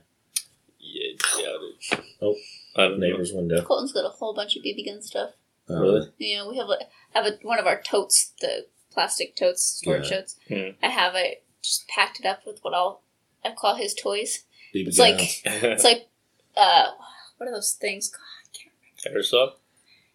Yeah, 0.80 1.12
doubt 1.36 1.60
it. 1.60 2.04
Oh, 2.22 2.34
I 2.76 2.82
don't 2.82 3.00
know. 3.00 3.06
Neighbor's 3.08 3.32
window. 3.32 3.62
Colton's 3.62 3.92
got 3.92 4.04
a 4.04 4.08
whole 4.10 4.34
bunch 4.34 4.56
of 4.56 4.62
BB 4.62 4.86
gun 4.86 5.02
stuff. 5.02 5.30
Uh, 5.70 5.80
Really? 5.80 6.08
You 6.18 6.38
know, 6.38 6.48
we 6.50 6.56
have 6.58 6.68
like 6.68 6.80
have 7.14 7.26
a, 7.26 7.38
one 7.42 7.58
of 7.58 7.66
our 7.66 7.80
totes, 7.80 8.32
the 8.40 8.66
plastic 8.92 9.36
totes, 9.36 9.62
storage 9.64 10.10
Yeah. 10.10 10.16
totes. 10.18 10.36
Hmm. 10.48 10.68
I 10.82 10.88
have 10.88 11.14
it 11.14 11.44
just 11.62 11.86
packed 11.88 12.18
it 12.20 12.26
up 12.26 12.40
with 12.46 12.58
what 12.62 12.74
I'll 12.74 13.02
I 13.44 13.52
call 13.52 13.76
his 13.76 13.94
toys. 13.94 14.44
BB 14.74 14.88
It's 14.88 14.98
like 14.98 15.20
it's 15.44 15.84
like 15.84 16.08
uh, 16.56 16.88
what 17.36 17.48
are 17.48 17.52
those 17.52 17.72
things? 17.72 18.08
God, 18.10 18.18
I 18.20 19.02
can't 19.02 19.16
Airsoft? 19.16 19.52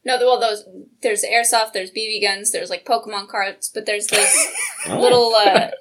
No, 0.06 0.18
well, 0.20 0.40
those 0.40 0.64
there's 1.02 1.24
airsoft, 1.24 1.74
there's 1.74 1.92
BB 1.92 2.22
guns, 2.22 2.52
there's 2.52 2.70
like 2.70 2.86
Pokemon 2.86 3.28
cards, 3.28 3.70
but 3.74 3.86
there's 3.86 4.08
this 4.08 4.48
Oh. 4.88 5.00
little 5.02 5.34
uh, 5.36 5.72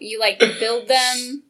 you 0.00 0.18
like 0.18 0.40
build 0.58 0.88
them, 0.88 1.44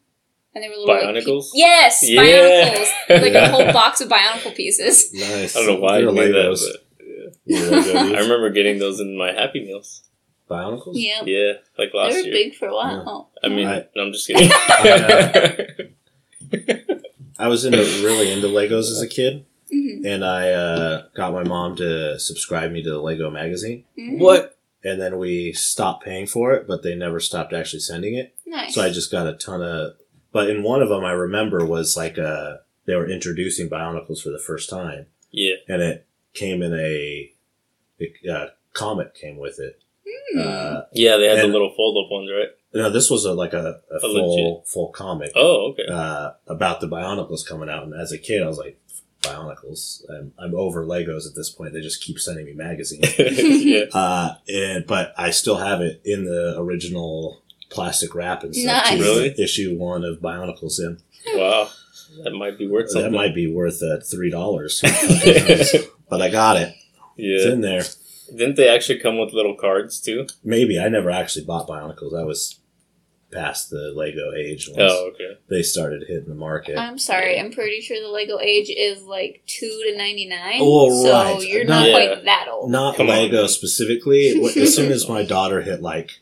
and 0.56 0.64
they 0.64 0.68
were 0.70 0.76
little 0.76 1.12
like, 1.12 1.44
yes, 1.54 2.00
Yeah. 2.02 2.22
bionicles, 2.22 2.88
like 3.22 3.34
a 3.34 3.48
whole 3.50 3.72
box 3.72 4.00
of 4.00 4.08
bionicle 4.08 4.54
pieces. 4.56 5.10
Nice. 5.14 5.54
I 5.54 5.60
don't 5.60 5.74
know 5.74 5.80
why 5.80 5.98
I 5.98 6.00
They're 6.00 6.12
knew 6.12 6.32
that, 6.32 6.58
but 6.98 7.36
yeah. 7.44 8.16
I 8.16 8.20
remember 8.20 8.48
getting 8.50 8.78
those 8.78 8.98
in 9.00 9.16
my 9.18 9.32
Happy 9.32 9.60
Meals. 9.64 10.02
Bionicles. 10.50 10.92
Yeah, 10.94 11.22
Yeah, 11.24 11.52
like 11.76 11.92
last 11.92 12.14
year. 12.14 12.14
they 12.14 12.14
last 12.14 12.14
were 12.14 12.20
year. 12.20 12.32
big 12.32 12.54
for 12.54 12.68
a 12.68 12.74
while. 12.74 13.30
I 13.44 13.48
mean, 13.48 13.66
I- 13.66 13.86
no, 13.94 14.04
I'm 14.04 14.12
just 14.12 14.26
kidding. 14.28 14.48
I 17.38 17.48
was 17.48 17.64
into 17.64 17.78
really 18.04 18.32
into 18.32 18.46
Legos 18.46 18.90
as 18.90 19.02
a 19.02 19.08
kid, 19.08 19.44
Mhm. 19.72 20.06
and 20.06 20.24
I 20.24 20.50
uh, 20.52 21.02
got 21.14 21.32
my 21.32 21.42
mom 21.44 21.76
to 21.76 22.18
subscribe 22.18 22.70
me 22.70 22.82
to 22.82 22.90
the 22.90 22.98
Lego 23.00 23.30
magazine. 23.30 23.84
Mhm. 23.98 24.18
what? 24.18 24.56
And 24.84 25.00
then 25.00 25.18
we 25.18 25.52
stopped 25.52 26.04
paying 26.04 26.26
for 26.26 26.52
it, 26.54 26.68
but 26.68 26.82
they 26.84 26.94
never 26.94 27.18
stopped 27.18 27.52
actually 27.52 27.80
sending 27.80 28.14
it. 28.14 28.34
Nice. 28.46 28.74
So 28.74 28.82
I 28.82 28.90
just 28.90 29.10
got 29.10 29.26
a 29.26 29.32
ton 29.34 29.60
of. 29.62 29.94
But 30.36 30.50
in 30.50 30.62
one 30.62 30.82
of 30.82 30.88
them, 30.90 31.04
I 31.04 31.12
remember 31.12 31.64
was 31.64 31.96
like 31.96 32.18
uh 32.18 32.56
they 32.86 32.94
were 32.94 33.08
introducing 33.08 33.68
Bionicles 33.68 34.22
for 34.22 34.30
the 34.30 34.38
first 34.38 34.68
time, 34.70 35.06
Yeah. 35.32 35.54
and 35.68 35.82
it 35.82 36.06
came 36.34 36.62
in 36.62 36.72
a, 36.72 37.32
a 38.00 38.32
uh, 38.32 38.46
comic 38.74 39.14
came 39.14 39.38
with 39.38 39.58
it. 39.58 39.80
Hmm. 40.06 40.38
Uh, 40.40 40.80
Yeah, 40.92 41.16
they 41.16 41.26
had 41.28 41.40
the 41.40 41.48
little 41.48 41.72
fold 41.76 42.04
up 42.04 42.10
ones, 42.12 42.30
right? 42.30 42.50
no, 42.74 42.90
this 42.90 43.08
was 43.10 43.24
a, 43.24 43.32
like 43.32 43.54
a, 43.54 43.80
a, 43.90 43.96
A 43.96 44.00
full 44.00 44.62
full 44.66 44.88
comic 44.90 45.32
Oh, 45.34 45.70
okay. 45.72 45.86
uh, 45.90 46.32
about 46.46 46.80
the 46.80 46.86
Bionicles 46.88 47.46
coming 47.46 47.70
out. 47.70 47.84
And 47.84 47.94
as 47.94 48.12
a 48.12 48.18
kid, 48.18 48.42
I 48.42 48.46
was 48.46 48.58
like, 48.58 48.78
Bionicles. 49.22 50.02
I'm, 50.10 50.32
I'm 50.38 50.54
over 50.54 50.84
Legos 50.84 51.26
at 51.26 51.34
this 51.34 51.50
point. 51.50 51.72
They 51.72 51.80
just 51.80 52.02
keep 52.02 52.18
sending 52.20 52.46
me 52.46 52.52
magazines. 52.52 53.14
yeah. 53.18 53.84
uh, 53.92 54.34
and 54.48 54.86
but 54.86 55.12
I 55.16 55.30
still 55.30 55.56
have 55.56 55.80
it 55.80 56.00
in 56.04 56.24
the 56.26 56.54
original 56.58 57.42
plastic 57.70 58.14
wrap 58.14 58.42
and 58.42 58.54
stuff. 58.54 58.84
Nice. 58.84 58.98
too, 58.98 59.02
Really? 59.02 59.34
Issue 59.38 59.76
one 59.76 60.04
of 60.04 60.18
Bionicles 60.20 60.78
in. 60.78 60.98
Wow. 61.34 61.68
That 62.22 62.32
might 62.32 62.56
be 62.56 62.66
worth 62.66 62.92
that 62.94 63.10
might 63.10 63.34
be 63.34 63.46
worth 63.52 63.82
uh, 63.82 63.98
three 64.00 64.30
dollars. 64.30 64.80
but 66.08 66.22
I 66.22 66.30
got 66.30 66.56
it. 66.56 66.74
It's 67.16 67.44
yeah. 67.46 67.52
in 67.52 67.60
there. 67.60 67.82
Didn't 68.34 68.56
they 68.56 68.68
actually 68.68 68.98
come 69.00 69.18
with 69.18 69.32
little 69.32 69.54
cards 69.54 70.00
too? 70.00 70.26
Maybe 70.42 70.78
I 70.80 70.88
never 70.88 71.10
actually 71.10 71.44
bought 71.44 71.68
Bionicles. 71.68 72.18
I 72.18 72.24
was 72.24 72.60
past 73.32 73.70
the 73.70 73.92
Lego 73.94 74.32
age 74.32 74.68
once 74.68 74.78
Oh, 74.92 75.10
okay. 75.12 75.38
they 75.50 75.62
started 75.62 76.04
hitting 76.08 76.28
the 76.28 76.34
market. 76.34 76.78
I'm 76.78 76.96
sorry. 76.98 77.38
I'm 77.38 77.52
pretty 77.52 77.80
sure 77.80 78.00
the 78.00 78.08
Lego 78.08 78.38
age 78.38 78.70
is 78.70 79.02
like 79.02 79.42
two 79.46 79.82
to 79.90 79.96
ninety 79.96 80.26
nine. 80.28 80.58
Oh, 80.60 81.02
so 81.04 81.12
right. 81.12 81.46
you're 81.46 81.64
Not- 81.64 81.80
not 81.80 81.88
Yeah. 81.88 81.92
quite 82.14 82.24
that 82.24 82.48
old. 82.50 82.70
Not 82.70 82.96
Come 82.96 83.08
Lego 83.08 83.40
man. 83.42 83.48
specifically. 83.48 84.28
As 84.56 84.74
soon 84.74 84.90
as 84.92 85.08
my 85.08 85.22
daughter 85.24 85.60
hit 85.60 85.82
like 85.82 86.12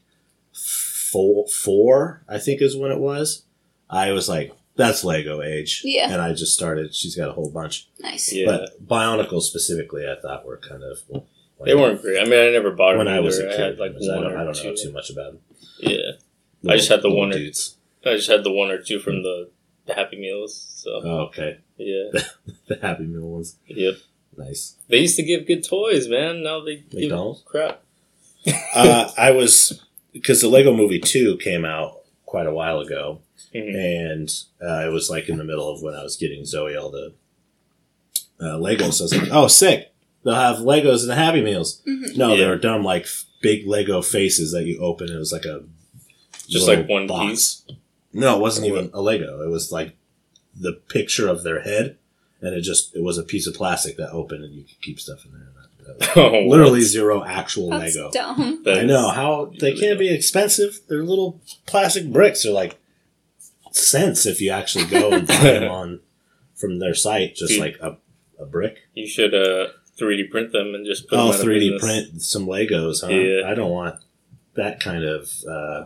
four, 1.15 1.47
four, 1.49 2.25
I 2.29 2.39
think 2.39 2.61
is 2.61 2.77
when 2.77 2.91
it 2.91 2.99
was. 2.99 3.45
I 3.89 4.11
was 4.13 4.29
like, 4.29 4.53
"That's 4.77 5.05
Lego 5.05 5.41
age." 5.43 5.83
Yeah. 5.85 6.11
and 6.13 6.21
I 6.21 6.33
just 6.35 6.53
started. 6.55 6.95
She's 6.95 7.15
got 7.17 7.29
a 7.29 7.33
whole 7.33 7.51
bunch, 7.51 7.89
Nice. 8.01 8.33
Yeah. 8.33 8.47
but 8.47 8.87
Bionicles 8.87 9.43
specifically, 9.43 10.05
I 10.07 10.21
thought 10.21 10.45
were 10.45 10.57
kind 10.59 10.83
of. 10.83 10.99
like, 11.11 11.23
They 11.67 11.75
weren't 11.75 12.03
great. 12.03 12.21
I 12.21 12.25
mean, 12.25 12.41
I 12.49 12.51
never 12.51 12.73
bought 12.73 12.91
them 12.93 12.99
when 12.99 13.09
I 13.09 13.21
was 13.21 13.39
a 13.39 13.43
kid. 13.49 13.61
I 13.61 13.65
had 13.65 13.79
like 13.79 13.93
because 13.93 14.09
I 14.09 14.15
one 14.17 14.25
don't, 14.25 14.33
or 14.33 14.39
I 14.39 14.45
don't 14.45 14.57
two. 14.57 14.69
know 14.71 14.75
too 14.75 14.93
much 14.93 15.11
about 15.11 15.33
them. 15.33 15.41
Yeah. 15.81 16.13
I 16.69 16.77
just 16.77 16.89
had 16.89 17.03
the 17.03 17.11
one 17.11 17.31
or- 17.31 17.39
dudes. 17.39 17.77
I 18.07 18.17
just 18.17 18.29
had 18.29 18.45
the 18.45 18.53
one 18.53 18.71
or 18.71 18.79
two 18.83 18.99
from 19.01 19.23
the, 19.23 19.49
the 19.87 19.95
Happy 19.95 20.17
Meals. 20.19 20.55
So 20.83 20.91
Oh, 21.05 21.19
okay, 21.29 21.59
yeah. 21.79 22.11
the 22.69 22.79
Happy 22.83 23.05
Meal 23.05 23.29
ones. 23.29 23.57
Yep. 23.67 23.95
Nice. 24.37 24.77
They 24.89 24.99
used 24.99 25.17
to 25.17 25.23
give 25.23 25.47
good 25.47 25.63
toys, 25.65 26.09
man. 26.09 26.43
Now 26.43 26.61
they 26.65 26.77
give 26.77 27.01
McDonald's? 27.01 27.43
crap. 27.47 27.83
uh, 28.75 29.11
I 29.17 29.31
was 29.31 29.83
because 30.15 30.41
the 30.41 30.49
Lego 30.49 30.75
Movie 30.75 30.99
Two 31.01 31.37
came 31.37 31.65
out 31.67 32.01
quite 32.25 32.47
a 32.47 32.55
while 32.55 32.81
ago, 32.81 33.21
Mhm. 33.55 33.75
and 33.75 34.35
uh, 34.67 34.87
it 34.87 34.93
was 34.93 35.11
like 35.11 35.29
in 35.29 35.37
the 35.37 35.45
middle 35.45 35.69
of 35.71 35.83
when 35.83 35.95
I 35.95 36.03
was 36.03 36.17
getting 36.17 36.47
Zoe 36.47 36.75
all 36.77 36.91
the 36.91 37.13
uh, 38.41 38.57
Legos. 38.59 38.95
So 38.95 39.03
I 39.03 39.07
was 39.07 39.17
like, 39.17 39.29
"Oh, 39.33 39.47
sick! 39.49 39.93
They'll 40.25 40.35
have 40.35 40.57
Legos 40.59 41.03
in 41.03 41.09
the 41.09 41.15
Happy 41.15 41.43
Meals." 41.43 41.83
Mhm. 41.87 42.17
No, 42.17 42.37
they 42.37 42.47
were 42.47 42.57
dumb 42.57 42.83
like 42.83 43.07
big 43.43 43.67
Lego 43.67 44.01
faces 44.03 44.53
that 44.53 44.65
you 44.65 44.79
open. 44.81 45.11
It 45.13 45.19
was 45.19 45.33
like 45.33 45.45
a 45.45 45.63
Just 46.49 46.67
like 46.67 46.89
one 46.89 47.07
box. 47.07 47.63
piece. 47.67 47.77
No, 48.13 48.37
it 48.37 48.41
wasn't 48.41 48.67
even 48.67 48.91
a 48.95 49.01
Lego. 49.03 49.43
It 49.43 49.49
was 49.51 49.71
like 49.73 49.97
the 50.59 50.73
picture 50.73 51.27
of 51.29 51.43
their 51.43 51.61
head, 51.63 51.97
and 52.41 52.55
it 52.55 52.61
just 52.63 52.95
it 52.97 53.03
was 53.03 53.19
a 53.19 53.23
piece 53.25 53.47
of 53.47 53.55
plastic 53.55 53.97
that 53.97 54.11
opened, 54.11 54.45
and 54.45 54.55
you 54.55 54.63
could 54.65 54.81
keep 54.81 54.99
stuff 55.01 55.25
in 55.25 55.33
there. 55.33 55.49
That- 55.87 55.99
that- 56.01 56.17
Oh, 56.17 56.47
Literally 56.49 56.81
what? 56.81 56.89
zero 56.89 57.25
actual 57.25 57.71
That's 57.71 57.97
Lego. 57.97 58.11
dumb. 58.11 58.63
That 58.65 58.79
I 58.79 58.83
know 58.83 59.09
how 59.11 59.53
they 59.61 59.73
can't 59.75 59.99
be 59.99 60.13
expensive. 60.13 60.81
They're 60.89 61.03
little 61.05 61.41
plastic 61.67 62.13
bricks. 62.13 62.43
They're 62.43 62.53
like 62.53 62.79
cents 63.71 64.27
if 64.27 64.41
you 64.41 64.51
actually 64.51 64.87
go 64.87 65.11
and 65.13 65.27
buy 65.27 65.35
them 65.35 65.71
on 65.71 66.01
from 66.55 66.79
their 66.79 66.95
site. 66.95 67.35
Just 67.35 67.53
Dude. 67.53 67.61
like 67.61 67.77
a, 67.81 67.97
a 68.41 68.47
brick. 68.47 68.79
You 68.95 69.07
should 69.07 69.35
uh 69.35 69.69
3D 69.99 70.31
print 70.31 70.53
them 70.53 70.75
and 70.75 70.85
just 70.87 71.09
put 71.09 71.19
Oh, 71.19 71.33
them 71.33 71.41
out 71.41 71.47
3D 71.47 71.61
business. 71.61 71.83
print 71.83 72.23
some 72.23 72.47
Legos. 72.47 73.01
Huh? 73.03 73.09
Yeah. 73.13 73.49
I 73.51 73.55
don't 73.55 73.71
want 73.71 73.97
that 74.55 74.81
kind 74.81 75.05
of 75.05 75.31
uh, 75.49 75.85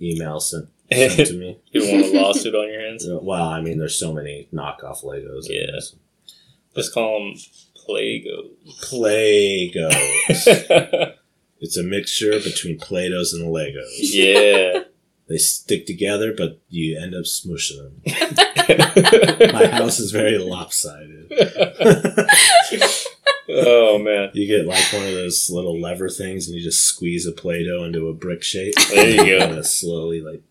email 0.00 0.40
sent, 0.40 0.68
sent 0.92 1.28
to 1.28 1.34
me. 1.38 1.58
You 1.70 1.80
don't 1.82 2.00
want 2.02 2.14
a 2.14 2.20
lawsuit 2.20 2.54
on 2.54 2.70
your 2.70 2.80
hands. 2.80 3.06
Well, 3.08 3.44
I 3.48 3.60
mean, 3.60 3.78
there's 3.78 3.98
so 3.98 4.12
many 4.12 4.48
knockoff 4.52 5.04
Legos. 5.04 5.44
Yeah. 5.48 5.78
Just 6.76 6.92
call 6.94 7.18
them 7.18 7.34
Playgos. 7.88 8.50
Play-Gos. 8.82 9.94
it's 11.60 11.76
a 11.76 11.82
mixture 11.82 12.38
between 12.40 12.78
Play-Dohs 12.78 13.32
and 13.34 13.44
Legos. 13.52 13.86
yeah. 14.00 14.80
They 15.28 15.38
stick 15.38 15.86
together, 15.86 16.32
but 16.36 16.60
you 16.68 16.96
end 17.00 17.12
up 17.14 17.24
smushing 17.24 17.78
them. 17.78 18.00
My 19.52 19.66
house 19.66 19.98
is 19.98 20.12
very 20.12 20.38
lopsided. 20.38 21.32
oh 23.48 23.98
man. 23.98 24.30
You 24.34 24.46
get 24.46 24.66
like 24.66 24.92
one 24.92 25.02
of 25.04 25.14
those 25.14 25.50
little 25.50 25.80
lever 25.80 26.08
things, 26.08 26.46
and 26.46 26.56
you 26.56 26.62
just 26.62 26.84
squeeze 26.84 27.26
a 27.26 27.32
Play-Doh 27.32 27.82
into 27.84 28.08
a 28.08 28.14
brick 28.14 28.42
shape. 28.44 28.74
There 28.90 29.08
you 29.26 29.38
go. 29.38 29.44
And 29.46 29.66
slowly 29.66 30.20
like 30.20 30.42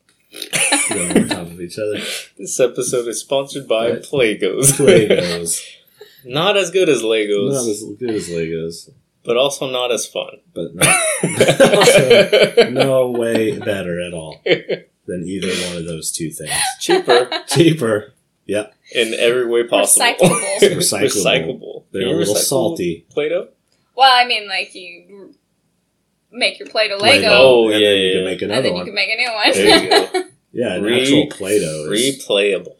on 0.91 1.27
top 1.29 1.47
of 1.47 1.61
each 1.61 1.77
other. 1.79 1.99
This 2.37 2.59
episode 2.59 3.07
is 3.07 3.21
sponsored 3.21 3.67
by 3.69 3.91
Right. 3.91 4.01
Playgos. 4.01 4.73
Legos, 4.73 5.61
not 6.25 6.57
as 6.57 6.71
good 6.71 6.89
as 6.89 7.01
Legos, 7.01 7.53
not 7.53 7.67
as 7.69 7.83
good 7.99 8.09
as 8.11 8.29
Legos, 8.29 8.89
but 9.23 9.37
also 9.37 9.69
not 9.69 9.91
as 9.91 10.05
fun. 10.05 10.39
but 10.53 10.73
not, 10.75 10.87
also 11.77 12.69
no 12.71 13.09
way 13.11 13.57
better 13.59 14.01
at 14.01 14.13
all 14.13 14.41
than 14.45 15.23
either 15.27 15.47
one 15.67 15.77
of 15.77 15.85
those 15.85 16.11
two 16.11 16.29
things. 16.31 16.51
Cheaper 16.79 17.29
Cheaper. 17.47 18.13
Yep, 18.47 18.73
in 18.93 19.13
every 19.15 19.47
way 19.47 19.63
possible. 19.67 20.05
Recyclable. 20.05 20.59
Recyclable. 20.61 21.01
Recyclable. 21.01 21.83
they're 21.91 22.03
You 22.03 22.09
a 22.09 22.17
little 22.17 22.35
salty. 22.35 23.05
Play-Doh? 23.09 23.47
Well, 23.97 24.11
I 24.13 24.27
mean, 24.27 24.47
like 24.47 24.75
you 24.75 25.33
make 26.31 26.59
your 26.59 26.67
Play-Doh 26.67 26.99
Play-Doh. 26.99 27.21
Lego, 27.27 27.35
Oh, 27.41 27.69
and 27.69 27.79
yeah, 27.81 27.87
then 27.89 27.97
you 27.97 28.03
yeah, 28.05 28.11
can 28.13 28.19
yeah. 28.19 28.25
make 28.29 28.41
and 28.43 28.51
another 28.51 28.67
then 28.69 28.77
you 28.77 28.85
can 28.85 28.93
make 28.93 29.09
a 29.09 29.15
new 29.15 29.33
one. 29.33 29.51
There 29.53 29.83
you 29.83 29.89
go. 29.89 30.23
Yeah, 30.57 30.77
Re- 30.77 30.99
natural 31.01 31.27
Play-Doh 31.31 31.91
is 31.91 32.25
Replayable. 32.25 32.75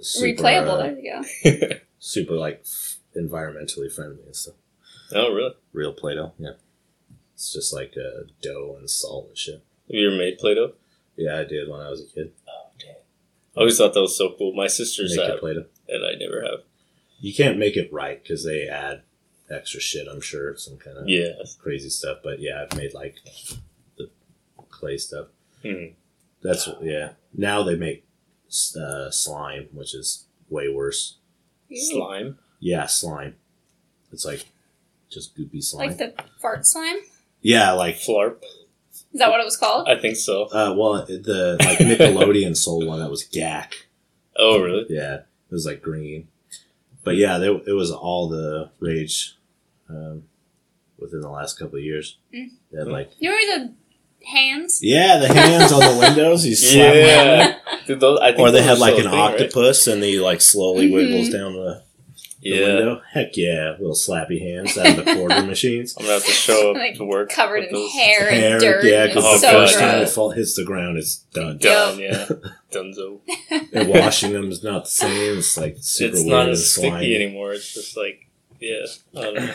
super, 0.00 0.42
Replayable. 0.42 0.68
uh, 0.68 0.76
there 0.78 0.98
you 0.98 1.68
go. 1.68 1.76
Super 2.00 2.34
like 2.34 2.62
f- 2.64 2.96
environmentally 3.16 3.92
friendly 3.92 4.24
and 4.26 4.34
stuff. 4.34 4.54
oh, 5.14 5.32
really? 5.32 5.54
Real 5.72 5.92
Play-Doh, 5.92 6.32
yeah. 6.38 6.50
It's 7.34 7.52
just 7.52 7.72
like 7.72 7.94
uh, 7.96 8.24
dough 8.42 8.74
and 8.78 8.90
salt 8.90 9.28
and 9.28 9.38
shit. 9.38 9.54
Have 9.54 9.62
you 9.88 10.08
ever 10.08 10.16
made 10.16 10.38
Play-Doh? 10.38 10.72
Yeah, 11.16 11.38
I 11.38 11.44
did 11.44 11.68
when 11.68 11.80
I 11.80 11.88
was 11.90 12.00
a 12.02 12.06
kid. 12.06 12.32
Oh, 12.48 12.70
dang. 12.78 12.94
I 13.56 13.60
always 13.60 13.78
thought 13.78 13.94
that 13.94 14.00
was 14.00 14.16
so 14.18 14.34
cool. 14.36 14.52
My 14.54 14.66
sisters 14.66 15.16
Make 15.16 15.26
have, 15.28 15.38
Play-Doh. 15.40 15.66
and 15.88 16.04
I 16.04 16.14
never 16.18 16.42
have. 16.42 16.60
You 17.20 17.32
can't 17.34 17.58
make 17.58 17.76
it 17.76 17.92
right 17.92 18.22
because 18.22 18.44
they 18.44 18.66
add 18.68 19.02
extra 19.50 19.80
shit. 19.80 20.06
I'm 20.08 20.20
sure 20.22 20.56
some 20.56 20.78
kind 20.78 20.96
of 20.96 21.08
Yeah. 21.08 21.32
crazy 21.60 21.90
stuff. 21.90 22.18
But 22.24 22.40
yeah, 22.40 22.62
I've 22.70 22.76
made 22.78 22.94
like 22.94 23.16
the 23.98 24.08
clay 24.70 24.96
stuff. 24.96 25.26
Mhm. 25.64 25.94
That's 26.42 26.68
yeah. 26.80 27.12
Now 27.34 27.62
they 27.62 27.76
make 27.76 28.04
uh, 28.80 29.10
slime, 29.10 29.68
which 29.72 29.94
is 29.94 30.24
way 30.48 30.68
worse. 30.68 31.16
Slime. 31.74 32.38
Yeah, 32.58 32.86
slime. 32.86 33.36
It's 34.12 34.24
like 34.24 34.44
just 35.08 35.36
goopy 35.36 35.62
slime. 35.62 35.88
Like 35.88 35.98
the 35.98 36.14
fart 36.40 36.66
slime. 36.66 36.96
yeah, 37.42 37.72
like 37.72 37.96
Flarp. 37.96 38.42
Is 39.12 39.18
that 39.18 39.30
what 39.30 39.40
it 39.40 39.44
was 39.44 39.56
called? 39.56 39.88
I 39.88 39.98
think 39.98 40.16
so. 40.16 40.44
uh, 40.46 40.74
well, 40.76 41.04
the 41.06 41.56
like 41.60 41.78
Nickelodeon 41.78 42.56
sold 42.56 42.86
one 42.86 43.00
that 43.00 43.10
was 43.10 43.24
Gak. 43.24 43.72
Oh, 44.36 44.60
really? 44.60 44.86
Yeah, 44.88 45.14
it 45.14 45.26
was 45.50 45.66
like 45.66 45.82
green. 45.82 46.28
But 47.02 47.16
yeah, 47.16 47.38
they, 47.38 47.48
it 47.48 47.72
was 47.74 47.90
all 47.90 48.28
the 48.28 48.70
rage 48.78 49.36
um, 49.88 50.24
within 50.98 51.20
the 51.22 51.30
last 51.30 51.58
couple 51.58 51.78
of 51.78 51.84
years. 51.84 52.18
Mm. 52.34 52.50
They 52.70 52.78
had 52.78 52.88
like 52.88 53.10
You 53.18 53.30
remember 53.30 53.64
the 53.68 53.74
hands? 54.24 54.80
yeah, 54.82 55.18
the 55.18 55.28
hands 55.32 55.72
on 55.72 55.80
the 55.80 55.98
windows. 56.06 56.46
You 56.46 56.54
slap 56.54 56.80
'em 56.82 56.88
on 56.90 56.94
there. 56.94 57.38
Yeah. 57.66 57.76
Dude, 57.86 58.00
those, 58.00 58.18
I 58.20 58.28
think 58.28 58.40
Or 58.40 58.50
they 58.50 58.58
those 58.60 58.68
had 58.68 58.78
like 58.78 58.94
an 58.94 59.00
a 59.06 59.10
thing, 59.10 59.12
right? 59.12 59.32
octopus, 59.34 59.86
and 59.86 60.02
he 60.02 60.20
like 60.20 60.40
slowly 60.40 60.88
Mhm. 60.88 60.94
wiggles 60.94 61.28
down 61.30 61.54
the, 61.54 61.82
the 62.42 62.48
Yeah. 62.50 62.66
window. 62.66 63.02
Heck 63.12 63.36
yeah, 63.36 63.72
little 63.78 63.94
slappy 63.94 64.40
hands 64.40 64.76
out 64.78 64.98
of 64.98 65.04
the 65.04 65.14
quarter 65.14 65.42
machines. 65.46 65.94
I'm 65.98 66.04
gonna 66.04 66.14
have 66.14 66.24
to 66.24 66.30
show 66.32 66.70
up 66.70 66.76
Like, 66.76 66.96
to 66.96 67.04
work. 67.04 67.30
Covered 67.30 67.60
with 67.60 67.68
in 67.70 67.74
those. 67.74 67.92
hair, 67.92 68.30
Hair, 68.30 68.52
and 68.52 68.60
dirt. 68.60 68.84
yeah, 68.84 69.06
because 69.06 69.24
Oh, 69.26 69.32
the 69.34 69.38
so 69.38 69.50
first 69.50 69.78
time 69.78 69.94
it 69.96 69.98
gross. 69.98 70.14
fall, 70.14 70.30
hits 70.30 70.54
the 70.54 70.64
ground, 70.64 70.98
it's 70.98 71.16
done. 71.34 71.58
Done, 71.58 71.98
yeah. 71.98 72.28
Dunzo. 72.72 73.18
and 73.72 73.88
washing 73.88 74.32
them 74.32 74.50
is 74.50 74.62
not 74.62 74.84
the 74.84 74.90
same. 74.90 75.38
It's 75.38 75.56
like 75.56 75.76
super 75.80 76.10
it's 76.14 76.20
weird 76.24 76.30
not 76.30 76.42
and 76.42 76.50
as 76.52 76.72
sticky 76.72 76.88
slimy. 76.88 77.14
anymore. 77.16 77.52
It's 77.52 77.74
just 77.74 77.96
like, 77.96 78.26
yeah. 78.60 78.86
I 79.16 79.20
don't 79.22 79.34
know. 79.34 79.54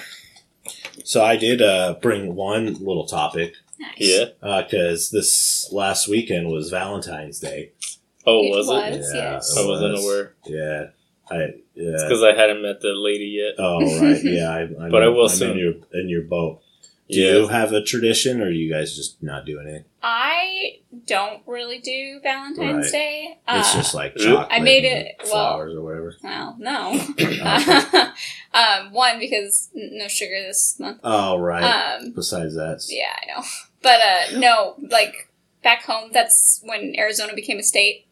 So 1.04 1.24
I 1.24 1.36
did 1.38 1.62
uh, 1.62 1.96
bring 2.02 2.36
one 2.36 2.66
little 2.74 3.06
topic 3.06 3.54
Nice. 3.80 3.92
Yeah. 4.00 4.26
Uh, 4.42 4.64
because 4.64 5.12
this 5.12 5.70
last 5.72 6.08
weekend 6.08 6.48
was 6.50 6.70
Valentine's 6.70 7.40
Day. 7.40 7.72
Oh, 8.26 8.42
It 8.44 8.50
was 8.56 8.68
it? 8.70 8.72
was. 9.00 9.12
Yeah, 9.14 9.32
yes. 9.34 9.56
it 9.58 9.62
I 9.64 9.68
wasn't 9.68 9.98
aware. 10.00 10.36
Yeah, 10.48 10.86
I 11.30 11.36
It's 11.76 12.04
because 12.04 12.24
I 12.24 12.34
hadn't 12.34 12.62
met 12.62 12.82
the 12.82 12.94
lady 12.96 13.26
yet. 13.26 13.56
Oh 13.60 13.80
right, 14.02 14.20
yeah. 14.24 14.50
I, 14.50 14.62
I'm, 14.62 14.90
But 14.92 15.04
I 15.04 15.08
will 15.10 15.24
I'm 15.24 15.30
soon. 15.30 15.52
in 15.52 15.58
your 15.58 15.74
in 16.02 16.10
your 16.10 16.24
boat. 16.24 16.62
Do 17.10 17.20
Yeah. 17.22 17.32
you 17.34 17.48
have 17.50 17.72
a 17.72 17.84
tradition, 17.84 18.42
or 18.42 18.46
are 18.46 18.50
you 18.52 18.72
guys 18.72 18.96
just 18.96 19.22
not 19.22 19.46
doing 19.46 19.68
it? 19.68 19.86
I 20.02 20.80
don't 21.06 21.42
really 21.46 21.78
do 21.80 22.20
Valentine's 22.24 22.86
Right. 22.86 22.92
Day. 22.92 23.38
It's 23.48 23.74
Uh, 23.76 23.78
just 23.78 23.94
like 23.94 24.14
Oop. 24.18 24.24
chocolate. 24.24 24.48
I 24.50 24.60
made 24.60 24.86
and 24.86 25.08
it- 25.08 25.16
well- 25.26 25.32
flowers 25.32 25.76
or 25.76 25.84
whatever. 25.84 26.16
well, 26.24 26.56
no. 26.58 27.00
Okay. 27.12 27.40
um, 28.54 28.92
one 28.92 29.20
because 29.20 29.70
no 29.76 30.08
sugar 30.08 30.42
this 30.48 30.80
month. 30.80 31.00
Oh 31.04 31.38
right. 31.38 31.64
Um, 31.64 32.12
Besides 32.12 32.56
that, 32.56 32.84
yeah, 32.90 33.14
I 33.22 33.26
know. 33.40 33.46
But 33.84 34.00
uh, 34.02 34.40
no, 34.40 34.76
like 34.90 35.30
back 35.64 35.84
home, 35.84 36.10
that's 36.12 36.62
when 36.64 36.96
Arizona 36.98 37.34
became 37.36 37.60
a 37.60 37.64
state 37.64 38.08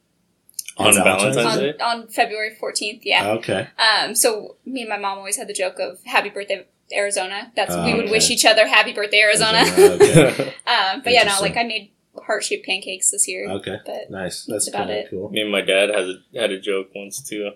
On 0.77 0.87
On 0.87 0.93
Valentine's, 1.03 1.35
Valentine's 1.35 1.77
Day? 1.77 1.83
on, 1.83 2.01
on 2.01 2.07
February 2.09 2.53
fourteenth. 2.59 3.03
Yeah. 3.05 3.31
okay. 3.33 3.67
Um, 3.79 4.13
so 4.15 4.57
me 4.65 4.81
and 4.81 4.89
my 4.89 4.97
mom 4.97 5.17
always 5.17 5.37
had 5.37 5.47
the 5.47 5.53
joke 5.53 5.79
of 5.79 6.03
"Happy 6.05 6.29
Birthday, 6.29 6.65
Arizona." 6.95 7.51
That's 7.55 7.73
Oh, 7.73 7.85
we 7.85 7.93
would 7.93 8.05
okay. 8.05 8.11
wish 8.11 8.29
each 8.29 8.45
other 8.45 8.67
"Happy 8.67 8.93
Birthday, 8.93 9.19
Arizona." 9.21 9.63
okay. 9.77 10.53
um, 10.67 11.01
but 11.03 11.13
yeah, 11.13 11.23
no, 11.23 11.37
like 11.41 11.57
I 11.57 11.63
made 11.63 11.91
heart 12.25 12.43
shaped 12.43 12.65
pancakes 12.65 13.11
this 13.11 13.27
year. 13.27 13.49
Okay. 13.49 13.77
But 13.85 14.09
Nice. 14.11 14.45
That's 14.45 14.67
about 14.67 14.89
it. 14.89 15.07
cool. 15.09 15.29
Me 15.29 15.41
and 15.41 15.51
my 15.51 15.61
dad 15.61 15.89
had 15.89 16.03
a, 16.05 16.15
had 16.39 16.51
a 16.51 16.59
joke 16.59 16.89
once 16.95 17.21
too. 17.27 17.51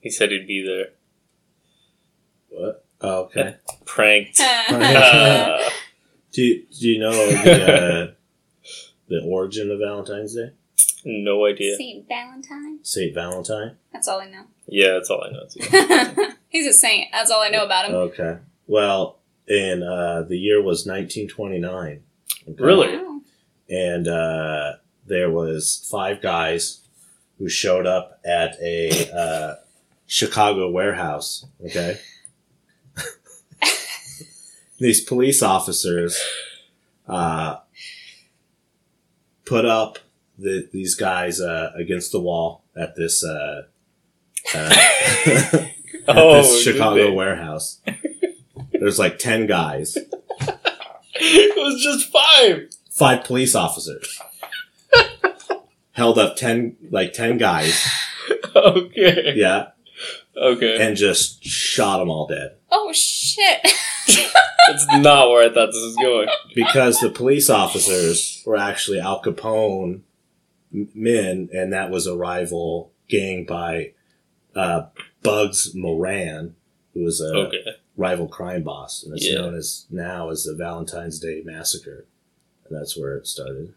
He 0.00 0.10
said 0.10 0.30
he'd 0.30 0.46
be 0.46 0.64
there. 0.66 0.90
What? 2.50 2.84
Oh, 3.00 3.22
okay. 3.24 3.56
Pranked. 3.84 4.40
Uh, 4.40 5.68
do 6.32 6.42
you, 6.42 6.66
Do 6.78 6.88
you 6.88 6.98
know 6.98 7.12
the 7.12 7.72
uh, 7.72 8.12
the 9.08 9.22
origin 9.24 9.70
of 9.70 9.78
Valentine's 9.78 10.34
Day? 10.34 10.52
no 11.04 11.46
idea. 11.46 11.76
Saint 11.76 12.06
Valentine. 12.08 12.80
Saint 12.82 13.14
Valentine. 13.14 13.76
That's 13.92 14.08
all 14.08 14.20
I 14.20 14.28
know. 14.28 14.44
Yeah, 14.66 14.94
that's 14.94 15.10
all 15.10 15.22
I 15.24 15.30
know. 15.30 15.46
Too. 15.48 16.32
He's 16.48 16.66
a 16.66 16.72
saint. 16.72 17.08
That's 17.12 17.30
all 17.30 17.42
I 17.42 17.48
know 17.48 17.64
about 17.64 17.88
him. 17.88 17.94
Okay. 17.94 18.38
Well, 18.66 19.18
in 19.46 19.82
uh, 19.82 20.22
the 20.28 20.38
year 20.38 20.62
was 20.62 20.86
1929. 20.86 22.02
Okay. 22.48 22.62
Really? 22.62 22.96
Wow. 22.96 23.20
And 23.68 24.08
uh, 24.08 24.72
there 25.06 25.30
was 25.30 25.86
five 25.90 26.22
guys 26.22 26.80
who 27.38 27.48
showed 27.48 27.86
up 27.86 28.18
at 28.24 28.56
a 28.60 29.10
uh, 29.12 29.54
Chicago 30.06 30.70
warehouse. 30.70 31.46
Okay. 31.64 31.98
These 34.78 35.02
police 35.02 35.42
officers 35.42 36.20
uh, 37.06 37.56
put 39.44 39.64
up 39.64 39.98
the, 40.38 40.68
these 40.72 40.94
guys 40.94 41.40
uh, 41.40 41.72
against 41.76 42.12
the 42.12 42.20
wall 42.20 42.64
at 42.76 42.94
this 42.94 43.24
uh, 43.24 43.62
uh, 44.54 44.74
at 45.26 45.74
Oh, 46.08 46.34
this 46.38 46.62
Chicago 46.62 47.12
warehouse. 47.12 47.80
There's 48.72 48.98
like 48.98 49.18
ten 49.18 49.46
guys, 49.46 49.96
it 51.14 51.56
was 51.56 51.82
just 51.82 52.10
five. 52.12 52.68
five 52.90 53.24
police 53.24 53.54
officers 53.54 54.18
held 55.92 56.18
up 56.18 56.36
ten 56.36 56.76
like 56.90 57.12
ten 57.12 57.38
guys, 57.38 57.84
Okay. 58.54 59.32
yeah, 59.36 59.68
Okay. 60.36 60.78
and 60.86 60.96
just 60.96 61.42
shot 61.44 61.98
them 61.98 62.10
all 62.10 62.26
dead 62.26 62.56
Oh 62.70 62.92
shit! 62.92 63.58
That's 64.68 64.86
not 64.98 65.30
where 65.30 65.48
I 65.50 65.52
thought 65.52 65.66
this 65.72 65.76
was 65.82 65.96
going. 65.96 66.28
because 66.54 67.00
the 67.00 67.08
police 67.10 67.48
officers 67.50 68.42
were 68.46 68.56
actually 68.56 69.00
Al 69.00 69.22
Capone 69.22 70.02
men, 70.70 71.48
and 71.52 71.72
that 71.72 71.90
was 71.90 72.06
a 72.06 72.14
rival 72.16 72.92
gang 73.08 73.44
by 73.46 73.92
uh, 74.54 74.82
Bugs 75.28 75.74
Moran, 75.74 76.54
who 76.94 77.02
was 77.04 77.20
a 77.20 77.34
Okay. 77.36 77.64
rival 77.96 78.28
crime 78.28 78.62
boss, 78.62 79.02
and 79.04 79.14
it's 79.16 79.26
Yeah. 79.28 79.40
known 79.40 79.54
as 79.56 79.86
now 79.90 80.30
as 80.30 80.44
the 80.44 80.54
Valentine's 80.54 81.18
Day 81.18 81.42
Massacre, 81.44 82.06
and 82.68 82.78
that's 82.78 82.96
where 82.96 83.16
it 83.16 83.26
started. 83.26 83.74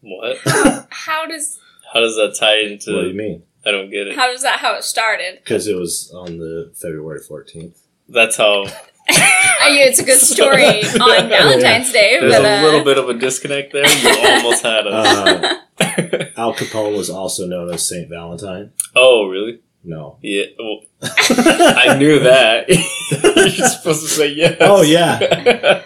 What? 0.00 0.38
how 0.90 1.26
does 1.26 1.58
How 1.92 2.00
does 2.00 2.16
that 2.16 2.36
tie 2.38 2.58
into? 2.60 2.94
what 2.94 3.02
do 3.02 3.08
you 3.08 3.14
mean? 3.14 3.42
I 3.64 3.70
don't 3.72 3.90
get 3.90 4.06
it. 4.06 4.16
how 4.16 4.30
does 4.30 4.42
that 4.42 4.60
how 4.60 4.74
it 4.74 4.84
started? 4.84 5.38
Because 5.42 5.66
it 5.66 5.74
was 5.76 6.12
on 6.14 6.38
the 6.38 6.70
February 6.74 7.20
fourteenth. 7.20 7.78
That's 8.08 8.36
how. 8.36 8.66
I 9.08 9.70
mean, 9.70 9.86
it's 9.88 9.98
a 10.00 10.04
good 10.04 10.18
story 10.20 10.64
on 10.82 11.28
Valentine's 11.28 11.92
Day, 11.92 12.18
There's 12.20 12.34
but 12.34 12.44
a 12.44 12.58
uh, 12.58 12.62
little 12.62 12.84
bit 12.84 12.98
of 12.98 13.08
a 13.08 13.14
disconnect 13.14 13.72
there. 13.72 13.86
You 13.86 14.16
almost 14.28 14.62
had 14.64 14.86
us. 14.86 15.60
Uh, 15.80 16.24
Al 16.36 16.54
Capone 16.54 16.96
was 16.96 17.08
also 17.10 17.46
known 17.46 17.70
as 17.72 17.86
Saint 17.86 18.08
Valentine. 18.08 18.72
oh, 18.96 19.26
really? 19.26 19.60
No. 19.86 20.18
Yeah. 20.20 20.46
Well, 20.58 20.80
I 21.02 21.96
knew 21.98 22.18
that. 22.20 22.68
You're 22.68 23.68
supposed 23.68 24.02
to 24.02 24.08
say 24.08 24.32
yes. 24.32 24.56
Oh 24.60 24.82
yeah, 24.82 25.18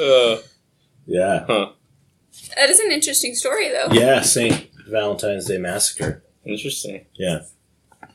uh, 0.00 0.38
yeah, 1.06 1.44
that 2.56 2.70
is 2.70 2.80
an 2.80 2.90
interesting 2.92 3.34
story, 3.34 3.68
though. 3.70 3.88
yeah. 3.92 4.22
Saint 4.22 4.68
Valentine's 4.88 5.44
Day 5.46 5.58
Massacre. 5.58 6.22
interesting. 6.44 7.04
Yeah. 7.14 7.40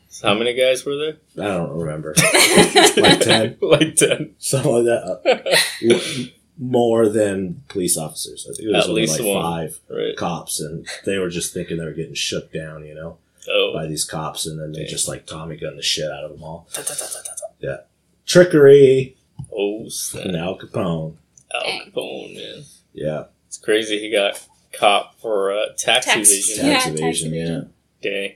So 0.08 0.28
how 0.28 0.34
many 0.34 0.54
guys 0.54 0.84
were 0.84 0.96
there? 0.96 1.16
I 1.44 1.48
don't 1.56 1.70
remember. 1.78 2.14
Like 2.16 3.20
10? 3.20 3.58
like 3.60 3.96
ten. 3.96 4.34
Something 4.38 4.72
like 4.72 4.84
that. 4.84 5.64
Uh, 5.84 6.24
More 6.56 7.08
than 7.08 7.62
police 7.68 7.96
officers. 7.96 8.46
I 8.48 8.54
think 8.54 8.68
it 8.68 8.72
was 8.72 8.84
At 8.84 8.88
only 8.90 9.00
least 9.02 9.18
like 9.20 9.28
one. 9.28 9.42
five 9.42 9.80
Right. 9.90 10.16
cops, 10.16 10.60
and 10.60 10.86
they 11.04 11.18
were 11.18 11.30
just 11.30 11.52
thinking 11.52 11.78
they 11.78 11.84
were 11.84 11.92
getting 11.92 12.14
shook 12.14 12.52
down, 12.52 12.84
you 12.86 12.94
know, 12.94 13.18
Oh. 13.50 13.72
by 13.74 13.86
these 13.86 14.04
cops, 14.04 14.46
and 14.46 14.58
then 14.58 14.72
they 14.72 14.80
Dang. 14.80 14.88
just 14.88 15.06
like 15.08 15.26
Tommy 15.26 15.56
gun 15.56 15.76
the 15.76 15.82
shit 15.82 16.10
out 16.10 16.24
of 16.24 16.30
them 16.32 16.42
all. 16.42 16.68
Ta- 16.72 16.82
ta- 16.82 16.94
ta- 16.94 17.06
ta- 17.06 17.22
ta- 17.22 17.76
ta. 17.76 17.82
Trickery 18.26 19.16
Oh, 19.52 19.88
snap. 19.88 20.24
and 20.26 20.36
Al 20.36 20.58
Capone. 20.58 21.16
Al 21.54 21.62
Capone, 21.62 22.34
man. 22.36 22.64
Yeah, 22.92 23.24
It's 23.46 23.58
crazy. 23.58 23.98
He 23.98 24.10
got 24.10 24.46
caught 24.72 25.18
for 25.20 25.52
uh, 25.52 25.66
tax, 25.76 26.06
Tax. 26.06 26.16
evasion. 26.30 26.66
Yeah, 26.66 26.72
tax 26.74 26.84
tax 26.86 26.98
evasion. 27.00 27.34
Yeah. 27.34 27.42
evasion. 27.42 27.72
Dang. 28.02 28.32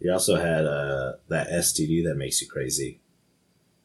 He 0.00 0.08
also 0.10 0.36
had 0.36 0.66
uh, 0.66 1.14
that 1.28 1.48
STD 1.48 2.04
that 2.04 2.16
makes 2.16 2.40
you 2.42 2.48
crazy. 2.48 3.00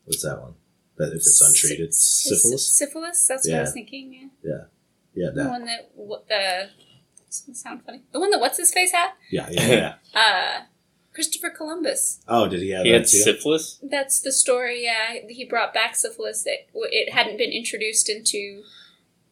What's 0.06 0.24
that 0.24 0.42
one? 0.42 0.56
That 0.98 1.10
if 1.10 1.16
it's 1.16 1.40
untreated, 1.42 1.94
Sy- 1.94 2.36
syphilis. 2.36 2.68
Syphilis. 2.72 3.26
That's 3.28 3.48
what 3.48 3.58
I 3.58 3.62
was 3.62 3.72
thinking. 3.74 4.32
Yeah. 4.44 4.52
Yeah, 5.16 5.30
The 5.30 5.44
that. 5.44 5.50
one 5.50 5.66
that 5.66 5.96
w- 5.98 6.22
the 6.28 6.70
It's 7.30 7.42
gonna 7.42 7.56
sound 7.56 7.84
funny. 7.86 8.02
The 8.12 8.20
one 8.20 8.32
that 8.32 8.40
what's 8.40 8.58
his 8.58 8.74
face 8.74 8.92
had? 8.92 9.12
Yeah, 9.32 9.48
yeah, 9.52 9.68
yeah. 10.16 10.20
Uh, 10.20 10.64
Christopher 11.14 11.50
Columbus. 11.52 12.22
Oh, 12.28 12.48
did 12.50 12.62
he 12.62 12.72
have 12.72 12.84
He 12.86 12.92
that 12.92 13.02
had 13.02 13.08
too? 13.08 13.18
syphilis. 13.20 13.80
That's 13.84 14.20
the 14.20 14.32
story. 14.32 14.84
Yeah, 14.84 15.14
he 15.30 15.46
brought 15.46 15.72
back 15.74 15.96
syphilis. 15.96 16.44
It 16.48 16.70
it 16.74 17.14
hadn't 17.14 17.38
been 17.38 17.52
introduced 17.52 18.10
into 18.10 18.64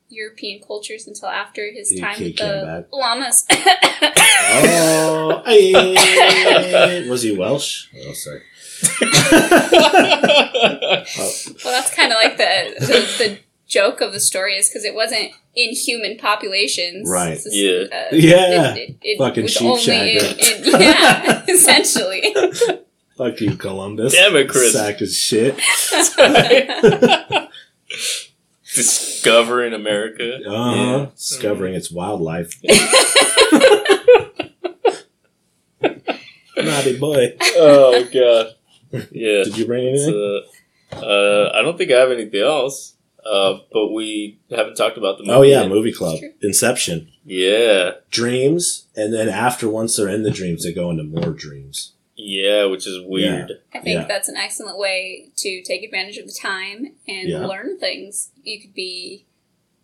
European 0.10 0.62
cultures 0.62 1.08
until 1.08 1.30
after 1.30 1.72
his 1.72 1.90
He- 1.90 2.00
time 2.00 2.20
with 2.22 2.38
the 2.38 2.64
back. 2.66 2.86
llamas. 2.94 3.46
Oh, 4.50 5.42
hey. 5.46 7.08
was 7.10 7.24
he 7.24 7.36
Welsh? 7.36 7.88
Oh, 8.08 8.14
sorry. 8.14 8.44
Well, 11.64 11.74
that's 11.74 11.94
kind 11.96 12.12
of 12.12 12.18
like 12.18 12.38
the, 12.38 12.76
the 12.80 12.86
the 13.18 13.40
joke 13.68 14.02
of 14.02 14.14
the 14.14 14.20
story 14.20 14.54
is 14.56 14.70
because 14.70 14.84
it 14.86 14.96
wasn't 14.96 15.32
in 15.56 15.72
human 15.72 16.18
populations. 16.18 17.10
Right. 17.10 17.34
Just, 17.36 17.54
Yeah. 17.56 17.84
uh, 17.92 18.08
Yeah. 18.12 18.76
It, 18.76 18.90
it, 18.90 18.98
it 19.02 19.18
Fucking 19.18 19.44
was 19.44 19.52
sheep 19.54 19.64
only 19.68 20.18
in, 20.18 20.24
in 20.26 20.82
yeah, 20.82 21.44
essentially. 21.50 22.34
Fuck 23.18 23.42
you, 23.42 23.56
Columbus. 23.58 24.14
Damn 24.14 24.36
it, 24.36 24.48
Chris. 24.48 24.74
Sack 24.74 25.02
of 25.02 25.10
shit. 25.10 25.56
Discovering 28.76 29.74
America. 29.74 30.40
Uh-huh. 30.48 31.08
Discovering 31.16 31.74
its 31.74 31.90
wildlife. 31.92 32.54
Naughty 36.58 36.98
boy. 37.00 37.36
Oh 37.56 38.08
god. 38.14 38.54
Yeah. 39.12 39.44
Did 39.44 39.58
you 39.58 39.66
bring 39.66 39.88
anything? 39.88 40.12
So, 40.92 40.98
uh, 41.06 41.52
I 41.56 41.62
don't 41.62 41.78
think 41.78 41.92
I 41.92 41.96
have 42.00 42.12
anything 42.12 42.42
else. 42.42 42.94
Uh, 43.30 43.60
but 43.74 43.90
we 43.94 44.40
haven't 44.50 44.76
talked 44.76 44.98
about 44.98 45.18
the 45.18 45.24
movie. 45.26 45.36
oh, 45.38 45.42
yeah, 45.42 45.62
yet. 45.62 45.70
movie 45.70 45.92
club. 45.92 46.18
Inception. 46.42 47.12
Yeah. 47.26 47.92
Dreams, 48.10 48.86
and 48.96 49.14
then 49.14 49.28
after 49.28 49.68
once 49.70 49.96
they're 49.98 50.08
in 50.08 50.24
the 50.24 50.32
dreams, 50.32 50.64
they 50.64 50.74
go 50.74 50.90
into 50.90 51.04
more 51.04 51.32
dreams. 51.32 51.94
Yeah, 52.16 52.66
which 52.66 52.88
is 52.88 53.00
weird. 53.06 53.52
I 53.74 53.80
think 53.80 54.00
Yeah. 54.00 54.06
that's 54.08 54.28
an 54.28 54.38
excellent 54.38 54.78
way 54.80 55.30
to 55.38 55.62
take 55.62 55.84
advantage 55.84 56.18
of 56.18 56.26
the 56.26 56.34
time 56.34 56.96
and 57.08 57.30
Yeah. 57.30 57.46
learn 57.46 57.78
things. 57.78 58.32
You 58.44 58.60
could 58.60 58.74
be 58.74 59.26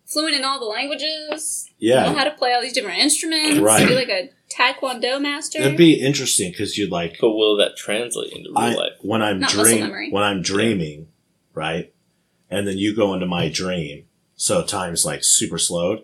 fluent 0.04 0.34
in 0.34 0.44
all 0.44 0.58
the 0.58 0.64
languages. 0.66 1.66
Know 1.80 1.88
Yeah. 1.88 2.12
how 2.14 2.24
to 2.24 2.32
play 2.32 2.52
all 2.52 2.60
these 2.60 2.72
different 2.72 2.98
instruments. 2.98 3.58
Right. 3.60 3.86
Be 3.86 3.94
like 3.94 4.08
a 4.08 4.30
taekwondo 4.52 5.20
master. 5.20 5.60
It'd 5.60 5.76
be 5.76 5.94
interesting 6.00 6.50
because 6.50 6.76
you'd 6.76 6.90
like 6.90 7.18
But 7.20 7.30
will 7.30 7.56
that 7.58 7.76
translate 7.76 8.32
into 8.32 8.50
real 8.50 8.58
I, 8.58 8.74
life? 8.74 8.92
when 9.02 9.22
I'm 9.22 9.38
Not 9.40 9.50
dream 9.50 10.10
when 10.10 10.22
I'm 10.24 10.42
dreaming, 10.42 11.06
right? 11.54 11.92
And 12.54 12.66
then 12.68 12.78
you 12.78 12.94
go 12.94 13.14
into 13.14 13.26
my 13.26 13.48
dream, 13.48 14.04
so 14.36 14.62
time's 14.62 15.04
like 15.04 15.24
super 15.24 15.58
slowed, 15.58 16.02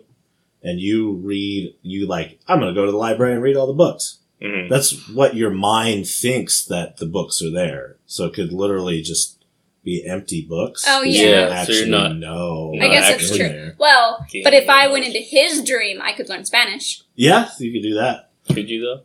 and 0.63 0.79
you 0.79 1.13
read 1.13 1.75
you 1.81 2.07
like 2.07 2.39
I'm 2.47 2.59
gonna 2.59 2.73
go 2.73 2.85
to 2.85 2.91
the 2.91 2.97
library 2.97 3.33
and 3.33 3.41
read 3.41 3.55
all 3.55 3.67
the 3.67 3.73
books. 3.73 4.17
Mhm. 4.41 4.69
That's 4.69 5.07
what 5.09 5.35
your 5.35 5.51
mind 5.51 6.07
thinks 6.07 6.65
that 6.65 6.97
the 6.97 7.05
books 7.05 7.41
are 7.41 7.51
there. 7.51 7.97
So 8.05 8.25
it 8.25 8.33
could 8.33 8.51
literally 8.51 9.01
just 9.01 9.37
be 9.83 10.05
empty 10.05 10.41
books. 10.41 10.83
Oh, 10.87 11.01
because 11.01 11.17
yeah. 11.17 11.23
you 11.25 11.31
don't 11.35 11.49
so 11.49 11.53
actually 11.55 11.77
you're 11.77 11.87
not- 11.87 12.15
know. 12.17 12.73
I 12.81 12.87
guess 12.87 13.09
what's 13.09 13.23
that's 13.29 13.37
true. 13.37 13.47
there. 13.47 13.75
well, 13.79 14.25
Game 14.31 14.43
but 14.43 14.53
if 14.53 14.67
I 14.69 14.87
went 14.87 15.05
into 15.05 15.19
his 15.19 15.63
dream, 15.63 16.01
I 16.01 16.13
could 16.13 16.29
learn 16.29 16.45
Spanish. 16.45 17.01
Yeah, 17.15 17.49
you 17.59 17.71
could 17.71 17.81
do 17.83 17.93
that. 17.95 18.29
Could 18.53 18.69
you 18.69 18.81
though? 18.81 19.01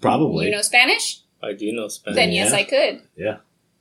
Probably. 0.00 0.46
You 0.46 0.52
know 0.52 0.62
Spanish? 0.62 1.20
I 1.42 1.52
do 1.52 1.72
know 1.72 1.88
Spanish. 1.88 2.16
Then 2.16 2.32
yes, 2.32 2.50
yeah. 2.50 2.56
I 2.58 2.64
could. 2.64 3.02
Yeah. 3.16 3.36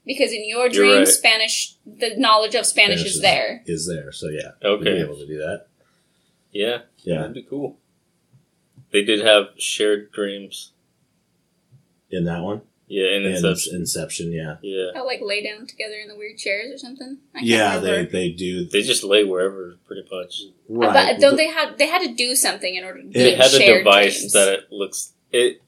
Because 0.09 0.31
in 0.33 0.47
your 0.49 0.61
You're 0.61 0.69
dream, 0.69 0.97
right. 0.97 1.07
Spanish, 1.07 1.75
the 1.85 2.15
knowledge 2.17 2.55
of 2.55 2.65
Spanish, 2.65 3.01
Spanish 3.01 3.05
is 3.11 3.15
is- 3.17 3.21
there. 3.21 3.61
is 3.67 3.85
there. 3.87 4.11
So 4.11 4.27
yeah, 4.29 4.51
you'd 4.63 4.81
be 4.83 4.89
okay. 4.89 5.01
able 5.01 5.15
to 5.17 5.27
do 5.27 5.37
that. 5.37 5.67
Yeah, 6.51 6.79
Yeah. 7.03 7.17
that'd 7.19 7.35
be 7.35 7.43
cool. 7.43 7.77
They 8.91 9.03
did 9.03 9.19
have 9.23 9.49
shared 9.59 10.11
dreams. 10.11 10.71
In 12.09 12.23
that 12.25 12.41
one. 12.41 12.61
Yeah, 12.87 13.09
in 13.15 13.23
In 13.23 13.35
Inception. 13.35 13.75
Inception, 13.75 14.31
yeah. 14.31 14.55
Yeah, 14.63 14.87
I'll 14.95 15.05
like 15.05 15.19
lay 15.21 15.43
down 15.43 15.67
together 15.67 15.93
in 16.01 16.07
the 16.07 16.15
weird 16.15 16.39
chairs 16.39 16.73
or 16.73 16.77
something. 16.79 17.19
I 17.35 17.41
Yeah, 17.43 17.77
they, 17.77 17.91
remember. 17.91 18.11
they 18.11 18.29
do. 18.29 18.65
they 18.65 18.81
just 18.81 19.03
lay 19.03 19.23
wherever, 19.23 19.77
pretty 19.85 20.07
much. 20.11 20.41
Right. 20.67 20.91
But 20.91 21.21
don't 21.21 21.35
they 21.37 21.49
have? 21.49 21.77
They 21.77 21.85
had 21.85 22.01
to 22.01 22.15
do 22.15 22.33
something 22.33 22.73
in 22.73 22.83
order 22.83 23.03
to 23.03 23.07
They 23.09 23.35
get 23.35 23.37
had 23.39 23.53
a 23.53 23.77
device 23.77 24.17
dreams. 24.17 24.33
that 24.33 24.53
it 24.53 24.71
looks 24.71 25.13
it. 25.31 25.61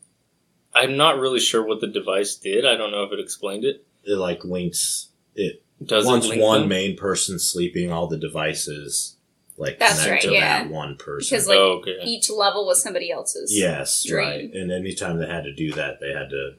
I'm 0.74 0.98
not 0.98 1.20
really 1.20 1.40
sure 1.40 1.64
what 1.64 1.80
the 1.80 1.86
device 1.86 2.34
did. 2.36 2.66
I 2.66 2.76
don't 2.76 2.90
know 2.90 3.04
if 3.04 3.12
it 3.12 3.20
explained 3.20 3.66
it. 3.66 3.86
It 4.03 4.15
like 4.15 4.44
links 4.44 5.10
it 5.36 5.64
Does 5.84 6.06
once 6.06 6.26
it 6.26 6.30
link 6.30 6.41
one 6.41 6.60
them? 6.61 6.69
main 6.69 6.98
person 6.98 7.40
sleeping 7.40 7.91
all 7.91 8.07
the 8.07 8.18
devices 8.18 9.18
like 9.57 9.78
That's 9.80 10.03
connect 10.03 10.23
right, 10.26 10.30
to 10.30 10.34
yeah. 10.34 10.64
that 10.64 10.72
one 10.72 10.95
person 10.95 11.36
Because, 11.36 11.48
like, 11.48 11.57
oh, 11.57 11.80
okay. 11.82 11.98
each 12.03 12.30
level 12.30 12.65
was 12.65 12.82
somebody 12.82 13.11
else's. 13.11 13.52
yes 13.56 14.03
dream. 14.07 14.28
right 14.28 14.53
and 14.53 14.72
anytime 14.72 15.18
they 15.19 15.28
had 15.28 15.44
to 15.44 15.53
do 15.53 15.72
that 15.73 15.99
they 15.99 16.11
had 16.14 16.30
to 16.32 16.53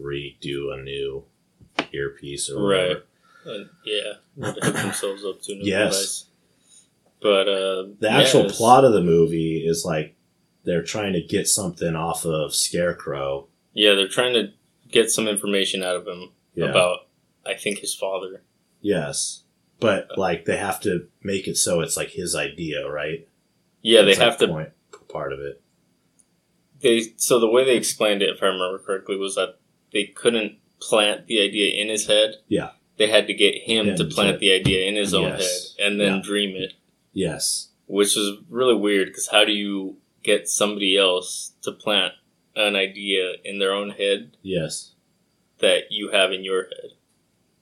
redo 0.00 0.72
a 0.72 0.82
new 0.82 1.24
earpiece 1.92 2.48
or 2.50 2.62
whatever. 2.62 2.88
Right. 2.94 3.02
Uh, 3.46 3.64
yeah, 3.86 4.12
or 4.48 4.52
to 4.52 4.60
hook 4.60 4.74
themselves 4.74 5.24
up 5.24 5.40
to 5.42 5.52
a 5.52 5.56
new 5.56 5.64
Yes. 5.64 5.92
device. 5.94 6.24
But 7.22 7.48
uh, 7.48 7.86
the 7.98 8.10
actual 8.10 8.42
yes. 8.44 8.56
plot 8.56 8.84
of 8.84 8.92
the 8.92 9.02
movie 9.02 9.64
is 9.66 9.84
like 9.84 10.14
they're 10.64 10.82
trying 10.82 11.12
to 11.14 11.22
get 11.22 11.48
something 11.48 11.94
off 11.94 12.24
of 12.26 12.54
scarecrow 12.54 13.48
Yeah, 13.72 13.94
they're 13.94 14.08
trying 14.08 14.34
to 14.34 14.52
get 14.90 15.10
some 15.10 15.26
information 15.28 15.82
out 15.82 15.96
of 15.96 16.06
him 16.06 16.30
yeah 16.54 16.66
about, 16.66 17.06
I 17.46 17.54
think, 17.54 17.78
his 17.78 17.94
father. 17.94 18.42
yes 18.80 19.44
but 19.78 20.08
like 20.18 20.44
they 20.44 20.58
have 20.58 20.78
to 20.80 21.08
make 21.22 21.48
it 21.48 21.56
so 21.56 21.80
it's 21.80 21.96
like 21.96 22.10
his 22.10 22.34
idea 22.36 22.86
right 22.88 23.26
Yeah, 23.82 24.02
they 24.02 24.10
like, 24.10 24.18
have 24.18 24.36
to. 24.38 24.48
point 24.48 24.70
part 25.08 25.32
of 25.32 25.40
it 25.40 25.60
They 26.80 27.02
so 27.16 27.38
the 27.40 27.48
way 27.50 27.64
they 27.64 27.76
explained 27.76 28.22
it, 28.22 28.30
if 28.34 28.42
I 28.42 28.46
remember 28.46 28.78
correctly, 28.78 29.16
was 29.16 29.34
that 29.34 29.58
they 29.92 30.04
couldn't 30.04 30.58
plant 30.80 31.26
the 31.26 31.40
idea 31.42 31.80
in 31.82 31.88
his 31.88 32.06
head. 32.06 32.36
Yeah. 32.48 32.70
They 32.96 33.08
had 33.08 33.26
to 33.26 33.34
get 33.34 33.54
him 33.56 33.96
to 33.96 34.04
plant 34.04 34.38
the 34.40 34.52
idea 34.52 34.86
in 34.88 34.94
his 34.96 35.12
own 35.14 35.24
Yes. 35.28 35.74
head 35.78 35.86
and 35.86 36.00
then 36.00 36.16
Yeah. 36.16 36.22
dream 36.22 36.56
it, 36.56 36.74
yes 37.12 37.68
which 37.86 38.16
is 38.16 38.36
really 38.48 38.74
weird 38.74 39.08
because 39.08 39.26
how 39.28 39.44
do 39.44 39.50
you 39.52 39.96
get 40.22 40.48
somebody 40.48 40.96
else 40.96 41.54
to 41.62 41.72
plant 41.72 42.12
an 42.54 42.76
idea 42.76 43.32
in 43.44 43.58
their 43.58 43.72
own 43.72 43.90
head 43.90 44.36
yes. 44.42 44.94
That 45.60 45.84
you 45.90 46.10
have 46.10 46.32
in 46.32 46.44
your 46.44 46.64
head? 46.64 46.92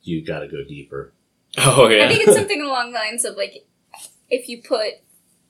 you 0.03 0.25
got 0.25 0.41
to 0.41 0.49
go 0.49 0.65
deeper 0.65 1.13
Oh 1.57 1.89
yeah. 1.89 2.05
I 2.05 2.09
think 2.09 2.27
it's 2.27 2.37
something 2.37 2.61
along 2.61 2.93
the 2.93 2.99
lines 2.99 3.25
of 3.25 3.37
like, 3.37 3.67
if 4.29 4.49
you 4.49 4.63
put 4.63 4.95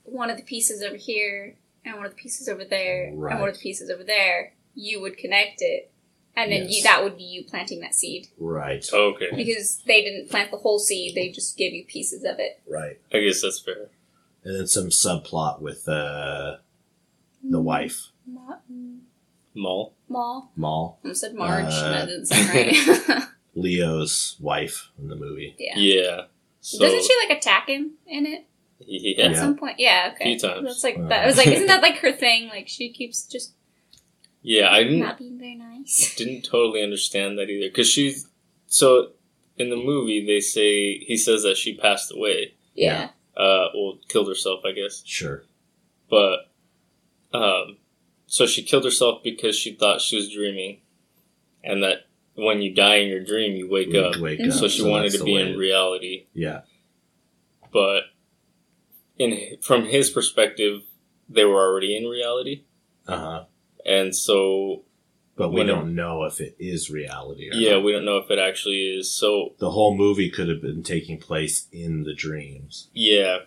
one 0.05 0.31
of 0.31 0.37
the 0.37 0.43
pieces 0.43 0.83
over 0.83 0.97
here 0.97 1.57
and 1.85 1.97
one 1.97 2.07
of 2.07 2.13
the 2.13 2.17
pieces 2.17 2.49
over 2.49 2.65
there 2.65 3.09
and 3.09 3.19
one 3.19 3.49
of 3.49 3.55
the 3.55 3.61
pieces 3.61 3.91
over 3.91 4.05
there, 4.05 4.53
you 4.75 5.01
would 5.01 5.17
connect 5.19 5.61
it, 5.61 5.91
and 6.37 6.53
then 6.53 6.69
you, 6.69 6.85
that 6.85 7.03
would 7.03 7.17
be 7.17 7.25
you 7.25 7.45
planting 7.45 7.81
that 7.81 7.95
seed 7.95 8.29
right 8.39 8.89
okay. 8.93 9.27
because 9.35 9.83
they 9.87 10.03
didn't 10.03 10.31
plant 10.31 10.53
the 10.53 10.57
whole 10.59 10.79
seed; 10.79 11.17
they 11.17 11.31
just 11.31 11.57
gave 11.57 11.73
you 11.73 11.85
pieces 11.85 12.23
of 12.23 12.39
it. 12.39 12.63
right 12.69 13.01
I 13.13 13.21
guess 13.21 13.43
that's 13.43 13.59
fair. 13.59 13.89
and 14.45 14.55
then 14.55 14.67
some 14.69 14.91
subplot 14.91 15.61
with 15.61 15.89
uh, 15.89 16.59
the 17.43 17.61
wife 17.61 18.13
Ma- 19.59 19.69
Mall. 19.69 19.95
Maul. 20.09 20.53
Maul, 20.57 21.01
I 21.05 21.13
said 21.13 21.35
Marge, 21.35 21.65
and 21.65 21.73
Uh, 21.75 21.91
that 21.93 22.07
didn't 22.07 22.27
sound 22.27 22.49
right. 22.49 23.23
Leo's 23.55 24.37
wife 24.41 24.91
in 24.99 25.09
the 25.09 25.17
movie. 25.17 25.55
yeah. 25.59 25.75
Yeah. 25.77 26.21
So, 26.61 26.79
Doesn't 26.79 27.03
she 27.05 27.15
like 27.29 27.39
attack 27.39 27.69
him 27.69 27.93
in 28.07 28.27
it 28.27 28.47
Yeah. 28.81 29.25
at 29.27 29.31
Yeah. 29.33 29.39
some 29.39 29.57
point? 29.57 29.77
Yeah, 29.79 30.13
okay. 30.15 30.25
Few 30.37 30.39
times. 30.39 30.65
That's 30.67 30.85
like 30.85 30.99
Uh. 30.99 31.09
that. 31.09 31.25
I 31.25 31.27
was 31.27 31.37
like, 31.37 31.47
isn't 31.49 31.67
that 31.67 31.83
like 31.89 31.97
her 31.99 32.13
thing? 32.13 32.49
Like 32.49 32.69
she 32.69 32.91
keeps 32.93 33.27
just 33.27 33.55
Yeah, 34.43 34.71
I 34.71 34.83
didn't 34.85 35.01
not 35.01 35.19
being 35.19 35.39
very 35.39 35.55
nice. 35.57 36.15
didn't 36.17 36.43
totally 36.43 36.83
understand 36.83 37.39
that 37.39 37.49
either 37.51 37.69
because 37.69 37.89
she's 37.89 38.27
so 38.67 39.13
in 39.57 39.71
the 39.71 39.77
movie 39.77 40.25
they 40.25 40.41
say 40.41 40.99
he 40.99 41.17
says 41.17 41.43
that 41.43 41.57
she 41.57 41.75
passed 41.77 42.13
away 42.13 42.55
Yeah. 42.75 43.11
uh 43.37 43.69
well 43.75 43.99
killed 44.09 44.29
herself 44.29 44.61
i 44.65 44.71
guess 44.73 45.03
Sure. 45.05 45.43
but 46.09 46.51
um 47.33 47.79
so 48.31 48.47
she 48.47 48.63
killed 48.63 48.85
herself 48.85 49.23
because 49.25 49.57
she 49.57 49.73
thought 49.75 50.01
she 50.01 50.15
was 50.17 50.31
dreaming 50.33 50.81
and 51.65 51.83
that 51.83 52.07
when 52.35 52.63
you 52.63 52.73
die 52.73 52.97
in 52.97 53.09
your 53.09 53.25
dream 53.25 53.57
you 53.57 53.69
wake 53.69 53.95
up 53.95 54.17
wake 54.21 54.39
Mhm. 54.39 54.49
up. 54.53 54.53
so 54.55 54.69
she 54.69 54.83
wanted 54.83 55.11
to 55.13 55.25
be 55.25 55.35
in 55.35 55.57
reality 55.57 56.27
Yeah. 56.35 56.61
but 57.73 58.05
in 59.19 59.57
from 59.61 59.87
his 59.87 60.11
perspective 60.11 60.83
they 61.29 61.45
were 61.45 61.61
already 61.69 61.97
in 61.97 62.05
reality 62.07 62.63
Uh 63.07 63.17
huh. 63.19 63.45
and 63.85 64.15
so 64.15 64.85
But 65.37 65.53
we 65.53 65.65
don't 65.65 65.95
know 65.95 66.25
if 66.25 66.41
it 66.41 66.57
is 66.59 66.91
reality. 66.91 67.49
Or 67.51 67.55
yeah 67.55 67.73
not. 67.75 67.85
we 67.85 67.93
don't 67.93 68.05
know 68.05 68.19
if 68.19 68.31
it 68.31 68.39
actually 68.39 68.83
is 68.99 69.11
so 69.11 69.55
The 69.59 69.71
whole 69.71 69.97
movie 69.97 70.31
could 70.31 70.49
have 70.49 70.61
been 70.63 70.83
taking 70.83 71.19
place 71.19 71.67
in 71.73 72.05
the 72.05 72.15
dreams. 72.15 72.89
Yeah. 72.93 73.39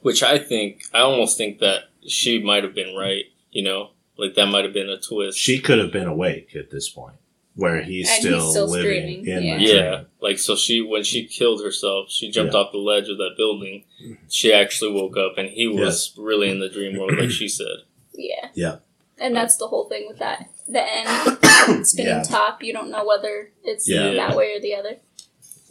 Which 0.00 0.22
I 0.22 0.36
think, 0.38 0.82
I 0.92 1.00
almost 1.00 1.36
think 1.38 1.58
that 1.60 1.84
she 2.06 2.40
might 2.40 2.64
have 2.64 2.74
been 2.74 2.94
right, 2.96 3.26
you 3.52 3.62
know? 3.62 3.90
Like 4.18 4.34
that 4.34 4.46
might 4.46 4.64
have 4.64 4.74
been 4.74 4.90
a 4.90 4.98
twist. 5.00 5.38
She 5.38 5.60
could 5.60 5.78
have 5.78 5.92
been 5.92 6.06
awake 6.08 6.54
at 6.56 6.70
this 6.70 6.88
point, 6.88 7.16
where 7.54 7.82
he's 7.82 8.08
And 8.10 8.16
he's 8.16 8.24
still, 8.26 8.50
still 8.50 8.68
living 8.68 9.24
screaming, 9.24 9.26
in 9.26 9.42
yeah. 9.44 9.56
the 9.56 9.62
yeah. 9.64 10.02
Like, 10.20 10.38
so 10.38 10.54
she, 10.56 10.80
when 10.82 11.02
she 11.04 11.26
killed 11.26 11.62
herself, 11.64 12.10
she 12.10 12.30
jumped 12.30 12.52
Yeah. 12.54 12.60
off 12.60 12.72
the 12.72 12.78
ledge 12.78 13.08
of 13.08 13.16
that 13.18 13.34
building. 13.36 13.84
She 14.28 14.52
actually 14.52 14.92
woke 14.92 15.16
up 15.16 15.38
and 15.38 15.48
he 15.48 15.66
was 15.66 16.14
really 16.18 16.50
in 16.50 16.58
the 16.60 16.68
dream 16.68 16.98
world, 16.98 17.16
like 17.18 17.30
she 17.30 17.48
said. 17.48 17.78
Yeah. 18.14 18.48
Yeah. 18.54 18.76
And 19.18 19.34
that's 19.34 19.56
the 19.56 19.66
whole 19.68 19.88
thing 19.88 20.06
with 20.08 20.18
that. 20.18 20.48
The 20.68 20.82
end 20.84 21.86
spinning 21.86 22.12
Yeah. 22.18 22.22
top, 22.22 22.62
you 22.62 22.72
don't 22.72 22.90
know 22.90 23.04
whether 23.06 23.50
it's 23.64 23.88
Yeah. 23.88 24.12
that 24.14 24.36
way 24.36 24.54
or 24.56 24.60
the 24.60 24.74
other. 24.74 24.96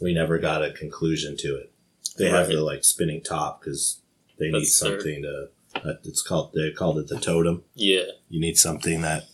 We 0.00 0.12
never 0.12 0.38
got 0.38 0.64
a 0.64 0.72
conclusion 0.72 1.36
to 1.38 1.56
it. 1.56 1.72
They 2.18 2.28
have 2.28 2.48
the 2.48 2.60
like 2.60 2.84
spinning 2.84 3.22
top 3.22 3.60
because 3.60 4.00
they 4.38 4.46
need 4.50 4.62
That's 4.62 4.80
their- 4.80 4.98
something 5.00 5.22
to. 5.22 5.48
It's 6.04 6.22
called 6.22 6.52
they 6.54 6.70
called 6.70 6.98
it 6.98 7.08
the 7.08 7.18
totem. 7.18 7.64
Yeah. 7.74 8.04
You 8.28 8.40
need 8.40 8.56
something 8.58 9.02
that 9.02 9.24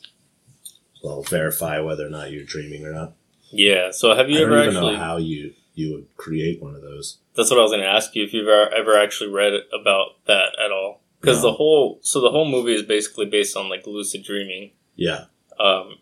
will 1.02 1.23
verify 1.23 1.81
whether 1.81 2.06
or 2.06 2.10
not 2.10 2.31
you're 2.32 2.44
dreaming 2.44 2.85
or 2.85 2.93
not. 2.93 3.15
Yeah. 3.51 3.90
So 3.90 4.15
have 4.15 4.28
you 4.28 4.36
I 4.36 4.40
don't 4.40 4.52
ever 4.52 4.62
even 4.62 4.77
actually? 4.77 4.93
know 4.93 4.98
how 4.98 5.16
you 5.16 5.55
you 5.74 5.93
would 5.94 6.16
create 6.16 6.60
one 6.60 6.74
of 6.74 6.82
those. 6.82 7.19
That's 7.36 7.51
what 7.51 7.59
I 7.59 7.62
was 7.62 7.70
going 7.70 7.82
to 7.82 7.89
ask 7.89 8.15
you 8.16 8.24
if 8.24 8.32
you've 8.32 8.48
ever, 8.48 8.69
ever 8.74 8.98
actually 9.01 9.31
read 9.31 9.52
about 9.73 10.24
that 10.27 10.59
at 10.65 10.73
all. 10.73 11.02
Because 11.20 11.36
No. 11.43 11.51
the 11.51 11.52
whole 11.56 11.98
so 12.02 12.20
the 12.20 12.31
whole 12.31 12.48
movie 12.48 12.74
is 12.74 12.82
basically 12.82 13.27
based 13.27 13.56
on 13.56 13.69
like 13.69 13.86
lucid 13.86 14.24
dreaming, 14.24 14.73
Yeah, 14.97 15.24
um, 15.59 15.98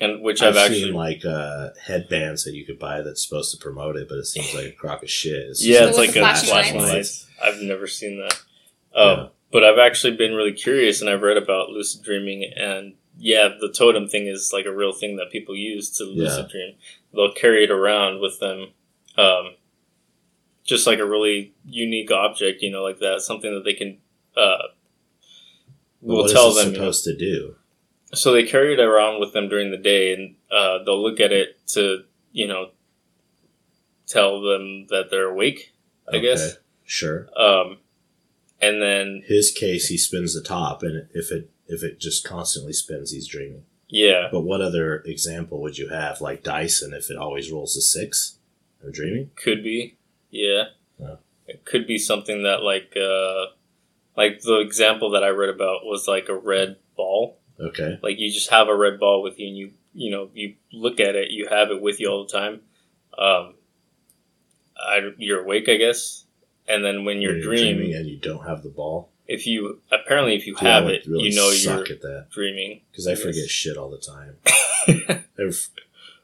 and 0.00 0.22
which 0.22 0.42
I've, 0.42 0.56
I've, 0.56 0.64
actually 0.64 0.84
seen 0.84 0.94
like 0.94 1.24
uh, 1.24 1.70
headbands 1.84 2.44
that 2.44 2.54
you 2.54 2.64
could 2.64 2.78
buy 2.78 3.02
that's 3.02 3.22
supposed 3.26 3.52
to 3.52 3.58
promote 3.58 3.96
it, 3.96 4.08
but 4.08 4.18
it 4.18 4.26
seems 4.26 4.52
like 4.54 4.66
a 4.66 4.72
crock 4.72 5.02
of 5.04 5.10
shit. 5.10 5.50
It's 5.50 5.64
yeah, 5.64 5.86
it's 5.88 5.98
like 5.98 6.12
the 6.12 6.20
a 6.20 6.22
flashing 6.22 6.48
flashing 6.48 6.78
lights? 6.78 6.92
lights. 6.92 7.26
I've 7.42 7.62
never 7.62 7.86
seen 7.86 8.18
that. 8.18 8.34
Um, 8.94 9.18
Yeah. 9.18 9.26
But 9.52 9.64
I've 9.64 9.78
actually 9.78 10.16
been 10.16 10.34
really 10.34 10.52
curious, 10.52 11.00
and 11.00 11.10
I've 11.10 11.22
read 11.22 11.36
about 11.36 11.70
lucid 11.70 12.04
dreaming, 12.04 12.50
and 12.56 12.94
yeah, 13.18 13.48
the 13.60 13.72
totem 13.72 14.08
thing 14.08 14.26
is 14.26 14.52
like 14.52 14.66
a 14.66 14.74
real 14.74 14.92
thing 14.92 15.16
that 15.16 15.30
people 15.30 15.56
use 15.56 15.90
to 15.98 16.04
lucid 16.04 16.48
dream. 16.48 16.74
They'll 17.12 17.32
carry 17.32 17.64
it 17.64 17.70
around 17.70 18.20
with 18.20 18.38
them, 18.38 18.68
um, 19.18 19.54
just 20.64 20.86
like 20.86 21.00
a 21.00 21.04
really 21.04 21.52
unique 21.64 22.12
object, 22.12 22.62
you 22.62 22.70
know, 22.70 22.82
like 22.82 23.00
that, 23.00 23.22
something 23.22 23.52
that 23.52 23.64
they 23.64 23.74
can. 23.74 23.98
Uh, 24.36 24.68
will 26.00 26.18
what 26.18 26.26
is 26.26 26.32
tell 26.32 26.50
it 26.50 26.54
them. 26.54 26.66
you 26.66 26.72
know. 26.72 26.78
supposed 26.78 27.04
to 27.04 27.16
do? 27.16 27.56
So 28.12 28.32
they 28.32 28.44
carry 28.44 28.72
it 28.72 28.80
around 28.80 29.20
with 29.20 29.32
them 29.32 29.48
during 29.48 29.70
the 29.70 29.76
day, 29.76 30.14
and 30.14 30.36
uh, 30.50 30.82
they'll 30.84 31.02
look 31.02 31.20
at 31.20 31.32
it 31.32 31.66
to, 31.68 32.04
you 32.32 32.46
know, 32.46 32.70
tell 34.06 34.40
them 34.40 34.86
that 34.88 35.08
they're 35.10 35.28
awake. 35.28 35.72
I 36.12 36.18
guess. 36.18 36.56
Sure. 36.84 37.28
Um, 37.36 37.78
and 38.60 38.80
then 38.82 39.22
His 39.26 39.50
case, 39.50 39.88
he 39.88 39.96
spins 39.98 40.34
the 40.34 40.42
top, 40.42 40.82
and 40.82 41.08
if 41.14 41.30
it 41.30 41.50
if 41.66 41.82
it 41.84 42.00
just 42.00 42.24
constantly 42.24 42.72
spins, 42.72 43.12
he's 43.12 43.28
dreaming. 43.28 43.64
yeah, 43.88 44.28
But 44.32 44.40
what 44.40 44.60
other 44.60 45.02
example 45.06 45.60
would 45.62 45.78
you 45.78 45.88
have, 45.88 46.20
like 46.20 46.42
Dyson, 46.42 46.92
if 46.92 47.10
it 47.10 47.16
always 47.16 47.50
rolls 47.52 47.76
a 47.76 47.80
six? 47.80 48.38
I'm 48.82 48.90
dreaming. 48.92 49.30
could 49.36 49.62
be. 49.62 49.96
Yeah, 50.30 50.64
Yeah. 50.98 51.16
it 51.46 51.64
could 51.64 51.86
be 51.86 51.96
something 51.98 52.42
that 52.42 52.62
like, 52.62 52.96
uh, 52.96 53.52
like 54.16 54.40
the 54.40 54.58
example 54.60 55.10
that 55.10 55.22
I 55.24 55.28
read 55.28 55.50
about 55.50 55.84
was 55.84 56.08
like 56.08 56.28
a 56.28 56.34
red 56.36 56.76
ball. 56.96 57.38
Okay. 57.60 57.98
Like 58.02 58.18
you 58.18 58.30
just 58.32 58.50
have 58.50 58.68
a 58.68 58.76
red 58.76 58.98
ball 58.98 59.22
with 59.22 59.38
you, 59.38 59.46
and 59.48 59.56
you 59.56 59.72
you 59.94 60.10
know 60.10 60.30
you 60.34 60.54
look 60.72 60.98
at 61.00 61.14
it, 61.14 61.30
you 61.30 61.46
have 61.48 61.70
it 61.70 61.80
with 61.80 62.00
you 62.00 62.08
all 62.08 62.24
the 62.26 62.32
time. 62.32 62.60
Um, 63.18 63.54
I, 64.76 65.10
you're 65.18 65.42
awake, 65.42 65.68
I 65.68 65.76
guess. 65.76 66.24
And 66.70 66.84
then 66.84 67.04
when 67.04 67.20
you're, 67.20 67.40
dreaming, 67.40 67.94
and 67.94 68.06
you 68.06 68.16
don't 68.16 68.46
have 68.46 68.62
the 68.62 68.68
ball, 68.68 69.10
if 69.26 69.46
you 69.46 69.80
apparently 69.90 70.34
if 70.36 70.46
you 70.46 70.54
Dude, 70.54 70.62
have 70.62 70.86
it, 70.88 71.06
really 71.06 71.28
you 71.30 71.34
know 71.36 71.50
suck 71.50 71.88
you're 71.88 71.96
at 71.96 72.02
that 72.02 72.26
dreaming. 72.30 72.80
because 72.90 73.06
I 73.06 73.14
forget 73.14 73.48
shit 73.48 73.76
all 73.76 73.90
the 73.90 73.98
time. 73.98 74.36
I 75.38 75.46
f- 75.48 75.68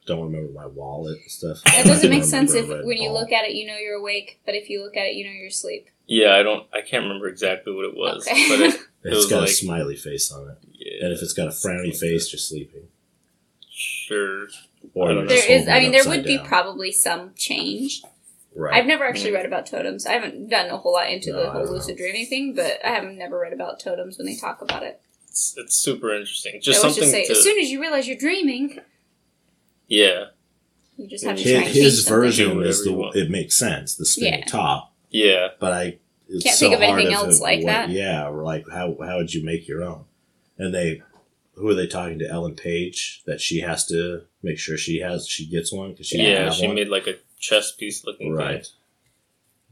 don't 0.06 0.22
remember 0.24 0.52
my 0.52 0.66
wallet 0.66 1.18
and 1.20 1.30
stuff. 1.30 1.62
That 1.64 1.84
doesn't 1.86 2.10
make 2.10 2.24
sense 2.24 2.50
if 2.54 2.62
Remember 2.62 2.74
a 2.74 2.78
red 2.78 2.86
when 2.86 2.96
you 2.98 3.10
look 3.12 3.32
at 3.32 3.44
it, 3.44 3.54
you 3.54 3.66
know 3.66 3.76
you're 3.76 3.96
awake, 3.96 4.40
but 4.46 4.54
if 4.54 4.68
you 4.70 4.82
look 4.82 4.96
at 4.96 5.06
it, 5.06 5.14
you 5.14 5.24
know 5.24 5.32
you're 5.32 5.48
asleep. 5.48 5.88
Yeah, 6.06 6.34
I 6.36 6.42
don't. 6.44 6.66
I 6.72 6.80
can't 6.82 7.02
remember 7.04 7.28
exactly 7.28 7.72
what 7.74 7.84
it 7.84 7.96
was, 7.96 8.26
Okay. 8.28 8.48
but 8.48 8.60
it, 8.60 8.74
it 8.74 8.80
It's 9.04 9.16
was 9.16 9.26
got 9.26 9.40
like 9.40 9.48
a 9.50 9.52
smiley 9.52 9.96
face 9.96 10.30
on 10.32 10.48
it, 10.50 10.58
yeah, 10.72 11.04
and 11.04 11.12
if 11.12 11.22
it's 11.22 11.32
got 11.32 11.48
a 11.48 11.50
frowny 11.50 11.96
face, 11.96 12.32
you're 12.32 12.38
sleeping. 12.38 12.88
sure. 13.70 14.46
Or 14.94 15.08
I 15.08 15.12
you're 15.12 15.20
don't 15.22 15.28
just 15.28 15.46
There 15.48 15.58
is, 15.60 15.68
I 15.68 15.80
mean, 15.80 15.90
there 15.90 16.00
upside 16.02 16.16
would 16.18 16.24
be 16.26 16.38
probably 16.38 16.92
some 16.92 17.32
change. 17.36 18.02
Right. 18.56 18.74
I've 18.74 18.86
never 18.86 19.04
actually 19.04 19.32
read 19.32 19.46
about 19.46 19.66
totems. 19.66 20.06
I 20.06 20.12
haven't 20.14 20.48
done 20.48 20.68
a 20.70 20.76
whole 20.76 20.92
lot 20.94 21.08
into 21.10 21.32
No, 21.32 21.42
the 21.44 21.50
whole 21.50 21.66
lucid 21.66 21.90
know. 21.90 21.96
dreaming 22.04 22.26
thing, 22.26 22.54
but 22.54 22.78
I 22.84 22.88
haven't 22.90 23.18
never 23.18 23.38
read 23.38 23.52
about 23.52 23.78
totems 23.80 24.18
when 24.18 24.26
they 24.26 24.36
talk 24.36 24.62
about 24.62 24.82
it. 24.82 25.00
It's, 25.28 25.54
it's 25.56 25.76
super 25.76 26.14
interesting. 26.14 26.52
They 26.54 26.58
Just 26.60 26.82
always 26.82 26.96
something 26.96 27.12
just 27.12 27.28
say, 27.28 27.32
to 27.32 27.38
as 27.38 27.42
soon 27.44 27.58
as 27.60 27.70
you 27.70 27.80
realize 27.80 28.08
you're 28.08 28.16
dreaming, 28.16 28.78
yeah, 29.88 30.24
you 30.96 31.06
just 31.08 31.24
have 31.24 31.36
to 31.36 31.42
His- 31.42 31.52
try 31.52 31.58
and 31.58 31.66
his, 31.66 31.74
change 31.74 31.84
his 31.84 32.04
something. 32.04 32.22
version 32.22 32.62
is 32.62 32.84
the 32.84 32.90
you 32.90 32.96
want. 32.96 33.16
it 33.16 33.30
makes 33.30 33.56
sense 33.56 33.94
the 33.94 34.04
spinning 34.06 34.40
Yeah. 34.40 34.46
top, 34.46 34.94
yeah. 35.10 35.48
but 35.60 35.72
I 35.72 35.98
it's 36.28 36.42
Can't 36.42 36.56
so 36.56 36.66
think 36.70 36.74
of 36.76 36.82
anything 36.82 37.12
else 37.14 37.38
it- 37.38 37.42
like 37.42 37.58
what- 37.60 37.66
that. 37.66 37.90
Yeah, 37.90 38.28
or 38.28 38.42
like 38.42 38.64
how 38.70 38.96
how 39.04 39.18
would 39.18 39.32
you 39.34 39.44
make 39.44 39.68
your 39.68 39.82
own? 39.84 40.04
And 40.58 40.74
they 40.74 41.02
who 41.54 41.68
are 41.68 41.74
they 41.74 41.86
talking 41.86 42.18
to? 42.18 42.28
Ellen 42.28 42.54
Page 42.54 43.22
that 43.26 43.40
she 43.40 43.60
has 43.60 43.86
to 43.86 44.22
make 44.42 44.58
sure 44.58 44.76
she 44.76 45.00
has 45.00 45.28
she 45.28 45.46
gets 45.46 45.72
one 45.72 45.92
because 45.92 46.06
she 46.08 46.18
yeah, 46.22 46.44
have 46.44 46.54
she 46.54 46.66
one. 46.66 46.74
made 46.76 46.88
like 46.88 47.06
a 47.06 47.14
chess 47.38 47.72
piece 47.72 48.04
looking 48.04 48.32
right. 48.32 48.64
thing. 48.64 48.72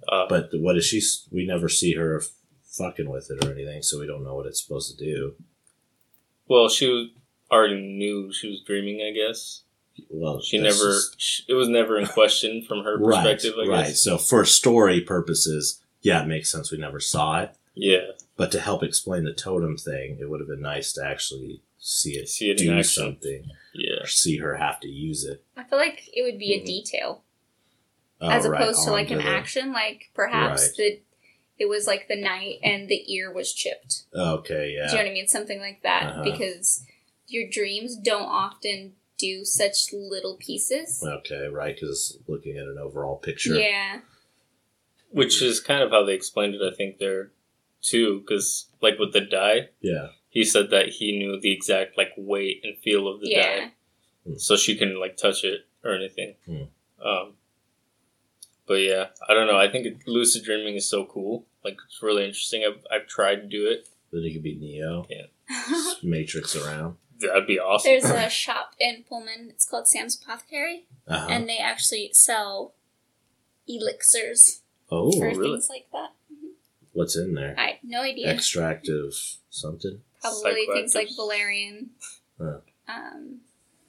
Uh, 0.08 0.26
But 0.28 0.50
what 0.54 0.76
is 0.76 0.84
she? 0.86 1.00
We 1.30 1.46
never 1.46 1.68
see 1.68 1.94
her 1.94 2.22
fucking 2.64 3.08
with 3.08 3.30
it 3.30 3.44
or 3.44 3.52
anything, 3.52 3.82
so 3.82 3.98
we 4.00 4.06
don't 4.06 4.24
know 4.24 4.34
what 4.34 4.46
it's 4.46 4.62
supposed 4.62 4.96
to 4.96 5.04
do. 5.04 5.34
well, 6.48 6.68
she 6.68 6.88
was, 6.88 7.08
already 7.50 7.80
knew 7.80 8.32
she 8.32 8.48
was 8.48 8.60
dreaming. 8.66 9.00
I 9.06 9.12
guess 9.12 9.62
Well, 10.10 10.40
she 10.40 10.58
never. 10.58 10.74
just- 10.92 11.20
sh 11.20 11.40
it 11.48 11.54
was 11.54 11.68
never 11.68 11.98
in 11.98 12.06
question 12.06 12.62
from 12.62 12.82
her 12.84 12.98
right, 12.98 13.22
perspective. 13.38 13.54
I 13.62 13.66
right. 13.68 13.96
So 13.96 14.18
for 14.18 14.44
story 14.44 15.00
purposes, 15.00 15.80
yeah, 16.02 16.22
it 16.22 16.26
makes 16.28 16.50
sense. 16.50 16.70
We 16.72 16.78
never 16.78 17.00
saw 17.00 17.42
it, 17.42 17.52
Yeah, 17.74 18.10
but 18.36 18.50
to 18.52 18.60
help 18.60 18.82
explain 18.82 19.24
the 19.24 19.32
totem 19.32 19.76
thing, 19.78 20.18
it 20.20 20.28
would 20.28 20.40
have 20.40 20.48
been 20.48 20.60
nice 20.60 20.92
to 20.94 21.04
actually 21.06 21.62
see 21.78 22.12
it, 22.16 22.28
See 22.28 22.50
it 22.50 22.58
do 22.58 22.82
something 22.82 23.44
yeah. 23.74 24.00
or 24.02 24.06
see 24.06 24.38
her 24.38 24.56
have 24.56 24.80
to 24.80 24.88
use 24.88 25.24
it. 25.24 25.44
I 25.56 25.64
feel 25.64 25.78
like 25.78 26.08
it 26.12 26.22
would 26.22 26.38
be 26.38 26.54
a 26.54 26.60
Mhm. 26.60 26.66
detail 26.66 27.22
Oh, 28.24 28.30
as 28.30 28.46
right, 28.46 28.60
opposed 28.60 28.84
to 28.84 28.90
like 28.90 29.10
an 29.10 29.18
the- 29.18 29.24
action. 29.24 29.72
Like 29.72 30.10
perhaps 30.14 30.62
Right. 30.62 30.76
the 30.76 31.00
it 31.56 31.68
was 31.68 31.86
like 31.86 32.08
the 32.08 32.20
knight 32.20 32.58
and 32.64 32.88
the 32.88 33.12
ear 33.14 33.32
was 33.32 33.52
chipped. 33.52 34.02
Okay, 34.14 34.74
yeah. 34.76 34.86
Do 34.86 34.92
you 34.92 34.98
know 34.98 35.04
what 35.04 35.10
I 35.10 35.14
mean? 35.14 35.28
Something 35.28 35.60
like 35.60 35.82
that. 35.84 36.02
Uh-huh. 36.06 36.22
Because 36.24 36.84
your 37.28 37.48
dreams 37.48 37.96
don't 37.96 38.26
often 38.28 38.94
do 39.18 39.44
such 39.44 39.92
little 39.92 40.36
pieces. 40.36 41.00
okay, 41.06 41.46
right. 41.46 41.76
Because 41.76 42.18
looking 42.26 42.56
at 42.58 42.66
an 42.66 42.76
overall 42.80 43.16
picture, 43.16 43.54
Yeah. 43.54 44.00
Which 45.10 45.40
is 45.40 45.60
kind 45.60 45.82
of 45.84 45.92
how 45.92 46.04
they 46.04 46.14
explained 46.14 46.56
it. 46.56 46.60
I 46.62 46.74
think 46.74 46.98
there 46.98 47.30
too, 47.82 48.20
because 48.20 48.68
like 48.82 48.98
with 48.98 49.12
the 49.12 49.20
die, 49.20 49.68
yeah, 49.80 50.08
he 50.28 50.44
said 50.44 50.70
that 50.70 50.88
he 50.88 51.16
knew 51.16 51.38
the 51.40 51.52
exact 51.52 51.96
like 51.96 52.10
weight 52.16 52.62
and 52.64 52.76
feel 52.78 53.06
of 53.06 53.20
the 53.20 53.28
Yeah. 53.30 53.56
die, 54.26 54.34
so 54.38 54.56
she 54.56 54.76
couldn't 54.76 54.98
like 54.98 55.16
touch 55.16 55.44
it 55.44 55.66
or 55.84 55.94
anything. 55.94 56.34
Hmm. 56.46 56.62
Um, 57.06 57.34
but 58.66 58.74
yeah, 58.74 59.06
I 59.28 59.34
don't 59.34 59.46
know. 59.46 59.58
I 59.58 59.70
think 59.70 59.86
it, 59.86 60.06
lucid 60.06 60.44
dreaming 60.44 60.74
is 60.76 60.88
so 60.88 61.04
cool. 61.04 61.46
Like 61.64 61.76
it's 61.86 62.02
really 62.02 62.24
interesting. 62.24 62.64
I've 62.66 62.84
I've 62.90 63.06
tried 63.08 63.36
to 63.36 63.46
do 63.46 63.66
it. 63.66 63.88
then 64.12 64.22
it 64.24 64.32
could 64.32 64.42
be 64.42 64.54
Neo, 64.56 65.06
Yeah, 65.10 65.26
Matrix 66.02 66.54
around. 66.56 66.96
That'd 67.20 67.46
be 67.46 67.58
awesome. 67.60 67.90
There's 67.92 68.04
a 68.04 68.28
shop 68.44 68.74
in 68.80 69.04
Pullman. 69.08 69.48
It's 69.50 69.64
called 69.68 69.86
Sam's 69.88 70.20
Apothecary, 70.20 70.84
Uh-huh. 71.06 71.26
and 71.30 71.48
they 71.48 71.58
actually 71.58 72.10
sell 72.12 72.74
elixirs 73.68 74.60
oh, 74.90 75.10
for 75.12 75.28
really? 75.28 75.50
things 75.52 75.68
like 75.70 75.86
that. 75.92 76.10
what's 76.92 77.16
in 77.16 77.34
there? 77.34 77.54
I 77.58 77.62
had 77.66 77.78
no 77.82 78.00
idea. 78.02 78.30
Extract 78.32 78.88
of 78.88 79.14
something. 79.50 80.00
Probably 80.20 80.66
things 80.72 80.94
like 80.94 81.08
valerian. 81.16 81.90
Huh. 82.40 82.58
Um, 82.88 83.40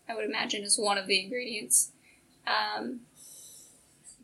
I 0.08 0.16
would 0.16 0.26
imagine 0.26 0.64
is 0.64 0.78
one 0.78 0.98
of 0.98 1.08
the 1.08 1.22
ingredients. 1.24 1.92
Um, 2.46 3.02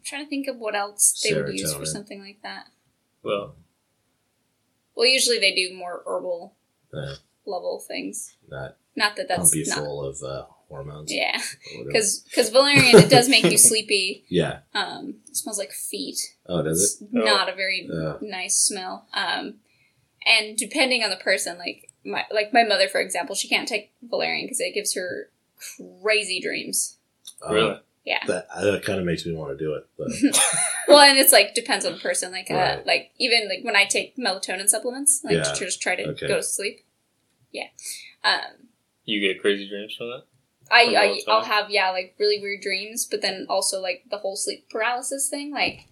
I'm 0.02 0.06
trying 0.06 0.26
to 0.26 0.30
think 0.30 0.48
of 0.48 0.58
what 0.58 0.74
else 0.76 1.22
they 1.24 1.34
would 1.36 1.54
use 1.54 1.74
for 1.74 1.82
Serotonin. 1.84 1.88
something 1.88 2.22
like 2.22 2.40
that. 2.42 2.66
Well, 3.24 3.56
Well, 4.96 5.08
usually 5.08 5.38
they 5.40 5.54
do 5.54 5.74
more 5.76 6.04
herbal 6.08 6.56
Uh, 6.94 7.16
level 7.46 7.80
things. 7.88 8.36
not 8.50 8.78
Not 8.96 9.16
that 9.16 9.28
that's 9.28 9.52
pump 9.52 9.56
you 9.56 9.66
not. 9.68 9.78
full 9.78 10.04
of 10.04 10.22
uh, 10.24 10.46
hormones. 10.68 11.14
Yeah, 11.14 11.38
or 11.38 11.86
whatever. 11.86 11.92
because 12.26 12.50
valerian 12.50 12.96
it 12.98 13.10
does 13.10 13.30
make 13.30 13.44
you 13.46 13.58
sleepy. 13.70 14.26
yeah. 14.28 14.60
Um, 14.74 15.22
it 15.30 15.38
smells 15.38 15.60
like 15.60 15.72
feet. 15.72 16.36
Oh, 16.48 16.62
does 16.64 16.82
It's 16.82 17.02
it? 17.02 17.10
not 17.14 17.48
a 17.48 17.56
very 17.56 17.88
Uh, 17.92 18.18
nice 18.22 18.58
smell. 18.58 19.08
Um, 19.14 19.60
and 20.26 20.58
depending 20.58 21.04
on 21.04 21.10
the 21.12 21.16
person, 21.16 21.58
like 21.60 21.90
my 22.04 22.26
like 22.32 22.52
my 22.54 22.64
mother, 22.64 22.88
for 22.90 23.00
example, 23.02 23.36
she 23.36 23.48
can't 23.48 23.68
take 23.68 23.92
valerian 24.02 24.46
because 24.46 24.60
it 24.60 24.74
gives 24.74 24.96
her 24.96 25.30
crazy 26.02 26.40
dreams. 26.42 26.98
uh, 27.48 27.54
really? 27.54 27.80
Yeah. 28.04 28.20
That, 28.26 28.48
that 28.62 28.84
kind 28.84 29.00
of 29.00 29.06
makes 29.06 29.26
me 29.26 29.34
want 29.36 29.58
to 29.58 29.64
do 29.64 29.76
it. 29.76 29.86
But 29.98 30.08
Well, 30.88 31.00
and 31.00 31.18
it's 31.20 31.32
like 31.32 31.54
depends 31.54 31.86
on 31.86 31.94
the 31.94 32.00
person. 32.00 32.32
Like, 32.32 32.50
uh, 32.50 32.56
Right. 32.56 32.86
like 32.86 33.12
even 33.20 33.48
like 33.48 33.60
when 33.64 33.76
I 33.76 33.86
take 33.86 34.18
melatonin 34.18 34.68
supplements, 34.68 35.22
like 35.24 35.36
Yeah. 35.36 35.44
to 35.44 35.66
just 35.66 35.82
try 35.82 35.96
to 35.96 36.04
Okay. 36.10 36.28
go 36.28 36.38
to 36.38 36.44
sleep. 36.44 36.80
Yeah. 37.52 37.68
Um, 38.24 38.70
You 39.06 39.20
get 39.20 39.42
crazy 39.42 39.68
dreams 39.70 39.96
from 39.96 40.08
that? 40.10 40.24
I, 40.72 40.86
From 40.86 40.96
I 40.96 41.08
melatonin? 41.08 41.20
I'll 41.28 41.44
have 41.44 41.70
yeah 41.70 41.92
like 41.92 42.16
really 42.20 42.40
weird 42.42 42.62
dreams, 42.62 43.06
but 43.10 43.22
then 43.22 43.46
also 43.50 43.80
like 43.82 44.04
the 44.10 44.18
whole 44.18 44.36
sleep 44.36 44.68
paralysis 44.70 45.30
thing. 45.30 45.52
Like, 45.54 45.88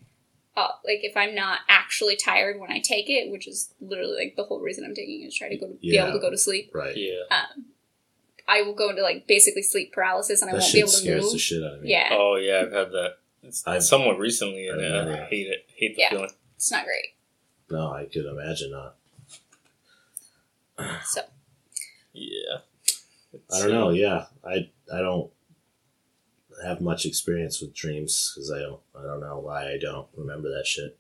uh, 0.58 0.70
like 0.86 1.04
if 1.04 1.16
I'm 1.16 1.36
not 1.36 1.60
actually 1.70 2.16
tired 2.16 2.60
when 2.60 2.72
I 2.72 2.80
take 2.80 3.08
it, 3.10 3.32
which 3.32 3.48
is 3.48 3.74
literally 3.80 4.16
like 4.18 4.36
the 4.36 4.44
whole 4.46 4.62
reason 4.62 4.84
I'm 4.84 4.96
taking 4.96 5.22
it 5.22 5.28
is 5.28 5.36
try 5.38 5.50
to 5.50 5.58
go 5.58 5.68
to 5.68 5.74
be 5.76 5.96
able 5.98 6.14
to 6.14 6.20
go 6.20 6.32
to 6.32 6.38
sleep. 6.38 6.72
Right. 6.74 6.96
Yeah. 6.98 7.22
Um, 7.30 7.66
I 8.50 8.62
will 8.64 8.74
go 8.74 8.90
into 8.90 9.02
like 9.04 9.28
basically 9.28 9.62
sleep 9.62 9.94
paralysis 9.94 10.42
and 10.42 10.50
I 10.50 10.54
That 10.54 10.62
won't 10.62 10.74
be 10.74 10.80
able 10.80 10.90
to 10.90 10.96
scares 10.98 11.24
move. 11.24 11.32
the 11.34 11.38
shit 11.40 11.64
out 11.64 11.74
of 11.76 11.82
me. 11.84 11.92
Yeah, 11.92 12.10
Oh 12.12 12.36
yeah, 12.38 12.64
I've 12.66 12.72
had 12.72 12.92
that. 12.92 13.14
It's 13.44 13.66
I've- 13.68 13.82
somewhat 13.82 14.18
recently, 14.20 14.68
and 14.68 14.82
uh, 14.82 15.02
I've 15.14 15.20
I 15.22 15.26
hate 15.26 15.48
it. 15.48 15.66
Hate 15.76 15.96
the 15.96 16.02
Yeah. 16.02 16.10
feeling. 16.10 16.32
it's 16.56 16.72
not 16.72 16.84
great. 16.86 17.14
No, 17.70 17.92
I 17.94 18.06
could 18.06 18.26
imagine 18.26 18.72
not. 18.72 18.96
So 21.06 21.22
Yeah. 22.14 22.58
I 23.54 23.60
don't 23.60 23.72
know. 23.72 23.90
Yeah, 23.92 24.26
I 24.44 24.70
I 24.94 25.00
don't 25.00 25.32
have 26.66 26.82
much 26.82 27.06
experience 27.06 27.62
with 27.62 27.74
dreams 27.74 28.34
because 28.34 28.52
I 28.52 28.60
don't 28.60 28.82
I 28.98 29.04
don't 29.04 29.22
know 29.22 29.40
why 29.40 29.72
I 29.72 29.78
don't 29.78 30.08
remember 30.18 30.50
that 30.50 30.66
shit. 30.66 30.98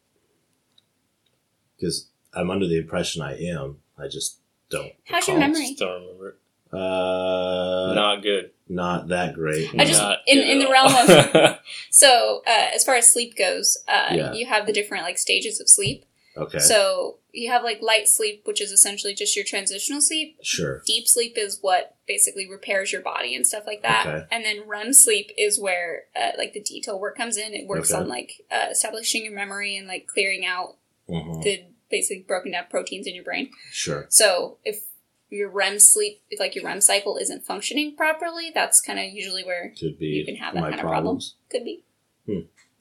Because 1.75 2.09
I'm 2.33 2.51
under 2.51 2.67
the 2.67 2.77
impression 2.77 3.21
I 3.21 3.37
am. 3.39 3.79
I 3.97 4.07
just 4.07 4.37
don't. 4.69 4.91
How's 5.05 5.27
your 5.27 5.37
recall. 5.37 5.49
memory? 5.49 5.67
Just 5.67 5.79
don't 5.79 6.01
remember 6.01 6.29
it. 6.29 6.35
Uh, 6.71 7.93
Not 7.95 8.21
good. 8.21 8.51
not 8.67 9.07
that 9.09 9.33
great. 9.33 9.69
I 9.77 9.85
just- 9.85 10.01
Not 10.01 10.19
in- 10.27 10.39
in 10.39 10.59
the 10.59 10.69
realm 10.69 10.93
of 10.95 11.59
So 11.89 12.41
uh, 12.47 12.67
as 12.73 12.83
far 12.83 12.95
as 12.95 13.11
sleep 13.11 13.35
goes, 13.35 13.77
uh, 13.87 14.09
Yeah. 14.11 14.33
you 14.33 14.45
have 14.45 14.65
the 14.67 14.73
different 14.73 15.03
like 15.03 15.17
stages 15.17 15.59
of 15.59 15.67
sleep. 15.69 16.05
okay, 16.37 16.59
So 16.59 17.17
you 17.31 17.49
have 17.51 17.63
like 17.63 17.81
light 17.81 18.07
sleep, 18.07 18.41
which 18.45 18.61
is 18.61 18.71
essentially 18.71 19.13
just 19.13 19.35
your 19.35 19.45
transitional 19.45 20.01
sleep. 20.01 20.37
sure. 20.41 20.81
Deep 20.85 21.07
sleep 21.07 21.37
is 21.37 21.59
what 21.61 21.95
basically 22.07 22.49
repairs 22.49 22.91
your 22.91 23.01
body 23.01 23.35
and 23.35 23.45
stuff 23.45 23.63
like 23.67 23.81
that. 23.83 24.05
Okay. 24.07 24.25
And 24.31 24.43
then 24.45 24.67
REM 24.67 24.93
sleep 24.93 25.31
is 25.37 25.59
where 25.59 26.03
uh, 26.15 26.31
like 26.37 26.53
the 26.53 26.61
detail 26.61 26.99
work 26.99 27.17
comes 27.17 27.37
in. 27.37 27.53
It 27.53 27.67
works 27.67 27.91
Okay. 27.91 28.01
on 28.01 28.07
like 28.07 28.45
uh, 28.51 28.67
establishing 28.71 29.23
your 29.25 29.33
memory 29.33 29.75
and 29.75 29.87
like 29.87 30.07
clearing 30.07 30.45
out 30.45 30.75
hmm 31.07 31.41
the 31.41 31.63
basically 31.89 32.23
broken 32.27 32.51
down 32.51 32.65
proteins 32.69 33.07
in 33.07 33.15
your 33.15 33.23
brain. 33.23 33.49
Sure. 33.71 34.05
So 34.09 34.57
if 34.63 34.83
your 35.29 35.49
REM 35.49 35.79
sleep, 35.79 36.21
like 36.39 36.55
your 36.55 36.65
REM 36.65 36.81
cycle 36.81 37.17
isn't 37.17 37.45
functioning 37.45 37.95
properly, 37.95 38.51
that's 38.53 38.81
kind 38.81 38.99
of 38.99 39.05
usually 39.05 39.43
where 39.43 39.73
Could 39.79 39.97
be 39.99 40.05
you 40.07 40.25
can 40.25 40.35
have 40.35 40.53
that 40.53 40.61
my 40.61 40.69
kind 40.69 40.79
of 40.79 40.81
problem. 40.81 41.03
problems. 41.03 41.35
Could 41.51 41.63
be 41.63 41.83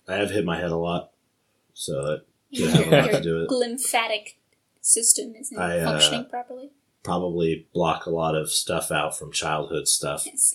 I 0.09 0.15
have 0.17 0.31
hit 0.31 0.45
my 0.45 0.59
head 0.59 0.71
a 0.71 0.77
lot, 0.77 1.11
so 1.75 1.93
that 2.07 2.25
could 2.57 2.71
have 2.71 2.87
a 2.87 2.97
lot 2.97 3.05
to 3.07 3.13
your 3.13 3.21
do 3.21 3.35
with 3.41 3.45
it. 3.45 3.51
lymphatic 3.55 4.39
system 4.81 5.35
isn't 5.39 5.59
I, 5.59 5.79
uh, 5.81 5.85
functioning 5.93 6.27
properly. 6.31 6.71
Probably 7.03 7.67
block 7.75 8.07
a 8.07 8.11
lot 8.11 8.35
of 8.35 8.51
stuff 8.51 8.91
out 8.91 9.17
from 9.19 9.33
childhood 9.33 9.87
stuff. 9.89 10.25
Yes. 10.27 10.55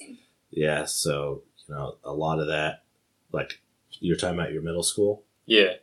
Yeah, 0.52 0.86
so 0.86 1.44
you 1.68 1.76
know 1.76 1.98
a 2.04 2.14
lot 2.14 2.40
of 2.40 2.48
that, 2.48 2.84
like 3.32 3.62
you're 4.00 4.18
talking 4.18 4.38
about 4.40 4.52
your 4.52 4.62
middle 4.64 4.84
school. 4.84 5.24
yeah. 5.46 5.74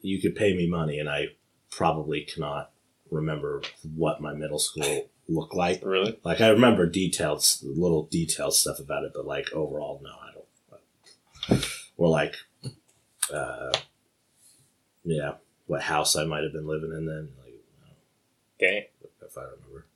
You 0.00 0.20
could 0.20 0.36
pay 0.36 0.54
me 0.54 0.68
money, 0.68 0.98
and 0.98 1.08
I 1.08 1.28
probably 1.70 2.20
cannot 2.22 2.70
remember 3.10 3.62
what 3.96 4.20
my 4.20 4.34
middle 4.34 4.58
school 4.58 5.08
looked 5.28 5.54
like. 5.54 5.82
Really? 5.84 6.18
Like 6.24 6.40
I 6.40 6.48
remember 6.48 6.86
detailed, 6.86 7.44
little 7.62 8.04
detailed 8.10 8.54
stuff 8.54 8.78
about 8.78 9.04
it, 9.04 9.12
but 9.14 9.26
like 9.26 9.52
overall, 9.52 10.00
no, 10.02 10.10
I 10.10 10.30
don't. 10.34 11.64
Or 11.96 12.08
like, 12.08 12.34
uh, 13.32 13.72
yeah, 15.04 15.34
what 15.66 15.82
house 15.82 16.16
I 16.16 16.24
might 16.24 16.42
have 16.42 16.52
been 16.52 16.66
living 16.66 16.90
in 16.92 17.06
then, 17.06 17.28
like, 17.42 17.52
Okay. 18.60 18.88
if 19.24 19.36
I 19.38 19.42
remember. 19.42 19.86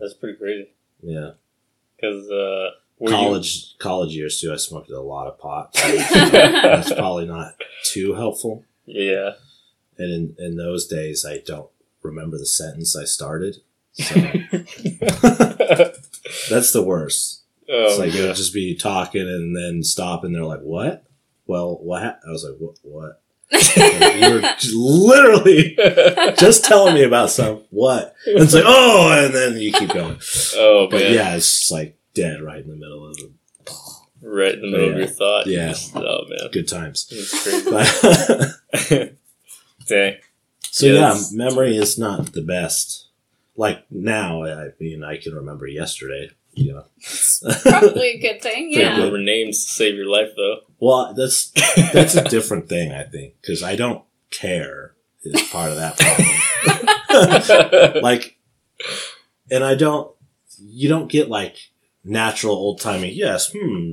That's 0.00 0.14
pretty 0.14 0.36
crazy. 0.38 0.68
Yeah, 1.02 1.32
Because 1.96 2.28
uh, 2.30 2.70
were 2.98 3.10
you- 3.10 3.16
college 3.16 3.78
college 3.78 4.14
years 4.14 4.40
too. 4.40 4.52
I 4.52 4.56
smoked 4.56 4.90
a 4.90 5.00
lot 5.00 5.26
of 5.28 5.38
pot. 5.38 5.72
That's 5.74 6.92
probably 6.92 7.26
not 7.26 7.54
too 7.84 8.14
helpful. 8.14 8.64
yeah. 8.84 9.32
And 9.98 10.12
in 10.38 10.44
in 10.44 10.56
those 10.56 10.86
days, 10.86 11.24
I 11.24 11.38
don't 11.38 11.70
remember 12.02 12.36
the 12.36 12.44
sentence 12.46 12.94
I 12.96 13.04
started. 13.04 13.62
So 13.98 14.14
that's 16.50 16.72
the 16.72 16.82
worst. 16.84 17.42
It's 17.66 17.96
oh, 17.96 18.00
like 18.00 18.12
yeah. 18.14 18.22
you'll 18.22 18.34
just 18.34 18.54
be 18.54 18.76
talking 18.76 19.22
and 19.22 19.56
then 19.56 19.82
stop, 19.82 20.22
and 20.24 20.34
they're 20.34 20.44
like, 20.44 20.60
"What? 20.60 21.04
Well, 21.46 21.78
what?" 21.82 22.02
hap-" 22.02 22.20
I 22.26 22.30
was 22.30 22.44
like, 22.44 22.56
"What? 22.58 22.76
What?" 22.82 23.22
Like, 23.52 24.16
you 24.20 24.34
were 24.34 24.40
just 24.58 24.74
literally 24.74 25.76
just 26.36 26.64
telling 26.64 26.94
me 26.94 27.04
about 27.04 27.30
some 27.30 27.62
what? 27.70 28.14
And 28.26 28.42
it's 28.42 28.54
like, 28.54 28.64
"Oh," 28.66 29.24
and 29.24 29.34
then 29.34 29.56
you 29.56 29.72
keep 29.72 29.92
going. 29.92 30.18
oh, 30.56 30.88
But 30.90 31.00
man. 31.00 31.12
yeah, 31.14 31.34
it's 31.34 31.54
just 31.56 31.70
like 31.72 31.98
dead 32.14 32.40
right 32.42 32.62
in 32.62 32.68
the 32.68 32.76
middle 32.76 33.06
of 33.08 33.16
the 33.16 33.32
Right 34.22 34.54
in 34.54 34.62
the 34.62 34.68
middle 34.68 34.90
of 34.92 34.98
your 34.98 35.06
thought. 35.06 35.46
Yeah. 35.46 35.74
Oh, 35.94 36.24
man. 36.28 36.50
good 36.50 36.66
times. 36.66 37.06
It's 37.10 37.42
crazy. 38.88 39.16
Dang. 39.86 40.16
so 40.62 40.86
Yeah, 40.86 41.14
yeah, 41.14 41.20
memory 41.32 41.76
is 41.76 41.98
not 41.98 42.32
the 42.32 42.42
best. 42.42 43.05
Like 43.56 43.84
now, 43.90 44.44
I 44.44 44.68
mean, 44.80 45.02
I 45.04 45.16
can 45.16 45.34
remember 45.34 45.66
yesterday. 45.66 46.30
You 46.58 46.72
know, 46.72 46.84
Probably 47.62 48.12
a 48.12 48.18
good 48.18 48.40
thing. 48.42 48.68
Yeah. 48.72 48.90
good. 48.96 48.96
Remember 48.96 49.18
names 49.18 49.64
to 49.66 49.72
save 49.72 49.94
your 49.96 50.06
life, 50.06 50.30
though. 50.36 50.60
well, 50.80 51.12
that's 51.14 51.50
that's 51.92 52.14
a 52.14 52.24
different 52.28 52.68
thing, 52.68 52.92
I 52.92 53.02
think, 53.04 53.34
because 53.42 53.62
I 53.62 53.76
don't 53.76 54.02
care 54.30 54.94
is 55.22 55.42
part 55.50 55.70
of 55.70 55.76
that 55.76 55.98
problem. 57.08 58.02
like, 58.02 58.38
and 59.50 59.64
I 59.64 59.74
don't. 59.74 60.14
You 60.58 60.88
don't 60.88 61.10
get 61.10 61.28
like 61.28 61.56
natural 62.04 62.54
old 62.54 62.80
timey. 62.80 63.12
Yes, 63.12 63.52
hmm. 63.54 63.92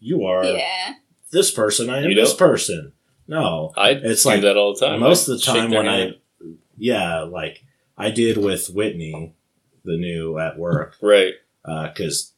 You 0.00 0.24
are 0.24 0.44
Yeah. 0.44 0.94
this 1.30 1.50
person. 1.50 1.90
I 1.90 1.98
am 1.98 2.04
You 2.10 2.14
this 2.14 2.30
don't? 2.30 2.38
person. 2.38 2.92
No, 3.26 3.72
I 3.76 3.90
It's 3.90 4.22
do 4.22 4.30
like 4.30 4.40
that 4.42 4.56
all 4.56 4.74
the 4.74 4.80
time. 4.86 5.00
most 5.00 5.28
I 5.28 5.32
of 5.34 5.40
the 5.40 5.44
time 5.44 5.70
when 5.70 5.84
hand. 5.84 6.14
I, 6.42 6.46
yeah, 6.78 7.20
like 7.22 7.62
I 7.98 8.10
did 8.10 8.36
with 8.38 8.68
Whitney, 8.70 9.34
the 9.84 9.96
new 9.98 10.38
at 10.38 10.58
work, 10.58 10.96
right 11.02 11.34
because 11.64 12.32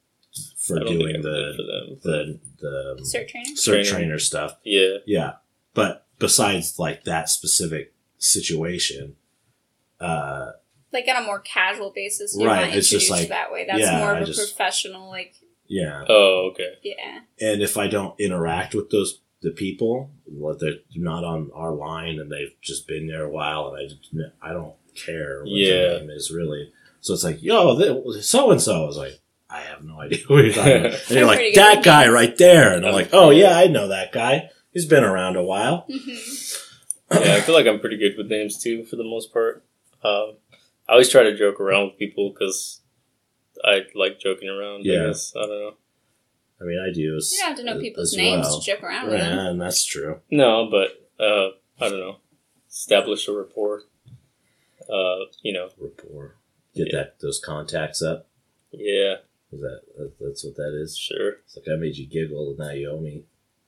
for 0.57 0.77
I 0.77 0.81
don't 0.81 0.89
think 0.89 1.01
doing 1.01 1.23
the 1.23 1.53
for 1.57 1.62
them. 1.62 1.99
the 2.03 2.41
the 2.97 3.03
Cert 3.03 3.28
training. 3.28 3.55
cert 3.57 3.65
Training. 3.65 3.85
trainer 3.87 4.19
stuff. 4.19 4.57
yeah, 4.65 4.97
Yeah, 5.07 5.32
but 5.74 6.07
besides 6.19 6.78
like 6.78 7.05
that 7.05 7.28
specific 7.28 7.93
situation, 8.19 9.16
uh, 10.01 10.53
Like 10.93 11.07
on 11.09 11.23
a 11.23 11.27
more 11.27 11.41
casual 11.41 11.91
basis, 11.95 12.37
you're 12.39 12.49
Right, 12.49 12.69
not 12.69 12.77
it's 12.77 12.91
just 12.91 13.11
like- 13.11 13.28
that 13.28 13.53
way. 13.53 13.65
That's 13.66 13.81
yeah, 13.81 13.99
more 13.99 14.15
of 14.16 14.23
a 14.23 14.24
just- 14.27 14.39
professional, 14.57 15.09
like 15.09 15.35
yeah, 15.66 16.05
Oh, 16.09 16.51
okay. 16.53 16.74
yeah. 16.82 17.20
and 17.41 17.62
if 17.62 17.77
I 17.77 17.87
don't 17.87 18.19
interact 18.20 18.74
with 18.74 18.91
those 18.91 19.20
the 19.43 19.51
people, 19.53 20.11
what 20.27 20.59
they're 20.61 20.81
not 20.97 21.24
on 21.24 21.51
our 21.55 21.73
line 21.73 22.19
and 22.20 22.31
they've 22.31 22.55
just 22.61 22.87
been 22.87 23.07
there 23.07 23.24
a 23.24 23.31
while, 23.31 23.69
and 23.69 23.78
I 23.78 23.89
just, 23.89 24.11
I 24.43 24.53
don't 24.53 24.74
care 24.94 25.40
what 25.40 25.50
Yeah. 25.50 25.70
their 25.72 26.00
name 26.00 26.10
is 26.10 26.30
really. 26.30 26.72
So 27.00 27.14
it's 27.14 27.24
like, 27.24 27.42
yo, 27.42 27.78
so 28.20 28.50
and 28.50 28.60
so. 28.60 28.82
I 28.82 28.86
was 28.86 28.96
like, 28.96 29.20
I 29.48 29.60
have 29.62 29.82
no 29.82 30.00
idea 30.00 30.18
who 30.28 30.38
you're 30.38 30.52
talking 30.52 30.76
about. 30.86 30.92
And 31.08 31.10
you're 31.10 31.26
like, 31.26 31.38
pretty 31.38 31.54
good 31.54 31.60
that 31.60 31.84
guy 31.84 32.08
right 32.08 32.36
there. 32.36 32.74
And 32.74 32.86
I'm 32.86 32.92
like, 32.92 33.10
oh 33.12 33.30
yeah, 33.30 33.56
I 33.56 33.66
know 33.66 33.88
that 33.88 34.12
guy. 34.12 34.50
He's 34.72 34.86
been 34.86 35.04
around 35.04 35.36
a 35.36 35.42
while. 35.44 35.86
hmm 35.90 36.14
yeah, 37.12 37.34
I 37.34 37.40
feel 37.40 37.56
like 37.56 37.66
I'm 37.66 37.80
pretty 37.80 37.96
good 37.98 38.16
with 38.16 38.28
names 38.30 38.56
too, 38.62 38.84
for 38.84 38.94
the 38.94 39.02
most 39.02 39.32
part. 39.32 39.64
Um, 40.04 40.36
I 40.88 40.92
always 40.92 41.08
try 41.08 41.24
to 41.24 41.36
joke 41.36 41.58
around 41.60 41.86
with 41.86 41.98
people 41.98 42.30
because 42.30 42.82
I 43.64 43.80
like 43.96 44.20
joking 44.20 44.48
around. 44.48 44.84
Yeah. 44.84 45.02
I 45.02 45.06
guess 45.08 45.32
I 45.36 45.40
don't 45.40 45.48
know. 45.50 45.74
I 46.60 46.64
mean, 46.64 46.78
I 46.78 46.92
do. 46.94 47.16
As, 47.16 47.32
You 47.32 47.38
don't 47.38 47.48
have 47.48 47.56
to 47.58 47.64
know 47.64 47.76
as 47.76 47.80
people's 47.82 48.16
names 48.16 48.46
well. 48.46 48.60
to 48.60 48.64
joke 48.66 48.82
around 48.84 49.08
with 49.10 49.18
them. 49.18 49.36
Yeah, 49.38 49.48
and 49.50 49.60
that's 49.60 49.84
true. 49.84 50.20
No, 50.30 50.68
but 50.70 50.90
uh, 51.18 51.48
I 51.80 51.88
don't 51.88 51.98
know. 51.98 52.18
Establish 52.68 53.26
a 53.26 53.32
rapport. 53.32 53.82
Uh, 54.92 55.26
you 55.42 55.52
know, 55.52 55.68
Rapport. 55.78 56.36
Get 56.74 56.88
Yeah. 56.92 56.96
that 56.98 57.20
those 57.20 57.40
contacts 57.44 58.00
up. 58.02 58.26
yeah, 58.72 59.16
Is 59.52 59.60
that, 59.60 59.80
that 59.98 60.12
that's 60.20 60.44
what 60.44 60.56
that 60.56 60.78
is? 60.80 60.96
sure. 60.96 61.38
It's 61.44 61.56
like 61.56 61.66
I 61.72 61.76
made 61.78 61.96
you 61.96 62.06
giggle, 62.06 62.50
and 62.50 62.58
now 62.58 62.70
you 62.70 62.90
owe 62.90 63.00
me. 63.00 63.24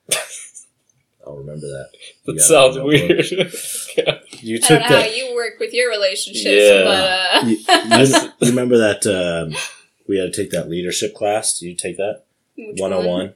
I'll 1.25 1.37
remember 1.37 1.67
that. 1.67 1.89
That 2.25 2.35
Yeah, 2.35 2.43
sounds 2.45 2.75
no 2.77 2.85
weird. 2.85 3.25
Yeah. 3.97 4.19
You 4.39 4.55
I 4.57 4.59
took 4.59 4.79
don't 4.79 4.89
know 4.89 5.01
how 5.01 5.05
you 5.07 5.33
work 5.35 5.53
with 5.59 5.71
your 5.73 5.89
relationships, 5.89 6.43
Yeah. 6.45 6.83
but 6.83 6.97
uh, 6.97 7.47
You, 7.47 7.57
you, 8.27 8.31
you 8.41 8.49
remember 8.49 8.77
that 8.79 9.05
um, 9.07 9.55
we 10.07 10.17
had 10.17 10.33
to 10.33 10.41
take 10.41 10.51
that 10.51 10.67
leadership 10.69 11.13
class? 11.13 11.57
Did 11.59 11.67
you 11.67 11.75
take 11.75 11.95
that? 11.97 12.23
which 12.57 12.79
101. 12.81 13.07
one? 13.07 13.33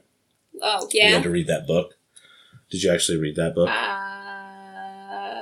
Oh 0.60 0.82
You 0.92 1.00
yeah. 1.00 1.10
had 1.10 1.22
to 1.22 1.30
read 1.30 1.46
that 1.46 1.66
book. 1.66 1.94
Did 2.70 2.82
you 2.82 2.92
actually 2.92 3.18
read 3.18 3.36
that 3.36 3.54
book? 3.54 3.68
Uh, 3.70 5.40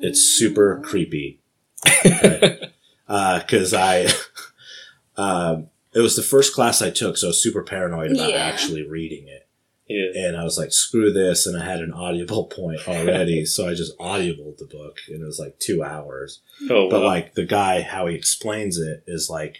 It's 0.00 0.20
super 0.22 0.80
creepy. 0.82 1.40
Because 3.08 3.72
I, 3.72 4.06
um, 5.16 5.68
it 5.94 6.00
was 6.00 6.16
the 6.16 6.22
first 6.22 6.54
class 6.54 6.82
I 6.82 6.90
took, 6.90 7.16
so 7.16 7.28
I 7.28 7.30
was 7.30 7.42
super 7.42 7.62
paranoid 7.62 8.10
about 8.12 8.30
Yeah. 8.30 8.36
actually 8.36 8.86
reading 8.86 9.28
it. 9.28 9.46
yeah. 9.88 10.26
And 10.26 10.36
I 10.36 10.42
was 10.42 10.58
like, 10.58 10.72
screw 10.72 11.12
this. 11.12 11.46
And 11.46 11.56
I 11.60 11.64
had 11.64 11.80
an 11.80 11.92
audible 11.92 12.44
point 12.56 12.80
already. 12.88 13.44
so 13.44 13.68
I 13.68 13.74
just 13.74 13.96
audibled 13.98 14.58
the 14.58 14.66
book 14.66 14.98
and 15.08 15.22
it 15.22 15.24
was 15.24 15.38
like 15.38 15.58
two 15.60 15.84
hours. 15.84 16.40
Oh, 16.68 16.90
But 16.90 17.00
wow. 17.02 17.06
like 17.06 17.34
the 17.34 17.44
guy, 17.46 17.82
how 17.82 18.08
he 18.08 18.16
explains 18.16 18.76
it 18.78 19.04
is 19.06 19.30
like 19.30 19.58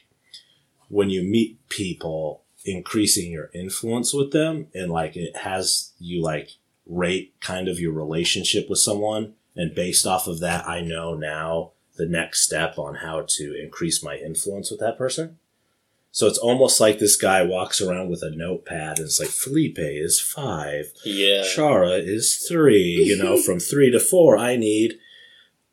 when 0.89 1.09
you 1.11 1.23
meet 1.23 1.69
people, 1.69 2.43
increasing 2.65 3.31
your 3.31 3.49
influence 3.55 4.13
with 4.13 4.33
them 4.33 4.67
and 4.75 4.91
like 4.91 5.15
it 5.15 5.37
has 5.37 5.93
you 6.01 6.21
like 6.21 6.51
rate 6.85 7.33
kind 7.41 7.69
of 7.69 7.79
your 7.79 7.93
relationship 7.93 8.69
with 8.69 8.81
someone. 8.81 9.35
And 9.55 9.73
based 9.73 10.05
off 10.05 10.27
of 10.27 10.41
that, 10.41 10.67
I 10.69 10.81
know 10.81 11.15
now 11.15 11.71
the 11.97 12.07
next 12.07 12.43
step 12.43 12.79
on 12.79 12.97
how 12.97 13.25
to 13.27 13.55
increase 13.61 14.03
my 14.03 14.17
influence 14.17 14.71
with 14.71 14.81
that 14.81 14.99
person. 14.99 15.39
So 16.17 16.27
it's 16.27 16.39
almost 16.39 16.81
like 16.81 16.99
this 16.99 17.17
guy 17.17 17.43
walks 17.43 17.81
around 17.81 18.09
with 18.09 18.23
a 18.23 18.31
notepad 18.31 18.99
and 18.99 19.07
it's 19.07 19.21
like, 19.21 19.29
Felipe 19.29 19.79
is 19.79 20.19
five. 20.19 20.93
Yeah. 21.05 21.43
Shara 21.43 22.03
is 22.03 22.37
three. 22.37 23.05
You 23.05 23.19
know, 23.19 23.37
from 23.43 23.61
three 23.61 23.91
to 23.91 24.01
four, 24.01 24.39
I 24.39 24.57
need 24.57 24.99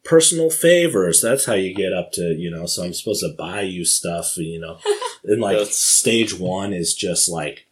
personal 0.04 0.50
favors. 0.50 1.22
That's 1.22 1.46
how 1.46 1.54
you 1.54 1.74
get 1.74 1.94
up 1.94 2.12
to, 2.14 2.36
you 2.36 2.52
know, 2.52 2.66
so 2.66 2.84
I'm 2.84 2.94
supposed 2.94 3.22
to 3.22 3.34
buy 3.38 3.62
you 3.62 3.86
stuff, 3.86 4.36
you 4.38 4.60
know. 4.60 4.80
And 5.26 5.40
like 5.40 5.68
stage 5.68 6.38
one 6.38 6.74
is 6.74 6.94
just 6.94 7.30
like 7.30 7.66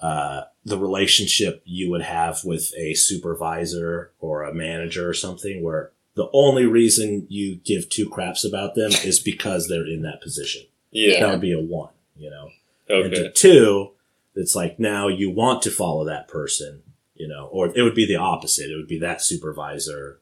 uh, 0.00 0.42
the 0.64 0.76
relationship 0.76 1.62
you 1.64 1.92
would 1.92 2.02
have 2.02 2.44
with 2.44 2.72
a 2.76 2.94
supervisor 2.94 4.10
or 4.18 4.42
a 4.42 4.52
manager 4.52 5.08
or 5.08 5.14
something 5.14 5.62
where 5.62 5.92
the 6.14 6.28
only 6.32 6.66
reason 6.66 7.26
you 7.30 7.56
give 7.56 7.88
two 7.88 8.08
craps 8.08 8.44
about 8.44 8.74
them 8.74 8.90
is 9.04 9.18
because 9.18 9.68
they're 9.68 9.86
in 9.86 10.02
that 10.02 10.20
position. 10.20 10.62
Yeah. 10.90 11.20
That 11.20 11.32
would 11.32 11.40
be 11.40 11.52
a 11.52 11.60
one, 11.60 11.92
you 12.16 12.28
know. 12.30 12.50
And 12.88 13.12
to 13.14 13.20
Okay. 13.26 13.32
two, 13.34 13.92
it's 14.34 14.54
like 14.54 14.78
now 14.78 15.08
you 15.08 15.30
want 15.30 15.62
to 15.62 15.70
follow 15.70 16.04
that 16.04 16.28
person, 16.28 16.82
you 17.14 17.28
know, 17.28 17.46
or 17.50 17.72
it 17.76 17.82
would 17.82 17.94
be 17.94 18.06
the 18.06 18.16
opposite. 18.16 18.70
It 18.70 18.76
would 18.76 18.88
be 18.88 18.98
that 18.98 19.22
supervisor 19.22 20.20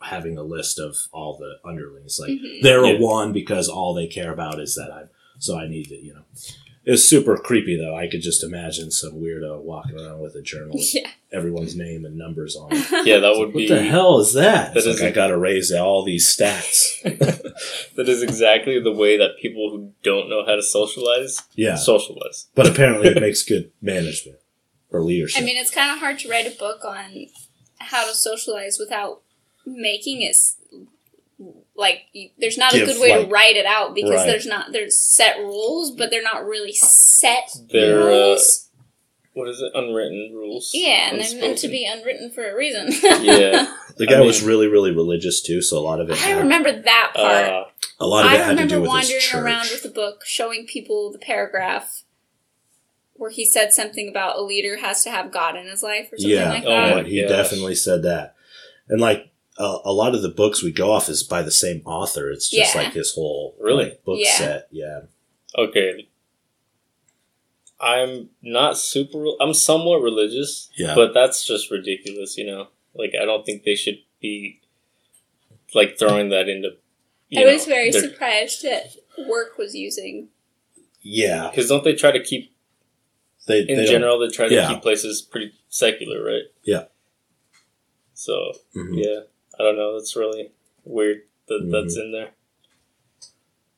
having 0.00 0.36
a 0.36 0.42
list 0.42 0.80
of 0.80 0.96
all 1.12 1.36
the 1.38 1.58
underlings. 1.64 2.18
Like 2.18 2.30
Mhm. 2.32 2.62
they're 2.62 2.84
Yeah. 2.84 2.92
a 2.94 3.00
one 3.00 3.32
because 3.32 3.68
all 3.68 3.94
they 3.94 4.08
care 4.08 4.32
about 4.32 4.60
is 4.60 4.74
that 4.74 4.90
I'm, 4.92 5.08
so 5.38 5.56
I 5.56 5.68
need 5.68 5.88
to, 5.90 5.96
you 5.96 6.14
know. 6.14 6.24
It 6.84 6.90
was 6.90 7.08
super 7.08 7.36
creepy 7.36 7.76
though. 7.76 7.96
I 7.96 8.08
could 8.08 8.22
just 8.22 8.42
imagine 8.42 8.90
some 8.90 9.12
weirdo 9.14 9.60
walking 9.62 9.98
around 9.98 10.20
with 10.20 10.34
a 10.34 10.42
journal 10.42 10.74
with 10.74 10.92
Yeah. 10.94 11.08
everyone's 11.32 11.76
name 11.76 12.04
and 12.04 12.16
numbers 12.18 12.56
on 12.56 12.70
it. 12.72 12.84
Yeah, 13.06 13.18
that 13.20 13.36
would 13.36 13.48
What 13.48 13.56
be 13.56 13.68
What 13.70 13.76
the 13.76 13.82
hell 13.84 14.18
is 14.20 14.32
that? 14.34 14.74
That 14.74 14.78
It's 14.78 14.86
like, 14.86 14.94
is 14.96 15.02
a- 15.02 15.06
I 15.08 15.10
gotta 15.12 15.36
raise 15.38 15.70
all 15.72 16.04
these 16.04 16.26
stats. 16.26 17.02
that 17.96 18.08
is 18.08 18.22
exactly 18.22 18.80
the 18.80 18.92
way 18.92 19.16
that 19.16 19.38
people 19.40 19.70
who 19.70 19.92
don't 20.02 20.28
know 20.28 20.44
how 20.44 20.56
to 20.56 20.62
socialize 20.62 21.42
Yeah. 21.54 21.76
socialize. 21.76 22.48
But 22.54 22.66
apparently 22.68 23.08
it 23.08 23.20
makes 23.20 23.42
good 23.44 23.70
management 23.80 24.38
or 24.90 25.02
leadership. 25.02 25.40
I 25.40 25.44
mean, 25.44 25.56
it's 25.56 25.70
kind 25.70 25.90
of 25.92 25.98
hard 25.98 26.18
to 26.20 26.28
write 26.28 26.46
a 26.46 26.58
book 26.58 26.84
on 26.84 27.26
how 27.78 28.06
to 28.08 28.14
socialize 28.14 28.78
without 28.80 29.22
making 29.64 30.22
it 30.22 30.30
s- 30.30 30.56
like 31.76 32.02
you, 32.12 32.30
there's 32.38 32.58
not 32.58 32.72
Give, 32.72 32.82
a 32.88 32.92
good 32.92 33.00
way 33.00 33.16
like- 33.16 33.26
to 33.28 33.32
write 33.32 33.56
it 33.56 33.66
out 33.66 33.94
because 33.94 34.10
Right. 34.10 34.26
there's 34.26 34.46
not 34.46 34.72
there's 34.72 34.96
set 34.98 35.38
rules, 35.38 35.90
but 35.92 36.10
they're 36.10 36.22
not 36.22 36.44
really 36.44 36.72
set 36.72 37.50
They're 37.70 38.02
uh, 38.02 38.06
rules. 38.06 38.68
what 39.32 39.48
is 39.48 39.60
it? 39.60 39.72
Unwritten 39.74 40.32
rules. 40.34 40.70
yeah, 40.74 41.10
and 41.10 41.20
they're 41.20 41.40
meant 41.40 41.58
to 41.58 41.68
be 41.68 41.84
unwritten 41.86 42.30
for 42.30 42.48
a 42.48 42.54
reason. 42.56 42.90
Yeah. 43.22 43.72
The 43.98 44.06
guy 44.06 44.16
I 44.16 44.20
was 44.22 44.42
really, 44.42 44.68
really 44.68 44.90
religious 44.90 45.42
too, 45.42 45.60
so 45.60 45.76
a 45.76 45.80
lot 45.84 46.00
of 46.00 46.08
it. 46.08 46.14
I 46.14 46.28
had, 46.28 46.38
remember 46.38 46.72
that 46.72 47.12
part. 47.14 47.48
Uh, 47.50 47.64
a 48.00 48.06
lot 48.06 48.24
of 48.24 48.32
it 48.32 48.40
I 48.40 48.42
had 48.42 48.56
to 48.56 48.66
do 48.66 48.76
remember 48.76 48.80
with 48.80 48.84
his 48.84 48.88
wandering 49.10 49.20
church. 49.20 49.34
around 49.34 49.68
with 49.70 49.82
the 49.82 49.90
book, 49.90 50.22
showing 50.24 50.66
people 50.66 51.12
the 51.12 51.18
paragraph 51.18 52.02
where 53.12 53.30
he 53.30 53.44
said 53.44 53.72
something 53.74 54.08
about 54.08 54.36
a 54.38 54.40
leader 54.42 54.78
has 54.78 55.04
to 55.04 55.10
have 55.10 55.30
God 55.30 55.56
in 55.56 55.66
his 55.66 55.82
life 55.82 56.08
or 56.10 56.16
something 56.16 56.30
yeah, 56.38 56.48
like 56.50 56.64
Oh 56.64 56.70
that. 56.70 56.96
my 56.96 57.02
he 57.08 57.20
gosh. 57.20 57.28
definitely 57.30 57.74
said 57.74 58.02
that. 58.04 58.34
And 58.88 58.98
like 58.98 59.30
a, 59.58 59.78
a 59.84 59.92
lot 59.92 60.14
of 60.14 60.22
the 60.22 60.28
books 60.28 60.62
we 60.62 60.72
go 60.72 60.92
off 60.92 61.08
is 61.08 61.22
by 61.22 61.42
the 61.42 61.50
same 61.50 61.82
author. 61.84 62.30
It's 62.30 62.48
just 62.50 62.74
Yeah. 62.74 62.82
like 62.82 62.92
his 62.94 63.12
whole 63.14 63.54
Really? 63.60 63.84
like, 63.90 64.04
book 64.04 64.18
Yeah. 64.20 64.36
set. 64.38 64.68
Yeah, 64.70 65.00
okay. 65.56 66.08
I'm 67.80 68.30
not 68.42 68.78
super. 68.78 69.24
I'm 69.40 69.54
somewhat 69.54 70.02
religious, 70.02 70.68
yeah, 70.76 70.94
but 70.94 71.12
that's 71.14 71.44
just 71.44 71.70
ridiculous. 71.70 72.38
You 72.38 72.46
know, 72.46 72.68
like 72.94 73.12
I 73.20 73.24
don't 73.24 73.44
think 73.44 73.64
they 73.64 73.74
should 73.74 73.98
be 74.20 74.60
like 75.74 75.98
throwing 75.98 76.28
that 76.30 76.48
into. 76.48 76.76
I 77.36 77.46
was 77.46 77.64
very 77.64 77.90
surprised 77.92 78.62
that 78.62 78.94
work 79.28 79.56
was 79.58 79.74
using. 79.74 80.28
yeah. 81.00 81.48
because 81.50 81.68
don't 81.68 81.82
they 81.82 81.94
try 81.94 82.12
to 82.12 82.22
keep 82.22 82.52
They, 83.48 83.60
in 83.62 83.76
they 83.78 83.86
general 83.86 84.18
they 84.20 84.28
try 84.28 84.48
to 84.48 84.54
Yeah. 84.54 84.68
keep 84.68 84.82
places 84.82 85.20
pretty 85.20 85.52
secular, 85.68 86.22
right? 86.22 86.44
Yeah. 86.62 86.84
So 88.14 88.52
Mhm. 88.76 89.02
yeah, 89.04 89.20
I 89.62 89.66
don't 89.66 89.76
know. 89.76 89.94
That's 89.96 90.16
really 90.16 90.50
weird 90.84 91.22
that 91.46 91.62
Mhm. 91.62 91.70
that's 91.70 91.96
in 91.96 92.10
there. 92.10 92.30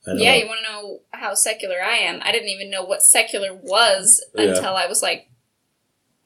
I 0.07 0.13
know. 0.13 0.21
Yeah, 0.23 0.33
you 0.35 0.47
want 0.47 0.65
to 0.65 0.71
know 0.71 1.01
how 1.11 1.35
secular 1.35 1.79
I 1.81 1.97
am? 1.97 2.19
I 2.23 2.31
didn't 2.31 2.49
even 2.49 2.71
know 2.71 2.83
what 2.83 3.03
secular 3.03 3.53
was 3.53 4.23
Yeah. 4.35 4.45
until 4.55 4.75
I 4.75 4.87
was 4.87 5.03
like 5.03 5.29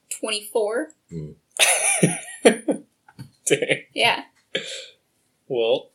24. 0.09 0.93
Dang. 2.43 3.83
Yeah. 3.93 4.23
Well, 5.47 5.91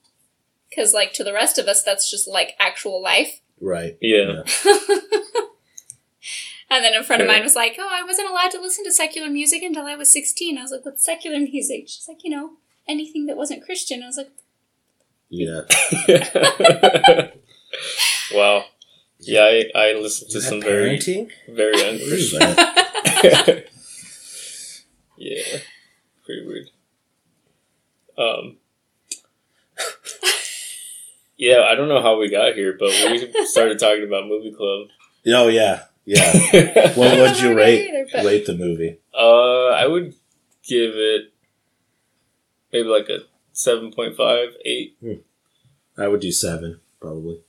Because, 0.69 0.93
like, 0.93 1.13
to 1.15 1.25
the 1.25 1.33
rest 1.33 1.59
of 1.59 1.69
us, 1.69 1.83
that's 1.83 2.11
just 2.11 2.27
like 2.29 2.55
actual 2.59 3.01
life. 3.01 3.41
right. 3.61 3.97
yeah. 4.01 4.43
and 6.71 6.83
then 6.85 6.95
a 6.95 7.05
friend 7.05 7.23
of 7.23 7.29
mine 7.29 7.43
was 7.43 7.55
like, 7.55 7.77
Oh, 7.79 7.89
I 7.91 8.03
wasn't 8.03 8.29
allowed 8.29 8.51
to 8.53 8.61
listen 8.61 8.85
to 8.85 8.93
secular 8.93 9.29
music 9.31 9.63
until 9.63 9.87
I 9.87 9.95
was 9.95 10.13
16. 10.13 10.59
I 10.59 10.63
was 10.63 10.71
like, 10.73 10.85
What's 10.85 11.05
secular 11.05 11.39
music? 11.39 11.89
She's 11.89 12.09
like, 12.09 12.25
You 12.25 12.31
know, 12.31 12.51
anything 12.89 13.27
that 13.27 13.37
wasn't 13.37 13.65
Christian. 13.65 14.03
I 14.03 14.07
was 14.07 14.17
like, 14.17 14.31
Yeah. 15.29 15.63
wow. 18.35 18.65
Yeah, 19.21 19.43
I, 19.43 19.65
I 19.75 19.93
listened 19.95 20.31
to 20.33 20.41
some 20.41 20.61
very 20.61 20.99
parenting? 20.99 21.31
very 21.49 21.73
What 21.73 21.87
is 21.87 22.35
unchristian. 22.35 22.41
yeah, 25.17 25.59
pretty 26.27 26.47
weird. 26.47 26.71
Um. 28.19 28.57
Yeah, 31.37 31.63
I 31.69 31.75
don't 31.75 31.89
know 31.89 32.01
how 32.03 32.19
we 32.19 32.29
got 32.31 32.55
here, 32.55 32.77
but 32.79 32.91
we 33.11 33.33
started 33.47 33.79
talking 33.79 34.05
about 34.05 34.27
movie 34.29 34.53
club. 34.53 34.89
oh 35.29 35.49
yeah, 35.49 35.85
yeah. 36.05 36.93
What 36.95 37.17
would 37.19 37.19
you 37.19 37.25
I 37.25 37.33
don't 37.33 37.43
know 37.51 37.55
rate 37.57 37.89
either, 37.89 38.07
but- 38.13 38.25
rate 38.25 38.47
the 38.47 38.55
movie? 38.57 38.99
Uh, 39.13 39.67
I 39.69 39.87
would 39.87 40.15
give 40.67 40.93
it 40.95 41.33
maybe 42.75 42.89
like 42.89 43.09
a 43.09 43.21
7.5, 43.55 44.53
8. 44.65 44.97
Hmm. 45.01 45.13
I 45.97 46.09
would 46.09 46.21
do 46.21 46.33
seven 46.33 46.81
probably. 47.01 47.41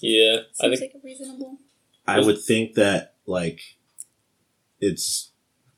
Yeah, 0.00 0.38
I 0.60 0.68
think 0.68 0.80
like 0.80 0.94
a 0.94 1.04
reasonable. 1.04 1.58
I 2.06 2.20
would 2.20 2.40
think 2.40 2.74
that 2.74 3.14
like 3.26 3.60
it's 4.80 5.30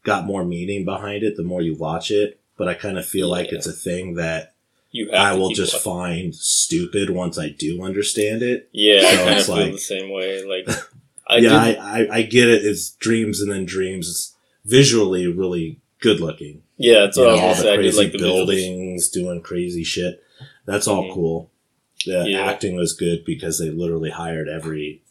got 0.02 0.24
more 0.26 0.44
meaning 0.44 0.84
behind 0.84 1.22
it 1.22 1.36
the 1.36 1.42
more 1.42 1.62
you 1.62 1.74
watch 1.74 2.10
it, 2.10 2.40
but 2.56 2.68
I 2.68 2.74
kind 2.74 2.98
of 2.98 3.06
feel 3.06 3.28
like 3.28 3.50
it's 3.52 3.66
a 3.66 3.72
thing 3.72 4.14
that 4.16 4.54
you 4.90 5.10
have 5.10 5.34
I 5.34 5.38
will 5.38 5.50
just 5.50 5.74
watching. 5.86 5.92
find 6.30 6.34
stupid 6.34 7.10
once 7.10 7.38
I 7.38 7.48
do 7.48 7.82
understand 7.82 8.42
it. 8.42 8.68
Yeah, 8.72 9.00
So 9.02 9.06
I 9.08 9.16
kind 9.16 9.30
of 9.30 9.36
it's 9.38 9.46
feel 9.46 9.56
like- 9.56 9.72
the 9.72 9.78
same 9.78 10.10
way. 10.12 10.44
Like, 10.44 10.68
I 11.26 11.36
yeah, 11.38 11.56
I, 11.56 11.70
I, 12.02 12.08
I 12.16 12.22
get 12.22 12.48
it. 12.50 12.64
It's 12.64 12.90
dreams 12.90 13.40
and 13.40 13.50
then 13.50 13.64
dreams. 13.64 14.08
It's 14.10 14.34
visually 14.66 15.26
really 15.26 15.80
good 16.00 16.20
looking. 16.20 16.62
Yeah, 16.76 17.00
that's 17.00 17.16
You 17.16 17.24
know, 17.24 17.30
all 17.30 17.36
the 17.36 17.42
gonna 17.42 17.54
say. 17.56 17.68
I 17.72 17.76
did 17.76 17.82
crazy 17.82 17.98
like 17.98 18.12
the 18.12 18.18
buildings. 18.18 18.60
buildings, 18.62 19.08
doing 19.08 19.40
crazy 19.42 19.84
shit. 19.84 20.22
That's 20.66 20.86
all 20.88 21.04
Mhm. 21.04 21.12
cool. 21.14 21.50
The 22.06 22.24
Yeah. 22.28 22.40
acting 22.46 22.76
was 22.76 22.92
good 22.92 23.24
because 23.24 23.58
they 23.58 23.70
literally 23.70 24.10
hired 24.10 24.48
every 24.48 25.02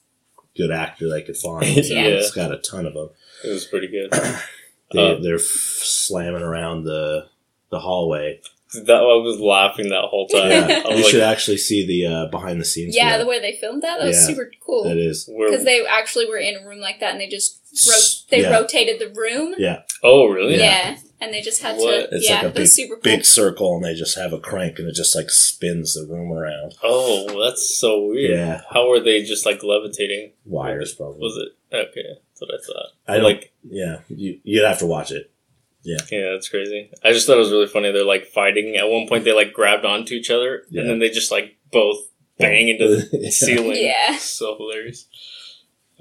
good 0.56 0.72
actor 0.72 1.10
they 1.10 1.22
could 1.22 1.38
find. 1.38 1.66
Yeah. 1.78 2.06
It's 2.08 2.32
got 2.32 2.52
a 2.52 2.58
ton 2.58 2.86
of 2.86 2.94
them. 2.94 3.10
It 3.44 3.50
was 3.50 3.66
pretty 3.66 3.88
good. 3.88 4.12
They, 4.94 5.00
Uh, 5.00 5.16
they're 5.16 5.36
f- 5.36 5.42
slamming 5.42 6.44
around 6.44 6.84
the 6.84 7.26
the 7.72 7.80
hallway. 7.80 8.42
That 8.76 8.98
I 8.98 9.02
was 9.02 9.40
laughing 9.40 9.90
that 9.90 10.04
whole 10.04 10.28
time. 10.28 10.52
Yeah, 10.52 10.82
I 10.86 10.90
you 10.92 10.98
was 10.98 11.08
should 11.10 11.22
actually 11.22 11.58
see 11.58 11.84
the 11.88 12.06
uh, 12.14 12.26
behind 12.28 12.62
the 12.62 12.66
scenes. 12.66 12.96
Yeah, 12.96 13.18
the 13.18 13.26
way 13.26 13.40
they 13.40 13.54
filmed 13.54 13.82
that, 13.82 14.00
that 14.00 14.06
was 14.06 14.16
Yeah. 14.18 14.28
super 14.28 14.52
cool. 14.64 14.84
that 14.84 14.98
is. 14.98 15.26
Because 15.26 15.64
they 15.66 15.84
actually 15.86 16.28
were 16.28 16.38
in 16.38 16.58
a 16.58 16.68
room 16.68 16.80
like 16.80 17.00
that 17.00 17.12
and 17.14 17.20
they 17.20 17.28
just 17.28 17.58
ro- 17.88 18.28
they 18.30 18.42
Yeah. 18.44 18.56
rotated 18.56 19.00
the 19.00 19.10
room. 19.20 19.56
Yeah. 19.58 19.82
Oh, 20.04 20.28
really? 20.28 20.58
Yeah. 20.58 20.98
And 21.22 21.34
they 21.34 21.42
just 21.42 21.62
had 21.62 21.78
What? 21.78 22.10
to. 22.10 22.16
It's 22.18 22.30
yeah, 22.30 22.36
like 22.42 22.44
a 22.44 22.48
it 22.58 22.60
was 22.60 22.76
super 22.76 22.96
cool. 22.96 23.02
Big 23.02 23.24
circle, 23.26 23.76
and 23.76 23.86
they 23.86 23.94
just 23.94 24.18
have 24.18 24.34
a 24.34 24.40
crank, 24.40 24.78
and 24.80 24.90
it 24.90 24.94
just 24.96 25.16
like 25.16 25.30
spins 25.30 25.94
the 25.94 26.06
room 26.12 26.32
around. 26.34 26.76
Oh, 26.84 27.42
that's 27.46 27.78
so 27.80 28.08
weird. 28.08 28.32
Yeah, 28.38 28.62
How 28.72 28.92
are 28.92 29.00
they 29.00 29.24
just 29.24 29.46
like 29.46 29.64
levitating? 29.64 30.34
wires 30.46 30.94
probably. 30.94 31.20
Was 31.20 31.38
it 31.38 31.76
okay? 31.76 32.20
That's 32.30 32.42
what 32.42 32.54
I 32.54 32.58
thought. 32.66 32.88
I 33.08 33.18
like. 33.24 33.54
Yeah, 33.64 34.00
you 34.10 34.40
you'd 34.44 34.66
have 34.66 34.80
to 34.80 34.86
watch 34.86 35.12
it. 35.12 35.32
Yeah, 35.86 35.98
Yeah, 36.12 36.32
that's 36.32 36.48
crazy. 36.50 36.92
I 37.04 37.12
just 37.12 37.28
thought 37.28 37.36
it 37.36 37.40
was 37.42 37.52
really 37.52 37.68
funny. 37.68 37.92
They're 37.92 38.06
like 38.06 38.26
fighting. 38.28 38.76
At 38.76 38.90
one 38.90 39.08
point, 39.08 39.24
they 39.26 39.34
like 39.34 39.54
grabbed 39.54 39.86
onto 39.86 40.14
each 40.16 40.30
other, 40.30 40.64
Yeah. 40.70 40.82
and 40.82 40.90
then 40.90 41.00
they 41.00 41.10
just 41.10 41.32
like 41.32 41.58
both 41.72 41.98
bang 42.38 42.68
into 42.70 42.88
the 42.88 43.10
Yeah. 43.22 43.30
ceiling. 43.30 43.78
Yeah. 43.78 44.18
so 44.18 44.56
hilarious. 44.58 45.08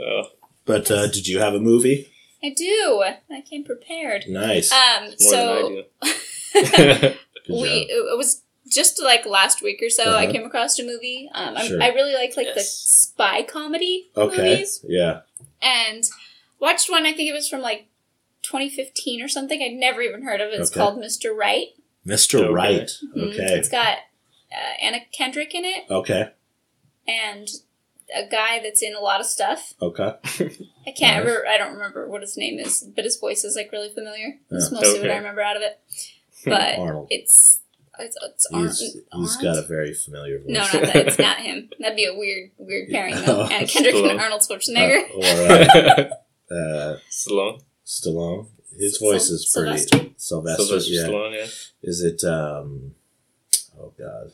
Oh, 0.01 0.22
But 0.64 0.90
uh, 0.90 1.06
did 1.09 1.26
you 1.28 1.39
have 1.40 1.55
a 1.55 1.60
movie? 1.60 2.09
I 2.44 2.51
do. 2.51 3.05
I 3.31 3.40
came 3.43 3.64
prepared. 3.64 4.24
Nice. 4.28 4.73
Um, 4.73 5.05
more 5.05 5.12
so 5.19 5.85
than 6.05 6.12
I 6.55 6.98
do. 6.98 7.14
We 7.48 7.69
it 7.90 8.16
was 8.16 8.43
just 8.70 9.02
like 9.02 9.27
last 9.27 9.62
week 9.62 9.81
or 9.82 9.90
so. 9.90 10.05
I 10.14 10.24
Uh-huh. 10.24 10.32
came 10.32 10.44
across 10.44 10.78
a 10.78 10.85
movie. 10.85 11.28
Um, 11.35 11.56
I'm- 11.56 11.66
Sure. 11.66 11.82
I 11.82 11.89
really 11.89 12.14
like 12.14 12.36
like 12.36 12.55
the 12.55 12.60
spy 12.62 13.43
comedy 13.43 14.10
Okay. 14.16 14.36
movies, 14.52 14.85
Yeah. 14.89 15.23
and 15.60 16.05
watched 16.60 16.89
one. 16.89 17.05
I 17.05 17.12
think 17.12 17.28
it 17.28 17.32
was 17.32 17.48
from 17.48 17.60
like 17.60 17.86
2015 18.43 19.20
or 19.23 19.28
something. 19.28 19.60
I'd 19.62 19.73
never 19.73 20.02
even 20.02 20.23
heard 20.23 20.40
of 20.40 20.52
it. 20.52 20.60
It's 20.60 20.70
Okay. 20.70 20.78
called 20.81 20.98
Mr. 20.98 21.35
Right. 21.36 21.69
Mr. 22.06 22.40
Okay. 22.40 22.52
Right. 22.52 22.90
Mhm. 23.16 23.32
Okay. 23.32 23.55
It's 23.59 23.69
got 23.69 23.98
uh, 24.52 24.74
Anna 24.81 25.01
Kendrick 25.12 25.55
in 25.55 25.64
it 25.64 25.85
Okay. 25.90 26.31
and 27.09 27.48
a 28.14 28.27
guy 28.27 28.60
that's 28.62 28.82
in 28.82 28.94
a 28.94 29.01
lot 29.01 29.20
of 29.20 29.27
stuff. 29.27 29.74
Okay. 29.82 30.12
I 30.86 30.90
can't 30.90 31.16
Nice. 31.18 31.26
remember. 31.26 31.46
I 31.48 31.59
don't 31.59 31.72
remember 31.74 32.09
what 32.09 32.22
his 32.22 32.36
name 32.36 32.59
is, 32.59 32.82
but 32.94 33.04
his 33.04 33.16
voice 33.18 33.44
is 33.44 33.54
like 33.56 33.70
really 33.72 33.92
familiar. 33.92 34.38
That's 34.50 34.70
Yeah. 34.72 34.78
mostly 34.80 35.00
what 35.00 35.10
I 35.10 35.16
remember 35.16 35.40
out 35.42 35.56
of 35.56 35.62
it. 35.62 35.80
But 36.44 36.76
Arnold. 36.78 37.06
it's 37.10 37.60
it's, 38.00 38.16
it's 38.20 38.46
Ar- 38.52 38.62
He's, 38.62 38.78
he's 38.80 38.96
Arnold? 39.12 39.30
got 39.42 39.59
a 39.59 39.62
very 39.68 39.94
familiar 39.94 40.38
voice. 40.40 40.48
No, 40.48 40.59
not 40.60 40.72
that. 40.72 40.96
It's 40.96 41.18
not 41.20 41.38
him. 41.38 41.70
That'd 41.78 41.94
be 41.94 42.04
a 42.06 42.14
weird, 42.14 42.50
weird 42.59 42.88
pairing. 42.90 43.14
Though. 43.14 43.42
Anna 43.50 43.66
Kendrick 43.66 43.94
and 43.94 44.20
Arnold 44.20 44.40
Schwarzenegger. 44.42 45.02
Uh, 45.09 46.09
or 46.50 46.52
uh, 46.52 46.54
uh, 46.54 46.98
Stallone. 47.10 47.62
Stallone. 47.86 48.46
His 48.76 48.98
voice 48.98 49.28
is 49.30 49.48
pretty. 49.54 49.76
Sylvester? 49.78 50.10
Sylvester. 50.16 50.64
Sylvester 50.64 50.90
yeah. 50.92 51.02
Stallone, 51.06 51.34
yeah. 51.34 51.46
Is 51.82 52.02
it? 52.02 52.24
um 52.24 52.94
Oh 53.78 53.92
God. 53.98 54.32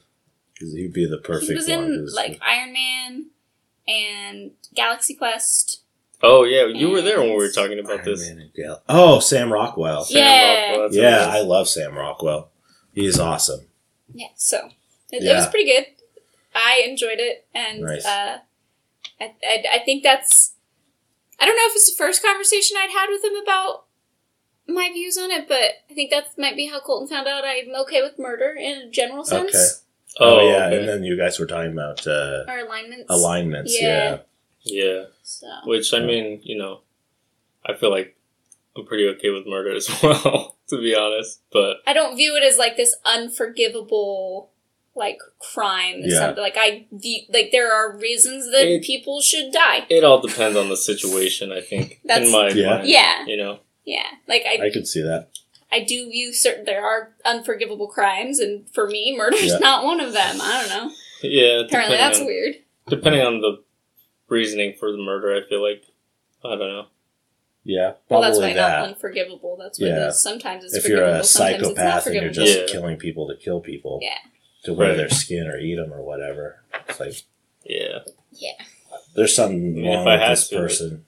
'Cause 0.58 0.72
He'd 0.72 0.92
be 0.94 1.04
the 1.06 1.18
perfect. 1.18 1.50
he 1.50 1.54
perfect 1.56 1.68
was 1.68 1.68
one. 1.76 1.92
in 1.92 2.00
'cause- 2.04 2.14
like 2.14 2.40
Iron 2.40 2.72
Man 2.72 3.26
and 3.86 4.50
Galaxy 4.74 5.14
Quest. 5.14 5.82
Oh 6.22 6.44
yeah, 6.44 6.66
you 6.66 6.90
were 6.90 7.00
there 7.02 7.20
when 7.20 7.30
we 7.30 7.36
were 7.36 7.50
talking 7.50 7.78
about 7.78 7.98
Iron 8.00 8.04
this. 8.04 8.28
Man 8.28 8.38
and 8.40 8.52
Gal- 8.54 8.82
Oh, 8.88 9.20
Sam 9.20 9.52
Rockwell. 9.52 10.04
Sam 10.04 10.16
Yeah. 10.18 10.70
Rockwell, 10.72 10.94
Yeah, 10.94 11.24
it 11.24 11.38
I 11.38 11.40
love 11.42 11.68
Sam 11.68 11.94
Rockwell. 11.94 12.50
He's 12.92 13.18
awesome. 13.20 13.60
Yeah, 14.12 14.28
so 14.34 14.68
it, 15.12 15.22
it 15.22 15.34
was 15.34 15.46
pretty 15.48 15.70
good. 15.70 15.86
I 16.54 16.82
enjoyed 16.86 17.18
it, 17.20 17.46
and 17.54 17.82
Nice. 17.82 18.04
uh, 18.04 18.38
I, 19.20 19.34
I 19.44 19.64
I 19.74 19.78
think 19.84 20.02
that's. 20.02 20.54
I 21.38 21.46
don't 21.46 21.54
know 21.54 21.66
if 21.66 21.76
it's 21.76 21.88
the 21.90 21.96
first 21.96 22.20
conversation 22.22 22.76
I'd 22.80 22.90
had 22.90 23.06
with 23.10 23.22
him 23.22 23.36
about 23.40 23.84
my 24.66 24.90
views 24.92 25.16
on 25.16 25.30
it, 25.30 25.46
but 25.46 25.84
I 25.88 25.94
think 25.94 26.10
that 26.10 26.36
might 26.36 26.56
be 26.56 26.66
how 26.66 26.80
Colton 26.80 27.06
found 27.06 27.28
out 27.28 27.44
I'm 27.44 27.72
okay 27.82 28.02
with 28.02 28.18
murder 28.18 28.56
in 28.58 28.78
a 28.88 28.90
general 28.90 29.24
sense. 29.24 29.54
Okay. 29.54 29.66
Oh, 30.20 30.40
Oh, 30.40 30.48
yeah, 30.50 30.66
okay. 30.66 30.80
and 30.80 30.88
then 30.88 31.04
you 31.04 31.16
guys 31.16 31.38
were 31.38 31.46
talking 31.46 31.70
about 31.72 32.04
uh, 32.08 32.42
Our 32.48 32.60
alignments. 32.66 33.04
alignments. 33.08 33.80
Yeah. 33.80 33.88
Yeah. 34.10 34.18
Yeah. 34.62 35.04
So 35.22 35.46
Which 35.64 35.92
I 35.94 36.00
mean, 36.00 36.40
you 36.42 36.56
know, 36.58 36.80
I 37.66 37.74
feel 37.74 37.90
like 37.90 38.16
I'm 38.76 38.86
pretty 38.86 39.08
okay 39.16 39.30
with 39.30 39.46
murder 39.46 39.74
as 39.74 39.88
well, 40.02 40.56
to 40.68 40.78
be 40.80 40.94
honest. 40.94 41.40
But 41.52 41.78
I 41.86 41.92
don't 41.92 42.16
view 42.16 42.36
it 42.36 42.44
as 42.44 42.58
like 42.58 42.76
this 42.76 42.94
unforgivable 43.04 44.50
like 44.94 45.18
crime. 45.38 46.00
Yeah. 46.00 46.18
something 46.20 46.42
like 46.42 46.56
I 46.58 46.86
view 46.92 47.22
like 47.32 47.50
there 47.52 47.72
are 47.72 47.96
reasons 47.96 48.50
that 48.50 48.66
It- 48.66 48.82
people 48.82 49.20
should 49.20 49.52
die. 49.52 49.86
it 49.88 50.04
all 50.04 50.20
depends 50.20 50.56
on 50.56 50.68
the 50.68 50.76
situation. 50.76 51.52
I 51.52 51.60
think, 51.60 52.00
That's- 52.04 52.26
in 52.26 52.32
my 52.32 52.48
Yeah. 52.48 52.76
mind, 52.76 52.88
Yeah, 52.88 53.24
you 53.26 53.36
know, 53.36 53.60
yeah. 53.84 54.06
Like 54.26 54.44
I 54.46 54.66
I 54.66 54.70
could 54.70 54.86
see 54.88 55.02
that. 55.02 55.28
I 55.70 55.80
do 55.80 56.08
view 56.10 56.32
certain 56.32 56.64
there 56.64 56.82
are 56.84 57.14
unforgivable 57.26 57.88
crimes, 57.88 58.38
and 58.40 58.68
for 58.70 58.88
me, 58.88 59.14
murder's 59.16 59.44
Yeah. 59.46 59.58
not 59.58 59.84
one 59.84 60.00
of 60.00 60.14
them. 60.14 60.38
I 60.40 60.60
don't 60.66 60.70
know. 60.70 60.94
yeah. 61.22 61.60
Apparently, 61.66 61.96
that's 61.98 62.20
on, 62.20 62.26
weird. 62.26 62.56
Depending 62.88 63.20
on 63.20 63.40
the 63.42 63.62
reasoning 64.28 64.74
for 64.78 64.92
the 64.92 64.98
murder, 64.98 65.34
I 65.34 65.48
feel 65.48 65.62
like 65.62 65.84
I 66.44 66.50
don't 66.50 66.58
know. 66.60 66.86
Yeah, 67.64 67.94
Well, 68.08 68.22
that's 68.22 68.38
why 68.38 68.54
that. 68.54 68.78
not 68.80 68.88
unforgivable. 68.88 69.56
That's 69.56 69.78
why 69.80 69.88
Yeah. 69.88 69.94
there's- 69.96 70.22
sometimes 70.22 70.64
it's 70.64 70.74
if 70.76 70.88
you're 70.88 71.02
a 71.04 71.22
sometimes 71.24 71.60
it's 71.68 71.68
not 71.68 71.74
psychopath 71.76 72.06
and 72.06 72.14
you're 72.14 72.30
just 72.30 72.58
Yeah. 72.60 72.66
killing 72.66 72.96
people 72.96 73.28
to 73.28 73.36
kill 73.36 73.60
people, 73.60 73.98
Yeah. 74.02 74.16
to 74.64 74.72
wear 74.72 74.88
Right. 74.90 74.96
their 74.96 75.08
skin 75.10 75.46
or 75.48 75.58
eat 75.58 75.74
them 75.74 75.92
or 75.92 76.02
whatever, 76.02 76.62
it's 76.88 76.98
like 77.00 77.22
Yeah, 77.64 77.98
Yeah, 78.32 78.52
there's 79.14 79.34
something 79.34 79.74
mean, 79.74 79.84
wrong 79.86 80.00
if 80.02 80.06
I 80.06 80.30
with 80.30 80.38
this 80.38 80.48
to, 80.48 80.56
person, 80.56 81.04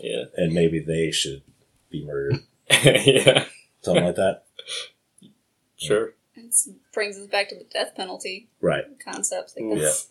yeah, 0.00 0.24
and 0.36 0.54
maybe 0.54 0.78
they 0.78 1.10
should 1.10 1.42
be 1.90 2.02
murdered, 2.06 2.40
yeah. 2.70 3.44
something 3.82 4.04
like 4.04 4.14
that. 4.16 4.44
Sure. 5.76 6.14
it 6.34 6.54
brings 6.94 7.18
us 7.18 7.26
back 7.26 7.48
to 7.50 7.54
the 7.54 7.64
death 7.64 7.94
penalty 7.94 8.48
Right. 8.62 8.84
concepts. 9.04 9.54
Like 9.56 9.66
Oof. 9.66 9.78
that's, 9.80 10.08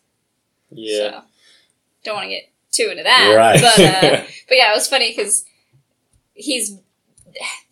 Yeah. 0.70 1.22
So, 1.22 1.24
don't 2.06 2.16
want 2.16 2.26
to 2.26 2.30
get 2.30 2.50
too 2.72 2.90
into 2.92 3.04
that. 3.04 3.34
Right. 3.36 3.60
But, 3.62 3.80
uh, 3.80 4.24
but 4.48 4.58
yeah, 4.58 4.72
it 4.72 4.76
was 4.76 4.88
funny 4.88 5.10
because 5.16 5.46
he's 6.34 6.78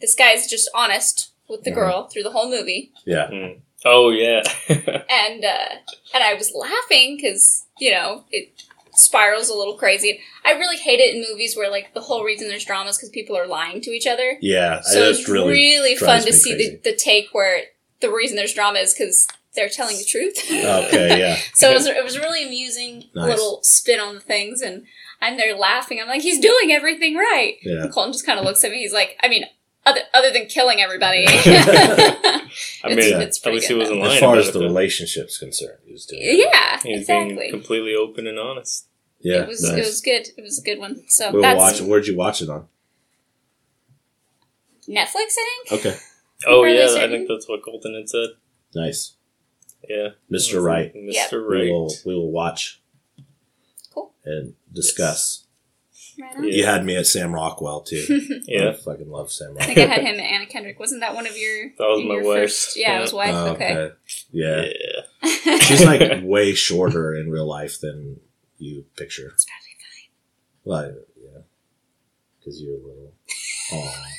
this 0.01 0.15
guy's 0.15 0.47
just 0.47 0.69
honest 0.76 1.31
with 1.47 1.64
the 1.64 1.72
Mhm. 1.72 1.76
girl 1.76 2.07
through 2.07 2.23
the 2.23 2.31
whole 2.31 2.49
movie. 2.49 2.91
Yeah. 3.05 3.27
Mm. 3.31 3.60
Oh 3.85 4.10
yeah. 4.10 4.41
and 4.69 5.43
uh, 5.45 5.76
and 6.14 6.23
I 6.23 6.34
was 6.34 6.53
laughing 6.53 7.18
because 7.18 7.65
you 7.80 7.91
know 7.91 8.26
it 8.31 8.49
spirals 8.93 9.49
a 9.49 9.55
little 9.55 9.76
crazy. 9.77 10.19
I 10.45 10.51
really 10.51 10.77
hate 10.77 10.99
it 10.99 11.15
in 11.15 11.26
movies 11.30 11.55
where 11.57 11.69
like 11.69 11.93
the 11.93 12.01
whole 12.01 12.23
reason 12.23 12.47
there's 12.47 12.65
drama 12.65 12.89
is 12.89 12.97
because 12.97 13.10
people 13.10 13.38
are 13.38 13.47
lying 13.47 13.81
to 13.81 13.91
each 13.91 14.07
other. 14.07 14.38
Yeah. 14.41 14.81
So 14.81 15.10
it's 15.10 15.27
really, 15.27 15.51
really, 15.53 15.95
fun 15.95 16.22
to 16.23 16.34
see 16.34 16.55
the, 16.55 16.80
the 16.91 16.95
take 16.95 17.30
where 17.34 17.64
the 18.01 18.11
reason 18.11 18.35
there's 18.38 18.53
drama 18.53 18.80
is 18.80 18.93
because 18.93 19.27
they're 19.55 19.69
telling 19.69 19.97
the 19.97 20.05
truth. 20.05 20.38
Okay. 20.51 21.19
Yeah. 21.19 21.38
so 21.53 21.69
it 21.71 21.73
was 21.73 21.85
it 21.88 22.03
was 22.03 22.17
really 22.17 22.43
amusing 22.45 23.05
Nice. 23.15 23.30
little 23.30 23.59
spin 23.63 23.99
on 23.99 24.15
the 24.15 24.21
things, 24.21 24.61
and 24.61 24.85
I'm 25.21 25.38
there 25.38 25.55
laughing. 25.55 25.99
I'm 26.01 26.07
like, 26.07 26.21
he's 26.21 26.39
doing 26.39 26.71
everything 26.71 27.15
right. 27.15 27.55
Yeah. 27.63 27.84
And 27.84 27.91
Colton 27.93 28.13
just 28.13 28.25
kind 28.25 28.39
of 28.39 28.45
looks 28.45 28.63
at 28.63 28.71
me. 28.71 28.80
He's 28.80 28.93
like, 28.93 29.17
I 29.21 29.27
mean. 29.30 29.45
Other, 29.85 29.99
other 30.13 30.31
than 30.31 30.45
killing 30.45 30.80
everybody, 30.80 31.25
I 31.27 31.31
It's- 31.34 32.49
mean, 32.85 33.21
it's 33.21 33.38
at 33.38 33.43
pretty 33.43 33.57
least 33.57 33.67
he 33.67 33.73
good, 33.73 33.80
wasn't 33.81 34.01
As 34.03 34.17
far 34.17 34.38
as 34.38 34.45
the 34.53 34.59
though. 34.59 34.63
relationship's 34.63 35.38
concerned, 35.38 35.80
he 35.85 35.91
was 35.91 36.05
doing. 36.05 36.21
it. 36.23 36.38
yeah, 36.49 36.80
He's 36.81 37.01
exactly. 37.01 37.35
being 37.35 37.51
completely 37.51 37.93
open 37.93 38.25
and 38.25 38.39
honest. 38.39 38.88
Yeah. 39.19 39.41
it 39.41 39.49
was 39.49 39.61
nice. 39.61 39.73
it 39.73 39.85
was 39.85 39.99
good. 39.99 40.27
It 40.38 40.41
was 40.41 40.57
a 40.57 40.61
good 40.61 40.80
one. 40.80 41.03
So 41.09 41.34
we'll 41.34 41.41
that's 41.41 41.59
watch. 41.59 41.81
Where'd 41.81 42.07
you 42.07 42.15
watch 42.15 42.41
it 42.41 42.47
on? 42.49 42.69
Netflix, 44.88 45.15
I 45.15 45.63
think. 45.67 45.85
Okay. 45.85 45.97
Oh 46.47 46.63
Fairly 46.63 46.77
yeah, 46.77 47.03
I 47.03 47.09
think 47.09 47.27
that's 47.27 47.49
what 47.49 47.61
Colton 47.63 47.93
had 47.95 48.07
said. 48.09 48.30
Nice. 48.75 49.15
Yeah, 49.89 50.10
Mr. 50.31 50.64
Right. 50.64 50.93
Mr. 50.93 51.14
Yep. 51.14 51.31
We 51.31 51.72
will. 51.72 51.93
We 52.05 52.15
will 52.15 52.31
watch. 52.31 52.81
Cool. 53.93 54.14
And 54.26 54.55
discuss. 54.72 55.45
Right 56.19 56.35
on. 56.38 56.43
Yeah. 56.43 56.51
You 56.51 56.65
had 56.65 56.85
me 56.85 56.95
at 56.95 57.07
Sam 57.07 57.34
Rockwell 57.34 57.81
too. 57.81 58.05
yeah, 58.47 58.61
I 58.61 58.65
Yeah, 58.65 58.73
fucking 58.73 59.10
love 59.10 59.31
Sam 59.31 59.49
Rockwell. 59.55 59.64
I 59.64 59.73
think 59.73 59.80
I 59.89 59.93
had 59.93 60.01
him 60.03 60.19
and 60.19 60.22
Anna 60.22 60.45
Kendrick. 60.45 60.80
Wasn't 60.80 61.01
that 61.01 61.15
one 61.15 61.26
of 61.27 61.35
your? 61.38 61.69
That 61.77 61.88
was 61.88 62.03
my 62.07 62.15
wife. 62.18 62.41
First, 62.43 62.77
yeah, 62.77 62.97
it 62.97 63.01
was 63.01 63.11
Yeah. 63.11 63.18
wife. 63.18 63.34
Oh, 63.34 63.47
okay. 63.53 63.91
Yeah. 64.31 64.65
yeah. 65.23 65.57
She's 65.60 65.84
like 65.85 66.22
way 66.23 66.53
shorter 66.53 67.15
in 67.15 67.30
real 67.31 67.47
life 67.47 67.80
than 67.81 68.19
you 68.60 68.85
picture. 68.95 69.31
It's 69.34 69.45
probably 69.45 69.76
fine. 69.80 70.10
Well, 70.64 70.93
yeah, 71.22 71.41
because 72.39 72.61
you're 72.61 72.76
a 72.76 72.77
little. 72.77 73.14
Aw. 73.73 74.10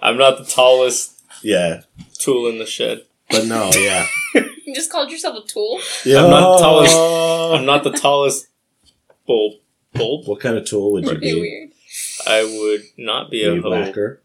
I'm 0.00 0.16
not 0.16 0.38
the 0.38 0.44
tallest 0.44 1.20
yeah, 1.42 1.82
tool 2.24 2.48
in 2.48 2.58
the 2.58 2.66
shed. 2.66 3.04
but 3.30 3.46
no, 3.46 3.70
yeah. 3.74 4.06
You 4.66 4.74
just 4.74 4.90
called 4.90 5.10
yourself 5.10 5.44
a 5.44 5.46
tool. 5.46 5.78
yeah. 6.04 6.24
I'm 6.24 6.30
not 6.30 6.58
tallest- 6.58 6.96
I'm 6.96 7.66
not 7.66 7.84
the 7.84 7.92
tallest 7.92 8.48
bulb. 9.26 9.54
Bulb? 9.92 10.26
What 10.26 10.40
kind 10.40 10.56
of 10.56 10.64
tool 10.64 10.92
would 10.92 11.04
you 11.04 11.10
Would 11.10 11.20
be 11.20 11.32
be? 11.34 11.40
weird. 11.40 11.70
I 12.26 12.42
would 12.42 12.82
not 12.96 13.30
be 13.30 13.44
a 13.44 13.52
Weed 13.52 13.62
hoe. 13.62 13.70
whacker, 13.70 14.20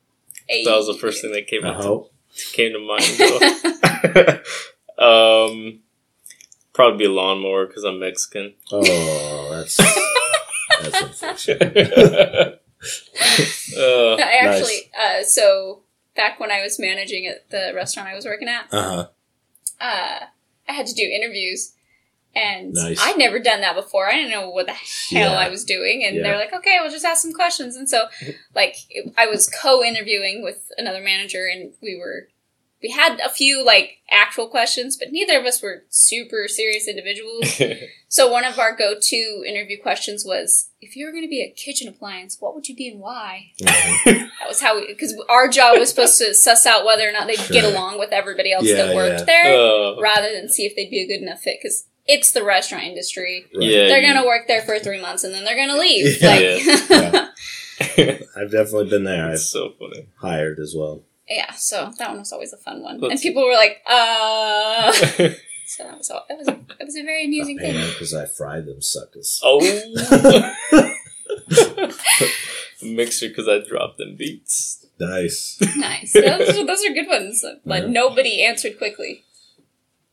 That 0.47 0.76
was 0.76 0.88
the 0.88 0.95
first 0.95 1.21
thing 1.21 1.31
that 1.34 1.45
came 1.47 1.63
a 1.65 1.71
into, 1.71 1.84
hoe. 1.84 2.09
came 2.53 2.71
to 2.73 2.80
mind. 2.80 3.03
Though. 3.19 4.39
um, 5.49 5.80
probably 6.73 6.97
be 6.97 7.05
a 7.05 7.11
lawnmower 7.11 7.67
because 7.67 7.84
I'm 7.84 7.99
Mexican. 7.99 8.53
Oh, 8.71 9.49
that's 9.51 9.77
that's 10.81 11.01
unfortunate. 11.21 12.61
uh, 13.77 14.15
I 14.15 14.39
actually, 14.41 14.89
uh, 14.99 15.23
so 15.23 15.81
back 16.19 16.39
when 16.39 16.51
I 16.51 16.61
was 16.61 16.77
managing 16.79 17.25
at 17.27 17.49
the 17.49 17.71
restaurant 17.73 18.09
I 18.09 18.15
was 18.15 18.25
working 18.25 18.49
at, 18.49 18.65
Uh 18.71 18.81
huh. 18.91 19.07
uh, 19.79 20.19
I 20.67 20.71
had 20.73 20.85
to 20.87 20.93
do 20.93 21.03
interviews. 21.03 21.73
And 22.35 22.73
Nice. 22.73 22.99
I'd 23.01 23.17
never 23.17 23.39
done 23.39 23.61
that 23.61 23.75
before. 23.75 24.07
I 24.07 24.13
didn't 24.13 24.29
know 24.31 24.49
what 24.51 24.67
the 24.67 24.73
hell 24.73 25.31
Yeah. 25.31 25.45
I 25.45 25.49
was 25.49 25.63
doing. 25.65 26.03
And 26.05 26.15
Yeah. 26.17 26.23
they're 26.23 26.37
like, 26.37 26.53
okay, 26.53 26.77
we'll 26.79 26.91
just 26.91 27.03
ask 27.05 27.21
some 27.23 27.33
questions. 27.33 27.75
And 27.75 27.89
so, 27.89 28.07
like, 28.53 28.75
I 29.17 29.25
was 29.25 29.49
co 29.49 29.83
interviewing 29.83 30.43
with 30.43 30.71
another 30.77 31.01
manager, 31.01 31.47
and 31.51 31.73
we 31.81 31.97
were, 31.97 32.27
we 32.81 32.89
had 32.91 33.19
a 33.19 33.30
few, 33.30 33.64
like, 33.65 33.97
actual 34.10 34.47
questions, 34.47 34.95
but 34.97 35.11
neither 35.11 35.38
of 35.39 35.45
us 35.45 35.61
were 35.61 35.84
super 35.89 36.47
serious 36.47 36.88
individuals. 36.88 37.60
so, 38.07 38.31
one 38.31 38.45
of 38.45 38.57
our 38.57 38.76
go 38.76 38.95
to 38.99 39.43
interview 39.47 39.81
questions 39.81 40.23
was, 40.26 40.69
if 40.81 40.95
you 40.95 41.06
were 41.06 41.11
going 41.11 41.23
to 41.26 41.30
be 41.30 41.41
a 41.41 41.51
kitchen 41.51 41.88
appliance, 41.89 42.38
what 42.39 42.56
would 42.56 42.69
you 42.69 42.76
be 42.76 42.88
and 42.88 42.99
why? 43.01 43.51
Mhm. 43.61 44.30
That 44.39 44.47
was 44.47 44.61
how 44.61 44.80
we, 44.80 44.88
because 44.88 45.14
our 45.30 45.47
job 45.49 45.77
was 45.77 45.89
supposed 45.89 46.18
to 46.19 46.34
suss 46.34 46.65
out 46.65 46.85
whether 46.85 47.07
or 47.07 47.11
not 47.11 47.27
they'd 47.27 47.39
get 47.49 47.65
along 47.65 47.99
with 47.99 48.11
everybody 48.11 48.53
else 48.53 48.65
Yeah, 48.65 48.85
that 48.85 48.95
worked 48.95 49.19
yeah. 49.19 49.26
there 49.26 49.56
uh, 49.56 49.99
rather 50.01 50.31
than 50.34 50.47
see 50.49 50.65
if 50.65 50.76
they'd 50.76 50.89
be 50.89 51.01
a 51.01 51.07
good 51.07 51.22
enough 51.22 51.41
fit 51.41 51.60
because 51.61 51.85
it's 52.07 52.31
the 52.31 52.43
restaurant 52.43 52.85
industry. 52.85 53.45
Right. 53.53 53.68
yeah, 53.68 53.88
They're 53.88 54.01
gonna 54.01 54.26
work 54.26 54.47
there 54.47 54.61
for 54.61 54.80
three 54.80 55.01
months 55.01 55.23
and 55.26 55.34
then 55.34 55.43
they're 55.43 55.56
gonna 55.57 55.77
leave. 55.80 56.18
Yeah. 56.22 56.30
Like, 56.30 56.39
Yeah. 56.89 57.27
yeah. 57.97 58.18
I've 58.38 58.51
definitely 58.51 58.89
been 58.89 59.03
there. 59.03 59.30
I've 59.30 59.39
so 59.39 59.73
funny. 59.77 60.07
hired 60.22 60.60
as 60.60 60.73
well. 60.76 61.03
Yeah, 61.30 61.51
so 61.53 61.91
that 61.97 62.10
one 62.10 62.19
was 62.19 62.31
always 62.34 62.53
a 62.53 62.57
fun 62.57 62.81
one, 62.81 62.95
and 62.95 63.03
Let's- 63.03 63.22
people 63.22 63.45
were 63.45 63.53
like, 63.53 63.81
"Uh." 63.85 64.91
So 65.72 65.84
that 65.84 65.99
was 65.99 66.10
all, 66.10 66.26
it 66.27 66.35
was 66.35 66.47
a, 66.47 66.53
it 66.80 66.85
was 66.85 66.95
a 66.95 67.03
very 67.03 67.26
amusing 67.26 67.60
thing. 67.60 67.76
because 67.76 68.11
I 68.11 68.26
fried 68.26 68.65
them 68.65 68.81
suckers. 68.81 69.39
oh. 69.43 69.60
Mixer 72.81 73.30
because 73.30 73.47
I 73.47 73.60
dropped 73.60 73.97
them 73.99 74.15
beats. 74.18 74.85
Nice. 74.99 75.60
Nice. 75.77 76.14
Those, 76.14 76.57
are- 76.57 76.65
those 76.65 76.84
are 76.85 76.93
good 76.93 77.07
ones. 77.07 77.45
But 77.65 77.84
Yeah. 77.84 77.89
nobody 77.89 78.41
answered 78.43 78.77
quickly. 78.77 79.23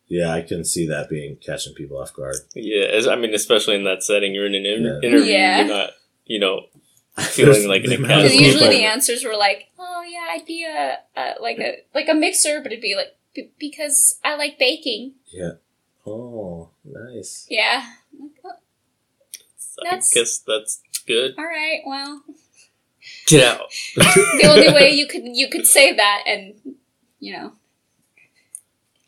Yeah, 0.09 0.30
I 0.32 0.43
can 0.43 0.64
see 0.64 0.86
that 0.88 1.09
being 1.09 1.36
catching 1.36 1.74
people 1.74 1.98
off 1.98 2.12
guard. 2.14 2.36
Yeah, 2.55 2.84
as, 2.86 3.09
I 3.09 3.16
mean, 3.16 3.34
especially 3.34 3.76
in 3.76 3.84
that 3.84 4.02
setting, 4.02 4.34
you're 4.34 4.47
in 4.47 4.55
an 4.55 4.66
inter- 4.66 5.01
Yeah. 5.02 5.09
interview. 5.09 5.32
Yeah. 5.32 5.59
You're 5.64 5.68
not, 5.76 5.90
you 6.26 6.38
know, 6.38 6.66
Feeling 7.18 7.66
like 7.68 7.84
an 7.84 7.90
The 7.90 7.97
amount 7.97 8.22
Because 8.24 8.34
usually 8.40 8.68
the 8.68 8.84
answers 8.84 9.24
were 9.24 9.36
like, 9.36 9.70
"Oh 9.78 10.02
yeah, 10.06 10.26
I'd 10.30 10.44
be 10.47 10.64
a, 10.64 10.98
a 11.16 11.34
like 11.40 11.59
a 11.59 11.76
like 11.94 12.09
a 12.09 12.14
mixer," 12.14 12.60
but 12.62 12.72
it'd 12.72 12.82
be 12.82 12.94
like 12.94 13.16
"B- 13.34 13.51
because 13.59 14.18
I 14.22 14.36
like 14.36 14.59
baking. 14.59 15.12
Yeah. 15.28 15.52
Oh, 16.06 16.70
nice. 16.84 17.47
Yeah. 17.48 17.84
I'm 18.12 18.20
like, 18.24 18.32
"Oh, 18.44 19.86
I 19.90 20.01
guess 20.12 20.38
that's 20.47 20.82
good. 21.06 21.34
All 21.38 21.44
right. 21.47 21.80
Well, 21.86 22.22
Get 23.26 23.44
out. 23.44 23.60
the 23.97 24.47
only 24.48 24.72
way 24.72 24.90
you 24.93 25.06
could 25.06 25.22
you 25.24 25.48
could 25.48 25.66
say 25.66 25.94
that 25.94 26.22
and 26.26 26.55
you 27.18 27.32
know 27.32 27.52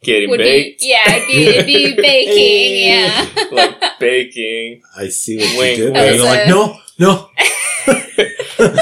Getting 0.02 0.30
would 0.30 0.38
baked. 0.38 0.80
be 0.80 0.88
yeah 0.88 1.16
it'd 1.16 1.26
be 1.28 1.44
it'd 1.46 1.66
be 1.66 1.94
baking 2.00 2.88
yeah 2.88 3.44
like 3.52 3.98
baking. 3.98 4.82
I 4.96 5.08
see 5.08 5.36
what 5.38 5.58
Wink, 5.58 5.78
you 5.78 5.84
did. 5.86 5.94
That 5.94 6.00
there. 6.00 6.12
was 6.12 6.20
You're 6.22 6.26
like, 6.26 6.48
no, 6.48 6.78
no. 6.98 7.28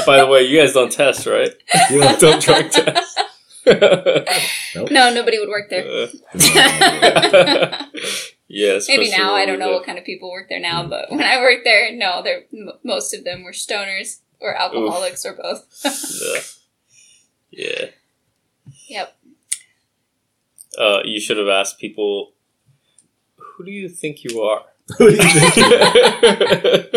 By 0.05 0.17
the 0.19 0.27
way, 0.29 0.43
you 0.43 0.59
guys 0.59 0.73
don't 0.73 0.91
test, 0.91 1.25
right? 1.27 1.53
Yeah. 1.91 2.15
don't 2.19 2.41
drug 2.41 2.71
test. 2.71 3.19
no 3.67 5.13
nobody 5.13 5.39
would 5.39 5.49
work 5.49 5.69
there 5.69 5.83
Uh, 5.85 6.07
yeah, 8.47 8.79
maybe 8.87 9.09
now 9.11 9.35
I 9.35 9.45
don't 9.45 9.59
know 9.59 9.73
what 9.73 9.85
kind 9.85 9.97
of 9.97 10.05
people 10.05 10.31
work 10.31 10.47
there 10.47 10.61
now 10.61 10.87
but 10.87 11.11
when 11.11 11.21
I 11.21 11.37
worked 11.41 11.65
there 11.65 11.91
no 11.93 12.21
they're 12.23 12.43
most 12.85 13.13
of 13.13 13.25
them 13.25 13.43
were 13.43 13.51
stoners 13.51 14.19
or 14.39 14.55
alcoholics 14.55 15.25
or 15.25 15.33
both 15.33 15.67
Yeah. 16.21 16.39
yeah. 17.51 17.85
yep 18.87 19.17
Uh, 20.79 21.01
you 21.03 21.19
should 21.19 21.37
have 21.37 21.49
asked 21.49 21.77
people, 21.79 22.31
who 23.35 23.65
do 23.65 23.71
you 23.71 23.89
think 23.89 24.23
you 24.23 24.41
are? 24.41 24.63
Who 24.97 25.09
do 25.09 25.15
you 25.17 25.23
think? 25.23 25.67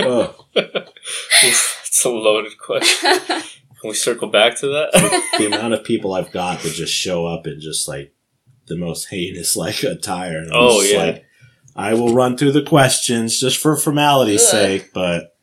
Oh, 0.07 0.35
it's 2.01 2.05
a 2.07 2.11
loaded 2.11 2.57
question. 2.59 3.11
Can 3.81 3.89
we 3.89 3.95
circle 3.95 4.29
back 4.29 4.59
to 4.61 4.67
that? 4.69 5.23
the 5.39 5.47
amount 5.47 5.75
of 5.75 5.85
people 5.85 6.13
I've 6.15 6.33
got 6.33 6.61
that 6.61 6.73
just 6.75 6.93
show 6.95 7.27
up 7.27 7.47
in 7.47 7.61
just 7.61 7.89
like 7.89 8.15
the 8.67 8.77
most 8.77 9.09
heinous 9.11 9.57
like 9.57 9.83
attire. 9.83 10.39
And 10.39 10.51
Oh, 10.53 10.81
yeah. 10.83 10.99
Like, 11.05 11.25
I 11.77 11.95
will 11.95 12.13
run 12.15 12.37
through 12.37 12.53
the 12.53 12.63
questions 12.63 13.39
just 13.41 13.57
for 13.59 13.77
formality's 13.77 14.43
Ugh. 14.45 14.51
sake, 14.51 14.91
but 14.93 15.37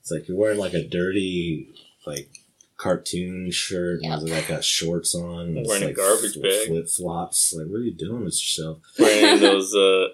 it's 0.00 0.10
like 0.10 0.26
you're 0.28 0.36
wearing 0.38 0.58
like 0.58 0.74
a 0.74 0.86
dirty 0.88 1.72
like 2.06 2.30
cartoon 2.76 3.50
shirt 3.52 4.00
Yep. 4.02 4.18
and 4.20 4.30
like 4.30 4.48
got 4.48 4.64
shorts 4.64 5.14
on. 5.14 5.56
It's 5.56 5.68
Wearing 5.68 5.84
a 5.84 5.86
like 5.88 5.96
garbage 5.96 6.40
bag. 6.42 6.66
flip 6.66 6.88
flops. 6.88 7.54
Like, 7.56 7.66
what 7.68 7.76
are 7.78 7.82
you 7.84 7.94
doing 7.94 8.24
with 8.24 8.34
yourself? 8.34 8.78
Wearing 8.98 9.40
those 9.40 9.72
uh 9.74 10.08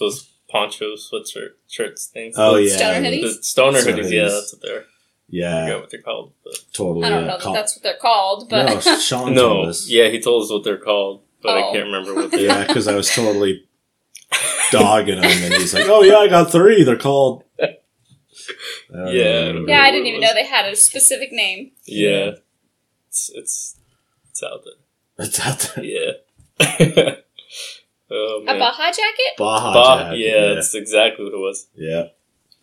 those 0.00 0.30
poncho 0.48 0.94
sweatshirt 0.94 1.50
shirts 1.68 2.06
things. 2.06 2.34
Oh 2.38 2.54
The- 2.54 2.62
yeah, 2.64 2.76
Stoner 2.76 3.00
the- 3.00 3.06
hoodies? 3.08 3.22
The 3.36 3.42
stoner 3.42 3.80
Stoner 3.80 4.02
hoodies, 4.02 4.10
yeah, 4.10 4.22
that's 4.28 4.52
what 4.54 4.62
they're. 4.62 4.84
I 5.34 5.38
yeah, 5.38 5.64
forgot 5.66 5.80
what 5.80 5.90
they're 5.90 6.02
called. 6.02 6.32
But 6.44 6.54
totally. 6.72 7.04
I 7.06 7.08
don't 7.10 7.18
uh, 7.24 7.26
know 7.26 7.32
that 7.32 7.40
call- 7.40 7.54
that's 7.54 7.76
what 7.76 7.82
they're 7.82 7.96
called 8.00 8.48
but 8.48 8.66
no, 8.86 8.98
Sean 8.98 9.34
no, 9.34 9.48
told 9.48 9.68
us. 9.68 9.88
yeah, 9.90 10.08
he 10.08 10.20
told 10.20 10.44
us 10.44 10.50
what 10.50 10.64
they're 10.64 10.76
called, 10.78 11.22
but 11.42 11.56
I 11.58 11.62
Oh. 11.62 11.72
can't 11.72 11.86
remember 11.86 12.14
what 12.14 12.30
they. 12.32 12.46
Yeah, 12.46 12.66
because 12.66 12.86
I 12.88 12.94
was 12.94 13.10
totally 13.14 13.64
dogging 14.70 15.18
him, 15.18 15.24
and 15.24 15.54
he's 15.54 15.74
like, 15.74 15.86
"Oh 15.88 16.02
yeah, 16.02 16.16
I 16.18 16.28
got 16.28 16.50
three. 16.52 16.84
They're 16.84 16.96
called." 16.96 17.42
I 17.60 17.66
don't 18.92 19.14
Yeah, 19.14 19.22
I 19.24 19.42
know. 19.46 19.52
don't 19.54 19.68
yeah 19.68 19.80
I 19.80 19.90
didn't 19.90 20.06
even 20.06 20.20
know 20.20 20.34
they 20.34 20.46
had 20.46 20.66
a 20.70 20.76
specific 20.76 21.32
name 21.32 21.72
yeah, 21.86 22.32
it's 23.08 23.30
it's 23.34 23.76
it's 24.30 24.42
out 24.42 24.60
there. 24.64 25.26
It's 25.26 25.40
out 25.40 25.58
there. 25.76 25.84
Yeah. 25.84 27.14
oh 28.10 28.40
a 28.42 28.44
man. 28.44 28.58
Baja 28.58 28.86
jacket 28.90 29.36
Baja 29.38 29.72
Ba- 29.72 30.04
jacket, 30.10 30.18
yeah, 30.18 30.54
that's 30.54 30.74
exactly 30.74 31.24
what 31.24 31.34
it 31.34 31.38
was. 31.38 31.66
yeah. 31.74 32.04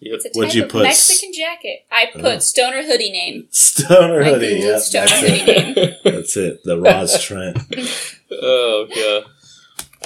Yep. 0.03 0.15
it's 0.15 0.25
a 0.25 0.29
What'd 0.39 0.55
you 0.55 0.63
of 0.63 0.69
put? 0.69 0.83
Mexican 0.83 1.31
jacket 1.33 1.85
I 1.91 2.05
uh-huh. 2.05 2.19
put 2.21 2.35
Oh. 2.37 2.39
stoner 2.39 2.81
hoodie 2.83 3.11
name 3.11 3.47
Stoner 3.51 4.21
I 4.23 4.29
hoodie. 4.29 4.59
Googled 4.59 4.63
Yeah, 4.63 4.77
Stoner 4.79 5.05
that's 5.07 5.19
hoodie 5.21 5.51
it. 5.51 5.77
name 5.77 5.95
That's 6.15 6.37
it. 6.37 6.63
The 6.63 6.79
Roz 6.79 7.23
Trent. 7.23 7.57
oh 8.31 8.87
god. 8.95 9.23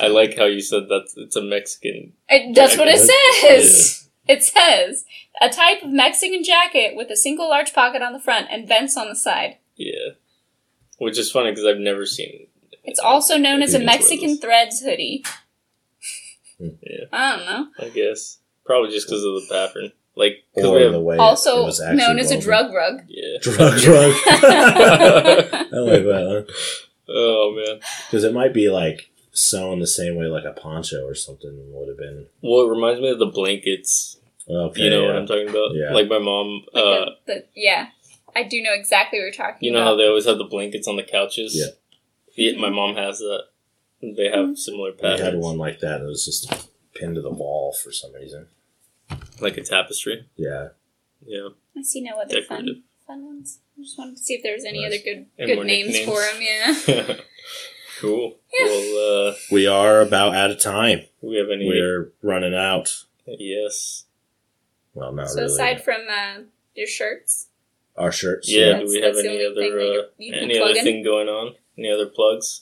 I 0.04 0.08
like 0.08 0.38
how 0.38 0.46
you 0.46 0.60
said 0.62 0.90
that 0.90 1.08
it's 1.16 1.38
a 1.38 1.42
Mexican. 1.42 2.12
It, 2.28 2.54
that's 2.54 2.78
what 2.78 2.90
it 2.90 2.98
Jacket. 2.98 3.64
says. 3.64 4.10
It 4.28 4.44
says 4.44 5.06
a 5.42 5.50
type 5.50 5.84
of 5.84 5.92
Mexican 5.92 6.44
jacket 6.44 6.96
with 6.98 7.10
a 7.10 7.16
single 7.16 7.48
large 7.48 7.74
pocket 7.74 8.02
on 8.02 8.12
the 8.12 8.20
front 8.20 8.48
and 8.52 8.68
vents 8.68 8.98
on 8.98 9.08
the 9.08 9.16
side. 9.16 9.58
Yeah. 9.78 10.14
Which 10.98 11.18
is 11.18 11.32
funny 11.32 11.52
because 11.52 11.66
I've 11.66 11.78
never 11.78 12.06
seen. 12.06 12.48
It's 12.84 13.00
also 13.00 13.38
known 13.38 13.62
as 13.62 13.74
a 13.74 13.78
think 13.78 13.90
that's 13.90 14.02
what 14.04 14.12
it 14.12 14.16
Mexican 14.22 14.38
threads 14.40 14.82
hoodie. 14.82 15.24
Yeah. 16.60 17.06
I 17.12 17.36
don't 17.38 17.46
know. 17.46 17.68
I 17.80 17.90
guess 17.90 18.40
probably 18.66 18.92
just 18.92 19.08
because 19.08 19.24
of 19.24 19.34
the 19.34 19.48
pattern. 19.52 19.92
Like 20.18 20.44
because 20.56 20.70
Or 20.70 20.76
we 20.78 20.84
have. 20.84 20.94
the 20.94 21.00
way 21.02 21.16
it 21.16 21.20
Also 21.20 21.66
was 21.66 21.82
actually 21.82 21.98
known 21.98 22.20
as 22.20 22.32
a 22.32 22.40
drug 22.40 22.74
rug. 22.74 23.02
Yeah. 23.08 23.38
Drug 23.42 23.80
drug. 23.80 24.14
I 24.28 25.68
like 25.72 26.04
that 26.04 26.48
Oh 27.08 27.54
man. 27.56 27.80
because 28.10 28.24
it 28.24 28.34
might 28.34 28.54
be 28.54 28.70
like 28.70 29.10
sewn 29.34 29.80
the 29.80 29.88
same 29.88 30.16
way 30.16 30.26
like 30.26 30.46
a 30.46 30.54
poncho 30.54 31.06
or 31.06 31.14
something 31.16 31.52
would 31.74 31.90
have 31.90 31.98
been. 31.98 32.28
Well, 32.42 32.66
it 32.66 32.70
reminds 32.70 33.02
me 33.02 33.10
of 33.10 33.20
the 33.20 33.26
blankets. 33.26 34.18
Okay, 34.50 34.84
You 34.84 34.90
know 34.90 35.02
yeah. 35.02 35.08
what 35.08 35.16
I'm 35.18 35.28
talking 35.28 35.50
about? 35.50 35.72
Yeah. 35.74 35.92
Like 35.94 36.08
my 36.08 36.20
mom. 36.20 36.62
Like 36.74 36.84
Uh, 36.84 37.06
the, 37.06 37.34
the, 37.34 37.46
yeah, 37.56 37.88
I 38.36 38.44
do 38.44 38.62
know 38.62 38.74
exactly 38.74 39.20
what 39.20 39.24
you're 39.26 39.32
talking 39.34 39.50
about. 39.56 39.64
you 39.64 39.72
know 39.72 39.80
about. 39.80 39.88
how 39.92 39.96
they 39.98 40.08
always 40.08 40.26
have 40.26 40.38
the 40.38 40.44
blankets 40.46 40.88
on 40.88 40.96
the 40.96 41.04
couches. 41.04 41.56
Yeah. 41.56 41.72
Yeah, 42.38 42.60
my 42.60 42.70
mom 42.70 42.96
has 42.96 43.20
that. 43.20 43.46
They 44.02 44.30
have 44.30 44.58
similar 44.58 44.92
We 44.92 44.98
patterns. 44.98 45.22
had 45.22 45.36
one 45.38 45.58
like 45.58 45.80
that. 45.80 46.02
It 46.02 46.06
was 46.06 46.26
just 46.26 46.70
pinned 46.94 47.16
to 47.16 47.22
the 47.22 47.32
wall 47.32 47.74
for 47.74 47.92
some 47.92 48.14
reason. 48.14 48.48
Like 49.40 49.58
a 49.58 49.62
tapestry. 49.64 50.28
Yeah. 50.36 50.70
Yeah. 51.26 51.50
I 51.78 51.82
see 51.82 52.02
no 52.02 52.14
other 52.20 52.42
fun, 52.44 52.66
Decorative. 52.66 52.84
fun 53.08 53.26
ones. 53.26 53.60
I 53.78 53.82
just 53.84 53.98
wanted 53.98 54.18
to 54.18 54.22
see 54.24 54.34
if 54.36 54.44
there 54.44 54.54
was 54.54 54.66
any 54.66 54.82
Nice. 54.82 54.88
other 54.94 55.04
good 55.04 55.26
And 55.38 55.48
good 55.48 55.56
more 55.56 55.66
names 55.66 56.00
for 56.00 56.22
them. 56.22 56.42
Yeah. 56.42 57.16
cool. 58.00 58.38
Yeah. 58.58 58.66
Well, 58.68 59.30
uh, 59.30 59.34
We 59.52 59.68
are 59.68 60.02
about 60.02 60.36
out 60.36 60.52
of 60.52 60.60
time. 60.60 61.02
we 61.22 61.36
have 61.38 61.50
any? 61.54 61.68
We're 61.68 62.12
running 62.22 62.56
out. 62.56 63.04
Yes. 63.26 64.06
Well, 64.94 65.12
not 65.12 65.30
so 65.30 65.42
really. 65.42 65.54
aside 65.54 65.84
from 65.84 66.02
uh, 66.10 66.42
your 66.76 66.88
shirts, 66.88 67.48
Our 67.98 68.12
shirts. 68.12 68.50
Yeah. 68.52 68.74
That's- 68.74 68.90
do 68.92 68.96
we 68.96 69.02
have 69.02 69.18
any 69.18 69.46
other? 69.46 69.62
Uh, 69.62 69.66
you're- 69.66 70.04
you 70.18 70.34
any 70.34 70.60
other 70.60 70.76
in? 70.78 70.84
thing 70.84 71.04
going 71.04 71.28
on? 71.28 71.56
Any 71.78 71.92
other 71.92 72.06
plugs? 72.08 72.62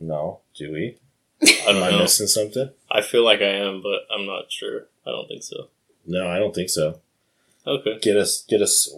No. 0.00 0.40
Do 0.56 0.72
we? 0.72 0.98
I 1.42 1.46
Am 1.68 1.74
don't 1.74 1.82
I 1.82 1.90
know. 1.90 1.98
missing 2.00 2.26
something? 2.28 2.70
I 2.90 3.02
feel 3.02 3.24
like 3.24 3.40
I 3.40 3.44
am, 3.50 3.82
but 3.82 4.00
I'm 4.14 4.26
not 4.26 4.50
sure. 4.50 4.86
I 5.06 5.10
don't 5.10 5.28
think 5.28 5.42
so. 5.42 5.68
No, 6.06 6.26
I 6.28 6.38
don't 6.38 6.54
think 6.54 6.70
so. 6.70 7.00
Okay. 7.66 7.98
Get 8.00 8.16
us, 8.16 8.44
get 8.48 8.62
us. 8.62 8.92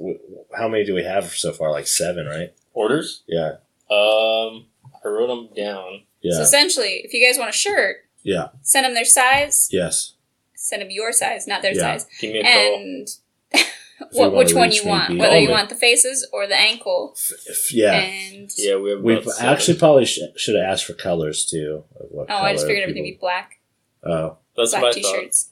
How 0.56 0.68
many 0.68 0.84
do 0.84 0.94
we 0.94 1.02
have 1.04 1.24
so 1.32 1.52
far? 1.52 1.70
Like 1.72 1.86
seven, 1.88 2.26
right? 2.26 2.52
Orders? 2.72 3.22
Yeah, 3.26 3.56
Um, 3.90 4.66
I 5.04 5.08
wrote 5.08 5.26
them 5.26 5.48
down. 5.56 6.02
yeah, 6.22 6.34
so 6.36 6.42
essentially, 6.42 7.00
if 7.04 7.12
you 7.12 7.26
guys 7.26 7.36
want 7.36 7.50
a 7.50 7.52
shirt, 7.52 8.04
yeah. 8.22 8.48
send 8.62 8.84
them 8.86 8.94
their 8.94 9.04
size. 9.04 9.68
Yes. 9.72 10.12
Send 10.54 10.82
them 10.82 10.90
your 10.90 11.10
size, 11.12 11.48
not 11.48 11.62
their 11.62 11.72
Yeah. 11.74 11.96
size, 11.96 12.06
Give 12.20 12.32
me 12.32 12.38
a 12.40 12.42
call. 12.44 12.76
and 12.76 13.08
what, 14.12 14.34
which 14.34 14.54
one 14.54 14.70
you 14.70 14.84
want, 14.86 15.18
whether 15.18 15.34
Oh, 15.34 15.38
you 15.38 15.48
man. 15.48 15.56
want 15.58 15.68
the 15.68 15.74
faces 15.74 16.28
or 16.32 16.46
the 16.46 16.54
ankle, 16.56 17.16
F- 17.50 17.72
yeah. 17.74 17.92
and 17.94 18.50
Yeah, 18.56 18.76
we 18.76 18.90
have. 18.90 19.00
We've 19.00 19.24
seven. 19.24 19.46
actually 19.52 19.78
probably 19.78 20.04
sh- 20.04 20.20
should 20.36 20.54
have 20.54 20.64
asked 20.64 20.84
for 20.84 20.92
colors 20.94 21.44
too. 21.46 21.82
Of 21.98 22.06
what 22.10 22.30
oh, 22.30 22.34
I 22.36 22.52
just 22.52 22.62
color 22.62 22.68
figured 22.68 22.82
everything 22.84 23.02
would 23.02 23.08
be 23.14 23.18
black, 23.20 23.58
Oh, 24.04 24.38
That's 24.56 24.70
black 24.70 24.82
my 24.82 24.92
t-shirts. 24.92 25.50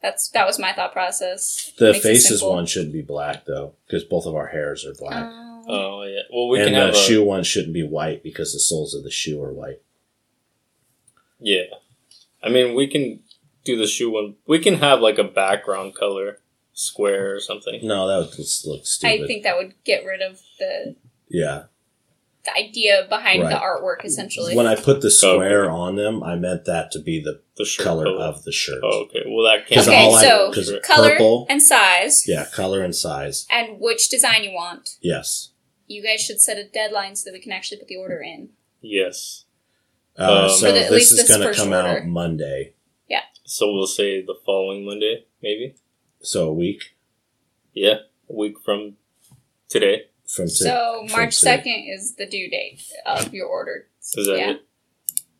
That's 0.00 0.28
that 0.30 0.46
was 0.46 0.58
my 0.58 0.72
thought 0.72 0.92
process. 0.92 1.72
the 1.78 1.92
faces 1.92 2.42
one 2.42 2.66
should 2.66 2.92
be 2.92 3.02
black 3.02 3.46
though, 3.46 3.74
because 3.86 4.04
both 4.04 4.26
of 4.26 4.34
our 4.36 4.46
hairs 4.46 4.86
are 4.86 4.94
black. 4.94 5.24
Oh. 5.26 5.64
Oh 5.68 6.02
yeah. 6.04 6.22
Well, 6.32 6.48
we 6.48 6.58
and 6.58 6.66
can 6.66 6.74
the 6.74 6.80
have 6.80 6.94
a 6.94 6.96
shoe 6.96 7.22
one 7.22 7.44
shouldn't 7.44 7.74
be 7.74 7.82
white 7.82 8.22
because 8.22 8.52
the 8.52 8.58
soles 8.58 8.94
of 8.94 9.04
the 9.04 9.10
shoe 9.10 9.42
are 9.42 9.52
white. 9.52 9.82
Yeah. 11.40 11.64
I 12.42 12.48
mean, 12.48 12.74
we 12.74 12.86
can 12.86 13.20
do 13.64 13.76
the 13.76 13.86
shoe 13.86 14.10
one. 14.10 14.36
We 14.46 14.60
can 14.60 14.76
have 14.76 15.00
like 15.00 15.18
a 15.18 15.24
background 15.24 15.94
color 15.94 16.38
square 16.72 17.34
or 17.34 17.40
something. 17.40 17.86
No, 17.86 18.08
that 18.08 18.18
would 18.18 18.36
just 18.36 18.66
look 18.66 18.86
stupid. 18.86 19.24
I 19.24 19.26
think 19.26 19.42
that 19.42 19.56
would 19.56 19.74
get 19.84 20.04
rid 20.06 20.22
of 20.22 20.40
the, 20.58 20.96
yeah. 21.28 21.64
The 22.44 22.52
idea 22.56 23.06
behind 23.08 23.42
the 23.42 23.56
artwork, 23.56 24.04
essentially. 24.04 24.56
When 24.56 24.66
I 24.66 24.74
put 24.74 25.00
the 25.00 25.08
Okay. 25.08 25.14
square 25.34 25.70
on 25.70 25.96
them, 25.96 26.22
I 26.22 26.36
meant 26.36 26.64
that 26.66 26.90
to 26.92 27.00
be 27.00 27.20
the 27.20 27.40
The 27.56 27.64
shirt 27.64 27.84
color 27.84 28.06
of 28.08 28.44
the 28.44 28.52
shirt. 28.52 28.80
Oh, 28.82 29.02
okay. 29.04 29.22
Well, 29.26 29.44
that 29.44 29.66
can't. 29.66 29.78
'Cause 29.80 29.88
Okay, 29.88 29.96
all 30.04 30.14
I- 30.14 30.22
so 30.22 30.52
'cause 30.52 30.72
color 30.82 31.10
purple- 31.10 31.46
and 31.50 31.62
size, 31.62 32.26
Yeah, 32.28 32.46
color 32.46 32.82
and 32.82 32.94
size. 32.94 33.46
and 33.50 33.80
which 33.80 34.08
design 34.08 34.44
you 34.44 34.52
want. 34.52 34.96
Yes. 35.00 35.50
You 35.86 36.02
guys 36.02 36.20
should 36.20 36.40
set 36.40 36.56
a 36.58 36.64
deadline 36.64 37.16
so 37.16 37.28
that 37.30 37.32
we 37.34 37.40
can 37.40 37.52
actually 37.52 37.78
put 37.78 37.88
the 37.88 37.96
order 37.96 38.20
in. 38.20 38.50
yes. 38.80 39.44
Uh, 40.18 40.48
Um, 40.50 40.50
so 40.50 40.66
the- 40.72 40.88
this 40.90 41.12
is 41.12 41.28
going 41.28 41.40
to 41.42 41.54
come 41.54 41.68
order. 41.72 41.86
out 42.00 42.04
Monday. 42.06 42.74
Yeah. 43.08 43.22
So 43.44 43.72
we'll 43.72 43.86
say 43.86 44.20
the 44.20 44.34
following 44.44 44.84
Monday, 44.84 45.26
maybe. 45.40 45.74
So 46.22 46.48
a 46.48 46.52
week. 46.52 46.96
Yeah, 47.72 47.98
a 48.28 48.32
week 48.32 48.58
from 48.64 48.96
today. 49.68 50.06
From 50.28 50.46
to, 50.46 50.50
So 50.50 51.04
from 51.08 51.12
March 51.20 51.34
to- 51.36 51.40
second 51.40 51.86
is 51.88 52.14
the 52.16 52.26
due 52.26 52.48
date 52.50 52.82
of 53.06 53.32
your 53.34 53.46
order. 53.46 53.88
Is 54.16 54.26
that 54.26 54.36
Yeah. 54.38 54.50
it? 54.52 54.60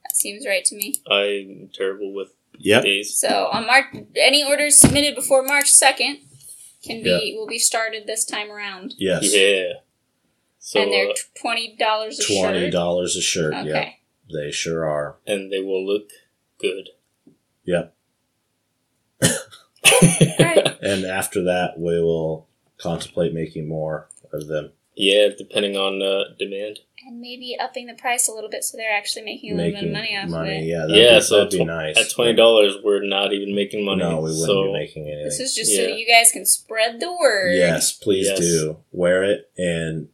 That 0.03 0.17
seems 0.17 0.47
right 0.47 0.65
to 0.65 0.75
me. 0.75 0.95
I'm 1.11 1.71
terrible 1.73 2.13
with 2.13 2.35
Yep. 2.59 2.83
days. 2.85 3.17
So 3.19 3.47
on 3.53 3.67
March, 3.67 3.87
any 4.17 4.43
orders 4.45 4.79
submitted 4.79 5.15
before 5.15 5.43
March 5.43 5.71
second 5.71 6.19
can 6.83 7.03
be 7.03 7.35
will 7.37 7.47
be 7.47 7.59
started 7.59 8.07
this 8.07 8.25
time 8.25 8.51
around, 8.51 8.95
Yes. 8.99 9.33
Yeah. 9.35 9.75
So 10.59 10.81
and 10.83 10.93
they're 10.93 11.11
uh, 11.11 11.15
twenty 11.41 11.77
dollars 11.77 12.19
a 12.21 12.25
Twenty 12.25 12.61
shirt. 12.61 12.73
dollars 12.73 13.17
a 13.17 13.23
shirt. 13.23 13.55
Okay. 13.55 13.69
Yep. 13.69 13.89
They 14.33 14.51
sure 14.51 14.85
are. 14.87 15.19
and 15.27 15.51
they 15.53 15.61
will 15.61 15.85
look 15.87 16.11
good. 16.59 16.91
Yep. 17.65 17.95
Alright. 19.23 20.77
And 20.83 21.05
after 21.05 21.43
that, 21.45 21.79
we 21.79 22.01
will 22.01 22.49
contemplate 22.79 23.33
making 23.35 23.69
more 23.69 24.09
of 24.33 24.47
them. 24.47 24.73
Yeah, 24.99 25.29
depending 25.37 25.77
on 25.77 26.03
uh, 26.03 26.35
demand. 26.39 26.81
And 27.07 27.21
maybe 27.21 27.57
upping 27.59 27.87
the 27.87 27.95
price 27.95 28.29
a 28.29 28.33
little 28.33 28.51
bit 28.51 28.65
so 28.65 28.77
they're 28.77 28.95
actually 28.95 29.23
making 29.23 29.53
a 29.53 29.57
little 29.57 29.73
bit 29.73 29.85
of 29.85 29.93
money 29.93 30.17
off 30.17 30.31
of 30.31 30.47
it. 30.47 30.65
Yeah. 30.65 30.81
That'd 30.81 30.97
yeah, 30.97 31.15
be, 31.15 31.21
so 31.23 31.37
that'd 31.37 31.53
be 31.53 31.65
tw- 31.65 31.67
nice. 31.67 31.97
at 31.97 32.11
twenty 32.11 32.35
dollars, 32.35 32.77
we're 32.85 33.07
not 33.07 33.33
even 33.33 33.55
making 33.55 33.85
money. 33.85 34.03
No, 34.03 34.17
we 34.17 34.23
wouldn't 34.25 34.41
so 34.45 34.65
be 34.67 34.73
making 34.73 35.05
anything. 35.07 35.25
This 35.25 35.41
is 35.41 35.55
just 35.55 35.75
so 35.75 35.81
Yeah. 35.81 35.89
that 35.89 35.99
you 35.99 36.07
guys 36.07 36.33
can 36.33 36.45
spread 36.45 37.01
the 37.01 37.17
word. 37.19 37.55
Yes, 37.55 37.93
please 37.93 38.27
Yes. 38.27 38.41
do. 38.41 38.79
Wear 38.91 39.23
it 39.23 39.51
and 39.57 40.09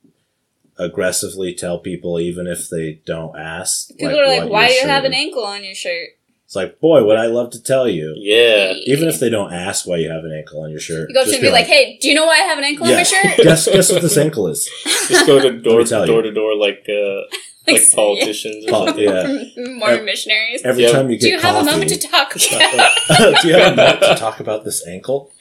aggressively 0.78 1.54
tell 1.54 1.78
people, 1.78 2.20
even 2.20 2.46
if 2.46 2.68
they 2.68 3.00
don't 3.06 3.36
ask. 3.38 3.88
People 3.96 4.20
are 4.20 4.26
like, 4.26 4.50
"Why 4.50 4.68
do 4.68 4.74
you 4.74 4.80
shirt 4.80 4.90
have 4.90 5.04
an 5.04 5.14
ankle 5.14 5.44
on 5.44 5.64
your 5.64 5.74
shirt?" 5.74 6.10
It's 6.54 6.56
like, 6.56 6.78
boy, 6.78 7.02
would 7.04 7.16
I 7.18 7.26
love 7.26 7.50
to 7.50 7.60
tell 7.60 7.88
you. 7.88 8.14
yeah, 8.16 8.74
Even 8.86 9.08
if 9.08 9.18
they 9.18 9.28
don't 9.28 9.52
ask 9.52 9.88
why 9.88 9.96
you 9.96 10.08
have 10.08 10.22
an 10.22 10.30
ankle 10.32 10.62
on 10.62 10.70
your 10.70 10.78
shirt. 10.78 11.08
You 11.08 11.14
go 11.16 11.22
up 11.22 11.26
to 11.26 11.32
just 11.32 11.40
them 11.42 11.48
and 11.48 11.52
be 11.52 11.58
like, 11.58 11.66
"Hey, 11.66 11.98
do 12.00 12.06
you 12.08 12.14
know 12.14 12.26
why 12.26 12.34
I 12.34 12.44
have 12.44 12.58
an 12.58 12.62
ankle 12.64 12.86
on 12.86 12.92
my 12.94 13.02
shirt?" 13.02 13.36
guess, 13.42 13.66
guess 13.66 13.90
what 13.90 14.02
this 14.02 14.16
ankle 14.16 14.46
is? 14.46 14.70
just 15.08 15.26
go 15.26 15.40
to 15.40 15.50
door 15.60 15.80
me 15.80 15.84
tell 15.84 16.02
you. 16.02 16.06
door 16.12 16.22
to 16.22 16.30
door 16.30 16.54
like 16.56 16.86
uh, 16.88 17.22
like 17.72 17.82
politicians. 17.92 18.66
or 18.66 18.70
Pol- 18.70 18.86
something. 18.86 19.02
yeah. 19.04 19.44
Mormon 19.80 20.04
missionaries. 20.04 20.62
Every 20.62 20.84
Yeah. 20.84 20.92
time 20.92 21.10
you 21.10 21.16
get, 21.18 21.22
Do 21.26 21.28
you 21.32 21.40
have 21.40 21.56
coffee, 21.56 21.68
a 21.68 21.72
moment 21.72 21.90
to 21.90 21.98
talk? 21.98 22.34
do 22.34 23.48
you 23.48 23.54
have 23.54 23.72
a 23.72 23.76
moment 23.76 24.00
to 24.02 24.14
talk 24.14 24.38
about 24.38 24.64
this 24.64 24.86
ankle? 24.86 25.32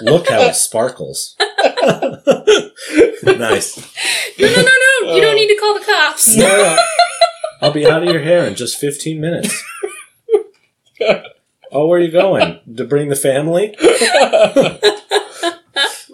Look 0.00 0.28
how 0.28 0.40
it 0.40 0.56
sparkles. 0.56 1.36
nice. 3.22 3.76
no, 4.40 4.46
no, 4.48 4.56
no, 4.56 4.62
no! 5.04 5.14
You 5.14 5.22
don't 5.22 5.36
need 5.36 5.54
to 5.54 5.56
call 5.60 5.74
the 5.78 5.84
cops. 5.86 6.36
No, 6.36 6.76
I'll 7.62 7.70
be 7.72 7.86
out 7.86 8.02
of 8.02 8.08
your 8.12 8.22
hair 8.22 8.44
in 8.44 8.56
just 8.56 8.76
15 8.78 9.20
minutes. 9.20 9.62
Oh, 11.72 11.86
where 11.88 11.98
are 11.98 12.02
you 12.02 12.10
going? 12.12 12.60
To 12.76 12.84
bring 12.84 13.08
the 13.08 13.16
family? 13.16 13.74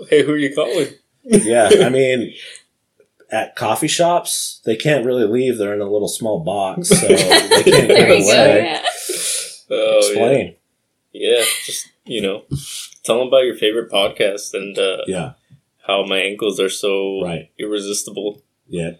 hey, 0.08 0.22
who 0.24 0.32
are 0.32 0.36
you 0.38 0.54
calling? 0.54 0.88
Yeah, 1.24 1.70
I 1.82 1.88
mean, 1.88 2.32
at 3.30 3.54
coffee 3.54 3.88
shops, 3.88 4.60
they 4.64 4.76
can't 4.76 5.04
really 5.06 5.24
leave. 5.24 5.58
They're 5.58 5.74
in 5.74 5.80
a 5.80 5.90
little 5.90 6.08
small 6.08 6.40
box, 6.40 6.88
so 6.88 7.06
they 7.06 7.16
can't 7.16 7.64
get 7.64 7.88
you 7.88 8.06
go. 8.06 8.14
away. 8.24 8.62
Yeah. 8.64 8.82
Oh, 9.70 9.98
Explain. 9.98 10.56
Yeah. 11.12 11.38
yeah, 11.38 11.44
just 11.64 11.88
you 12.04 12.20
know, 12.22 12.44
tell 13.04 13.18
them 13.18 13.28
about 13.28 13.44
your 13.44 13.56
favorite 13.56 13.90
podcast 13.90 14.54
and 14.54 14.76
uh, 14.78 14.98
Yeah, 15.06 15.32
how 15.86 16.04
my 16.04 16.18
ankles 16.18 16.58
are 16.60 16.70
so 16.70 17.22
right. 17.22 17.50
irresistible 17.58 18.42
Yeah, 18.66 18.92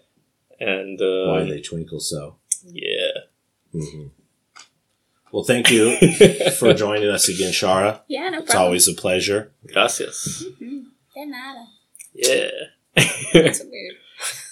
and 0.59 1.01
uh, 1.01 1.25
why 1.31 1.43
they 1.43 1.61
twinkle 1.61 1.99
so. 1.99 2.37
yeah. 2.63 3.11
hmm 3.71 4.07
Well, 5.33 5.43
thank 5.43 5.71
you 5.71 5.97
for 6.59 6.75
joining 6.75 7.09
us 7.09 7.27
again, 7.27 7.51
Shara. 7.51 8.01
Yeah, 8.07 8.29
no 8.29 8.29
problem. 8.29 8.43
It's 8.43 8.53
always 8.55 8.87
a 8.87 8.93
pleasure. 8.93 9.51
Gracias. 9.65 10.45
Mhm. 10.61 10.83
De 11.15 11.25
nada. 11.25 11.65
Yeah. 12.13 12.51
That's 13.33 13.57
so 13.57 13.65
weird. 13.65 13.95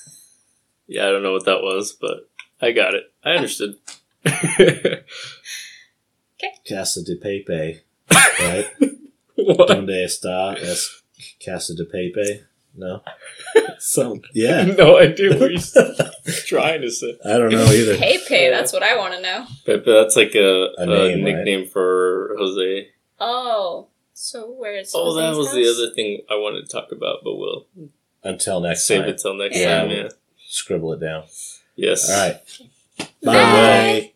yeah, 0.88 1.08
I 1.08 1.12
don't 1.12 1.22
know 1.22 1.34
what 1.34 1.46
that 1.46 1.62
was, 1.62 1.92
but 1.94 2.28
I 2.60 2.72
got 2.72 2.96
it. 2.96 3.04
I 3.24 3.34
understood. 3.34 3.76
okay. 4.26 5.04
Casa 6.68 7.04
de 7.04 7.16
Pepe, 7.16 7.82
right? 8.40 8.66
what? 9.36 9.68
Donde 9.68 10.04
está 10.04 10.58
es 10.58 11.04
Casa 11.46 11.76
de 11.76 11.86
Pepe? 11.86 12.44
No? 12.76 13.02
So, 13.80 14.22
yeah. 14.34 14.64
no 14.78 14.98
idea 15.00 15.38
what 15.38 15.52
you're 15.52 16.36
trying 16.46 16.82
to 16.82 16.92
say. 16.92 17.18
I 17.26 17.38
don't 17.40 17.52
know 17.52 17.66
either. 17.66 17.98
Pepe, 17.98 18.50
that's 18.52 18.72
what 18.72 18.84
I 18.84 18.96
want 18.96 19.16
to 19.16 19.22
know. 19.22 19.48
But, 19.66 19.84
but 19.84 20.04
that's 20.04 20.16
like 20.16 20.36
a, 20.36 20.70
A 20.78 20.84
a, 20.84 20.86
name, 20.86 21.26
right? 21.26 21.34
nickname 21.36 21.68
for 21.68 22.36
Jose. 22.38 22.90
Oh, 23.20 23.88
so 24.14 24.52
where's? 24.52 24.92
Oh, 24.94 25.16
that 25.16 25.34
Jose's 25.34 25.38
was 25.38 25.54
the 25.54 25.68
other 25.68 25.94
thing 25.96 26.22
I 26.30 26.36
wanted 26.36 26.62
to 26.62 26.72
talk 26.72 26.92
about, 26.92 27.24
but 27.24 27.36
we'll 27.36 27.66
Until 28.24 28.60
next 28.62 28.86
save 28.86 29.02
time. 29.02 29.10
it 29.10 29.18
till 29.18 29.34
next 29.34 29.58
Yeah. 29.58 29.80
time. 29.82 29.90
Yeah. 29.90 30.10
Scribble 30.48 30.94
it 30.94 31.00
down. 31.00 31.24
Yes. 31.76 32.08
All 32.10 32.18
right. 32.28 32.40
Bye. 33.00 33.34
Bye. 33.34 34.10